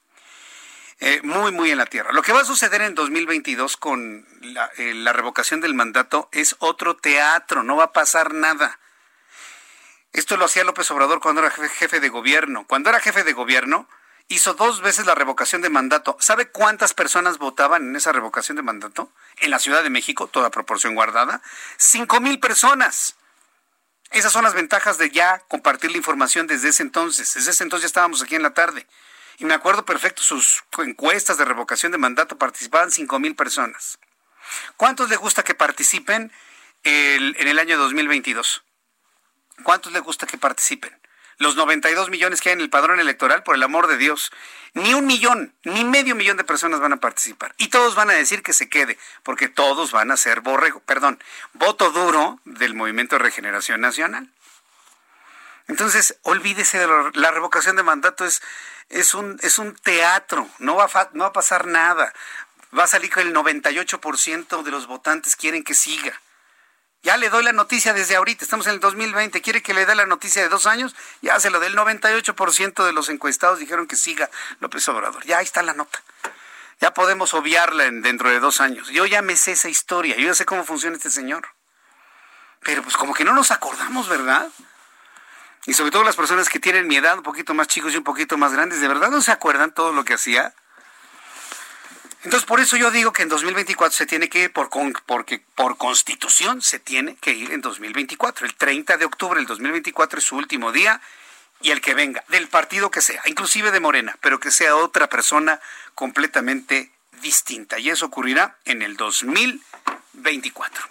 Eh, 1.01 1.21
muy, 1.25 1.51
muy 1.51 1.71
en 1.71 1.79
la 1.79 1.87
tierra. 1.87 2.13
Lo 2.13 2.23
que 2.23 2.33
va 2.33 2.41
a 2.41 2.45
suceder 2.45 2.83
en 2.83 2.95
2022 2.95 3.77
con 3.77 4.27
eh, 4.77 4.95
la 4.95 5.13
revocación 5.13 5.61
del 5.61 5.75
mandato 5.75 6.29
es 6.33 6.57
otro 6.59 6.97
teatro, 6.97 7.63
no 7.63 7.77
va 7.77 7.85
a 7.85 7.93
pasar 7.93 8.35
nada. 8.35 8.79
Esto 10.13 10.37
lo 10.37 10.45
hacía 10.45 10.65
López 10.65 10.91
Obrador 10.91 11.21
cuando 11.21 11.41
era 11.41 11.51
jefe 11.51 11.99
de 11.99 12.09
gobierno. 12.11 12.67
Cuando 12.67 12.91
era 12.91 13.01
jefe 13.01 13.25
de 13.25 13.33
gobierno, 13.33 13.89
hizo 14.29 14.55
dos 14.55 14.81
veces 14.81 15.07
la 15.07 15.15
revocación 15.15 15.63
de 15.63 15.71
mandato. 15.71 16.17
¿Sabe 16.21 16.49
cuántas 16.49 16.95
personas 16.95 17.39
votaban 17.39 17.89
en 17.89 17.97
esa 17.97 18.13
revocación 18.13 18.57
de 18.57 18.63
mandato? 18.63 19.13
En 19.39 19.51
la 19.51 19.59
Ciudad 19.59 19.83
de 19.83 19.91
México, 19.91 20.27
toda 20.27 20.51
proporción 20.51 20.95
guardada, 20.95 21.43
cinco 21.77 22.21
mil 22.21 22.41
personas. 22.41 23.17
Esas 24.11 24.33
son 24.33 24.45
las 24.45 24.55
ventajas 24.55 24.99
de 24.99 25.11
ya 25.11 25.41
compartir 25.49 25.91
la 25.91 25.97
información 25.97 26.47
desde 26.47 26.69
ese 26.69 26.83
entonces. 26.83 27.33
Desde 27.35 27.51
ese 27.51 27.65
entonces 27.65 27.83
ya 27.83 27.87
estábamos 27.87 28.23
aquí 28.23 28.35
en 28.35 28.43
la 28.43 28.55
tarde. 28.55 28.87
Y 29.39 29.45
me 29.45 29.55
acuerdo 29.55 29.85
perfecto, 29.85 30.23
sus 30.23 30.63
encuestas 30.79 31.39
de 31.39 31.45
revocación 31.45 31.93
de 31.93 31.99
mandato 31.99 32.37
participaban 32.37 32.91
cinco 32.91 33.19
mil 33.19 33.35
personas. 33.35 33.99
¿Cuántos 34.77 35.09
le 35.09 35.17
gusta 35.17 35.43
que 35.43 35.55
participen 35.55 36.31
en 36.85 37.49
el 37.49 37.59
año 37.59 37.79
2022? 37.79 38.65
¿Cuántos 39.63 39.93
le 39.93 40.01
gusta 40.01 40.27
que 40.27 40.39
participen? 40.39 41.02
Los 41.39 41.57
92 41.57 42.11
millones 42.11 42.41
que 42.41 42.51
hay 42.51 42.55
en 42.55 42.61
el 42.61 42.71
padrón 42.71 43.01
electoral, 43.01 43.43
por 43.43 43.55
el 43.55 43.63
amor 43.63 43.87
de 43.87 43.97
Dios. 43.97 44.33
Ni 44.75 44.95
un 44.95 45.07
millón, 45.07 45.55
ni 45.65 45.85
medio 45.85 46.15
millón 46.15 46.37
de 46.37 46.45
personas 46.45 46.81
van 46.81 46.95
a 46.95 46.97
participar. 46.99 47.55
Y 47.59 47.69
todos 47.69 47.95
van 47.95 48.11
a 48.11 48.15
decir 48.15 48.43
que 48.43 48.53
se 48.53 48.69
quede, 48.69 48.99
porque 49.23 49.49
todos 49.49 49.93
van 49.93 50.11
a 50.11 50.17
ser 50.17 50.41
borrego, 50.41 50.81
perdón, 50.81 51.23
voto 51.53 51.91
duro 51.91 52.41
del 52.45 52.75
Movimiento 52.75 53.17
de 53.17 53.23
Regeneración 53.23 53.81
Nacional. 53.81 54.31
Entonces, 55.69 56.17
olvídese 56.23 56.79
de 56.79 57.11
la 57.15 57.31
revocación 57.31 57.77
de 57.77 57.83
mandato, 57.83 58.25
es, 58.25 58.43
es, 58.89 59.15
un, 59.15 59.39
es 59.43 59.59
un 59.59 59.75
teatro, 59.77 60.49
no 60.59 60.77
va, 60.77 60.85
a, 60.85 61.11
no 61.13 61.25
va 61.25 61.29
a 61.29 61.33
pasar 61.33 61.67
nada. 61.67 62.13
Va 62.77 62.85
a 62.85 62.89
salir 62.89 63.11
que 63.11 63.21
el 63.21 63.35
98% 63.35 64.63
de 64.63 64.71
los 64.71 64.87
votantes 64.87 65.37
quieren 65.37 65.63
que 65.63 65.75
siga. 65.75 66.21
Ya 67.03 67.17
le 67.17 67.31
doy 67.31 67.43
la 67.43 67.53
noticia 67.53 67.93
desde 67.93 68.15
ahorita, 68.15 68.45
estamos 68.45 68.69
en 68.69 68.75
el 68.75 68.81
2020, 68.81 69.43
quiere 69.43 69.61
que 69.61 69.75
le 69.75 69.87
dé 69.87 69.97
la 69.97 70.07
noticia 70.07 70.41
de 70.41 70.49
dos 70.49 70.67
años, 70.67 70.95
ya 71.21 71.41
se 71.41 71.51
lo 71.51 71.59
dé 71.59 71.67
el 71.67 71.77
98% 71.77 72.85
de 72.85 72.93
los 72.93 73.09
encuestados 73.09 73.59
dijeron 73.59 73.89
que 73.89 73.97
siga 73.97 74.31
López 74.61 74.89
Obrador. 74.89 75.25
Ya 75.25 75.39
ahí 75.39 75.45
está 75.45 75.63
la 75.65 75.75
nota. 75.75 76.01
Ya 76.81 76.95
podemos 76.95 77.35
obviarla 77.35 77.91
dentro 77.91 78.31
de 78.31 78.39
dos 78.39 78.61
años. 78.61 78.89
Yo 78.91 79.05
ya 79.07 79.21
me 79.21 79.35
sé 79.35 79.53
esa 79.53 79.69
historia, 79.69 80.17
yo 80.17 80.27
ya 80.27 80.35
sé 80.35 80.45
cómo 80.45 80.65
funciona 80.65 80.97
este 80.97 81.11
señor. 81.11 81.49
Pero 82.61 82.85
pues 82.85 82.97
como 82.97 83.15
que 83.15 83.25
no 83.25 83.33
nos 83.33 83.51
acordamos, 83.51 84.09
¿verdad? 84.09 84.49
Y 85.67 85.75
sobre 85.75 85.91
todo 85.91 86.05
las 86.05 86.17
personas 86.17 86.49
que 86.49 86.61
tienen 86.61 86.87
mi 86.87 86.97
edad, 86.97 87.17
un 87.17 87.25
poquito 87.25 87.53
más 87.53 87.67
chicos 87.67 87.93
y 87.95 87.97
un 87.97 88.05
poquito 88.05 88.39
más 88.39 88.53
grandes, 88.53 88.81
¿de 88.81 88.87
verdad 88.87 89.11
no 89.11 89.23
se 89.23 89.33
acuerdan 89.33 89.75
todo 89.75 89.93
lo 89.93 90.05
que 90.05 90.15
hacía? 90.15 90.55
Entonces, 92.25 92.47
por 92.47 92.61
eso 92.61 92.77
yo 92.77 92.93
digo 92.93 93.13
que 93.13 93.23
en 93.23 93.29
2024 93.29 93.97
se 93.97 94.07
tiene 94.07 94.29
que 94.29 94.45
ir, 94.45 94.53
por, 94.53 94.71
porque 95.07 95.43
por 95.57 95.77
constitución 95.77 96.63
se 96.63 96.79
tiene 96.79 97.17
que 97.17 97.33
ir 97.33 97.51
en 97.53 97.61
2024. 97.61 98.47
El 98.47 98.55
30 98.55 98.97
de 98.97 99.05
octubre 99.05 99.41
del 99.41 99.47
2024 99.47 100.21
es 100.21 100.25
su 100.25 100.37
último 100.37 100.71
día 100.71 101.01
y 101.63 101.73
el 101.73 101.81
que 101.81 101.95
venga, 101.95 102.23
del 102.29 102.49
partido 102.49 102.91
que 102.91 103.01
sea, 103.01 103.23
inclusive 103.27 103.71
de 103.73 103.81
Morena, 103.81 104.17
pero 104.21 104.39
que 104.39 104.51
sea 104.51 104.77
otra 104.77 105.09
persona 105.09 105.61
completamente 105.95 106.93
distinta. 107.23 107.79
Y 107.79 107.91
eso 107.91 108.07
ocurrirá 108.07 108.57
en 108.65 108.83
el 108.83 108.97
2024. 108.97 110.85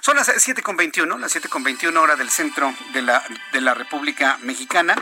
Son 0.00 0.16
las 0.16 0.28
7.21, 0.28 1.18
las 1.18 1.34
7.21 1.36 1.96
hora 1.96 2.16
del 2.16 2.30
centro 2.30 2.74
de 2.92 3.02
la, 3.02 3.24
de 3.52 3.60
la 3.60 3.74
República 3.74 4.38
Mexicana. 4.42 4.96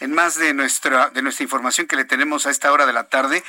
En 0.00 0.12
más 0.12 0.36
de 0.36 0.52
nuestra, 0.54 1.08
de 1.10 1.22
nuestra 1.22 1.44
información 1.44 1.86
que 1.86 1.96
le 1.96 2.04
tenemos 2.04 2.46
a 2.46 2.50
esta 2.50 2.72
hora 2.72 2.84
de 2.84 2.92
la 2.92 3.04
tarde, 3.08 3.42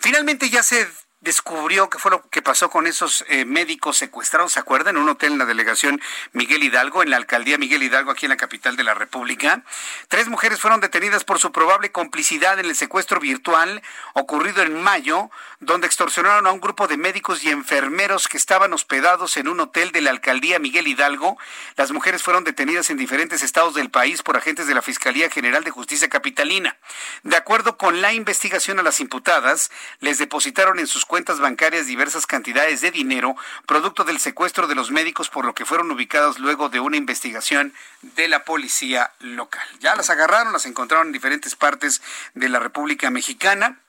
finalmente 0.00 0.48
ya 0.48 0.62
se 0.62 0.88
descubrió 1.20 1.90
qué 1.90 1.98
fue 1.98 2.10
lo 2.12 2.22
que 2.30 2.42
pasó 2.42 2.70
con 2.70 2.86
esos 2.86 3.24
eh, 3.28 3.44
médicos 3.44 3.96
secuestrados, 3.96 4.52
¿se 4.52 4.60
acuerdan? 4.60 4.96
En 4.96 5.02
un 5.02 5.08
hotel 5.08 5.32
en 5.32 5.38
la 5.38 5.46
delegación 5.46 6.00
Miguel 6.32 6.62
Hidalgo, 6.62 7.02
en 7.02 7.10
la 7.10 7.16
alcaldía 7.16 7.58
Miguel 7.58 7.82
Hidalgo, 7.82 8.12
aquí 8.12 8.26
en 8.26 8.30
la 8.30 8.36
capital 8.36 8.76
de 8.76 8.84
la 8.84 8.94
República. 8.94 9.62
Tres 10.06 10.28
mujeres 10.28 10.60
fueron 10.60 10.80
detenidas 10.80 11.24
por 11.24 11.38
su 11.38 11.50
probable 11.50 11.90
complicidad 11.90 12.58
en 12.60 12.66
el 12.66 12.76
secuestro 12.76 13.18
virtual 13.18 13.82
ocurrido 14.14 14.62
en 14.62 14.80
mayo, 14.80 15.30
donde 15.58 15.86
extorsionaron 15.86 16.46
a 16.46 16.52
un 16.52 16.60
grupo 16.60 16.86
de 16.86 16.96
médicos 16.96 17.42
y 17.42 17.50
enfermeros 17.50 18.28
que 18.28 18.36
estaban 18.36 18.72
hospedados 18.72 19.36
en 19.36 19.48
un 19.48 19.58
hotel 19.60 19.90
de 19.90 20.02
la 20.02 20.10
alcaldía 20.10 20.58
Miguel 20.60 20.86
Hidalgo. 20.86 21.36
Las 21.76 21.90
mujeres 21.90 22.22
fueron 22.22 22.44
detenidas 22.44 22.90
en 22.90 22.96
diferentes 22.96 23.42
estados 23.42 23.74
del 23.74 23.90
país 23.90 24.22
por 24.22 24.36
agentes 24.36 24.68
de 24.68 24.74
la 24.74 24.82
Fiscalía 24.82 25.30
General 25.30 25.64
de 25.64 25.70
Justicia 25.70 26.08
Capitalina. 26.08 26.76
De 27.24 27.36
acuerdo 27.36 27.76
con 27.76 28.00
la 28.00 28.12
investigación 28.12 28.78
a 28.78 28.84
las 28.84 29.00
imputadas, 29.00 29.70
les 29.98 30.18
depositaron 30.18 30.78
en 30.78 30.86
sus 30.86 31.04
cuentas 31.08 31.40
bancarias 31.40 31.86
diversas 31.86 32.26
cantidades 32.26 32.80
de 32.82 32.92
dinero, 32.92 33.34
producto 33.66 34.04
del 34.04 34.20
secuestro 34.20 34.68
de 34.68 34.76
los 34.76 34.92
médicos, 34.92 35.30
por 35.30 35.44
lo 35.44 35.54
que 35.54 35.64
fueron 35.64 35.90
ubicados 35.90 36.38
luego 36.38 36.68
de 36.68 36.78
una 36.78 36.96
investigación 36.96 37.74
de 38.02 38.28
la 38.28 38.44
policía 38.44 39.10
local. 39.18 39.66
Ya 39.80 39.96
las 39.96 40.10
agarraron, 40.10 40.52
las 40.52 40.66
encontraron 40.66 41.08
en 41.08 41.12
diferentes 41.12 41.56
partes 41.56 42.00
de 42.34 42.48
la 42.48 42.60
República 42.60 43.10
Mexicana. 43.10 43.80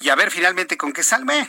Y 0.00 0.08
a 0.08 0.14
ver 0.16 0.30
finalmente 0.30 0.76
con 0.76 0.92
qué 0.92 1.02
salve 1.02 1.48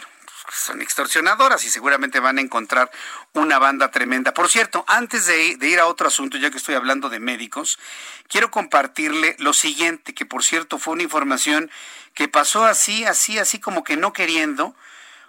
son 0.49 0.81
extorsionadoras 0.81 1.63
y 1.65 1.69
seguramente 1.69 2.19
van 2.19 2.37
a 2.37 2.41
encontrar 2.41 2.91
una 3.33 3.59
banda 3.59 3.91
tremenda. 3.91 4.33
Por 4.33 4.49
cierto, 4.49 4.83
antes 4.87 5.25
de, 5.25 5.57
ir 5.61 5.79
a 5.79 5.85
otro 5.85 6.07
asunto, 6.07 6.37
ya 6.37 6.49
que 6.51 6.57
estoy 6.57 6.75
hablando 6.75 7.09
de 7.09 7.19
médicos, 7.19 7.79
quiero 8.27 8.51
compartirle 8.51 9.35
lo 9.39 9.53
siguiente, 9.53 10.13
que 10.13 10.25
por 10.25 10.43
cierto 10.43 10.79
fue 10.79 10.93
una 10.93 11.03
información 11.03 11.69
que 12.13 12.27
pasó 12.27 12.65
así, 12.65 13.05
así, 13.05 13.39
así 13.39 13.59
como 13.59 13.83
que 13.83 13.97
no 13.97 14.13
queriendo, 14.13 14.75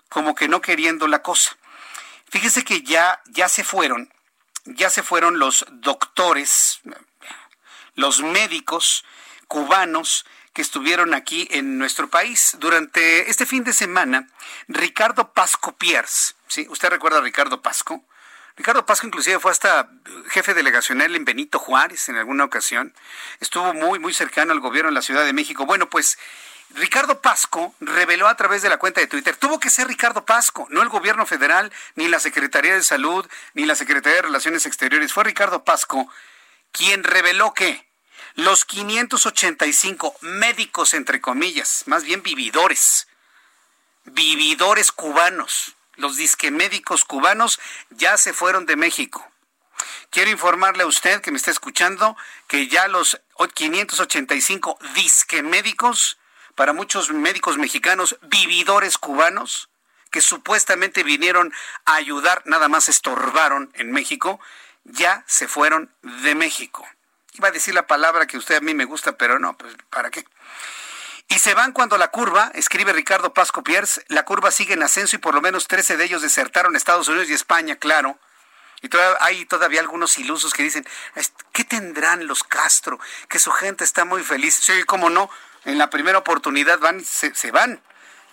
como 0.08 0.34
que 0.34 0.48
no 0.48 0.60
queriendo 0.60 1.06
la 1.06 1.22
cosa. 1.22 1.56
Fíjese 2.30 2.64
que 2.64 2.82
ya, 2.82 3.22
ya 3.26 3.48
se 3.48 3.64
fueron, 3.64 4.12
ya 4.64 4.90
se 4.90 5.02
fueron 5.02 5.38
los 5.38 5.66
doctores, 5.70 6.80
los 7.94 8.22
médicos 8.22 9.04
cubanos 9.48 10.24
que 10.52 10.62
estuvieron 10.62 11.14
aquí 11.14 11.48
en 11.50 11.78
nuestro 11.78 12.08
país. 12.08 12.56
Durante 12.58 13.30
este 13.30 13.46
fin 13.46 13.64
de 13.64 13.72
semana, 13.72 14.28
Ricardo 14.68 15.32
Pasco 15.32 15.72
Pierce, 15.76 16.34
¿sí? 16.48 16.66
¿Usted 16.68 16.90
recuerda 16.90 17.18
a 17.18 17.22
Ricardo 17.22 17.62
Pasco? 17.62 18.04
Ricardo 18.56 18.84
Pasco 18.84 19.06
inclusive 19.06 19.38
fue 19.38 19.50
hasta 19.50 19.88
jefe 20.28 20.52
delegacional 20.52 21.16
en 21.16 21.24
Benito 21.24 21.58
Juárez 21.58 22.08
en 22.10 22.16
alguna 22.16 22.44
ocasión. 22.44 22.94
Estuvo 23.40 23.72
muy, 23.72 23.98
muy 23.98 24.12
cercano 24.12 24.52
al 24.52 24.60
gobierno 24.60 24.90
en 24.90 24.94
la 24.94 25.02
Ciudad 25.02 25.24
de 25.24 25.32
México. 25.32 25.64
Bueno, 25.64 25.88
pues 25.88 26.18
Ricardo 26.74 27.20
Pasco 27.22 27.74
reveló 27.80 28.28
a 28.28 28.36
través 28.36 28.62
de 28.62 28.68
la 28.68 28.78
cuenta 28.78 29.00
de 29.00 29.06
Twitter, 29.06 29.36
tuvo 29.36 29.58
que 29.58 29.70
ser 29.70 29.88
Ricardo 29.88 30.24
Pasco, 30.24 30.66
no 30.70 30.82
el 30.82 30.88
gobierno 30.88 31.26
federal, 31.26 31.72
ni 31.96 32.08
la 32.08 32.18
Secretaría 32.18 32.74
de 32.74 32.82
Salud, 32.82 33.26
ni 33.54 33.64
la 33.64 33.74
Secretaría 33.74 34.16
de 34.16 34.22
Relaciones 34.22 34.66
Exteriores. 34.66 35.12
Fue 35.12 35.24
Ricardo 35.24 35.64
Pasco 35.64 36.08
quien 36.72 37.04
reveló 37.04 37.52
que 37.52 37.86
los 38.34 38.64
585 38.64 40.16
médicos, 40.20 40.94
entre 40.94 41.20
comillas, 41.20 41.84
más 41.86 42.04
bien 42.04 42.22
vividores, 42.22 43.08
vividores 44.04 44.90
cubanos, 44.92 45.76
los 45.96 46.16
disque 46.16 46.50
médicos 46.50 47.04
cubanos 47.04 47.60
ya 47.90 48.16
se 48.16 48.32
fueron 48.32 48.66
de 48.66 48.76
México. 48.76 49.26
Quiero 50.10 50.30
informarle 50.30 50.82
a 50.82 50.86
usted 50.86 51.20
que 51.20 51.30
me 51.30 51.36
está 51.36 51.50
escuchando 51.50 52.16
que 52.46 52.68
ya 52.68 52.88
los 52.88 53.20
585 53.54 54.78
disque 54.94 55.42
médicos, 55.42 56.18
para 56.54 56.72
muchos 56.72 57.10
médicos 57.10 57.58
mexicanos, 57.58 58.18
vividores 58.22 58.98
cubanos, 58.98 59.68
que 60.10 60.20
supuestamente 60.20 61.02
vinieron 61.02 61.52
a 61.86 61.94
ayudar, 61.94 62.42
nada 62.44 62.68
más 62.68 62.88
estorbaron 62.88 63.70
en 63.74 63.90
México, 63.90 64.38
ya 64.84 65.24
se 65.26 65.48
fueron 65.48 65.94
de 66.02 66.34
México. 66.34 66.86
Iba 67.32 67.48
a 67.48 67.52
decir 67.52 67.74
la 67.74 67.86
palabra 67.86 68.26
que 68.26 68.36
usted 68.36 68.56
a 68.56 68.60
mí 68.60 68.74
me 68.74 68.84
gusta, 68.84 69.12
pero 69.12 69.38
no, 69.38 69.56
pues 69.56 69.74
¿para 69.90 70.10
qué? 70.10 70.24
Y 71.28 71.38
se 71.38 71.54
van 71.54 71.72
cuando 71.72 71.96
la 71.96 72.08
curva, 72.08 72.50
escribe 72.54 72.92
Ricardo 72.92 73.32
Pasco 73.32 73.62
Pierce, 73.62 74.04
la 74.08 74.24
curva 74.24 74.50
sigue 74.50 74.74
en 74.74 74.82
ascenso 74.82 75.16
y 75.16 75.18
por 75.18 75.34
lo 75.34 75.40
menos 75.40 75.66
13 75.66 75.96
de 75.96 76.04
ellos 76.04 76.20
desertaron 76.20 76.76
Estados 76.76 77.08
Unidos 77.08 77.30
y 77.30 77.32
España, 77.32 77.76
claro. 77.76 78.18
Y 78.82 78.88
todavía, 78.88 79.16
hay 79.20 79.46
todavía 79.46 79.80
algunos 79.80 80.18
ilusos 80.18 80.52
que 80.52 80.62
dicen, 80.62 80.86
¿qué 81.52 81.64
tendrán 81.64 82.26
los 82.26 82.42
Castro? 82.42 82.98
Que 83.28 83.38
su 83.38 83.50
gente 83.52 83.84
está 83.84 84.04
muy 84.04 84.22
feliz. 84.22 84.54
Sí, 84.54 84.82
cómo 84.84 85.08
no, 85.08 85.30
en 85.64 85.78
la 85.78 85.88
primera 85.88 86.18
oportunidad 86.18 86.80
van, 86.80 87.02
se, 87.02 87.34
se 87.34 87.50
van. 87.50 87.80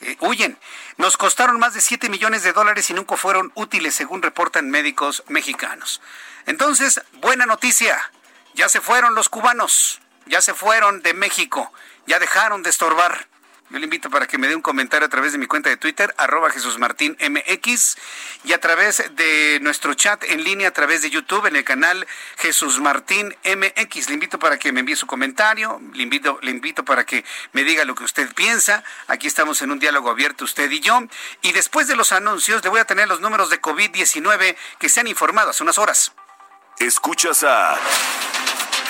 Eh, 0.02 0.18
huyen. 0.22 0.58
Nos 0.98 1.18
costaron 1.18 1.60
más 1.60 1.76
de 1.76 1.82
7 1.82 2.10
millones 2.10 2.44
de 2.44 2.52
dólares 2.52 2.90
y 2.90 2.94
nunca 2.94 3.16
fueron 3.16 3.52
útiles, 3.56 3.96
según 3.96 4.22
reportan 4.22 4.70
médicos 4.70 5.24
mexicanos. 5.28 6.02
Entonces, 6.46 7.02
buena 7.14 7.46
noticia. 7.46 8.12
Ya 8.54 8.70
se 8.70 8.82
fueron 8.82 9.16
los 9.16 9.30
cubanos, 9.30 10.00
ya 10.26 10.42
se 10.42 10.54
fueron 10.54 11.02
de 11.02 11.14
México, 11.14 11.72
ya 12.08 12.20
dejaron 12.20 12.64
de 12.64 12.70
estorbar. 12.70 13.28
Yo 13.72 13.78
le 13.78 13.84
invito 13.84 14.10
para 14.10 14.26
que 14.26 14.40
me 14.40 14.48
dé 14.48 14.56
un 14.56 14.64
comentario 14.64 15.06
a 15.06 15.10
través 15.10 15.32
de 15.32 15.38
mi 15.38 15.46
cuenta 15.46 15.70
de 15.70 15.78
Twitter, 15.78 16.16
arroba 16.18 16.50
Jesús 16.50 16.80
Martín 16.80 17.16
MX, 17.22 17.98
y 18.44 18.54
a 18.54 18.60
través 18.60 19.04
de 19.12 19.60
nuestro 19.62 19.94
chat 19.94 20.24
en 20.24 20.44
línea 20.44 20.70
a 20.70 20.72
través 20.72 21.04
de 21.04 21.12
YouTube 21.12 21.46
en 21.46 21.56
el 21.56 21.64
canal 21.64 22.08
Jesús 22.40 22.80
Martín 22.80 23.36
MX. 23.46 24.08
Le 24.08 24.16
invito 24.16 24.40
para 24.40 24.58
que 24.58 24.72
me 24.72 24.80
envíe 24.80 24.96
su 24.96 25.06
comentario, 25.06 25.80
le 25.94 26.02
invito, 26.02 26.40
le 26.42 26.50
invito 26.50 26.84
para 26.84 27.06
que 27.06 27.24
me 27.52 27.64
diga 27.64 27.86
lo 27.86 27.94
que 27.94 28.04
usted 28.04 28.34
piensa. 28.34 28.84
Aquí 29.08 29.28
estamos 29.28 29.62
en 29.62 29.70
un 29.70 29.78
diálogo 29.78 30.10
abierto 30.10 30.46
usted 30.46 30.72
y 30.72 30.80
yo. 30.80 31.00
Y 31.44 31.52
después 31.52 31.88
de 31.88 31.96
los 31.96 32.12
anuncios, 32.12 32.64
le 32.64 32.72
voy 32.72 32.80
a 32.80 32.86
tener 32.86 33.08
los 33.08 33.22
números 33.22 33.52
de 33.52 33.62
COVID-19 33.62 34.58
que 34.80 34.90
se 34.90 35.00
han 35.00 35.08
informado 35.08 35.52
hace 35.52 35.62
unas 35.62 35.78
horas. 35.78 36.14
Escuchas 36.80 37.44
a 37.44 37.78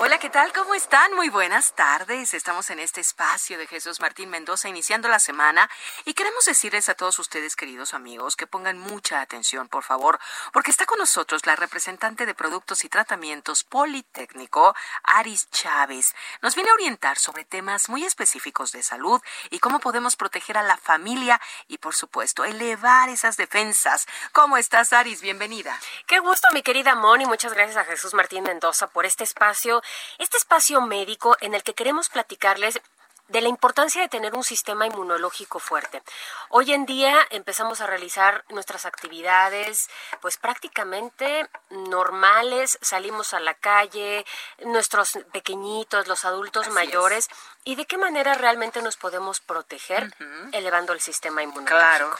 Hola, 0.00 0.18
¿qué 0.20 0.30
tal? 0.30 0.52
¿Cómo 0.52 0.76
están? 0.76 1.12
Muy 1.14 1.28
buenas 1.28 1.72
tardes. 1.72 2.32
Estamos 2.32 2.70
en 2.70 2.78
este 2.78 3.00
espacio 3.00 3.58
de 3.58 3.66
Jesús 3.66 3.98
Martín 3.98 4.30
Mendoza 4.30 4.68
iniciando 4.68 5.08
la 5.08 5.18
semana 5.18 5.68
y 6.04 6.14
queremos 6.14 6.44
decirles 6.44 6.88
a 6.88 6.94
todos 6.94 7.18
ustedes, 7.18 7.56
queridos 7.56 7.94
amigos, 7.94 8.36
que 8.36 8.46
pongan 8.46 8.78
mucha 8.78 9.20
atención, 9.20 9.66
por 9.66 9.82
favor, 9.82 10.20
porque 10.52 10.70
está 10.70 10.86
con 10.86 11.00
nosotros 11.00 11.46
la 11.46 11.56
representante 11.56 12.26
de 12.26 12.34
Productos 12.34 12.84
y 12.84 12.88
Tratamientos 12.88 13.64
Politécnico, 13.64 14.76
Aris 15.02 15.50
Chávez. 15.50 16.14
Nos 16.42 16.54
viene 16.54 16.70
a 16.70 16.74
orientar 16.74 17.18
sobre 17.18 17.44
temas 17.44 17.88
muy 17.88 18.04
específicos 18.04 18.70
de 18.70 18.84
salud 18.84 19.20
y 19.50 19.58
cómo 19.58 19.80
podemos 19.80 20.14
proteger 20.14 20.58
a 20.58 20.62
la 20.62 20.76
familia 20.76 21.40
y, 21.66 21.78
por 21.78 21.96
supuesto, 21.96 22.44
elevar 22.44 23.08
esas 23.08 23.36
defensas. 23.36 24.06
¿Cómo 24.30 24.58
estás, 24.58 24.92
Aris? 24.92 25.22
Bienvenida. 25.22 25.76
Qué 26.06 26.20
gusto, 26.20 26.46
mi 26.54 26.62
querida 26.62 26.94
Moni. 26.94 27.26
Muchas 27.26 27.52
gracias 27.52 27.78
a 27.78 27.84
Jesús 27.84 28.14
Martín 28.14 28.44
Mendoza 28.44 28.86
por 28.86 29.04
este 29.04 29.24
espacio 29.24 29.82
este 30.18 30.36
espacio 30.36 30.80
médico 30.80 31.36
en 31.40 31.54
el 31.54 31.62
que 31.62 31.74
queremos 31.74 32.08
platicarles 32.08 32.80
de 33.28 33.42
la 33.42 33.48
importancia 33.48 34.00
de 34.00 34.08
tener 34.08 34.34
un 34.34 34.42
sistema 34.42 34.86
inmunológico 34.86 35.58
fuerte. 35.58 36.02
Hoy 36.48 36.72
en 36.72 36.86
día 36.86 37.14
empezamos 37.30 37.80
a 37.80 37.86
realizar 37.86 38.44
nuestras 38.48 38.86
actividades 38.86 39.90
pues 40.20 40.38
prácticamente 40.38 41.48
normales, 41.68 42.78
salimos 42.80 43.34
a 43.34 43.40
la 43.40 43.54
calle, 43.54 44.24
nuestros 44.64 45.18
pequeñitos, 45.32 46.08
los 46.08 46.24
adultos 46.24 46.68
mayores, 46.70 47.28
y 47.64 47.74
de 47.74 47.84
qué 47.84 47.98
manera 47.98 48.34
realmente 48.34 48.80
nos 48.80 48.96
podemos 48.96 49.40
proteger 49.40 50.14
elevando 50.52 50.94
el 50.94 51.00
sistema 51.00 51.42
inmunológico. 51.42 51.76
Claro. 51.76 52.16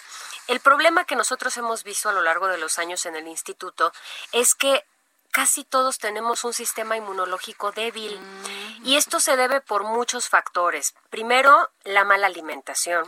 El 0.47 0.61
problema 0.61 1.05
que 1.05 1.17
nosotros 1.17 1.57
hemos 1.57 1.85
visto 1.85 2.11
a 2.11 2.13
lo 2.13 2.23
largo 2.23 2.49
de 2.49 2.59
los 2.59 2.79
años 2.79 3.07
en 3.07 3.17
el 3.17 3.27
instituto 3.27 3.93
es 4.33 4.55
que 4.55 4.85
casi 5.39 5.63
todos 5.63 5.99
tenemos 5.99 6.43
un 6.43 6.53
sistema 6.53 6.97
inmunológico 6.97 7.71
débil. 7.71 8.19
Y 8.83 8.97
esto 8.97 9.21
se 9.21 9.37
debe 9.37 9.61
por 9.61 9.85
muchos 9.85 10.29
factores. 10.29 10.97
Primero, 11.11 11.71
la 11.85 12.05
mala 12.05 12.27
alimentación, 12.27 13.05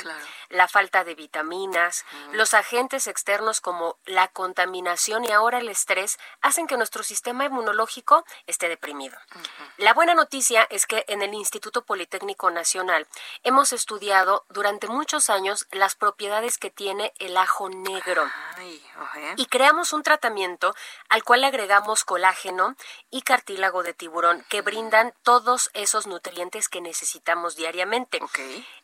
la 0.48 0.68
falta 0.68 1.02
de 1.02 1.16
vitaminas, 1.16 2.04
los 2.30 2.54
agentes 2.54 3.08
externos 3.08 3.60
como 3.60 3.98
la 4.04 4.28
contaminación 4.28 5.24
y 5.24 5.32
ahora 5.32 5.58
el 5.58 5.68
estrés 5.68 6.18
hacen 6.40 6.68
que 6.68 6.76
nuestro 6.76 7.02
sistema 7.02 7.46
inmunológico 7.46 8.24
esté 8.46 8.68
deprimido. 8.68 9.18
La 9.76 9.92
buena 9.92 10.14
noticia 10.14 10.68
es 10.70 10.86
que 10.86 11.04
en 11.08 11.22
el 11.22 11.34
Instituto 11.34 11.82
Politécnico 11.82 12.50
Nacional 12.50 13.08
hemos 13.42 13.72
estudiado 13.72 14.44
durante 14.50 14.86
muchos 14.86 15.30
años 15.30 15.66
las 15.72 15.96
propiedades 15.96 16.58
que 16.58 16.70
tiene 16.70 17.12
el 17.18 17.36
ajo 17.36 17.68
negro. 17.70 18.24
Y 19.36 19.46
creamos 19.46 19.92
un 19.92 20.02
tratamiento 20.04 20.74
al 21.08 21.24
cual 21.24 21.40
le 21.40 21.48
agregamos 21.48 22.04
colágeno 22.04 22.19
y 23.10 23.22
cartílago 23.22 23.82
de 23.82 23.94
tiburón 23.94 24.44
que 24.48 24.62
brindan 24.62 25.14
todos 25.22 25.70
esos 25.74 26.06
nutrientes 26.06 26.68
que 26.68 26.80
necesitamos 26.80 27.56
diariamente. 27.56 28.20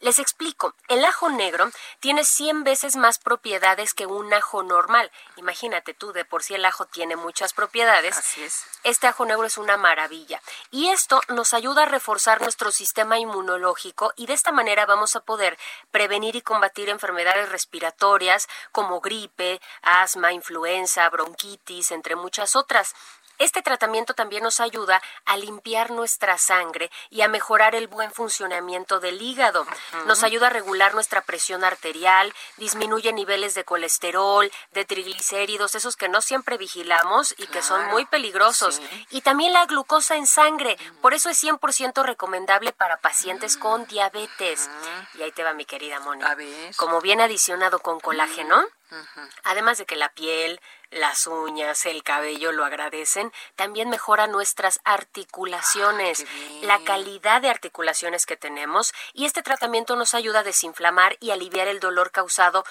Les 0.00 0.18
explico, 0.18 0.74
el 0.88 1.04
ajo 1.04 1.28
negro 1.30 1.70
tiene 2.00 2.24
100 2.24 2.64
veces 2.64 2.96
más 2.96 3.18
propiedades 3.18 3.94
que 3.94 4.06
un 4.06 4.32
ajo 4.32 4.62
normal. 4.62 5.10
Imagínate 5.36 5.94
tú, 5.94 6.12
de 6.12 6.24
por 6.24 6.42
sí 6.42 6.54
el 6.54 6.64
ajo 6.64 6.86
tiene 6.86 7.16
muchas 7.16 7.52
propiedades. 7.52 8.16
Así 8.16 8.42
es. 8.42 8.64
Este 8.84 9.06
ajo 9.06 9.24
negro 9.24 9.44
es 9.46 9.58
una 9.58 9.76
maravilla. 9.76 10.40
Y 10.70 10.88
esto 10.88 11.20
nos 11.28 11.54
ayuda 11.54 11.84
a 11.84 11.86
reforzar 11.86 12.40
nuestro 12.40 12.70
sistema 12.70 13.18
inmunológico 13.18 14.12
y 14.16 14.26
de 14.26 14.34
esta 14.34 14.52
manera 14.52 14.86
vamos 14.86 15.16
a 15.16 15.20
poder 15.20 15.58
prevenir 15.90 16.36
y 16.36 16.42
combatir 16.42 16.88
enfermedades 16.88 17.48
respiratorias 17.50 18.48
como 18.72 19.00
gripe, 19.00 19.60
asma, 19.82 20.32
influenza, 20.32 21.08
bronquitis, 21.10 21.90
entre 21.90 22.16
muchas 22.16 22.56
otras. 22.56 22.94
Este 23.38 23.62
tratamiento 23.62 24.14
también 24.14 24.42
nos 24.42 24.60
ayuda 24.60 25.02
a 25.24 25.36
limpiar 25.36 25.90
nuestra 25.90 26.38
sangre 26.38 26.90
y 27.10 27.22
a 27.22 27.28
mejorar 27.28 27.74
el 27.74 27.86
buen 27.86 28.10
funcionamiento 28.10 29.00
del 29.00 29.20
hígado. 29.20 29.66
Nos 30.06 30.22
ayuda 30.24 30.46
a 30.46 30.50
regular 30.50 30.94
nuestra 30.94 31.22
presión 31.22 31.64
arterial, 31.64 32.32
disminuye 32.56 33.12
niveles 33.12 33.54
de 33.54 33.64
colesterol, 33.64 34.50
de 34.72 34.84
triglicéridos, 34.84 35.74
esos 35.74 35.96
que 35.96 36.08
no 36.08 36.22
siempre 36.22 36.58
vigilamos 36.58 37.34
y 37.38 37.46
que 37.46 37.62
son 37.62 37.86
muy 37.86 38.06
peligrosos. 38.06 38.80
Y 39.10 39.20
también 39.20 39.52
la 39.52 39.66
glucosa 39.66 40.16
en 40.16 40.26
sangre. 40.26 40.76
Por 41.02 41.14
eso 41.14 41.28
es 41.28 41.42
100% 41.42 42.04
recomendable 42.04 42.72
para 42.72 42.98
pacientes 42.98 43.56
con 43.56 43.86
diabetes. 43.86 44.70
Y 45.14 45.22
ahí 45.22 45.32
te 45.32 45.44
va 45.44 45.52
mi 45.52 45.64
querida 45.64 46.00
Moni. 46.00 46.24
Como 46.76 47.00
viene 47.00 47.24
adicionado 47.24 47.80
con 47.80 48.00
colágeno, 48.00 48.64
Además 49.42 49.78
de 49.78 49.86
que 49.86 49.96
la 49.96 50.10
piel, 50.10 50.60
las 50.90 51.26
uñas, 51.26 51.86
el 51.86 52.02
cabello 52.02 52.52
lo 52.52 52.64
agradecen, 52.64 53.32
también 53.54 53.88
mejora 53.88 54.26
nuestras 54.26 54.80
articulaciones, 54.84 56.24
la 56.62 56.78
calidad 56.84 57.42
de 57.42 57.50
articulaciones 57.50 58.26
que 58.26 58.36
tenemos 58.36 58.92
y 59.12 59.24
este 59.24 59.42
tratamiento 59.42 59.96
nos 59.96 60.14
ayuda 60.14 60.40
a 60.40 60.44
desinflamar 60.44 61.16
y 61.20 61.30
aliviar 61.30 61.68
el 61.68 61.80
dolor 61.80 62.10
causado 62.10 62.64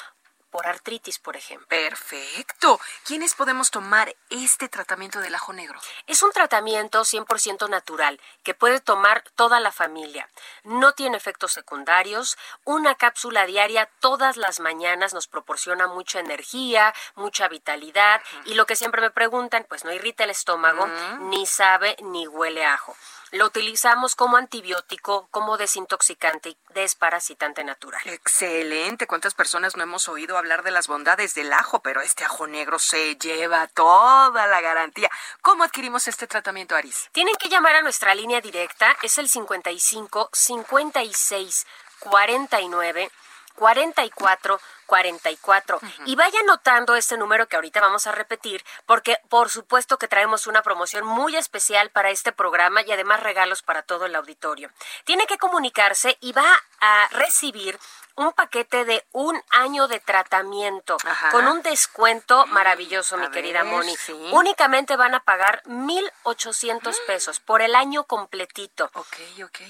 por 0.55 0.67
artritis, 0.67 1.19
por 1.19 1.35
ejemplo. 1.35 1.67
Perfecto. 1.67 2.79
¿Quiénes 3.03 3.33
podemos 3.33 3.71
tomar 3.71 4.15
este 4.29 4.69
tratamiento 4.69 5.19
del 5.19 5.35
ajo 5.35 5.51
negro? 5.51 5.77
Es 6.07 6.23
un 6.23 6.31
tratamiento 6.31 7.01
100% 7.01 7.69
natural 7.69 8.21
que 8.41 8.53
puede 8.53 8.79
tomar 8.79 9.25
toda 9.35 9.59
la 9.59 9.73
familia. 9.73 10.29
No 10.63 10.93
tiene 10.93 11.17
efectos 11.17 11.51
secundarios. 11.51 12.37
Una 12.63 12.95
cápsula 12.95 13.45
diaria 13.45 13.89
todas 13.99 14.37
las 14.37 14.61
mañanas 14.61 15.13
nos 15.13 15.27
proporciona 15.27 15.87
mucha 15.87 16.21
energía, 16.21 16.93
mucha 17.15 17.49
vitalidad 17.49 18.21
y 18.45 18.53
lo 18.53 18.65
que 18.65 18.77
siempre 18.77 19.01
me 19.01 19.11
preguntan, 19.11 19.65
pues 19.67 19.83
no 19.83 19.91
irrita 19.91 20.23
el 20.23 20.29
estómago, 20.29 20.87
ni 21.19 21.45
sabe 21.45 21.97
ni 21.99 22.27
huele 22.27 22.65
a 22.65 22.75
ajo. 22.75 22.95
Lo 23.31 23.45
utilizamos 23.45 24.15
como 24.15 24.37
antibiótico, 24.37 25.27
como 25.31 25.57
desintoxicante 25.57 26.49
y 26.49 26.57
desparasitante 26.73 27.63
natural. 27.63 28.01
Excelente. 28.05 29.07
¿Cuántas 29.07 29.33
personas 29.33 29.75
no 29.75 29.83
hemos 29.83 30.07
oído 30.07 30.37
hablar 30.37 30.63
de 30.63 30.71
las 30.71 30.87
bondades 30.87 31.35
del 31.35 31.51
ajo? 31.53 31.81
Pero 31.81 32.01
este 32.01 32.23
ajo 32.23 32.47
negro 32.47 32.79
se 32.79 33.15
lleva 33.15 33.67
toda 33.67 34.47
la 34.47 34.61
garantía. 34.61 35.09
¿Cómo 35.41 35.63
adquirimos 35.63 36.07
este 36.07 36.27
tratamiento, 36.27 36.75
Aris? 36.75 37.09
Tienen 37.11 37.35
que 37.35 37.49
llamar 37.49 37.75
a 37.75 37.81
nuestra 37.81 38.15
línea 38.15 38.41
directa. 38.41 38.95
Es 39.01 39.17
el 39.17 39.27
55 39.27 40.29
56 40.31 41.65
49 41.99 43.11
44 43.55 44.59
44. 44.85 45.79
Y 46.05 46.15
vaya 46.15 46.39
notando 46.43 46.95
este 46.95 47.17
número 47.17 47.47
que 47.47 47.55
ahorita 47.55 47.81
vamos 47.81 48.07
a 48.07 48.11
repetir, 48.11 48.63
porque 48.85 49.17
por 49.29 49.49
supuesto 49.49 49.97
que 49.97 50.07
traemos 50.07 50.47
una 50.47 50.61
promoción 50.61 51.05
muy 51.05 51.35
especial 51.35 51.89
para 51.89 52.11
este 52.11 52.31
programa 52.31 52.81
y 52.81 52.91
además 52.91 53.21
regalos 53.21 53.61
para 53.61 53.81
todo 53.81 54.05
el 54.05 54.15
auditorio. 54.15 54.69
Tiene 55.03 55.25
que 55.25 55.37
comunicarse 55.37 56.17
y 56.21 56.33
va 56.33 56.63
a 56.79 57.07
recibir 57.11 57.79
un 58.17 58.31
paquete 58.31 58.85
de 58.85 59.05
un 59.11 59.41
año 59.49 59.89
de 59.89 59.99
tratamiento 59.99 60.95
con 61.31 61.47
un 61.47 61.61
descuento 61.61 62.45
maravilloso, 62.47 63.17
mi 63.17 63.29
querida 63.29 63.65
Moni. 63.65 63.93
Únicamente 64.31 64.95
van 64.95 65.15
a 65.15 65.19
pagar 65.19 65.61
1,800 65.65 66.97
pesos 67.07 67.41
por 67.41 67.61
el 67.61 67.75
año 67.75 68.05
completito. 68.05 68.89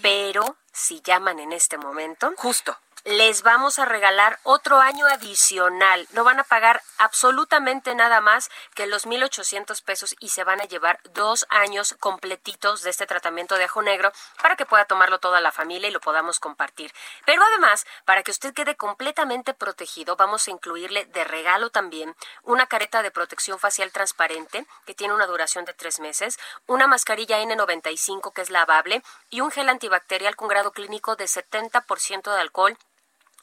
Pero 0.04 0.58
si 0.72 1.02
llaman 1.02 1.40
en 1.40 1.54
este 1.54 1.78
momento, 1.78 2.34
justo 2.38 2.78
les 3.06 3.44
vamos 3.44 3.78
a 3.78 3.86
regalar 3.86 4.40
otro 4.42 4.80
año 4.80 5.06
adicional. 5.06 6.08
No 6.14 6.24
van 6.24 6.40
a 6.40 6.44
pagar 6.44 6.82
absolutamente 6.98 7.94
nada 7.94 8.20
más 8.20 8.50
que 8.74 8.88
los 8.88 9.06
1.800 9.06 9.84
pesos 9.84 10.16
y 10.20 10.30
se 10.30 10.44
van 10.44 10.60
a 10.60 10.64
llevar 10.64 11.00
dos 11.14 11.46
años 11.50 11.96
completitos 12.00 12.82
de 12.82 12.90
este 12.90 13.06
tratamiento 13.06 13.58
de 13.58 13.66
ajo 13.66 13.84
negro 13.84 14.12
para 14.42 14.56
que 14.56 14.66
pueda 14.66 14.86
tomarlo 14.86 15.20
toda 15.20 15.40
la 15.40 15.52
familia 15.52 15.88
y 15.88 15.92
lo 15.92 16.02
podamos 16.02 16.40
compartir. 16.40 16.92
Pero 17.28 17.44
además, 17.44 17.86
para 18.06 18.24
que 18.24 18.32
usted 18.32 18.56
quede 18.56 18.76
completamente 18.76 19.54
protegido, 19.54 20.16
vamos 20.16 20.48
a 20.48 20.52
incluirle 20.52 21.06
de 21.06 21.24
regalo 21.26 21.70
también 21.70 22.16
una 22.42 22.66
careta 22.66 23.04
de 23.04 23.12
protección 23.12 23.60
facial 23.60 23.92
transparente 23.92 24.66
que 24.88 24.96
tiene 24.96 25.14
una 25.14 25.28
duración 25.28 25.64
de 25.66 25.76
tres 25.76 26.00
meses, 26.00 26.40
una 26.66 26.88
mascarilla 26.88 27.40
N95 27.40 28.34
que 28.34 28.42
es 28.42 28.50
lavable 28.50 29.04
y 29.30 29.42
un 29.42 29.52
gel 29.52 29.70
antibacterial 29.70 30.36
con 30.36 30.48
grado 30.48 30.72
clínico 30.72 31.16
de 31.16 31.26
70% 31.26 32.34
de 32.34 32.42
alcohol 32.42 32.80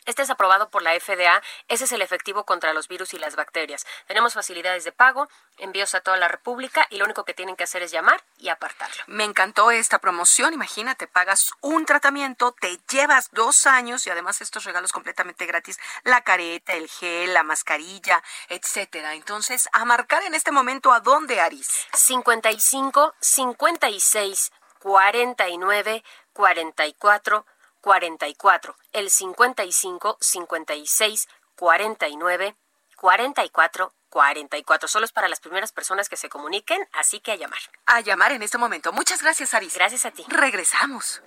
este 0.05 0.23
es 0.23 0.31
aprobado 0.31 0.69
por 0.71 0.83
la 0.83 0.99
FDA. 0.99 1.43
Ese 1.69 1.85
es 1.85 1.93
el 1.93 2.03
efectivo 2.03 2.45
contra 2.45 2.73
los 2.73 2.89
virus 2.89 3.15
y 3.15 3.19
las 3.19 3.37
bacterias. 3.37 3.87
Tenemos 4.07 4.35
facilidades 4.35 4.85
de 4.85 4.93
pago, 4.93 5.29
envíos 5.59 5.95
a 5.95 6.01
toda 6.01 6.17
la 6.17 6.29
República 6.29 6.87
y 6.91 6.97
lo 6.97 7.05
único 7.05 7.25
que 7.25 7.35
tienen 7.35 7.57
que 7.57 7.65
hacer 7.65 7.83
es 7.83 7.93
llamar 7.93 8.25
y 8.39 8.49
apartarlo. 8.49 9.03
Me 9.07 9.25
encantó 9.25 9.71
esta 9.71 9.99
promoción. 9.99 10.55
Imagínate, 10.55 11.07
pagas 11.07 11.53
un 11.61 11.87
tratamiento, 11.87 12.53
te 12.53 12.81
llevas 12.91 13.29
dos 13.33 13.67
años 13.67 14.07
y 14.07 14.11
además 14.11 14.41
estos 14.41 14.65
regalos 14.65 14.93
completamente 14.93 15.47
gratis: 15.47 15.79
la 16.03 16.23
careta, 16.23 16.73
el 16.73 16.89
gel, 16.89 17.35
la 17.35 17.43
mascarilla, 17.43 18.23
etcétera. 18.49 19.15
Entonces, 19.15 19.69
a 19.73 19.85
marcar 19.85 20.23
en 20.25 20.35
este 20.35 20.51
momento 20.51 20.93
a 20.93 21.01
dónde, 21.01 21.41
Aris? 21.41 21.87
55 21.93 23.15
56 23.21 24.53
49 24.81 26.03
44 26.33 27.47
44, 27.83 28.77
el 28.93 29.11
55 29.11 30.17
56 30.21 31.29
49 31.57 32.57
44 32.97 33.93
44. 34.09 34.89
Solo 34.89 35.07
es 35.07 35.13
para 35.13 35.29
las 35.29 35.41
primeras 35.41 35.73
personas 35.73 36.09
que 36.09 36.17
se 36.17 36.29
comuniquen, 36.29 36.87
así 36.93 37.21
que 37.21 37.33
a 37.33 37.37
llamar. 37.37 37.61
A 37.87 38.01
llamar 38.01 38.33
en 38.33 38.43
este 38.43 38.59
momento. 38.59 38.93
Muchas 38.93 39.23
gracias, 39.23 39.55
Aris. 39.55 39.75
Gracias 39.75 40.07
a 40.07 40.11
ti. 40.11 40.25
Regresamos. 40.29 41.23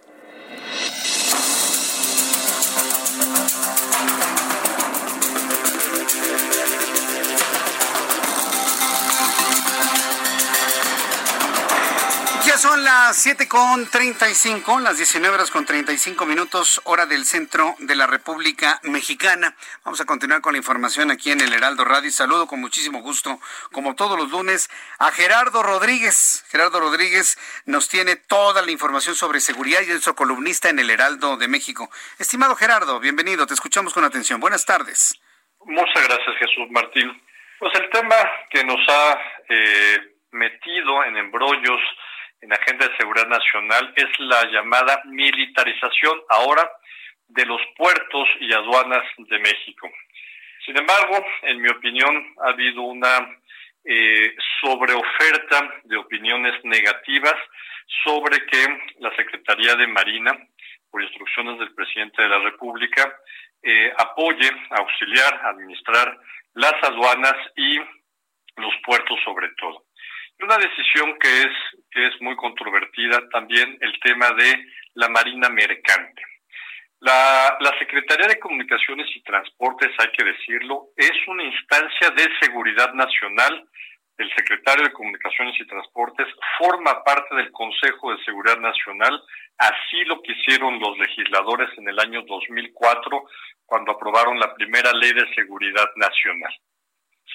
Son 12.58 12.86
las 12.86 13.18
siete 13.18 13.50
con 13.50 13.90
treinta 13.90 14.30
y 14.30 14.34
cinco, 14.34 14.80
las 14.80 14.96
19 14.96 15.36
horas 15.36 15.52
con 15.52 15.66
35 15.66 16.26
minutos, 16.26 16.82
hora 16.86 17.06
del 17.06 17.26
centro 17.26 17.76
de 17.80 17.96
la 17.96 18.08
República 18.08 18.80
Mexicana. 18.84 19.56
Vamos 19.84 20.00
a 20.00 20.06
continuar 20.06 20.40
con 20.40 20.54
la 20.54 20.60
información 20.60 21.12
aquí 21.12 21.32
en 21.32 21.42
el 21.42 21.52
Heraldo 21.52 21.84
Radio. 21.84 22.10
Saludo 22.12 22.48
con 22.48 22.62
muchísimo 22.62 23.02
gusto, 23.02 23.40
como 23.74 23.96
todos 23.96 24.18
los 24.18 24.32
lunes, 24.32 24.70
a 25.00 25.12
Gerardo 25.12 25.64
Rodríguez. 25.64 26.46
Gerardo 26.50 26.80
Rodríguez 26.80 27.38
nos 27.66 27.90
tiene 27.90 28.16
toda 28.16 28.62
la 28.62 28.72
información 28.72 29.16
sobre 29.16 29.42
seguridad 29.42 29.82
y 29.82 29.86
es 29.86 29.90
nuestro 29.90 30.16
columnista 30.16 30.70
en 30.70 30.80
el 30.80 30.90
Heraldo 30.90 31.36
de 31.36 31.50
México. 31.50 31.90
Estimado 32.20 32.56
Gerardo, 32.56 33.02
bienvenido, 33.02 33.46
te 33.48 33.54
escuchamos 33.54 33.94
con 33.94 34.06
atención. 34.06 34.40
Buenas 34.40 34.66
tardes. 34.66 35.20
Muchas 35.66 36.08
gracias, 36.08 36.38
Jesús 36.40 36.68
Martín. 36.70 37.22
Pues 37.60 37.74
el 37.76 37.90
tema 37.90 38.16
que 38.50 38.64
nos 38.64 38.80
ha 38.88 39.20
eh, 39.50 39.98
metido 40.32 41.04
en 41.04 41.18
embrollos 41.18 41.82
en 42.46 42.50
la 42.50 42.58
Agenda 42.58 42.88
de 42.88 42.98
Seguridad 42.98 43.28
Nacional 43.28 43.92
es 43.96 44.20
la 44.20 44.46
llamada 44.52 45.02
militarización 45.06 46.22
ahora 46.30 46.72
de 47.28 47.44
los 47.44 47.60
puertos 47.76 48.28
y 48.40 48.54
aduanas 48.54 49.04
de 49.18 49.40
México. 49.40 49.90
Sin 50.64 50.78
embargo, 50.78 51.26
en 51.42 51.60
mi 51.60 51.70
opinión, 51.70 52.36
ha 52.46 52.50
habido 52.50 52.84
una 52.84 53.36
eh, 53.84 54.36
sobreoferta 54.62 55.74
de 55.86 55.98
opiniones 55.98 56.54
negativas 56.64 57.34
sobre 58.04 58.46
que 58.46 58.94
la 59.00 59.16
Secretaría 59.16 59.74
de 59.76 59.88
Marina, 59.88 60.38
por 60.92 61.02
instrucciones 61.02 61.58
del 61.58 61.74
presidente 61.74 62.22
de 62.22 62.30
la 62.30 62.40
República, 62.40 63.12
eh, 63.64 63.92
apoye, 63.98 64.52
auxiliar, 64.70 65.34
administrar 65.46 66.16
las 66.54 66.76
aduanas 66.84 67.38
y 67.56 67.80
los 68.58 68.74
puertos 68.86 69.18
sobre 69.26 69.50
todo. 69.58 69.86
Una 70.42 70.58
decisión 70.58 71.18
que 71.20 71.42
es, 71.42 71.54
que 71.92 72.08
es 72.08 72.22
muy 72.22 72.36
controvertida 72.36 73.28
también 73.30 73.78
el 73.82 74.00
tema 74.02 74.32
de 74.32 74.66
la 74.96 75.10
Marina 75.10 75.50
Mercante. 75.50 76.22
La, 77.00 77.58
la, 77.60 77.78
Secretaría 77.80 78.28
de 78.28 78.40
Comunicaciones 78.40 79.08
y 79.16 79.22
Transportes, 79.24 79.92
hay 80.00 80.12
que 80.12 80.24
decirlo, 80.24 80.90
es 80.96 81.14
una 81.28 81.44
instancia 81.44 82.10
de 82.12 82.28
seguridad 82.42 82.94
nacional. 82.94 83.68
El 84.18 84.34
secretario 84.34 84.86
de 84.86 84.94
Comunicaciones 84.94 85.60
y 85.60 85.68
Transportes 85.68 86.28
forma 86.58 87.04
parte 87.04 87.36
del 87.36 87.52
Consejo 87.52 88.12
de 88.12 88.24
Seguridad 88.24 88.58
Nacional. 88.60 89.22
Así 89.58 90.04
lo 90.06 90.22
quisieron 90.22 90.80
los 90.80 90.98
legisladores 90.98 91.70
en 91.78 91.88
el 91.90 92.00
año 92.00 92.24
2004, 92.24 93.24
cuando 93.66 93.92
aprobaron 93.92 94.40
la 94.40 94.54
primera 94.54 94.92
ley 94.94 95.12
de 95.12 95.34
seguridad 95.34 95.90
nacional. 95.96 96.54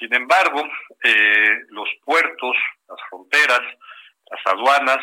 Sin 0.01 0.13
embargo, 0.15 0.67
eh, 1.05 1.59
los 1.69 1.89
puertos, 2.03 2.57
las 2.89 2.99
fronteras, 3.11 3.61
las 4.31 4.47
aduanas, 4.47 4.99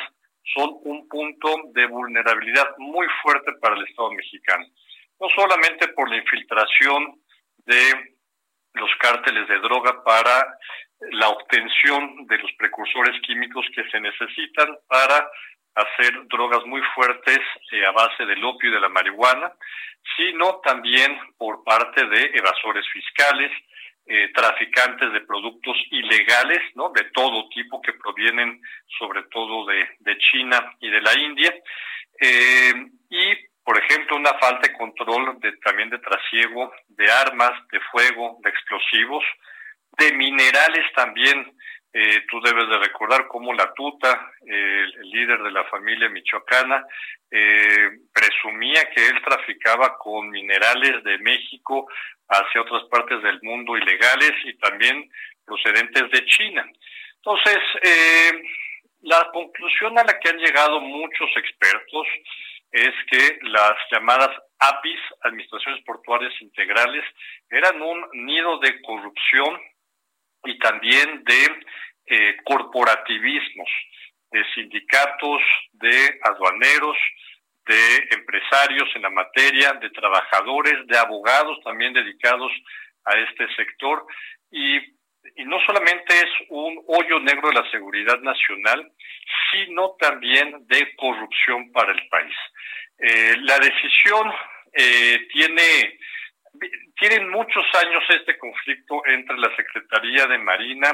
son 0.55 0.71
un 0.85 1.07
punto 1.07 1.55
de 1.73 1.85
vulnerabilidad 1.85 2.75
muy 2.79 3.05
fuerte 3.21 3.53
para 3.61 3.75
el 3.75 3.83
Estado 3.83 4.11
mexicano. 4.11 4.65
No 5.19 5.27
solamente 5.35 5.89
por 5.89 6.09
la 6.09 6.17
infiltración 6.17 7.21
de 7.65 8.15
los 8.73 8.89
cárteles 8.99 9.47
de 9.47 9.59
droga 9.59 10.03
para 10.03 10.57
la 11.11 11.29
obtención 11.29 12.25
de 12.25 12.39
los 12.39 12.51
precursores 12.57 13.21
químicos 13.21 13.65
que 13.75 13.87
se 13.89 13.99
necesitan 13.99 14.77
para 14.87 15.29
hacer 15.75 16.27
drogas 16.27 16.65
muy 16.65 16.81
fuertes 16.95 17.39
eh, 17.71 17.85
a 17.85 17.91
base 17.91 18.25
del 18.25 18.43
opio 18.43 18.69
y 18.69 18.73
de 18.73 18.79
la 18.79 18.89
marihuana, 18.89 19.53
sino 20.15 20.59
también 20.61 21.19
por 21.37 21.63
parte 21.63 22.03
de 22.05 22.31
evasores 22.33 22.85
fiscales, 22.91 23.51
eh, 24.07 24.31
traficantes 24.33 25.11
de 25.11 25.21
productos 25.21 25.75
ilegales, 25.91 26.61
¿no? 26.75 26.89
De 26.89 27.03
todo 27.11 27.49
tipo 27.49 27.81
que 27.81 27.93
provienen 27.93 28.61
sobre 28.97 29.23
todo 29.23 29.65
de, 29.65 29.85
de 29.99 30.17
China 30.17 30.75
y 30.79 30.89
de 30.89 31.01
la 31.01 31.13
India. 31.19 31.53
Eh, 32.19 32.73
y, 33.09 33.35
por 33.63 33.77
ejemplo, 33.77 34.15
una 34.15 34.33
falta 34.35 34.67
de 34.67 34.77
control 34.77 35.39
de, 35.39 35.51
también 35.57 35.89
de 35.89 35.99
trasiego 35.99 36.71
de 36.87 37.11
armas, 37.11 37.51
de 37.71 37.79
fuego, 37.91 38.37
de 38.43 38.49
explosivos, 38.49 39.23
de 39.97 40.13
minerales 40.13 40.85
también. 40.95 41.53
Eh, 41.99 42.27
tú 42.29 42.39
debes 42.41 42.69
de 42.69 42.77
recordar 42.77 43.27
cómo 43.27 43.51
la 43.55 43.73
tuta, 43.73 44.31
el, 44.45 45.09
líder 45.09 45.41
de 45.41 45.49
la 45.49 45.63
familia 45.63 46.07
michoacana, 46.09 46.85
eh, 47.31 47.89
presumía 48.13 48.87
que 48.91 49.07
él 49.07 49.19
traficaba 49.23 49.97
con 49.97 50.29
minerales 50.29 51.03
de 51.03 51.17
México 51.17 51.87
hacia 52.29 52.61
otras 52.61 52.83
partes 52.91 53.23
del 53.23 53.39
mundo 53.41 53.75
ilegales 53.75 54.31
y 54.43 54.53
también 54.59 55.09
procedentes 55.43 56.11
de 56.11 56.23
China. 56.25 56.69
Entonces, 57.15 57.57
eh, 57.81 58.43
la 59.01 59.31
conclusión 59.33 59.97
a 59.97 60.03
la 60.03 60.19
que 60.19 60.29
han 60.29 60.37
llegado 60.37 60.79
muchos 60.79 61.31
expertos 61.35 62.05
es 62.73 62.93
que 63.09 63.39
las 63.41 63.73
llamadas 63.91 64.29
APIs, 64.59 64.99
Administraciones 65.21 65.83
Portuarias 65.83 66.33
Integrales, 66.41 67.05
eran 67.49 67.81
un 67.81 68.07
nido 68.13 68.59
de 68.59 68.79
corrupción 68.83 69.59
y 70.43 70.59
también 70.59 71.23
de 71.23 71.65
eh, 72.07 72.37
corporativismos, 72.45 73.69
de 74.31 74.43
sindicatos, 74.55 75.41
de 75.73 76.19
aduaneros, 76.23 76.97
de 77.65 78.07
empresarios 78.11 78.89
en 78.95 79.01
la 79.03 79.09
materia, 79.09 79.73
de 79.73 79.89
trabajadores, 79.89 80.87
de 80.87 80.97
abogados 80.97 81.59
también 81.63 81.93
dedicados 81.93 82.51
a 83.05 83.17
este 83.19 83.47
sector 83.55 84.05
y, 84.51 84.77
y 84.77 85.45
no 85.45 85.59
solamente 85.65 86.13
es 86.15 86.29
un 86.49 86.81
hoyo 86.87 87.19
negro 87.19 87.49
de 87.49 87.55
la 87.55 87.71
seguridad 87.71 88.19
nacional, 88.19 88.91
sino 89.51 89.95
también 89.99 90.65
de 90.67 90.95
corrupción 90.95 91.71
para 91.71 91.91
el 91.91 92.07
país. 92.09 92.35
Eh, 92.99 93.35
la 93.41 93.59
decisión 93.59 94.33
eh, 94.73 95.27
tiene 95.31 95.99
tienen 96.99 97.29
muchos 97.29 97.63
años 97.85 98.03
este 98.09 98.35
conflicto 98.39 99.03
entre 99.05 99.37
la 99.37 99.55
Secretaría 99.55 100.25
de 100.25 100.39
Marina, 100.39 100.91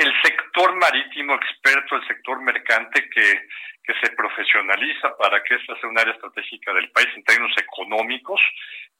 el 0.00 0.12
sector 0.22 0.74
marítimo 0.76 1.34
experto, 1.34 1.96
el 1.96 2.06
sector 2.06 2.40
mercante 2.40 3.08
que, 3.10 3.48
que 3.84 3.92
se 4.02 4.12
profesionaliza 4.14 5.16
para 5.18 5.42
que 5.42 5.56
esta 5.56 5.78
sea 5.78 5.90
un 5.90 5.98
área 5.98 6.14
estratégica 6.14 6.72
del 6.72 6.90
país 6.90 7.08
en 7.14 7.24
términos 7.24 7.54
económicos 7.58 8.40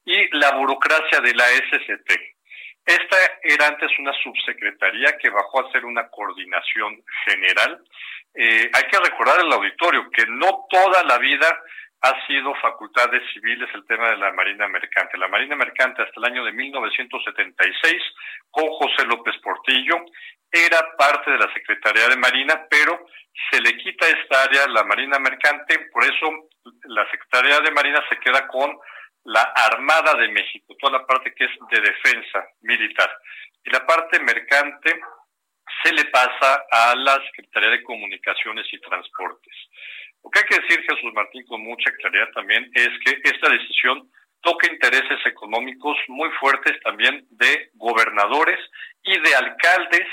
y 0.05 0.37
la 0.37 0.51
burocracia 0.51 1.19
de 1.21 1.33
la 1.33 1.45
SCT. 1.45 2.11
Esta 2.85 3.17
era 3.43 3.67
antes 3.67 3.91
una 3.97 4.13
subsecretaría 4.23 5.17
que 5.17 5.29
bajó 5.29 5.65
a 5.65 5.71
ser 5.71 5.85
una 5.85 6.07
coordinación 6.09 7.03
general. 7.25 7.83
Eh, 8.35 8.69
hay 8.71 8.83
que 8.83 8.99
recordar 8.99 9.39
al 9.39 9.53
auditorio 9.53 10.09
que 10.11 10.25
no 10.27 10.65
toda 10.69 11.03
la 11.03 11.17
vida 11.17 11.47
ha 12.01 12.25
sido 12.25 12.55
facultades 12.55 13.21
civiles 13.31 13.69
el 13.73 13.85
tema 13.85 14.09
de 14.09 14.17
la 14.17 14.31
Marina 14.33 14.67
Mercante. 14.67 15.17
La 15.17 15.27
Marina 15.27 15.55
Mercante 15.55 16.01
hasta 16.01 16.19
el 16.19 16.31
año 16.31 16.43
de 16.43 16.51
1976, 16.51 18.01
con 18.49 18.67
José 18.69 19.05
López 19.05 19.35
Portillo, 19.43 19.97
era 20.51 20.95
parte 20.97 21.31
de 21.31 21.37
la 21.37 21.53
Secretaría 21.53 22.07
de 22.09 22.17
Marina, 22.17 22.65
pero 22.69 23.05
se 23.51 23.61
le 23.61 23.77
quita 23.77 24.07
esta 24.07 24.43
área, 24.43 24.67
la 24.67 24.83
Marina 24.83 25.19
Mercante, 25.19 25.89
por 25.91 26.03
eso 26.03 26.49
la 26.85 27.09
Secretaría 27.11 27.59
de 27.59 27.71
Marina 27.71 28.03
se 28.09 28.19
queda 28.19 28.47
con 28.47 28.77
la 29.25 29.41
Armada 29.41 30.15
de 30.15 30.29
México, 30.29 30.75
toda 30.79 30.99
la 30.99 31.05
parte 31.05 31.33
que 31.35 31.45
es 31.45 31.51
de 31.69 31.81
defensa 31.81 32.47
militar. 32.61 33.11
Y 33.63 33.69
la 33.69 33.85
parte 33.85 34.19
mercante 34.19 34.99
se 35.83 35.93
le 35.93 36.05
pasa 36.05 36.65
a 36.71 36.95
la 36.95 37.21
Secretaría 37.27 37.69
de 37.69 37.83
Comunicaciones 37.83 38.65
y 38.71 38.81
Transportes. 38.81 39.53
Lo 40.23 40.29
que 40.29 40.39
hay 40.39 40.45
que 40.45 40.61
decir, 40.61 40.85
Jesús 40.87 41.13
Martín, 41.13 41.45
con 41.47 41.61
mucha 41.61 41.91
claridad 41.93 42.29
también, 42.33 42.69
es 42.73 42.89
que 43.05 43.19
esta 43.23 43.49
decisión 43.49 44.09
toca 44.41 44.71
intereses 44.71 45.19
económicos 45.25 45.97
muy 46.07 46.29
fuertes 46.39 46.79
también 46.83 47.25
de 47.29 47.69
gobernadores 47.75 48.59
y 49.03 49.17
de 49.19 49.35
alcaldes 49.35 50.07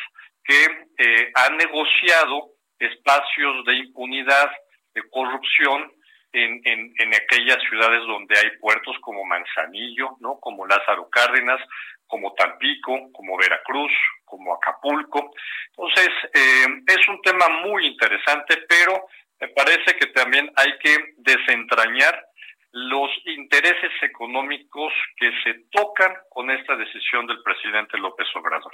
que 0.44 0.64
eh, 0.98 1.32
han 1.34 1.56
negociado 1.56 2.52
espacios 2.78 3.64
de 3.66 3.74
impunidad, 3.74 4.50
de 4.94 5.02
corrupción 5.10 5.92
en, 6.32 6.60
en, 6.64 6.92
en, 6.98 7.14
aquellas 7.14 7.58
ciudades 7.68 8.00
donde 8.06 8.38
hay 8.38 8.56
puertos 8.58 8.96
como 9.00 9.24
Manzanillo, 9.24 10.16
¿no? 10.20 10.38
como 10.40 10.66
Lázaro 10.66 11.08
Cárdenas, 11.10 11.60
como 12.06 12.34
Tampico, 12.34 13.10
como 13.12 13.36
Veracruz, 13.36 13.92
como 14.24 14.54
Acapulco. 14.54 15.30
Entonces, 15.70 16.08
eh, 16.34 16.66
es 16.86 17.08
un 17.08 17.20
tema 17.22 17.48
muy 17.64 17.86
interesante, 17.86 18.64
pero 18.68 19.06
me 19.40 19.48
parece 19.48 19.96
que 19.98 20.06
también 20.08 20.50
hay 20.56 20.78
que 20.78 21.14
desentrañar 21.18 22.26
los 22.72 23.10
intereses 23.24 23.92
económicos 24.02 24.92
que 25.16 25.30
se 25.42 25.54
tocan 25.70 26.12
con 26.30 26.50
esta 26.50 26.76
decisión 26.76 27.26
del 27.26 27.42
presidente 27.42 27.96
López 27.98 28.26
Obrador. 28.34 28.72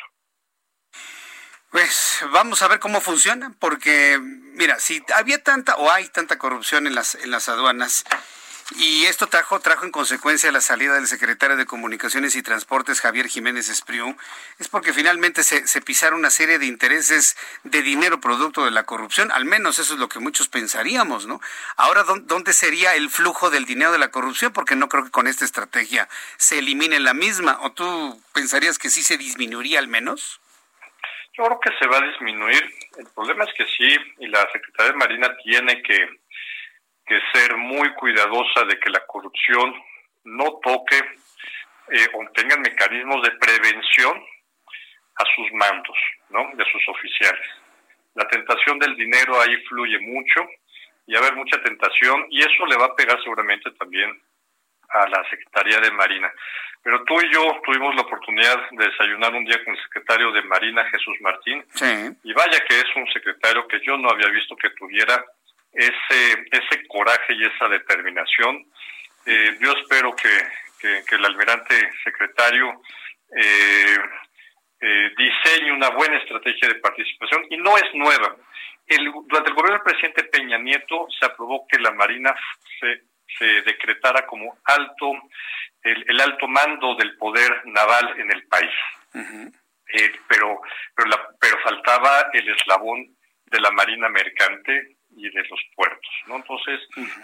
Pues 1.70 2.24
vamos 2.32 2.62
a 2.62 2.68
ver 2.68 2.78
cómo 2.78 3.00
funciona, 3.00 3.52
porque 3.58 4.18
mira, 4.20 4.78
si 4.78 5.02
había 5.14 5.42
tanta 5.42 5.76
o 5.76 5.90
hay 5.90 6.08
tanta 6.08 6.38
corrupción 6.38 6.86
en 6.86 6.94
las 6.94 7.16
en 7.16 7.30
las 7.32 7.48
aduanas, 7.48 8.04
y 8.76 9.04
esto 9.04 9.26
trajo, 9.26 9.60
trajo 9.60 9.84
en 9.84 9.90
consecuencia 9.90 10.50
la 10.50 10.60
salida 10.60 10.94
del 10.94 11.06
secretario 11.06 11.56
de 11.56 11.66
Comunicaciones 11.66 12.34
y 12.34 12.42
Transportes, 12.42 13.00
Javier 13.00 13.28
Jiménez 13.28 13.68
Espriu, 13.68 14.16
es 14.58 14.68
porque 14.68 14.92
finalmente 14.92 15.42
se, 15.42 15.66
se 15.66 15.82
pisaron 15.82 16.20
una 16.20 16.30
serie 16.30 16.58
de 16.58 16.66
intereses 16.66 17.36
de 17.62 17.82
dinero 17.82 18.20
producto 18.20 18.64
de 18.64 18.70
la 18.70 18.84
corrupción, 18.84 19.30
al 19.32 19.44
menos 19.44 19.78
eso 19.78 19.94
es 19.94 20.00
lo 20.00 20.08
que 20.08 20.18
muchos 20.18 20.48
pensaríamos, 20.48 21.26
¿no? 21.26 21.40
Ahora, 21.76 22.04
¿dónde 22.04 22.52
sería 22.52 22.94
el 22.94 23.10
flujo 23.10 23.50
del 23.50 23.66
dinero 23.66 23.92
de 23.92 23.98
la 23.98 24.10
corrupción? 24.10 24.52
Porque 24.52 24.76
no 24.76 24.88
creo 24.88 25.04
que 25.04 25.10
con 25.10 25.26
esta 25.26 25.44
estrategia 25.44 26.08
se 26.38 26.58
elimine 26.58 27.00
la 27.00 27.14
misma, 27.14 27.58
¿o 27.60 27.72
tú 27.72 28.22
pensarías 28.32 28.78
que 28.78 28.90
sí 28.90 29.02
se 29.02 29.18
disminuiría 29.18 29.78
al 29.78 29.88
menos? 29.88 30.40
Yo 31.36 31.44
creo 31.44 31.60
que 31.60 31.70
se 31.78 31.86
va 31.88 31.98
a 31.98 32.06
disminuir. 32.06 32.62
El 32.96 33.06
problema 33.08 33.44
es 33.44 33.50
que 33.54 33.64
sí, 33.76 33.96
y 34.20 34.28
la 34.28 34.48
Secretaría 34.52 34.92
de 34.92 34.98
Marina 34.98 35.36
tiene 35.42 35.82
que 35.82 36.20
que 37.06 37.18
ser 37.32 37.56
muy 37.56 37.92
cuidadosa 37.94 38.64
de 38.64 38.78
que 38.78 38.90
la 38.90 39.04
corrupción 39.06 39.74
no 40.24 40.58
toque 40.62 40.98
eh, 41.88 42.08
o 42.14 42.30
tengan 42.34 42.60
mecanismos 42.62 43.22
de 43.22 43.30
prevención 43.32 44.24
a 45.16 45.24
sus 45.36 45.52
mandos, 45.52 45.96
¿no? 46.30 46.50
De 46.54 46.64
sus 46.70 46.88
oficiales. 46.88 47.46
La 48.14 48.26
tentación 48.28 48.78
del 48.78 48.96
dinero 48.96 49.40
ahí 49.40 49.56
fluye 49.68 49.98
mucho 50.00 50.48
y 51.06 51.14
va 51.14 51.20
a 51.20 51.22
haber 51.22 51.36
mucha 51.36 51.62
tentación 51.62 52.26
y 52.30 52.40
eso 52.40 52.66
le 52.66 52.76
va 52.76 52.86
a 52.86 52.96
pegar 52.96 53.20
seguramente 53.22 53.70
también 53.72 54.10
a 54.88 55.08
la 55.08 55.28
Secretaría 55.28 55.80
de 55.80 55.90
Marina. 55.90 56.32
Pero 56.82 57.02
tú 57.04 57.20
y 57.20 57.32
yo 57.32 57.60
tuvimos 57.64 57.94
la 57.94 58.02
oportunidad 58.02 58.70
de 58.70 58.86
desayunar 58.86 59.32
un 59.34 59.44
día 59.44 59.62
con 59.64 59.74
el 59.74 59.82
secretario 59.82 60.32
de 60.32 60.42
Marina, 60.42 60.84
Jesús 60.90 61.16
Martín, 61.20 61.64
y 62.22 62.32
vaya 62.32 62.60
que 62.68 62.78
es 62.78 62.96
un 62.96 63.06
secretario 63.12 63.66
que 63.68 63.80
yo 63.80 63.96
no 63.96 64.10
había 64.10 64.28
visto 64.28 64.54
que 64.56 64.70
tuviera 64.70 65.24
ese, 65.74 66.46
ese 66.50 66.86
coraje 66.88 67.34
y 67.34 67.44
esa 67.44 67.68
determinación. 67.68 68.64
Eh, 69.26 69.56
yo 69.60 69.72
espero 69.72 70.14
que, 70.14 70.30
que, 70.80 71.14
el 71.14 71.24
almirante 71.24 71.90
secretario 72.02 72.82
eh, 73.36 73.98
eh, 74.80 75.10
diseñe 75.16 75.72
una 75.72 75.90
buena 75.90 76.18
estrategia 76.18 76.68
de 76.68 76.76
participación 76.76 77.44
y 77.50 77.56
no 77.56 77.76
es 77.76 77.94
nueva. 77.94 78.36
El, 78.86 79.10
durante 79.26 79.48
el 79.48 79.54
gobierno 79.54 79.78
del 79.78 79.92
presidente 79.92 80.24
Peña 80.24 80.58
Nieto 80.58 81.06
se 81.18 81.24
aprobó 81.24 81.66
que 81.66 81.78
la 81.78 81.90
Marina 81.92 82.34
se, 82.78 83.02
se 83.38 83.62
decretara 83.62 84.26
como 84.26 84.58
alto 84.64 85.12
el, 85.82 86.20
alto 86.20 86.48
mando 86.48 86.94
del 86.96 87.16
poder 87.16 87.62
naval 87.66 88.14
en 88.18 88.30
el 88.30 88.46
país. 88.46 88.72
pero 90.28 90.60
pero, 90.94 91.08
la, 91.08 91.28
pero 91.40 91.58
faltaba 91.60 92.30
el 92.32 92.48
eslabón 92.48 93.06
de 93.46 93.60
la 93.60 93.70
Marina 93.70 94.08
Mercante 94.08 94.93
y 95.16 95.30
de 95.30 95.42
los 95.48 95.60
puertos. 95.74 96.10
¿no? 96.26 96.36
Entonces, 96.36 96.80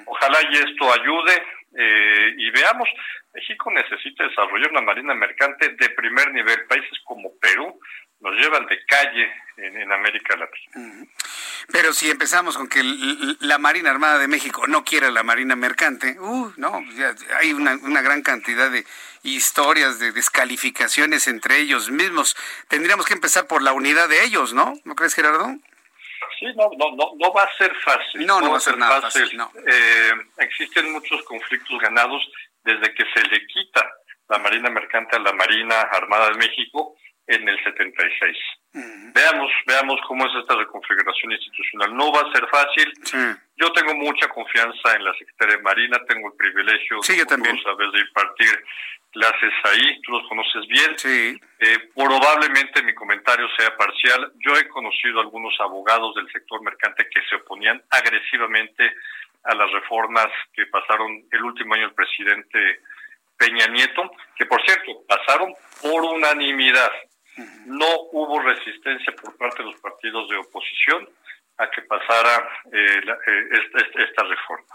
ojalá 0.06 0.38
y 0.50 0.56
esto 0.56 0.92
ayude 0.92 1.42
eh, 1.78 2.34
y 2.36 2.50
veamos, 2.50 2.88
México 3.34 3.70
necesita 3.70 4.24
desarrollar 4.24 4.70
una 4.70 4.82
marina 4.82 5.14
mercante 5.14 5.68
de 5.68 5.90
primer 5.90 6.32
nivel. 6.32 6.66
Países 6.66 6.98
como 7.04 7.30
Perú 7.38 7.80
nos 8.20 8.34
llevan 8.34 8.66
de 8.66 8.84
calle 8.86 9.32
en, 9.56 9.92
América 9.92 10.36
Latina. 10.36 11.06
Pero 11.72 11.92
si 11.92 12.10
empezamos 12.10 12.56
con 12.56 12.68
que 12.68 12.82
la 13.40 13.58
Marina 13.58 13.90
Armada 13.90 14.18
de 14.18 14.28
México 14.28 14.66
no 14.66 14.84
quiere 14.84 15.10
la 15.10 15.22
Marina 15.22 15.56
Mercante, 15.56 16.16
uh, 16.18 16.52
no, 16.56 16.82
hay 17.38 17.52
una, 17.52 17.76
una 17.76 18.02
gran 18.02 18.22
cantidad 18.22 18.70
de 18.70 18.84
historias 19.22 19.98
de 19.98 20.12
descalificaciones 20.12 21.28
entre 21.28 21.58
ellos 21.58 21.90
mismos. 21.90 22.36
Tendríamos 22.68 23.06
que 23.06 23.14
empezar 23.14 23.46
por 23.46 23.62
la 23.62 23.72
unidad 23.72 24.08
de 24.08 24.24
ellos, 24.24 24.52
¿no? 24.52 24.74
¿No 24.84 24.94
crees, 24.94 25.14
Gerardo? 25.14 25.56
Sí, 26.40 26.46
no, 26.56 26.70
no, 26.78 26.96
no, 26.96 27.12
no 27.16 27.32
va 27.34 27.42
a 27.42 27.56
ser 27.58 27.70
fácil. 27.84 28.26
No, 28.26 28.40
no, 28.40 28.52
va 28.52 28.56
a 28.56 28.60
ser 28.60 28.78
nada 28.78 29.02
fácil. 29.02 29.38
Eh, 29.66 30.12
existen 30.38 30.90
muchos 30.90 31.22
conflictos 31.24 31.78
ganados 31.78 32.22
desde 32.64 32.94
que 32.94 33.04
se 33.14 33.22
le 33.28 33.46
quita 33.46 33.86
la 34.30 34.38
Marina 34.38 34.70
Mercante 34.70 35.16
a 35.16 35.18
la 35.18 35.32
Marina 35.34 35.82
Armada 35.82 36.30
de 36.30 36.38
México 36.38 36.96
en 37.26 37.46
el 37.46 37.62
76. 37.62 38.36
Veamos, 38.72 39.50
veamos 39.66 40.00
cómo 40.06 40.24
es 40.26 40.32
esta 40.40 40.56
reconfiguración 40.56 41.32
institucional. 41.32 41.94
No 41.94 42.10
va 42.10 42.22
a 42.22 42.32
ser 42.32 42.48
fácil. 42.48 42.92
Yo 43.56 43.70
tengo 43.72 43.94
mucha 43.96 44.28
confianza 44.28 44.96
en 44.96 45.04
la 45.04 45.12
Secretaría 45.14 45.56
de 45.56 45.62
Marina, 45.62 45.98
tengo 46.08 46.28
el 46.28 46.34
privilegio, 46.34 47.02
sí, 47.02 47.18
yo 47.18 47.26
también. 47.26 47.56
de 47.56 48.00
impartir 48.00 48.64
clases 49.10 49.52
ahí, 49.64 50.00
tú 50.02 50.12
los 50.12 50.28
conoces 50.28 50.66
bien. 50.68 50.98
Sí. 50.98 51.38
Eh, 51.58 51.78
probablemente 51.94 52.82
mi 52.82 52.94
comentario 52.94 53.48
sea 53.56 53.76
parcial. 53.76 54.32
Yo 54.38 54.56
he 54.56 54.68
conocido 54.68 55.20
algunos 55.20 55.54
abogados 55.60 56.14
del 56.14 56.30
sector 56.32 56.62
mercante 56.62 57.08
que 57.12 57.20
se 57.28 57.36
oponían 57.36 57.82
agresivamente 57.90 58.92
a 59.44 59.54
las 59.54 59.70
reformas 59.72 60.28
que 60.52 60.66
pasaron 60.66 61.24
el 61.30 61.42
último 61.42 61.74
año 61.74 61.86
el 61.86 61.94
presidente 61.94 62.80
Peña 63.36 63.66
Nieto, 63.68 64.10
que 64.36 64.46
por 64.46 64.62
cierto 64.64 65.02
pasaron 65.08 65.54
por 65.80 66.02
unanimidad. 66.02 66.92
No 67.66 67.86
hubo 68.12 68.40
resistencia 68.40 69.14
por 69.14 69.36
parte 69.38 69.62
de 69.62 69.70
los 69.70 69.80
partidos 69.80 70.28
de 70.28 70.36
oposición 70.36 71.08
a 71.56 71.70
que 71.70 71.82
pasara 71.82 72.48
eh, 72.72 73.00
eh, 73.26 73.48
esta, 73.52 74.02
esta 74.02 74.24
reforma. 74.24 74.66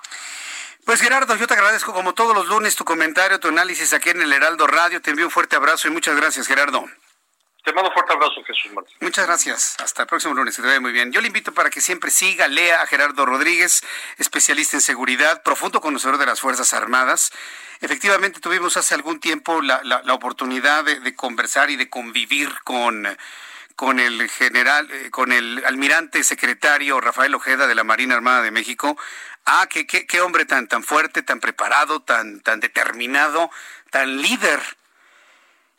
Pues 0.86 1.02
Gerardo, 1.02 1.36
yo 1.36 1.48
te 1.48 1.56
agradezco 1.56 1.94
como 1.94 2.14
todos 2.14 2.36
los 2.36 2.46
lunes 2.48 2.76
tu 2.76 2.86
comentario, 2.86 3.40
tu 3.40 3.48
análisis 3.48 3.92
aquí 3.94 4.12
en 4.12 4.22
el 4.22 4.32
Heraldo 4.32 4.68
Radio. 4.68 5.02
Te 5.02 5.10
envío 5.10 5.26
un 5.26 5.32
fuerte 5.32 5.56
abrazo 5.56 5.88
y 5.88 5.92
muchas 5.92 6.16
gracias, 6.16 6.46
Gerardo. 6.46 6.86
Te 7.64 7.74
mando 7.74 7.90
un 7.90 7.94
fuerte 7.96 8.14
abrazo, 8.14 8.44
Jesús 8.46 8.72
Martín. 8.72 8.96
Muchas 9.02 9.26
gracias. 9.26 9.76
Hasta 9.80 10.04
el 10.04 10.08
próximo 10.08 10.36
lunes. 10.36 10.56
Que 10.56 10.62
te 10.62 10.68
vaya 10.68 10.80
muy 10.80 10.92
bien. 10.92 11.12
Yo 11.12 11.22
le 11.22 11.28
invito 11.28 11.52
para 11.56 11.72
que 11.72 11.82
siempre 11.82 12.12
siga, 12.12 12.48
lea 12.48 12.84
a 12.84 12.86
Gerardo 12.86 13.26
Rodríguez, 13.26 13.82
especialista 14.20 14.78
en 14.78 14.82
seguridad, 14.82 15.42
profundo 15.42 15.82
conocedor 15.82 16.20
de 16.20 16.28
las 16.28 16.40
Fuerzas 16.40 16.72
Armadas. 16.76 17.32
Efectivamente, 17.82 18.40
tuvimos 18.40 18.78
hace 18.78 18.94
algún 18.94 19.20
tiempo 19.20 19.64
la, 19.64 20.04
oportunidad 20.14 20.84
de, 20.84 21.16
conversar 21.16 21.72
y 21.72 21.78
de 21.78 21.90
convivir 21.90 22.54
con, 22.64 23.08
con 23.76 24.00
el 24.00 24.30
general, 24.30 24.88
eh, 24.92 25.10
con 25.10 25.32
el 25.32 25.64
almirante 25.66 26.24
secretario 26.24 27.02
Rafael 27.02 27.34
Ojeda 27.34 27.66
de 27.66 27.74
la 27.74 27.84
Marina 27.84 28.14
Armada 28.14 28.44
de 28.44 28.52
México, 28.52 28.96
Ah, 29.46 29.68
qué, 29.70 29.86
qué, 29.86 30.08
qué 30.08 30.22
hombre 30.22 30.46
tan, 30.46 30.68
tan 30.68 30.84
fuerte, 30.84 31.22
tan 31.22 31.40
preparado, 31.40 32.02
tan, 32.02 32.42
tan 32.42 32.60
determinado, 32.60 33.52
tan 33.92 34.22
líder. 34.22 34.60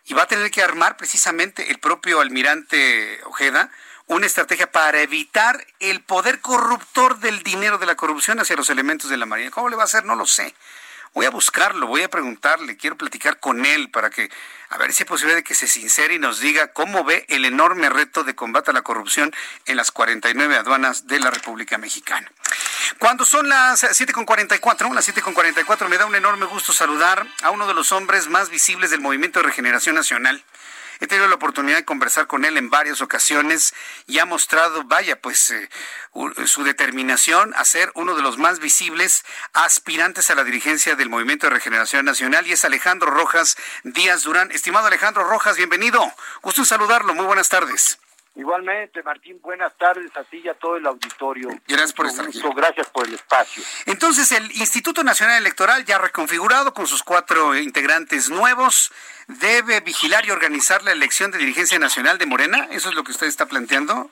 Y 0.04 0.14
va 0.14 0.22
a 0.22 0.28
tener 0.28 0.50
que 0.50 0.62
armar 0.62 0.96
precisamente 0.96 1.70
el 1.70 1.78
propio 1.80 2.20
almirante 2.20 3.20
Ojeda 3.24 3.70
una 4.06 4.26
estrategia 4.26 4.70
para 4.70 5.00
evitar 5.00 5.66
el 5.80 6.00
poder 6.00 6.40
corruptor 6.40 7.18
del 7.18 7.42
dinero 7.42 7.78
de 7.78 7.86
la 7.86 7.96
corrupción 7.96 8.38
hacia 8.38 8.56
los 8.56 8.70
elementos 8.70 9.10
de 9.10 9.16
la 9.16 9.26
Marina. 9.26 9.50
¿Cómo 9.50 9.68
le 9.68 9.76
va 9.76 9.82
a 9.82 9.86
hacer? 9.86 10.04
No 10.04 10.14
lo 10.14 10.26
sé. 10.26 10.54
Voy 11.16 11.24
a 11.24 11.30
buscarlo, 11.30 11.86
voy 11.86 12.02
a 12.02 12.10
preguntarle, 12.10 12.76
quiero 12.76 12.98
platicar 12.98 13.40
con 13.40 13.64
él 13.64 13.88
para 13.88 14.10
que, 14.10 14.28
a 14.68 14.76
ver 14.76 14.92
si 14.92 15.04
es 15.04 15.08
posible 15.08 15.34
de 15.34 15.42
que 15.42 15.54
se 15.54 15.66
sincere 15.66 16.16
y 16.16 16.18
nos 16.18 16.40
diga 16.40 16.74
cómo 16.74 17.04
ve 17.04 17.24
el 17.30 17.46
enorme 17.46 17.88
reto 17.88 18.22
de 18.22 18.34
combate 18.34 18.70
a 18.70 18.74
la 18.74 18.82
corrupción 18.82 19.34
en 19.64 19.78
las 19.78 19.92
49 19.92 20.54
aduanas 20.58 21.06
de 21.06 21.18
la 21.18 21.30
República 21.30 21.78
Mexicana. 21.78 22.30
Cuando 22.98 23.24
son 23.24 23.48
las 23.48 23.82
7.44, 23.82 24.92
las 24.92 25.08
7.44, 25.08 25.88
me 25.88 25.96
da 25.96 26.04
un 26.04 26.16
enorme 26.16 26.44
gusto 26.44 26.74
saludar 26.74 27.26
a 27.42 27.50
uno 27.50 27.66
de 27.66 27.72
los 27.72 27.92
hombres 27.92 28.28
más 28.28 28.50
visibles 28.50 28.90
del 28.90 29.00
Movimiento 29.00 29.40
de 29.40 29.46
Regeneración 29.46 29.94
Nacional, 29.94 30.44
He 31.00 31.06
tenido 31.06 31.28
la 31.28 31.34
oportunidad 31.34 31.76
de 31.76 31.84
conversar 31.84 32.26
con 32.26 32.44
él 32.44 32.56
en 32.56 32.70
varias 32.70 33.00
ocasiones 33.00 33.74
y 34.06 34.18
ha 34.18 34.24
mostrado, 34.24 34.84
vaya, 34.84 35.20
pues 35.20 35.50
eh, 35.50 35.68
su 36.46 36.64
determinación 36.64 37.54
a 37.54 37.64
ser 37.64 37.90
uno 37.94 38.14
de 38.14 38.22
los 38.22 38.38
más 38.38 38.58
visibles 38.58 39.24
aspirantes 39.52 40.30
a 40.30 40.34
la 40.34 40.44
dirigencia 40.44 40.96
del 40.96 41.10
Movimiento 41.10 41.46
de 41.46 41.54
Regeneración 41.54 42.04
Nacional 42.04 42.46
y 42.46 42.52
es 42.52 42.64
Alejandro 42.64 43.10
Rojas 43.10 43.56
Díaz 43.84 44.22
Durán. 44.22 44.50
Estimado 44.52 44.86
Alejandro 44.86 45.24
Rojas, 45.24 45.56
bienvenido. 45.56 46.12
Gusto 46.42 46.62
en 46.62 46.66
saludarlo. 46.66 47.14
Muy 47.14 47.26
buenas 47.26 47.48
tardes. 47.48 47.98
Igualmente, 48.36 49.02
Martín, 49.02 49.40
buenas 49.40 49.74
tardes 49.78 50.14
a 50.14 50.22
ti 50.24 50.42
y 50.44 50.48
a 50.48 50.54
todo 50.54 50.76
el 50.76 50.86
auditorio. 50.86 51.48
Gracias 51.66 51.94
por 51.94 52.06
estar 52.06 52.26
aquí. 52.26 52.38
Gracias 52.54 52.86
por 52.90 53.06
el 53.06 53.14
espacio. 53.14 53.62
Entonces, 53.86 54.30
el 54.32 54.44
Instituto 54.52 55.02
Nacional 55.02 55.38
Electoral, 55.38 55.86
ya 55.86 55.96
reconfigurado 55.96 56.74
con 56.74 56.86
sus 56.86 57.02
cuatro 57.02 57.56
integrantes 57.56 58.28
nuevos, 58.28 58.92
debe 59.26 59.80
vigilar 59.80 60.26
y 60.26 60.32
organizar 60.32 60.82
la 60.82 60.92
elección 60.92 61.30
de 61.30 61.38
dirigencia 61.38 61.78
nacional 61.78 62.18
de 62.18 62.26
Morena. 62.26 62.68
¿Eso 62.70 62.90
es 62.90 62.94
lo 62.94 63.04
que 63.04 63.12
usted 63.12 63.26
está 63.26 63.46
planteando? 63.46 64.10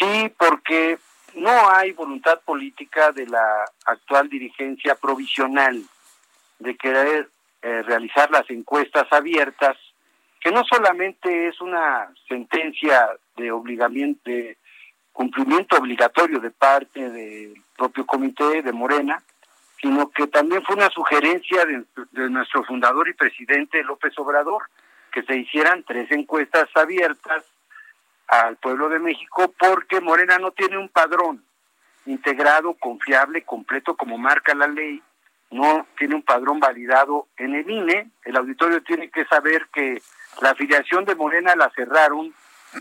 Sí, 0.00 0.34
porque 0.36 0.98
no 1.34 1.70
hay 1.70 1.92
voluntad 1.92 2.40
política 2.40 3.12
de 3.12 3.26
la 3.26 3.64
actual 3.84 4.28
dirigencia 4.28 4.96
provisional 4.96 5.80
de 6.58 6.76
querer 6.76 7.30
eh, 7.62 7.82
realizar 7.82 8.28
las 8.32 8.50
encuestas 8.50 9.06
abiertas 9.12 9.76
que 10.40 10.50
no 10.50 10.64
solamente 10.64 11.48
es 11.48 11.60
una 11.60 12.08
sentencia 12.26 13.10
de 13.36 13.52
obligamiento, 13.52 14.22
de 14.24 14.56
cumplimiento 15.12 15.76
obligatorio 15.76 16.40
de 16.40 16.50
parte 16.50 17.10
del 17.10 17.62
propio 17.76 18.06
comité 18.06 18.62
de 18.62 18.72
Morena, 18.72 19.22
sino 19.80 20.10
que 20.10 20.26
también 20.26 20.62
fue 20.62 20.76
una 20.76 20.90
sugerencia 20.90 21.64
de, 21.64 22.30
nuestro 22.30 22.64
fundador 22.64 23.08
y 23.08 23.14
presidente 23.14 23.82
López 23.82 24.18
Obrador, 24.18 24.64
que 25.12 25.22
se 25.22 25.36
hicieran 25.36 25.82
tres 25.82 26.10
encuestas 26.10 26.68
abiertas 26.74 27.44
al 28.28 28.56
pueblo 28.56 28.88
de 28.88 28.98
México, 28.98 29.52
porque 29.58 30.00
Morena 30.00 30.38
no 30.38 30.52
tiene 30.52 30.78
un 30.78 30.88
padrón 30.88 31.42
integrado, 32.06 32.74
confiable, 32.74 33.42
completo, 33.42 33.96
como 33.96 34.18
marca 34.18 34.54
la 34.54 34.68
ley, 34.68 35.02
no 35.50 35.86
tiene 35.98 36.14
un 36.14 36.22
padrón 36.22 36.60
validado 36.60 37.26
en 37.36 37.54
el 37.54 37.68
INE, 37.68 38.10
el 38.24 38.36
auditorio 38.36 38.82
tiene 38.82 39.10
que 39.10 39.24
saber 39.24 39.66
que 39.72 40.00
la 40.40 40.50
afiliación 40.50 41.04
de 41.04 41.14
Morena 41.14 41.54
la 41.54 41.70
cerraron 41.70 42.32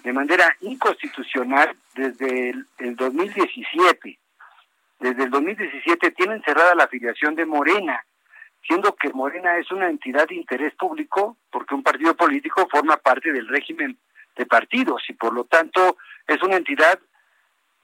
de 0.04 0.14
manera 0.14 0.56
inconstitucional 0.62 1.76
desde 1.96 2.52
el, 2.78 2.96
2017. 2.96 4.20
Desde 5.00 5.24
el 5.24 5.30
2017 5.30 6.12
tienen 6.12 6.42
cerrada 6.44 6.76
la 6.76 6.84
afiliación 6.84 7.36
de 7.36 7.46
Morena, 7.46 8.06
siendo 8.66 8.96
que 8.96 9.12
Morena 9.12 9.58
es 9.58 9.72
una 9.72 9.90
entidad 9.90 10.28
de 10.28 10.36
interés 10.36 10.74
público 10.76 11.38
porque 11.52 11.74
un 11.74 11.84
partido 11.84 12.16
político 12.16 12.68
forma 12.70 12.98
parte 12.98 13.32
del 13.32 13.48
régimen 13.48 13.98
de 14.36 14.46
partidos 14.46 15.04
y 15.10 15.14
por 15.14 15.34
lo 15.34 15.46
tanto 15.46 15.98
es 16.28 16.42
una 16.44 16.58
entidad 16.58 17.00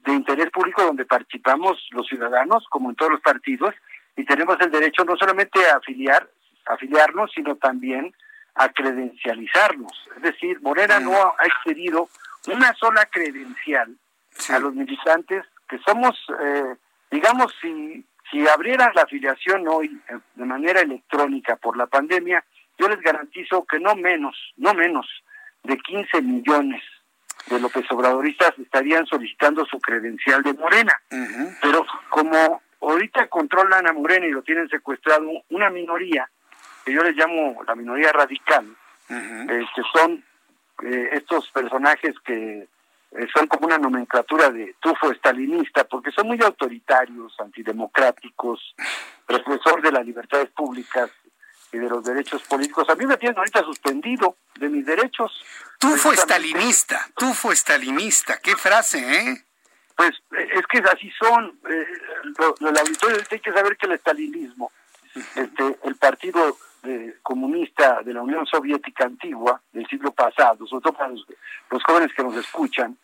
de 0.00 0.12
interés 0.12 0.50
público 0.50 0.82
donde 0.82 1.04
participamos 1.04 1.88
los 1.90 2.06
ciudadanos 2.06 2.64
como 2.70 2.90
en 2.90 2.96
todos 2.96 3.12
los 3.12 3.20
partidos 3.20 3.74
y 4.16 4.24
tenemos 4.24 4.56
el 4.60 4.70
derecho 4.70 5.04
no 5.04 5.16
solamente 5.16 5.58
a 5.66 5.76
afiliar, 5.76 6.28
afiliarnos, 6.66 7.32
sino 7.34 7.56
también 7.56 8.14
a 8.56 8.68
credencializarnos. 8.70 9.92
Es 10.16 10.22
decir, 10.22 10.60
Morena 10.62 10.98
no 11.00 11.12
ha 11.12 11.46
expedido 11.46 12.08
una 12.48 12.74
sola 12.74 13.06
credencial 13.06 13.94
a 14.48 14.58
los 14.58 14.74
militantes 14.74 15.44
que 15.68 15.78
somos, 15.78 16.16
eh, 16.40 16.76
digamos, 17.10 17.52
si, 17.60 18.04
si 18.30 18.46
abrieran 18.48 18.92
la 18.94 19.02
afiliación 19.02 19.66
hoy 19.68 20.00
eh, 20.08 20.18
de 20.34 20.44
manera 20.44 20.80
electrónica 20.80 21.56
por 21.56 21.76
la 21.76 21.86
pandemia, 21.86 22.44
yo 22.78 22.88
les 22.88 23.00
garantizo 23.00 23.64
que 23.64 23.78
no 23.78 23.94
menos, 23.94 24.36
no 24.56 24.74
menos 24.74 25.06
de 25.62 25.76
15 25.78 26.22
millones 26.22 26.82
de 27.48 27.60
López 27.60 27.84
Obradoristas 27.90 28.58
estarían 28.58 29.06
solicitando 29.06 29.64
su 29.66 29.78
credencial 29.78 30.42
de 30.42 30.54
Morena. 30.54 31.00
Pero 31.62 31.86
como 32.10 32.62
ahorita 32.80 33.28
controlan 33.28 33.86
a 33.86 33.92
Morena 33.92 34.26
y 34.26 34.30
lo 34.30 34.42
tienen 34.42 34.68
secuestrado 34.68 35.26
una 35.50 35.70
minoría, 35.70 36.28
que 36.86 36.92
yo 36.92 37.02
les 37.02 37.16
llamo 37.16 37.64
la 37.66 37.74
minoría 37.74 38.12
radical, 38.12 38.64
eh, 39.08 39.64
que 39.74 39.82
son 39.92 40.24
eh, 40.84 41.08
estos 41.14 41.50
personajes 41.50 42.14
que 42.24 42.68
eh, 43.10 43.26
son 43.34 43.48
como 43.48 43.66
una 43.66 43.76
nomenclatura 43.76 44.50
de 44.50 44.76
tufo 44.78 45.10
estalinista, 45.10 45.82
porque 45.84 46.12
son 46.12 46.28
muy 46.28 46.40
autoritarios, 46.40 47.34
antidemocráticos, 47.40 48.76
represor 49.26 49.82
de 49.82 49.90
las 49.90 50.06
libertades 50.06 50.48
públicas 50.50 51.10
y 51.72 51.78
de 51.78 51.88
los 51.88 52.04
derechos 52.04 52.42
políticos. 52.44 52.88
A 52.88 52.94
mí 52.94 53.04
me 53.04 53.16
tienen 53.16 53.36
ahorita 53.36 53.64
suspendido 53.64 54.36
de 54.54 54.68
mis 54.68 54.86
derechos. 54.86 55.44
Tufo 55.80 56.12
estalinista, 56.12 57.04
tufo 57.16 57.50
estalinista, 57.50 58.38
qué 58.38 58.54
frase, 58.54 58.98
¿eh? 58.98 59.44
Pues 59.96 60.12
es 60.30 60.66
que 60.68 60.78
así 60.78 61.10
son. 61.18 61.58
Eh, 61.68 61.86
el 62.60 62.78
auditorio 62.78 63.16
hay 63.28 63.40
que 63.40 63.52
saber 63.52 63.76
que 63.76 63.86
el 63.86 63.92
estalinismo, 63.92 64.70
este, 65.14 65.78
el 65.82 65.96
partido 65.96 66.56
comunista 67.22 68.02
de 68.02 68.14
la 68.14 68.22
Unión 68.22 68.46
Soviética 68.46 69.04
antigua 69.04 69.60
del 69.72 69.86
siglo 69.86 70.12
pasado, 70.12 70.66
sobre 70.66 70.82
todo 70.82 70.92
para 70.92 71.10
los, 71.10 71.82
jóvenes 71.84 72.12
que 72.14 72.22
nos 72.22 72.36
escuchan, 72.36 72.96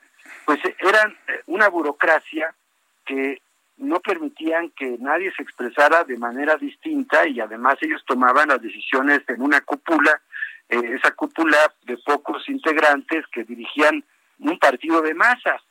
pues 0.45 0.61
eran 0.79 1.11
eh, 1.29 1.43
una 1.47 1.69
burocracia 1.69 2.55
que 3.05 3.41
no 3.79 4.01
permitían 4.01 4.71
que 4.71 4.97
nadie 4.99 5.33
se 5.37 5.43
expresara 5.43 6.05
de 6.05 6.17
manera 6.17 6.57
distinta 6.57 7.27
y 7.27 7.41
además 7.41 7.77
ellos 7.81 8.03
tomaban 8.07 8.49
las 8.49 8.63
decisiones 8.63 9.21
en 9.29 9.43
una 9.43 9.61
cúpula, 9.61 10.21
eh, 10.69 10.81
esa 10.95 11.13
cúpula 11.13 11.59
de 11.85 11.97
pocos 11.99 12.49
integrantes 12.49 13.27
que 13.33 13.45
dirigían 13.45 14.05
un 14.39 14.59
partido 14.59 15.03
de 15.03 15.15
masas. 15.15 15.63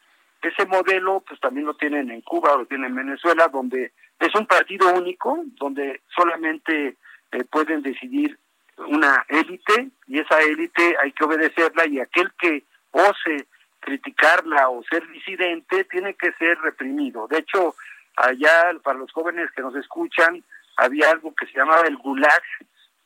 Ese 0.41 0.65
modelo 0.65 1.23
pues 1.27 1.39
también 1.39 1.67
lo 1.67 1.75
tienen 1.75 2.09
en 2.09 2.21
Cuba 2.21 2.57
lo 2.57 2.65
tienen 2.65 2.91
en 2.91 2.95
Venezuela, 2.95 3.47
donde 3.47 3.93
es 4.19 4.35
un 4.35 4.45
partido 4.45 4.93
único, 4.93 5.43
donde 5.57 6.01
solamente 6.15 6.97
eh, 7.31 7.43
pueden 7.45 7.81
decidir 7.81 8.37
una 8.77 9.25
élite 9.29 9.89
y 10.07 10.19
esa 10.19 10.39
élite 10.41 10.95
hay 11.01 11.11
que 11.11 11.23
obedecerla 11.23 11.85
y 11.87 11.99
aquel 11.99 12.31
que 12.39 12.63
ose 12.91 13.47
criticarla 13.79 14.69
o 14.69 14.83
ser 14.83 15.07
disidente 15.09 15.83
tiene 15.85 16.13
que 16.13 16.31
ser 16.33 16.59
reprimido. 16.59 17.27
De 17.27 17.39
hecho, 17.39 17.75
allá 18.15 18.71
para 18.83 18.99
los 18.99 19.11
jóvenes 19.11 19.49
que 19.55 19.61
nos 19.61 19.75
escuchan, 19.75 20.43
había 20.77 21.09
algo 21.09 21.33
que 21.35 21.47
se 21.47 21.57
llamaba 21.57 21.87
el 21.87 21.97
Gulag, 21.97 22.41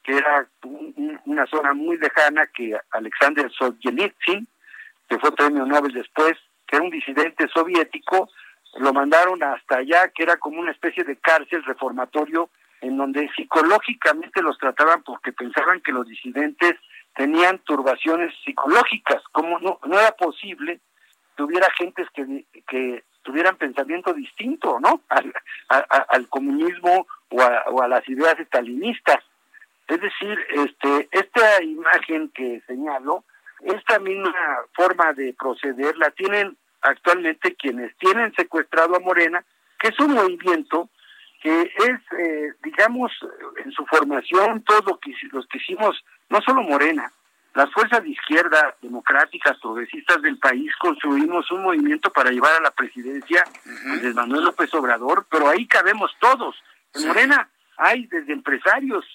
que 0.04 0.18
era 0.18 0.48
una 1.26 1.46
zona 1.48 1.74
muy 1.74 1.98
lejana 1.98 2.46
que 2.48 2.78
Alexander 2.92 3.52
Solzhenitsyn, 3.52 4.48
que 5.10 5.20
fue 5.20 5.36
premio 5.36 5.66
Nobel 5.66 5.94
después, 5.94 6.34
que 6.68 6.76
era 6.76 6.86
un 6.86 6.92
disidente 6.92 7.48
soviético, 7.48 8.30
lo 8.78 8.94
mandaron 8.94 9.42
hasta 9.44 9.78
allá, 9.78 10.10
que 10.10 10.24
era 10.24 10.38
como 10.38 10.60
una 10.60 10.72
especie 10.72 11.04
de 11.04 11.16
cárcel 11.18 11.64
reformatorio 11.64 12.50
en 12.86 12.98
donde 12.98 13.30
psicológicamente 13.36 14.42
los 14.44 14.58
trataban 14.60 15.02
porque 15.04 15.34
pensaban 15.34 15.82
que 15.82 15.92
los 15.92 16.08
disidentes 16.08 16.76
tenían 17.16 17.60
turbaciones 17.60 18.34
psicológicas, 18.44 19.24
como 19.32 19.60
no, 19.60 19.80
no 19.86 20.00
era 20.00 20.12
posible 20.12 20.80
que 21.36 21.44
hubiera 21.44 21.68
gentes 21.78 22.08
que, 22.14 22.46
que 22.68 23.04
tuvieran 23.24 23.58
pensamiento 23.58 24.14
distinto, 24.14 24.80
¿no? 24.80 25.02
Al, 25.10 25.34
al 25.68 26.28
comunismo 26.30 27.08
o 27.30 27.42
a, 27.42 27.64
o 27.72 27.82
a, 27.82 27.88
las 27.88 28.08
ideas 28.08 28.40
estalinistas. 28.40 29.18
Es 29.88 30.00
decir, 30.00 30.40
este, 30.50 31.10
esta 31.12 31.64
imagen 31.64 32.30
que 32.30 32.62
señalo, 32.68 33.24
esta 33.62 33.98
misma 34.00 34.34
forma 34.74 35.14
de 35.14 35.34
proceder 35.34 35.98
la 35.98 36.12
tienen 36.12 36.56
actualmente 36.82 37.56
quienes 37.56 37.96
tienen 37.98 38.32
secuestrado 38.36 38.96
a 38.96 39.00
Morena, 39.00 39.44
que 39.80 39.88
es 39.88 40.00
un 40.00 40.14
movimiento 40.14 40.90
que 41.42 41.62
es, 41.62 42.20
eh, 42.20 42.54
digamos, 42.64 43.12
en 43.64 43.72
su 43.72 43.86
formación, 43.86 44.64
todo 44.64 44.82
lo 44.88 45.00
que 45.00 45.14
los 45.32 45.46
que 45.48 45.58
hicimos, 45.58 46.04
no 46.30 46.42
solo 46.42 46.64
Morena, 46.64 47.12
las 47.54 47.72
fuerzas 47.72 48.04
de 48.04 48.10
izquierda, 48.10 48.76
democráticas, 48.82 49.58
progresistas 49.62 50.22
del 50.22 50.38
país, 50.38 50.72
construimos 50.78 51.50
un 51.52 51.64
movimiento 51.64 52.12
para 52.12 52.30
llevar 52.30 52.52
a 52.54 52.62
la 52.62 52.72
presidencia 52.72 53.46
de 54.02 54.14
Manuel 54.14 54.44
López 54.44 54.74
Obrador, 54.74 55.26
pero 55.32 55.48
ahí 55.48 55.66
cabemos 55.66 56.12
todos. 56.20 56.56
En 56.94 57.08
Morena 57.08 57.48
hay 57.78 58.08
desde 58.08 58.34
empresarios 58.34 59.06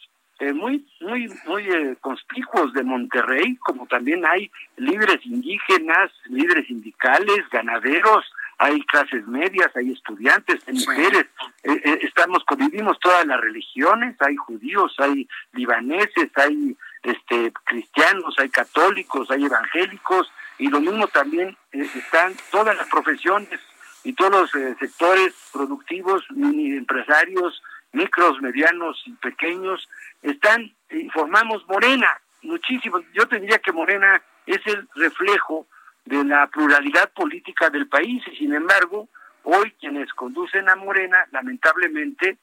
eh, 0.40 0.54
muy, 0.54 0.86
muy, 1.02 1.28
muy 1.44 1.64
eh, 1.64 1.96
conspicuos 2.00 2.72
de 2.72 2.82
Monterrey, 2.82 3.56
como 3.56 3.86
también 3.86 4.24
hay 4.24 4.50
líderes 4.78 5.24
indígenas, 5.26 6.10
líderes 6.30 6.66
sindicales, 6.66 7.46
ganaderos, 7.52 8.24
hay 8.60 8.82
clases 8.82 9.26
medias, 9.26 9.74
hay 9.74 9.90
estudiantes, 9.90 10.60
hay 10.68 10.74
mujeres, 10.74 11.24
eh, 11.62 11.80
eh, 11.82 11.98
estamos, 12.02 12.44
convivimos 12.44 12.98
todas 13.00 13.24
las 13.24 13.40
religiones, 13.40 14.16
hay 14.20 14.36
judíos, 14.36 14.94
hay 14.98 15.26
libaneses, 15.52 16.30
hay 16.34 16.76
este 17.02 17.54
cristianos, 17.64 18.34
hay 18.38 18.50
católicos, 18.50 19.30
hay 19.30 19.46
evangélicos, 19.46 20.30
y 20.58 20.68
lo 20.68 20.78
mismo 20.78 21.08
también 21.08 21.56
eh, 21.72 21.88
están 21.94 22.34
todas 22.50 22.76
las 22.76 22.86
profesiones 22.88 23.58
y 24.04 24.12
todos 24.12 24.30
los 24.30 24.78
sectores 24.78 25.32
productivos, 25.54 26.22
mini 26.28 26.76
empresarios, 26.76 27.62
micros, 27.92 28.42
medianos 28.42 29.02
y 29.06 29.12
pequeños, 29.12 29.88
están, 30.20 30.70
formamos 31.14 31.66
Morena, 31.66 32.20
muchísimo. 32.42 33.00
Yo 33.14 33.26
tendría 33.26 33.58
que 33.58 33.72
Morena 33.72 34.22
es 34.44 34.60
el 34.66 34.86
reflejo 34.96 35.66
de 36.04 36.24
la 36.24 36.46
pluralidad 36.48 37.10
política 37.12 37.70
del 37.70 37.88
país. 37.88 38.22
Y 38.32 38.36
sin 38.36 38.54
embargo 38.54 39.08
hoy 39.42 39.72
quienes 39.80 40.12
conducen 40.14 40.68
a 40.68 40.76
Morena 40.76 41.26
lamentablemente 41.32 42.38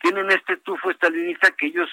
tienen 0.00 0.30
este 0.30 0.56
tufo 0.58 0.90
estalinista 0.90 1.50
que 1.52 1.66
ellos 1.66 1.88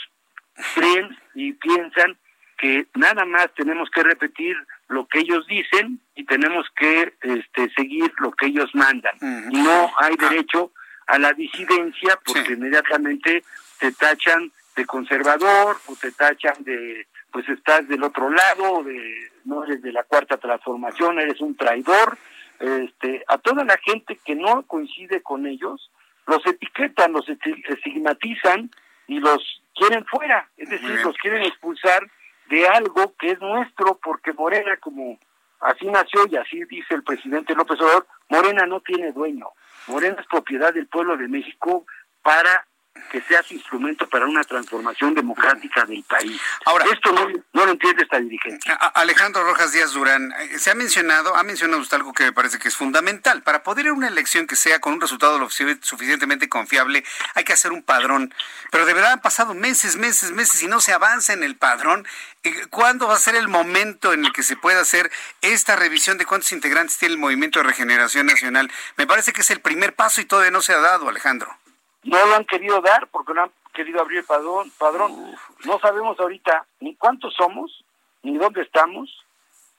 creen 0.75 1.17
y 1.35 1.53
piensan 1.53 2.17
que 2.57 2.87
nada 2.95 3.23
más 3.23 3.53
tenemos 3.55 3.89
que 3.89 4.03
repetir 4.03 4.55
lo 4.89 5.07
que 5.07 5.19
ellos 5.19 5.47
dicen 5.47 6.01
y 6.15 6.25
tenemos 6.25 6.65
que 6.75 7.13
este, 7.21 7.69
seguir 7.75 8.11
lo 8.17 8.31
que 8.31 8.47
ellos 8.47 8.69
mandan. 8.73 9.15
No 9.21 9.91
hay 9.97 10.15
derecho 10.17 10.73
a 11.07 11.17
la 11.17 11.31
disidencia 11.33 12.19
porque 12.25 12.53
inmediatamente 12.53 13.43
te 13.79 13.91
tachan 13.93 14.51
de 14.75 14.85
conservador 14.85 15.77
o 15.87 15.95
te 15.95 16.11
tachan 16.11 16.63
de 16.63 17.07
pues 17.31 17.47
estás 17.47 17.87
del 17.87 18.03
otro 18.03 18.29
lado, 18.29 18.83
de, 18.83 19.31
no 19.49 19.63
eres 19.63 19.81
de 19.81 19.91
la 19.91 20.03
cuarta 20.03 20.37
transformación, 20.37 21.19
eres 21.19 21.41
un 21.41 21.55
traidor. 21.55 22.17
Este, 22.59 23.23
a 23.27 23.37
toda 23.37 23.63
la 23.63 23.77
gente 23.77 24.19
que 24.23 24.35
no 24.35 24.63
coincide 24.63 25.21
con 25.21 25.47
ellos, 25.47 25.91
los 26.27 26.45
etiquetan, 26.45 27.11
los 27.11 27.25
estigmatizan 27.27 28.69
y 29.07 29.19
los 29.19 29.61
quieren 29.73 30.05
fuera, 30.05 30.47
es 30.57 30.69
decir, 30.69 31.01
los 31.03 31.17
quieren 31.17 31.41
expulsar 31.43 32.07
de 32.49 32.67
algo 32.67 33.15
que 33.17 33.31
es 33.31 33.39
nuestro, 33.39 33.99
porque 34.03 34.33
Morena, 34.33 34.77
como 34.77 35.17
así 35.61 35.87
nació 35.87 36.27
y 36.29 36.35
así 36.35 36.63
dice 36.65 36.95
el 36.95 37.03
presidente 37.03 37.55
López 37.55 37.79
Obrador, 37.79 38.07
Morena 38.29 38.65
no 38.65 38.81
tiene 38.81 39.11
dueño, 39.11 39.47
Morena 39.87 40.17
es 40.19 40.27
propiedad 40.27 40.73
del 40.73 40.87
pueblo 40.87 41.17
de 41.17 41.27
México 41.27 41.85
para 42.21 42.67
que 43.11 43.21
sea 43.21 43.43
su 43.43 43.53
instrumento 43.53 44.07
para 44.07 44.25
una 44.25 44.43
transformación 44.43 45.13
democrática 45.13 45.85
del 45.85 46.03
país. 46.03 46.39
Ahora, 46.65 46.85
esto 46.91 47.11
no, 47.11 47.27
lo 47.65 47.71
entiende 47.71 48.03
esta 48.03 48.19
dirigencia. 48.19 48.73
Alejandro 48.73 49.43
Rojas 49.43 49.71
Díaz 49.71 49.93
Durán, 49.93 50.33
eh, 50.39 50.59
se 50.59 50.71
ha 50.71 50.75
mencionado, 50.75 51.35
ha 51.35 51.43
mencionado 51.43 51.81
usted 51.81 51.97
algo 51.97 52.13
que 52.13 52.25
me 52.25 52.33
parece 52.33 52.59
que 52.59 52.67
es 52.67 52.75
fundamental. 52.75 53.43
Para 53.43 53.63
poder 53.63 53.85
ir 53.85 53.91
a 53.91 53.93
una 53.93 54.07
elección 54.07 54.47
que 54.47 54.55
sea 54.55 54.79
con 54.79 54.93
un 54.93 55.01
resultado 55.01 55.39
lo 55.39 55.49
suficientemente 55.49 56.49
confiable, 56.49 57.03
hay 57.35 57.43
que 57.43 57.53
hacer 57.53 57.71
un 57.71 57.83
padrón. 57.83 58.33
Pero 58.71 58.85
de 58.85 58.93
verdad 58.93 59.13
han 59.13 59.21
pasado 59.21 59.53
meses, 59.53 59.97
meses, 59.97 60.31
meses 60.31 60.61
y 60.63 60.67
no 60.67 60.81
se 60.81 60.93
avanza 60.93 61.33
en 61.33 61.43
el 61.43 61.55
padrón. 61.55 62.07
Eh, 62.43 62.67
¿Cuándo 62.69 63.07
va 63.07 63.15
a 63.15 63.19
ser 63.19 63.35
el 63.35 63.47
momento 63.47 64.13
en 64.13 64.25
el 64.25 64.33
que 64.33 64.43
se 64.43 64.55
pueda 64.55 64.81
hacer 64.81 65.11
esta 65.41 65.75
revisión 65.75 66.17
de 66.17 66.25
cuántos 66.25 66.51
integrantes 66.51 66.97
tiene 66.97 67.15
el 67.15 67.19
Movimiento 67.19 67.59
de 67.59 67.63
Regeneración 67.63 68.27
Nacional? 68.27 68.71
Me 68.97 69.07
parece 69.07 69.33
que 69.33 69.41
es 69.41 69.51
el 69.51 69.59
primer 69.59 69.93
paso 69.95 70.21
y 70.21 70.25
todavía 70.25 70.51
no 70.51 70.61
se 70.61 70.73
ha 70.73 70.79
dado, 70.79 71.09
Alejandro. 71.09 71.55
No 72.03 72.25
lo 72.25 72.35
han 72.35 72.45
querido 72.45 72.81
dar 72.81 73.07
porque 73.07 73.33
no 73.33 73.43
han 73.43 73.51
querido 73.73 74.01
abrir 74.01 74.19
el 74.19 74.25
padrón. 74.25 74.71
padrón. 74.77 75.35
No 75.65 75.79
sabemos 75.79 76.19
ahorita 76.19 76.65
ni 76.79 76.95
cuántos 76.95 77.33
somos, 77.33 77.85
ni 78.23 78.37
dónde 78.37 78.61
estamos, 78.61 79.25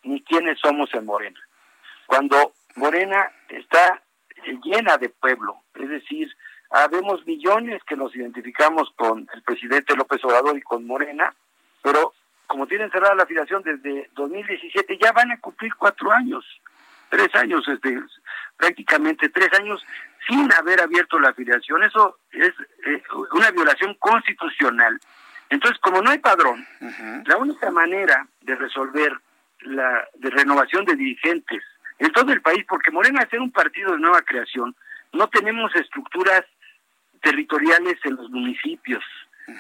ni 0.02 0.22
quiénes 0.22 0.58
somos 0.60 0.92
en 0.94 1.06
Morena. 1.06 1.40
Cuando 2.06 2.52
Morena 2.76 3.30
está 3.48 4.02
llena 4.64 4.96
de 4.96 5.08
pueblo, 5.08 5.62
es 5.74 5.88
decir, 5.88 6.28
habemos 6.70 7.26
millones 7.26 7.82
que 7.84 7.96
nos 7.96 8.14
identificamos 8.14 8.90
con 8.96 9.28
el 9.34 9.42
presidente 9.42 9.96
López 9.96 10.24
Obrador 10.24 10.56
y 10.56 10.62
con 10.62 10.86
Morena, 10.86 11.34
pero 11.82 12.14
como 12.46 12.66
tienen 12.66 12.90
cerrada 12.90 13.14
la 13.14 13.24
afiliación 13.24 13.62
desde 13.62 14.10
2017, 14.14 14.98
ya 15.00 15.12
van 15.12 15.32
a 15.32 15.40
cumplir 15.40 15.74
cuatro 15.76 16.10
años, 16.10 16.44
tres 17.08 17.28
años, 17.34 17.66
este, 17.68 18.00
prácticamente 18.56 19.28
tres 19.28 19.52
años 19.58 19.84
sin 20.30 20.52
haber 20.52 20.80
abierto 20.80 21.18
la 21.18 21.30
afiliación. 21.30 21.82
Eso 21.82 22.18
es 22.30 22.52
eh, 22.86 23.02
una 23.32 23.50
violación 23.50 23.94
constitucional. 23.94 24.98
Entonces, 25.48 25.80
como 25.80 26.00
no 26.00 26.10
hay 26.10 26.18
padrón, 26.18 26.64
la 27.26 27.36
única 27.36 27.70
manera 27.72 28.26
de 28.42 28.54
resolver 28.54 29.12
la 29.62 30.08
de 30.14 30.30
renovación 30.30 30.84
de 30.84 30.94
dirigentes 30.94 31.62
en 31.98 32.12
todo 32.12 32.32
el 32.32 32.40
país, 32.40 32.64
porque 32.68 32.92
Morena, 32.92 33.26
ser 33.28 33.40
un 33.40 33.50
partido 33.50 33.92
de 33.92 33.98
nueva 33.98 34.22
creación, 34.22 34.74
no 35.12 35.28
tenemos 35.28 35.74
estructuras 35.74 36.44
territoriales 37.20 37.98
en 38.04 38.14
los 38.14 38.30
municipios, 38.30 39.04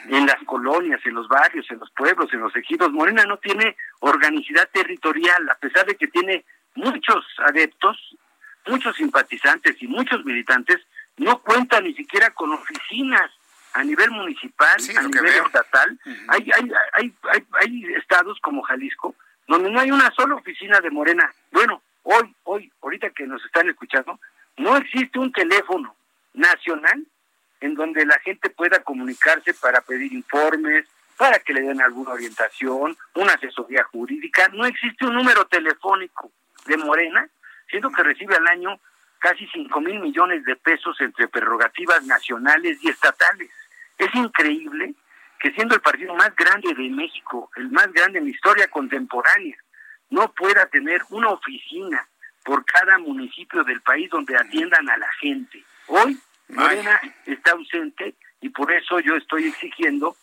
en 0.08 0.24
las 0.24 0.40
colonias, 0.46 1.00
en 1.04 1.14
los 1.14 1.26
barrios, 1.26 1.66
en 1.70 1.80
los 1.80 1.90
pueblos, 1.90 2.32
en 2.32 2.40
los 2.40 2.54
ejidos. 2.54 2.92
Morena 2.92 3.24
no 3.24 3.38
tiene 3.38 3.76
organicidad 3.98 4.68
territorial, 4.72 5.50
a 5.50 5.56
pesar 5.56 5.84
de 5.86 5.96
que 5.96 6.06
tiene 6.06 6.44
muchos 6.76 7.26
adeptos, 7.48 8.16
muchos 8.66 8.96
simpatizantes 8.96 9.76
y 9.80 9.86
muchos 9.86 10.24
militantes, 10.24 10.78
no 11.16 11.40
cuenta 11.40 11.80
ni 11.80 11.94
siquiera 11.94 12.30
con 12.30 12.52
oficinas 12.52 13.30
a 13.72 13.84
nivel 13.84 14.10
municipal, 14.10 14.76
a 14.96 15.02
nivel 15.02 15.34
estatal. 15.44 15.98
hay, 16.28 16.50
hay, 16.54 16.72
hay, 16.92 17.14
hay, 17.32 17.46
hay 17.60 17.94
estados 17.94 18.38
como 18.40 18.62
Jalisco 18.62 19.14
donde 19.50 19.68
no 19.68 19.80
hay 19.80 19.90
una 19.90 20.10
sola 20.12 20.36
oficina 20.36 20.80
de 20.80 20.90
Morena. 20.90 21.34
Bueno, 21.50 21.82
hoy, 22.04 22.34
hoy, 22.44 22.72
ahorita 22.80 23.10
que 23.10 23.26
nos 23.26 23.44
están 23.44 23.68
escuchando, 23.68 24.20
no 24.56 24.76
existe 24.76 25.18
un 25.18 25.32
teléfono 25.32 25.96
nacional 26.34 27.04
en 27.60 27.74
donde 27.74 28.06
la 28.06 28.18
gente 28.20 28.48
pueda 28.50 28.80
comunicarse 28.84 29.52
para 29.54 29.80
pedir 29.80 30.12
informes, 30.12 30.86
para 31.16 31.40
que 31.40 31.52
le 31.52 31.62
den 31.62 31.82
alguna 31.82 32.12
orientación, 32.12 32.96
una 33.14 33.32
asesoría 33.32 33.82
jurídica. 33.84 34.48
No 34.52 34.64
existe 34.64 35.04
un 35.04 35.14
número 35.14 35.44
telefónico 35.46 36.30
de 36.66 36.76
Morena, 36.76 37.28
siendo 37.70 37.90
que 37.90 38.02
recibe 38.02 38.36
al 38.36 38.46
año 38.48 38.80
casi 39.18 39.46
5 39.46 39.80
mil 39.80 40.00
millones 40.00 40.44
de 40.44 40.56
pesos 40.56 41.00
entre 41.00 41.28
prerrogativas 41.28 42.04
nacionales 42.04 42.78
y 42.82 42.88
estatales. 42.88 43.50
Es 43.98 44.14
increíble 44.14 44.94
que 45.38 45.52
siendo 45.52 45.74
el 45.74 45.80
partido 45.80 46.14
más 46.14 46.34
grande 46.34 46.74
de 46.74 46.88
México, 46.90 47.50
el 47.56 47.70
más 47.70 47.92
grande 47.92 48.18
en 48.18 48.24
la 48.24 48.30
historia 48.30 48.68
contemporánea, 48.68 49.56
no 50.10 50.32
pueda 50.32 50.66
tener 50.66 51.02
una 51.10 51.30
oficina 51.30 52.06
por 52.44 52.64
cada 52.64 52.98
municipio 52.98 53.62
del 53.64 53.80
país 53.82 54.10
donde 54.10 54.36
atiendan 54.36 54.88
a 54.88 54.96
la 54.96 55.10
gente. 55.20 55.62
Hoy 55.86 56.18
Morena 56.48 57.00
está 57.26 57.52
ausente 57.52 58.14
y 58.40 58.48
por 58.48 58.72
eso 58.72 59.00
yo 59.00 59.16
estoy 59.16 59.46
exigiendo 59.48 60.16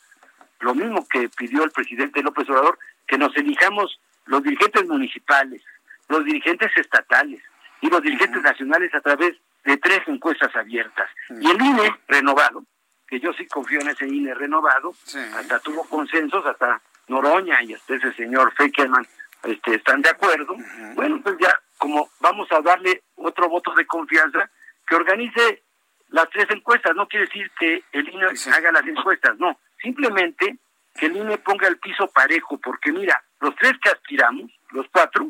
lo 0.60 0.74
mismo 0.74 1.08
que 1.08 1.30
pidió 1.30 1.64
el 1.64 1.72
presidente 1.72 2.24
López 2.24 2.50
Obrador, 2.50 2.80
que 3.08 3.18
nos 3.18 3.36
elijamos 3.38 4.00
los 4.26 4.44
dirigentes 4.44 4.86
municipales, 4.88 5.64
los 6.08 6.24
dirigentes 6.26 6.72
estatales 6.76 7.42
y 7.82 7.90
los 7.90 8.02
dirigentes 8.02 8.42
nacionales 8.42 8.94
a 8.96 9.02
través 9.02 9.36
de 9.64 9.78
tres 9.78 10.02
encuestas 10.08 10.56
abiertas. 10.56 11.10
Y 11.30 11.50
el 11.50 11.62
INE 11.62 11.96
renovado, 12.08 12.64
que 13.08 13.20
yo 13.20 13.34
sí 13.34 13.46
confío 13.48 13.82
en 13.82 13.90
ese 13.90 14.08
INE 14.08 14.34
renovado, 14.34 14.94
hasta 15.36 15.60
tuvo 15.60 15.84
consensos, 15.86 16.46
hasta 16.46 16.82
Noroña 17.08 17.62
y 17.64 17.74
hasta 17.74 17.96
ese 17.96 18.14
señor 18.14 18.54
Feckerman 18.56 19.06
este, 19.44 19.76
están 19.76 20.02
de 20.02 20.10
acuerdo. 20.10 20.56
Bueno, 20.96 21.22
pues 21.22 21.36
ya 21.40 21.60
como 21.78 22.10
vamos 22.20 22.52
a 22.52 22.62
darle 22.62 23.04
otro 23.16 23.50
voto 23.50 23.74
de 23.76 23.86
confianza, 23.86 24.50
que 24.88 24.96
organice 24.96 25.64
las 26.10 26.30
tres 26.30 26.48
encuestas. 26.50 26.96
No 26.96 27.08
quiere 27.08 27.26
decir 27.26 27.52
que 27.60 27.84
el 27.92 28.10
INE 28.10 28.28
haga 28.54 28.72
las 28.72 28.88
encuestas, 28.88 29.38
no. 29.38 29.60
Simplemente 29.82 30.58
que 30.96 31.06
el 31.08 31.18
INE 31.18 31.38
ponga 31.38 31.68
el 31.68 31.78
piso 31.78 32.08
parejo, 32.08 32.58
porque 32.60 32.92
mira, 32.92 33.22
los 33.40 33.56
tres 33.56 33.74
que 33.82 33.90
aspiramos, 33.90 34.52
los 34.72 34.88
cuatro, 34.92 35.30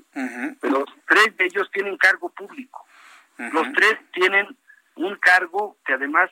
pero 0.61 0.85
tres 1.07 1.35
de 1.37 1.45
ellos 1.45 1.69
tienen 1.71 1.97
cargo 1.97 2.29
público. 2.29 2.85
Los 3.37 3.71
tres 3.73 3.97
tienen 4.13 4.47
un 4.95 5.15
cargo 5.17 5.77
que 5.85 5.93
además 5.93 6.31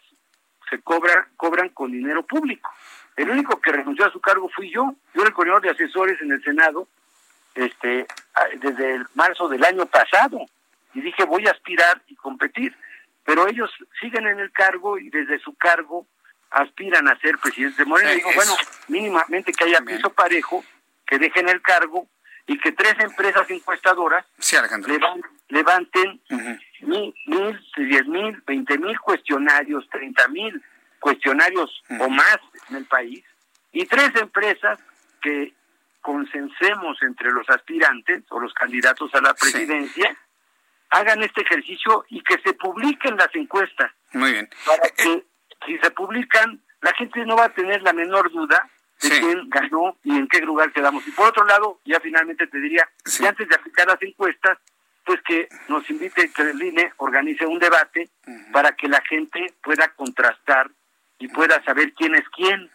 se 0.70 0.82
cobra, 0.82 1.28
cobran 1.38 1.70
con 1.70 1.92
dinero 1.92 2.24
público. 2.26 2.72
El 3.16 3.30
único 3.30 3.62
que 3.62 3.72
renunció 3.72 4.06
a 4.06 4.12
su 4.12 4.20
cargo 4.20 4.50
fui 4.50 4.72
yo. 4.72 4.96
Yo 5.14 5.22
era 5.22 5.30
el 5.30 5.34
coordinador 5.34 5.62
de 5.62 5.70
asesores 5.70 6.20
en 6.22 6.32
el 6.32 6.44
Senado 6.44 6.88
este 7.56 8.06
desde 8.60 8.96
el 8.96 9.06
marzo 9.14 9.48
del 9.48 9.64
año 9.64 9.86
pasado 9.86 10.40
y 10.94 11.00
dije 11.00 11.24
voy 11.24 11.48
a 11.48 11.52
aspirar 11.52 12.02
y 12.08 12.16
competir 12.16 12.76
pero 13.26 13.48
ellos 13.48 13.72
siguen 14.00 14.28
en 14.28 14.40
el 14.40 14.52
cargo 14.52 15.00
y 15.00 15.10
desde 15.10 15.40
su 15.40 15.56
cargo 15.56 16.06
aspiran 16.52 17.08
a 17.10 17.20
ser 17.20 17.38
presidente 17.40 17.82
de 17.82 17.86
Morena. 17.86 18.12
digo, 18.12 18.30
bueno, 18.36 18.56
mínimamente 18.88 19.52
que 19.52 19.64
haya 19.64 19.82
piso 19.82 20.12
parejo, 20.12 20.64
que 21.06 21.20
dejen 21.20 21.50
el 21.50 21.62
cargo 21.62 22.08
y 22.48 22.58
que 22.60 22.72
tres 22.72 22.96
empresas 23.00 23.50
encuestadoras 23.50 24.26
levanten 25.50 26.22
mil, 26.82 27.14
diez 27.78 28.08
mil, 28.08 28.44
veinte 28.46 28.78
mil 28.78 29.00
cuestionarios, 29.00 29.88
treinta 29.90 30.28
mil 30.28 30.64
cuestionarios 31.00 31.84
o 32.00 32.10
más 32.10 32.40
en 32.70 32.78
el 32.78 32.86
país, 32.86 33.24
y 33.72 33.86
tres 33.86 34.10
empresas 34.16 34.80
que 35.22 35.54
consensemos 36.02 37.02
entre 37.02 37.32
los 37.32 37.50
aspirantes 37.50 38.24
o 38.30 38.40
los 38.40 38.54
candidatos 38.54 39.14
a 39.16 39.22
la 39.22 39.34
presidencia 39.34 40.16
hagan 40.92 41.24
este 41.24 41.42
ejercicio 41.42 42.06
y 42.10 42.22
que 42.22 42.38
se 42.44 42.54
publiquen 42.54 43.18
las 43.18 43.34
encuestas. 43.34 43.92
Muy 44.14 44.32
bien. 44.32 44.50
Para 44.66 44.90
que 44.90 45.26
si 45.66 45.78
se 45.80 45.92
publican, 45.92 46.62
la 46.82 46.94
gente 46.94 47.26
no 47.26 47.36
va 47.36 47.46
a 47.46 47.54
tener 47.54 47.82
la 47.82 47.92
menor 47.92 48.32
duda 48.32 48.70
de 49.02 49.10
quién 49.10 49.50
ganó 49.50 49.98
y 50.04 50.18
en 50.18 50.28
qué 50.28 50.42
lugar 50.42 50.72
quedamos. 50.72 51.08
Y 51.08 51.12
por 51.12 51.28
otro 51.28 51.46
lado, 51.46 51.80
ya 51.86 52.00
finalmente 52.00 52.48
te 52.48 52.60
diría, 52.60 52.88
que 53.18 53.28
antes 53.28 53.48
de 53.48 53.56
aplicar 53.56 53.88
las 53.88 54.02
encuestas, 54.02 54.58
pues 55.04 55.22
que 55.22 55.48
nos 55.68 55.88
invite, 55.90 56.32
que 56.32 56.42
el 56.42 56.62
INE 56.62 56.94
organice 56.98 57.46
un 57.46 57.60
debate 57.60 58.10
para 58.52 58.72
que 58.76 58.88
la 58.88 59.02
gente 59.02 59.54
pueda 59.62 59.88
contrastar 59.90 60.70
y 61.20 61.28
pueda 61.28 61.64
saber 61.64 61.94
quién 61.94 62.16
es 62.16 62.28
quién 62.30 62.70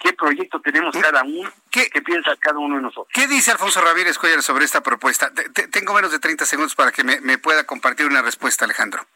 qué 0.00 0.12
proyecto 0.12 0.60
tenemos 0.60 0.96
cada 0.96 1.22
uno, 1.22 1.50
¿Qué, 1.70 1.88
piensa 2.02 2.34
cada 2.38 2.58
uno 2.58 2.76
de 2.76 2.82
nosotros. 2.82 3.08
¿Qué 3.12 3.26
dice 3.26 3.50
Alfonso 3.50 3.80
Ramírez 3.80 4.18
Cuellar 4.18 4.42
sobre 4.42 4.64
esta 4.64 4.82
propuesta? 4.82 5.32
tengo 5.70 5.94
menos 5.94 6.12
de 6.12 6.18
30 6.18 6.44
segundos 6.46 6.74
para 6.74 6.92
que 6.92 7.04
me, 7.04 7.38
pueda 7.38 7.64
compartir 7.64 8.06
una 8.06 8.22
respuesta, 8.22 8.64
Alejandro. 8.64 9.06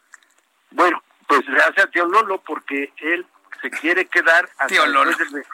Bueno, 0.71 1.03
pues 1.27 1.41
gracias 1.47 1.85
a 1.85 1.89
tío 1.89 2.05
Lolo 2.05 2.41
porque 2.41 2.93
él 2.97 3.25
se 3.61 3.69
quiere 3.69 4.05
quedar 4.05 4.49
hasta 4.57 4.83
el 4.83 4.93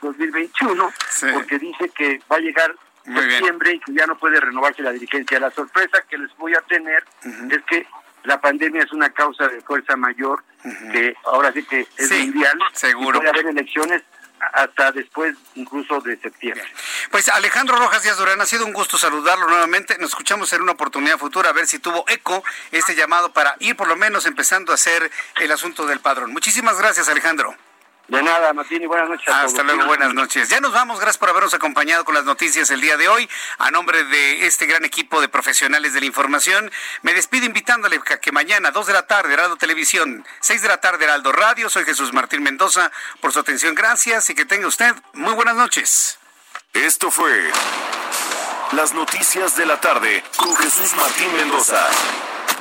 2021 0.01 0.93
porque 1.33 1.59
dice 1.59 1.89
que 1.89 2.21
va 2.31 2.37
a 2.37 2.39
llegar 2.39 2.75
septiembre 3.03 3.73
y 3.73 3.79
que 3.79 3.93
ya 3.93 4.05
no 4.05 4.17
puede 4.17 4.39
renovarse 4.39 4.81
la 4.81 4.91
dirigencia. 4.91 5.39
La 5.39 5.51
sorpresa 5.51 6.03
que 6.09 6.17
les 6.17 6.35
voy 6.37 6.53
a 6.55 6.61
tener 6.61 7.03
es 7.49 7.63
que 7.63 7.87
la 8.23 8.41
pandemia 8.41 8.83
es 8.83 8.91
una 8.91 9.09
causa 9.09 9.47
de 9.47 9.61
fuerza 9.61 9.95
mayor 9.95 10.43
que 10.91 11.15
ahora 11.25 11.51
sí 11.53 11.63
que 11.63 11.87
es 11.97 12.11
mundial. 12.11 12.59
Seguro. 12.73 13.19
puede 13.19 13.29
haber 13.29 13.47
elecciones 13.47 14.03
hasta 14.53 14.91
después 14.91 15.35
incluso 15.55 15.99
de 16.01 16.17
septiembre. 16.17 16.63
Pues 17.09 17.27
Alejandro 17.29 17.75
Rojas 17.77 18.03
Díaz 18.03 18.17
Durán, 18.17 18.39
ha 18.41 18.45
sido 18.45 18.65
un 18.65 18.73
gusto 18.73 18.97
saludarlo 18.97 19.47
nuevamente. 19.47 19.97
Nos 19.97 20.09
escuchamos 20.09 20.51
en 20.53 20.61
una 20.61 20.73
oportunidad 20.73 21.17
futura 21.17 21.49
a 21.49 21.53
ver 21.53 21.67
si 21.67 21.79
tuvo 21.79 22.05
eco 22.07 22.43
este 22.71 22.95
llamado 22.95 23.31
para 23.31 23.55
ir 23.59 23.75
por 23.75 23.87
lo 23.87 23.95
menos 23.95 24.25
empezando 24.25 24.71
a 24.71 24.75
hacer 24.75 25.09
el 25.39 25.51
asunto 25.51 25.85
del 25.85 25.99
padrón. 25.99 26.33
Muchísimas 26.33 26.77
gracias, 26.77 27.09
Alejandro. 27.09 27.55
De 28.07 28.23
nada, 28.23 28.53
Martín, 28.53 28.81
y 28.81 28.85
buenas 28.85 29.09
noches. 29.09 29.27
Hasta 29.27 29.63
luego, 29.63 29.85
buenas 29.85 30.13
noches. 30.13 30.47
Ya 30.47 30.61
nos 30.61 30.71
vamos, 30.71 30.97
gracias 30.97 31.17
por 31.17 31.27
habernos 31.29 31.53
acompañado 31.53 32.05
con 32.05 32.15
las 32.15 32.23
noticias 32.23 32.71
el 32.71 32.79
día 32.79 32.95
de 32.95 33.09
hoy. 33.09 33.29
A 33.57 33.69
nombre 33.69 34.05
de 34.05 34.45
este 34.45 34.65
gran 34.65 34.85
equipo 34.85 35.19
de 35.19 35.27
profesionales 35.27 35.93
de 35.93 35.99
la 35.99 36.05
información, 36.05 36.71
me 37.01 37.13
despido 37.13 37.45
invitándole 37.45 37.99
a 38.09 38.17
que 38.19 38.31
mañana, 38.31 38.71
2 38.71 38.87
de 38.87 38.93
la 38.93 39.07
tarde, 39.07 39.33
Heraldo 39.33 39.57
Televisión, 39.57 40.25
6 40.39 40.61
de 40.61 40.67
la 40.69 40.77
tarde, 40.79 41.03
Heraldo 41.03 41.33
Radio. 41.33 41.69
Soy 41.69 41.83
Jesús 41.83 42.13
Martín 42.13 42.43
Mendoza, 42.43 42.93
por 43.19 43.33
su 43.33 43.39
atención, 43.39 43.75
gracias 43.75 44.29
y 44.29 44.35
que 44.35 44.45
tenga 44.45 44.67
usted 44.67 44.95
muy 45.11 45.33
buenas 45.33 45.55
noches. 45.55 46.17
Esto 46.71 47.11
fue 47.11 47.51
Las 48.71 48.93
Noticias 48.93 49.57
de 49.57 49.65
la 49.65 49.81
Tarde 49.81 50.23
con 50.37 50.55
Jesús 50.55 50.93
Martín 50.95 51.35
Mendoza. 51.35 51.85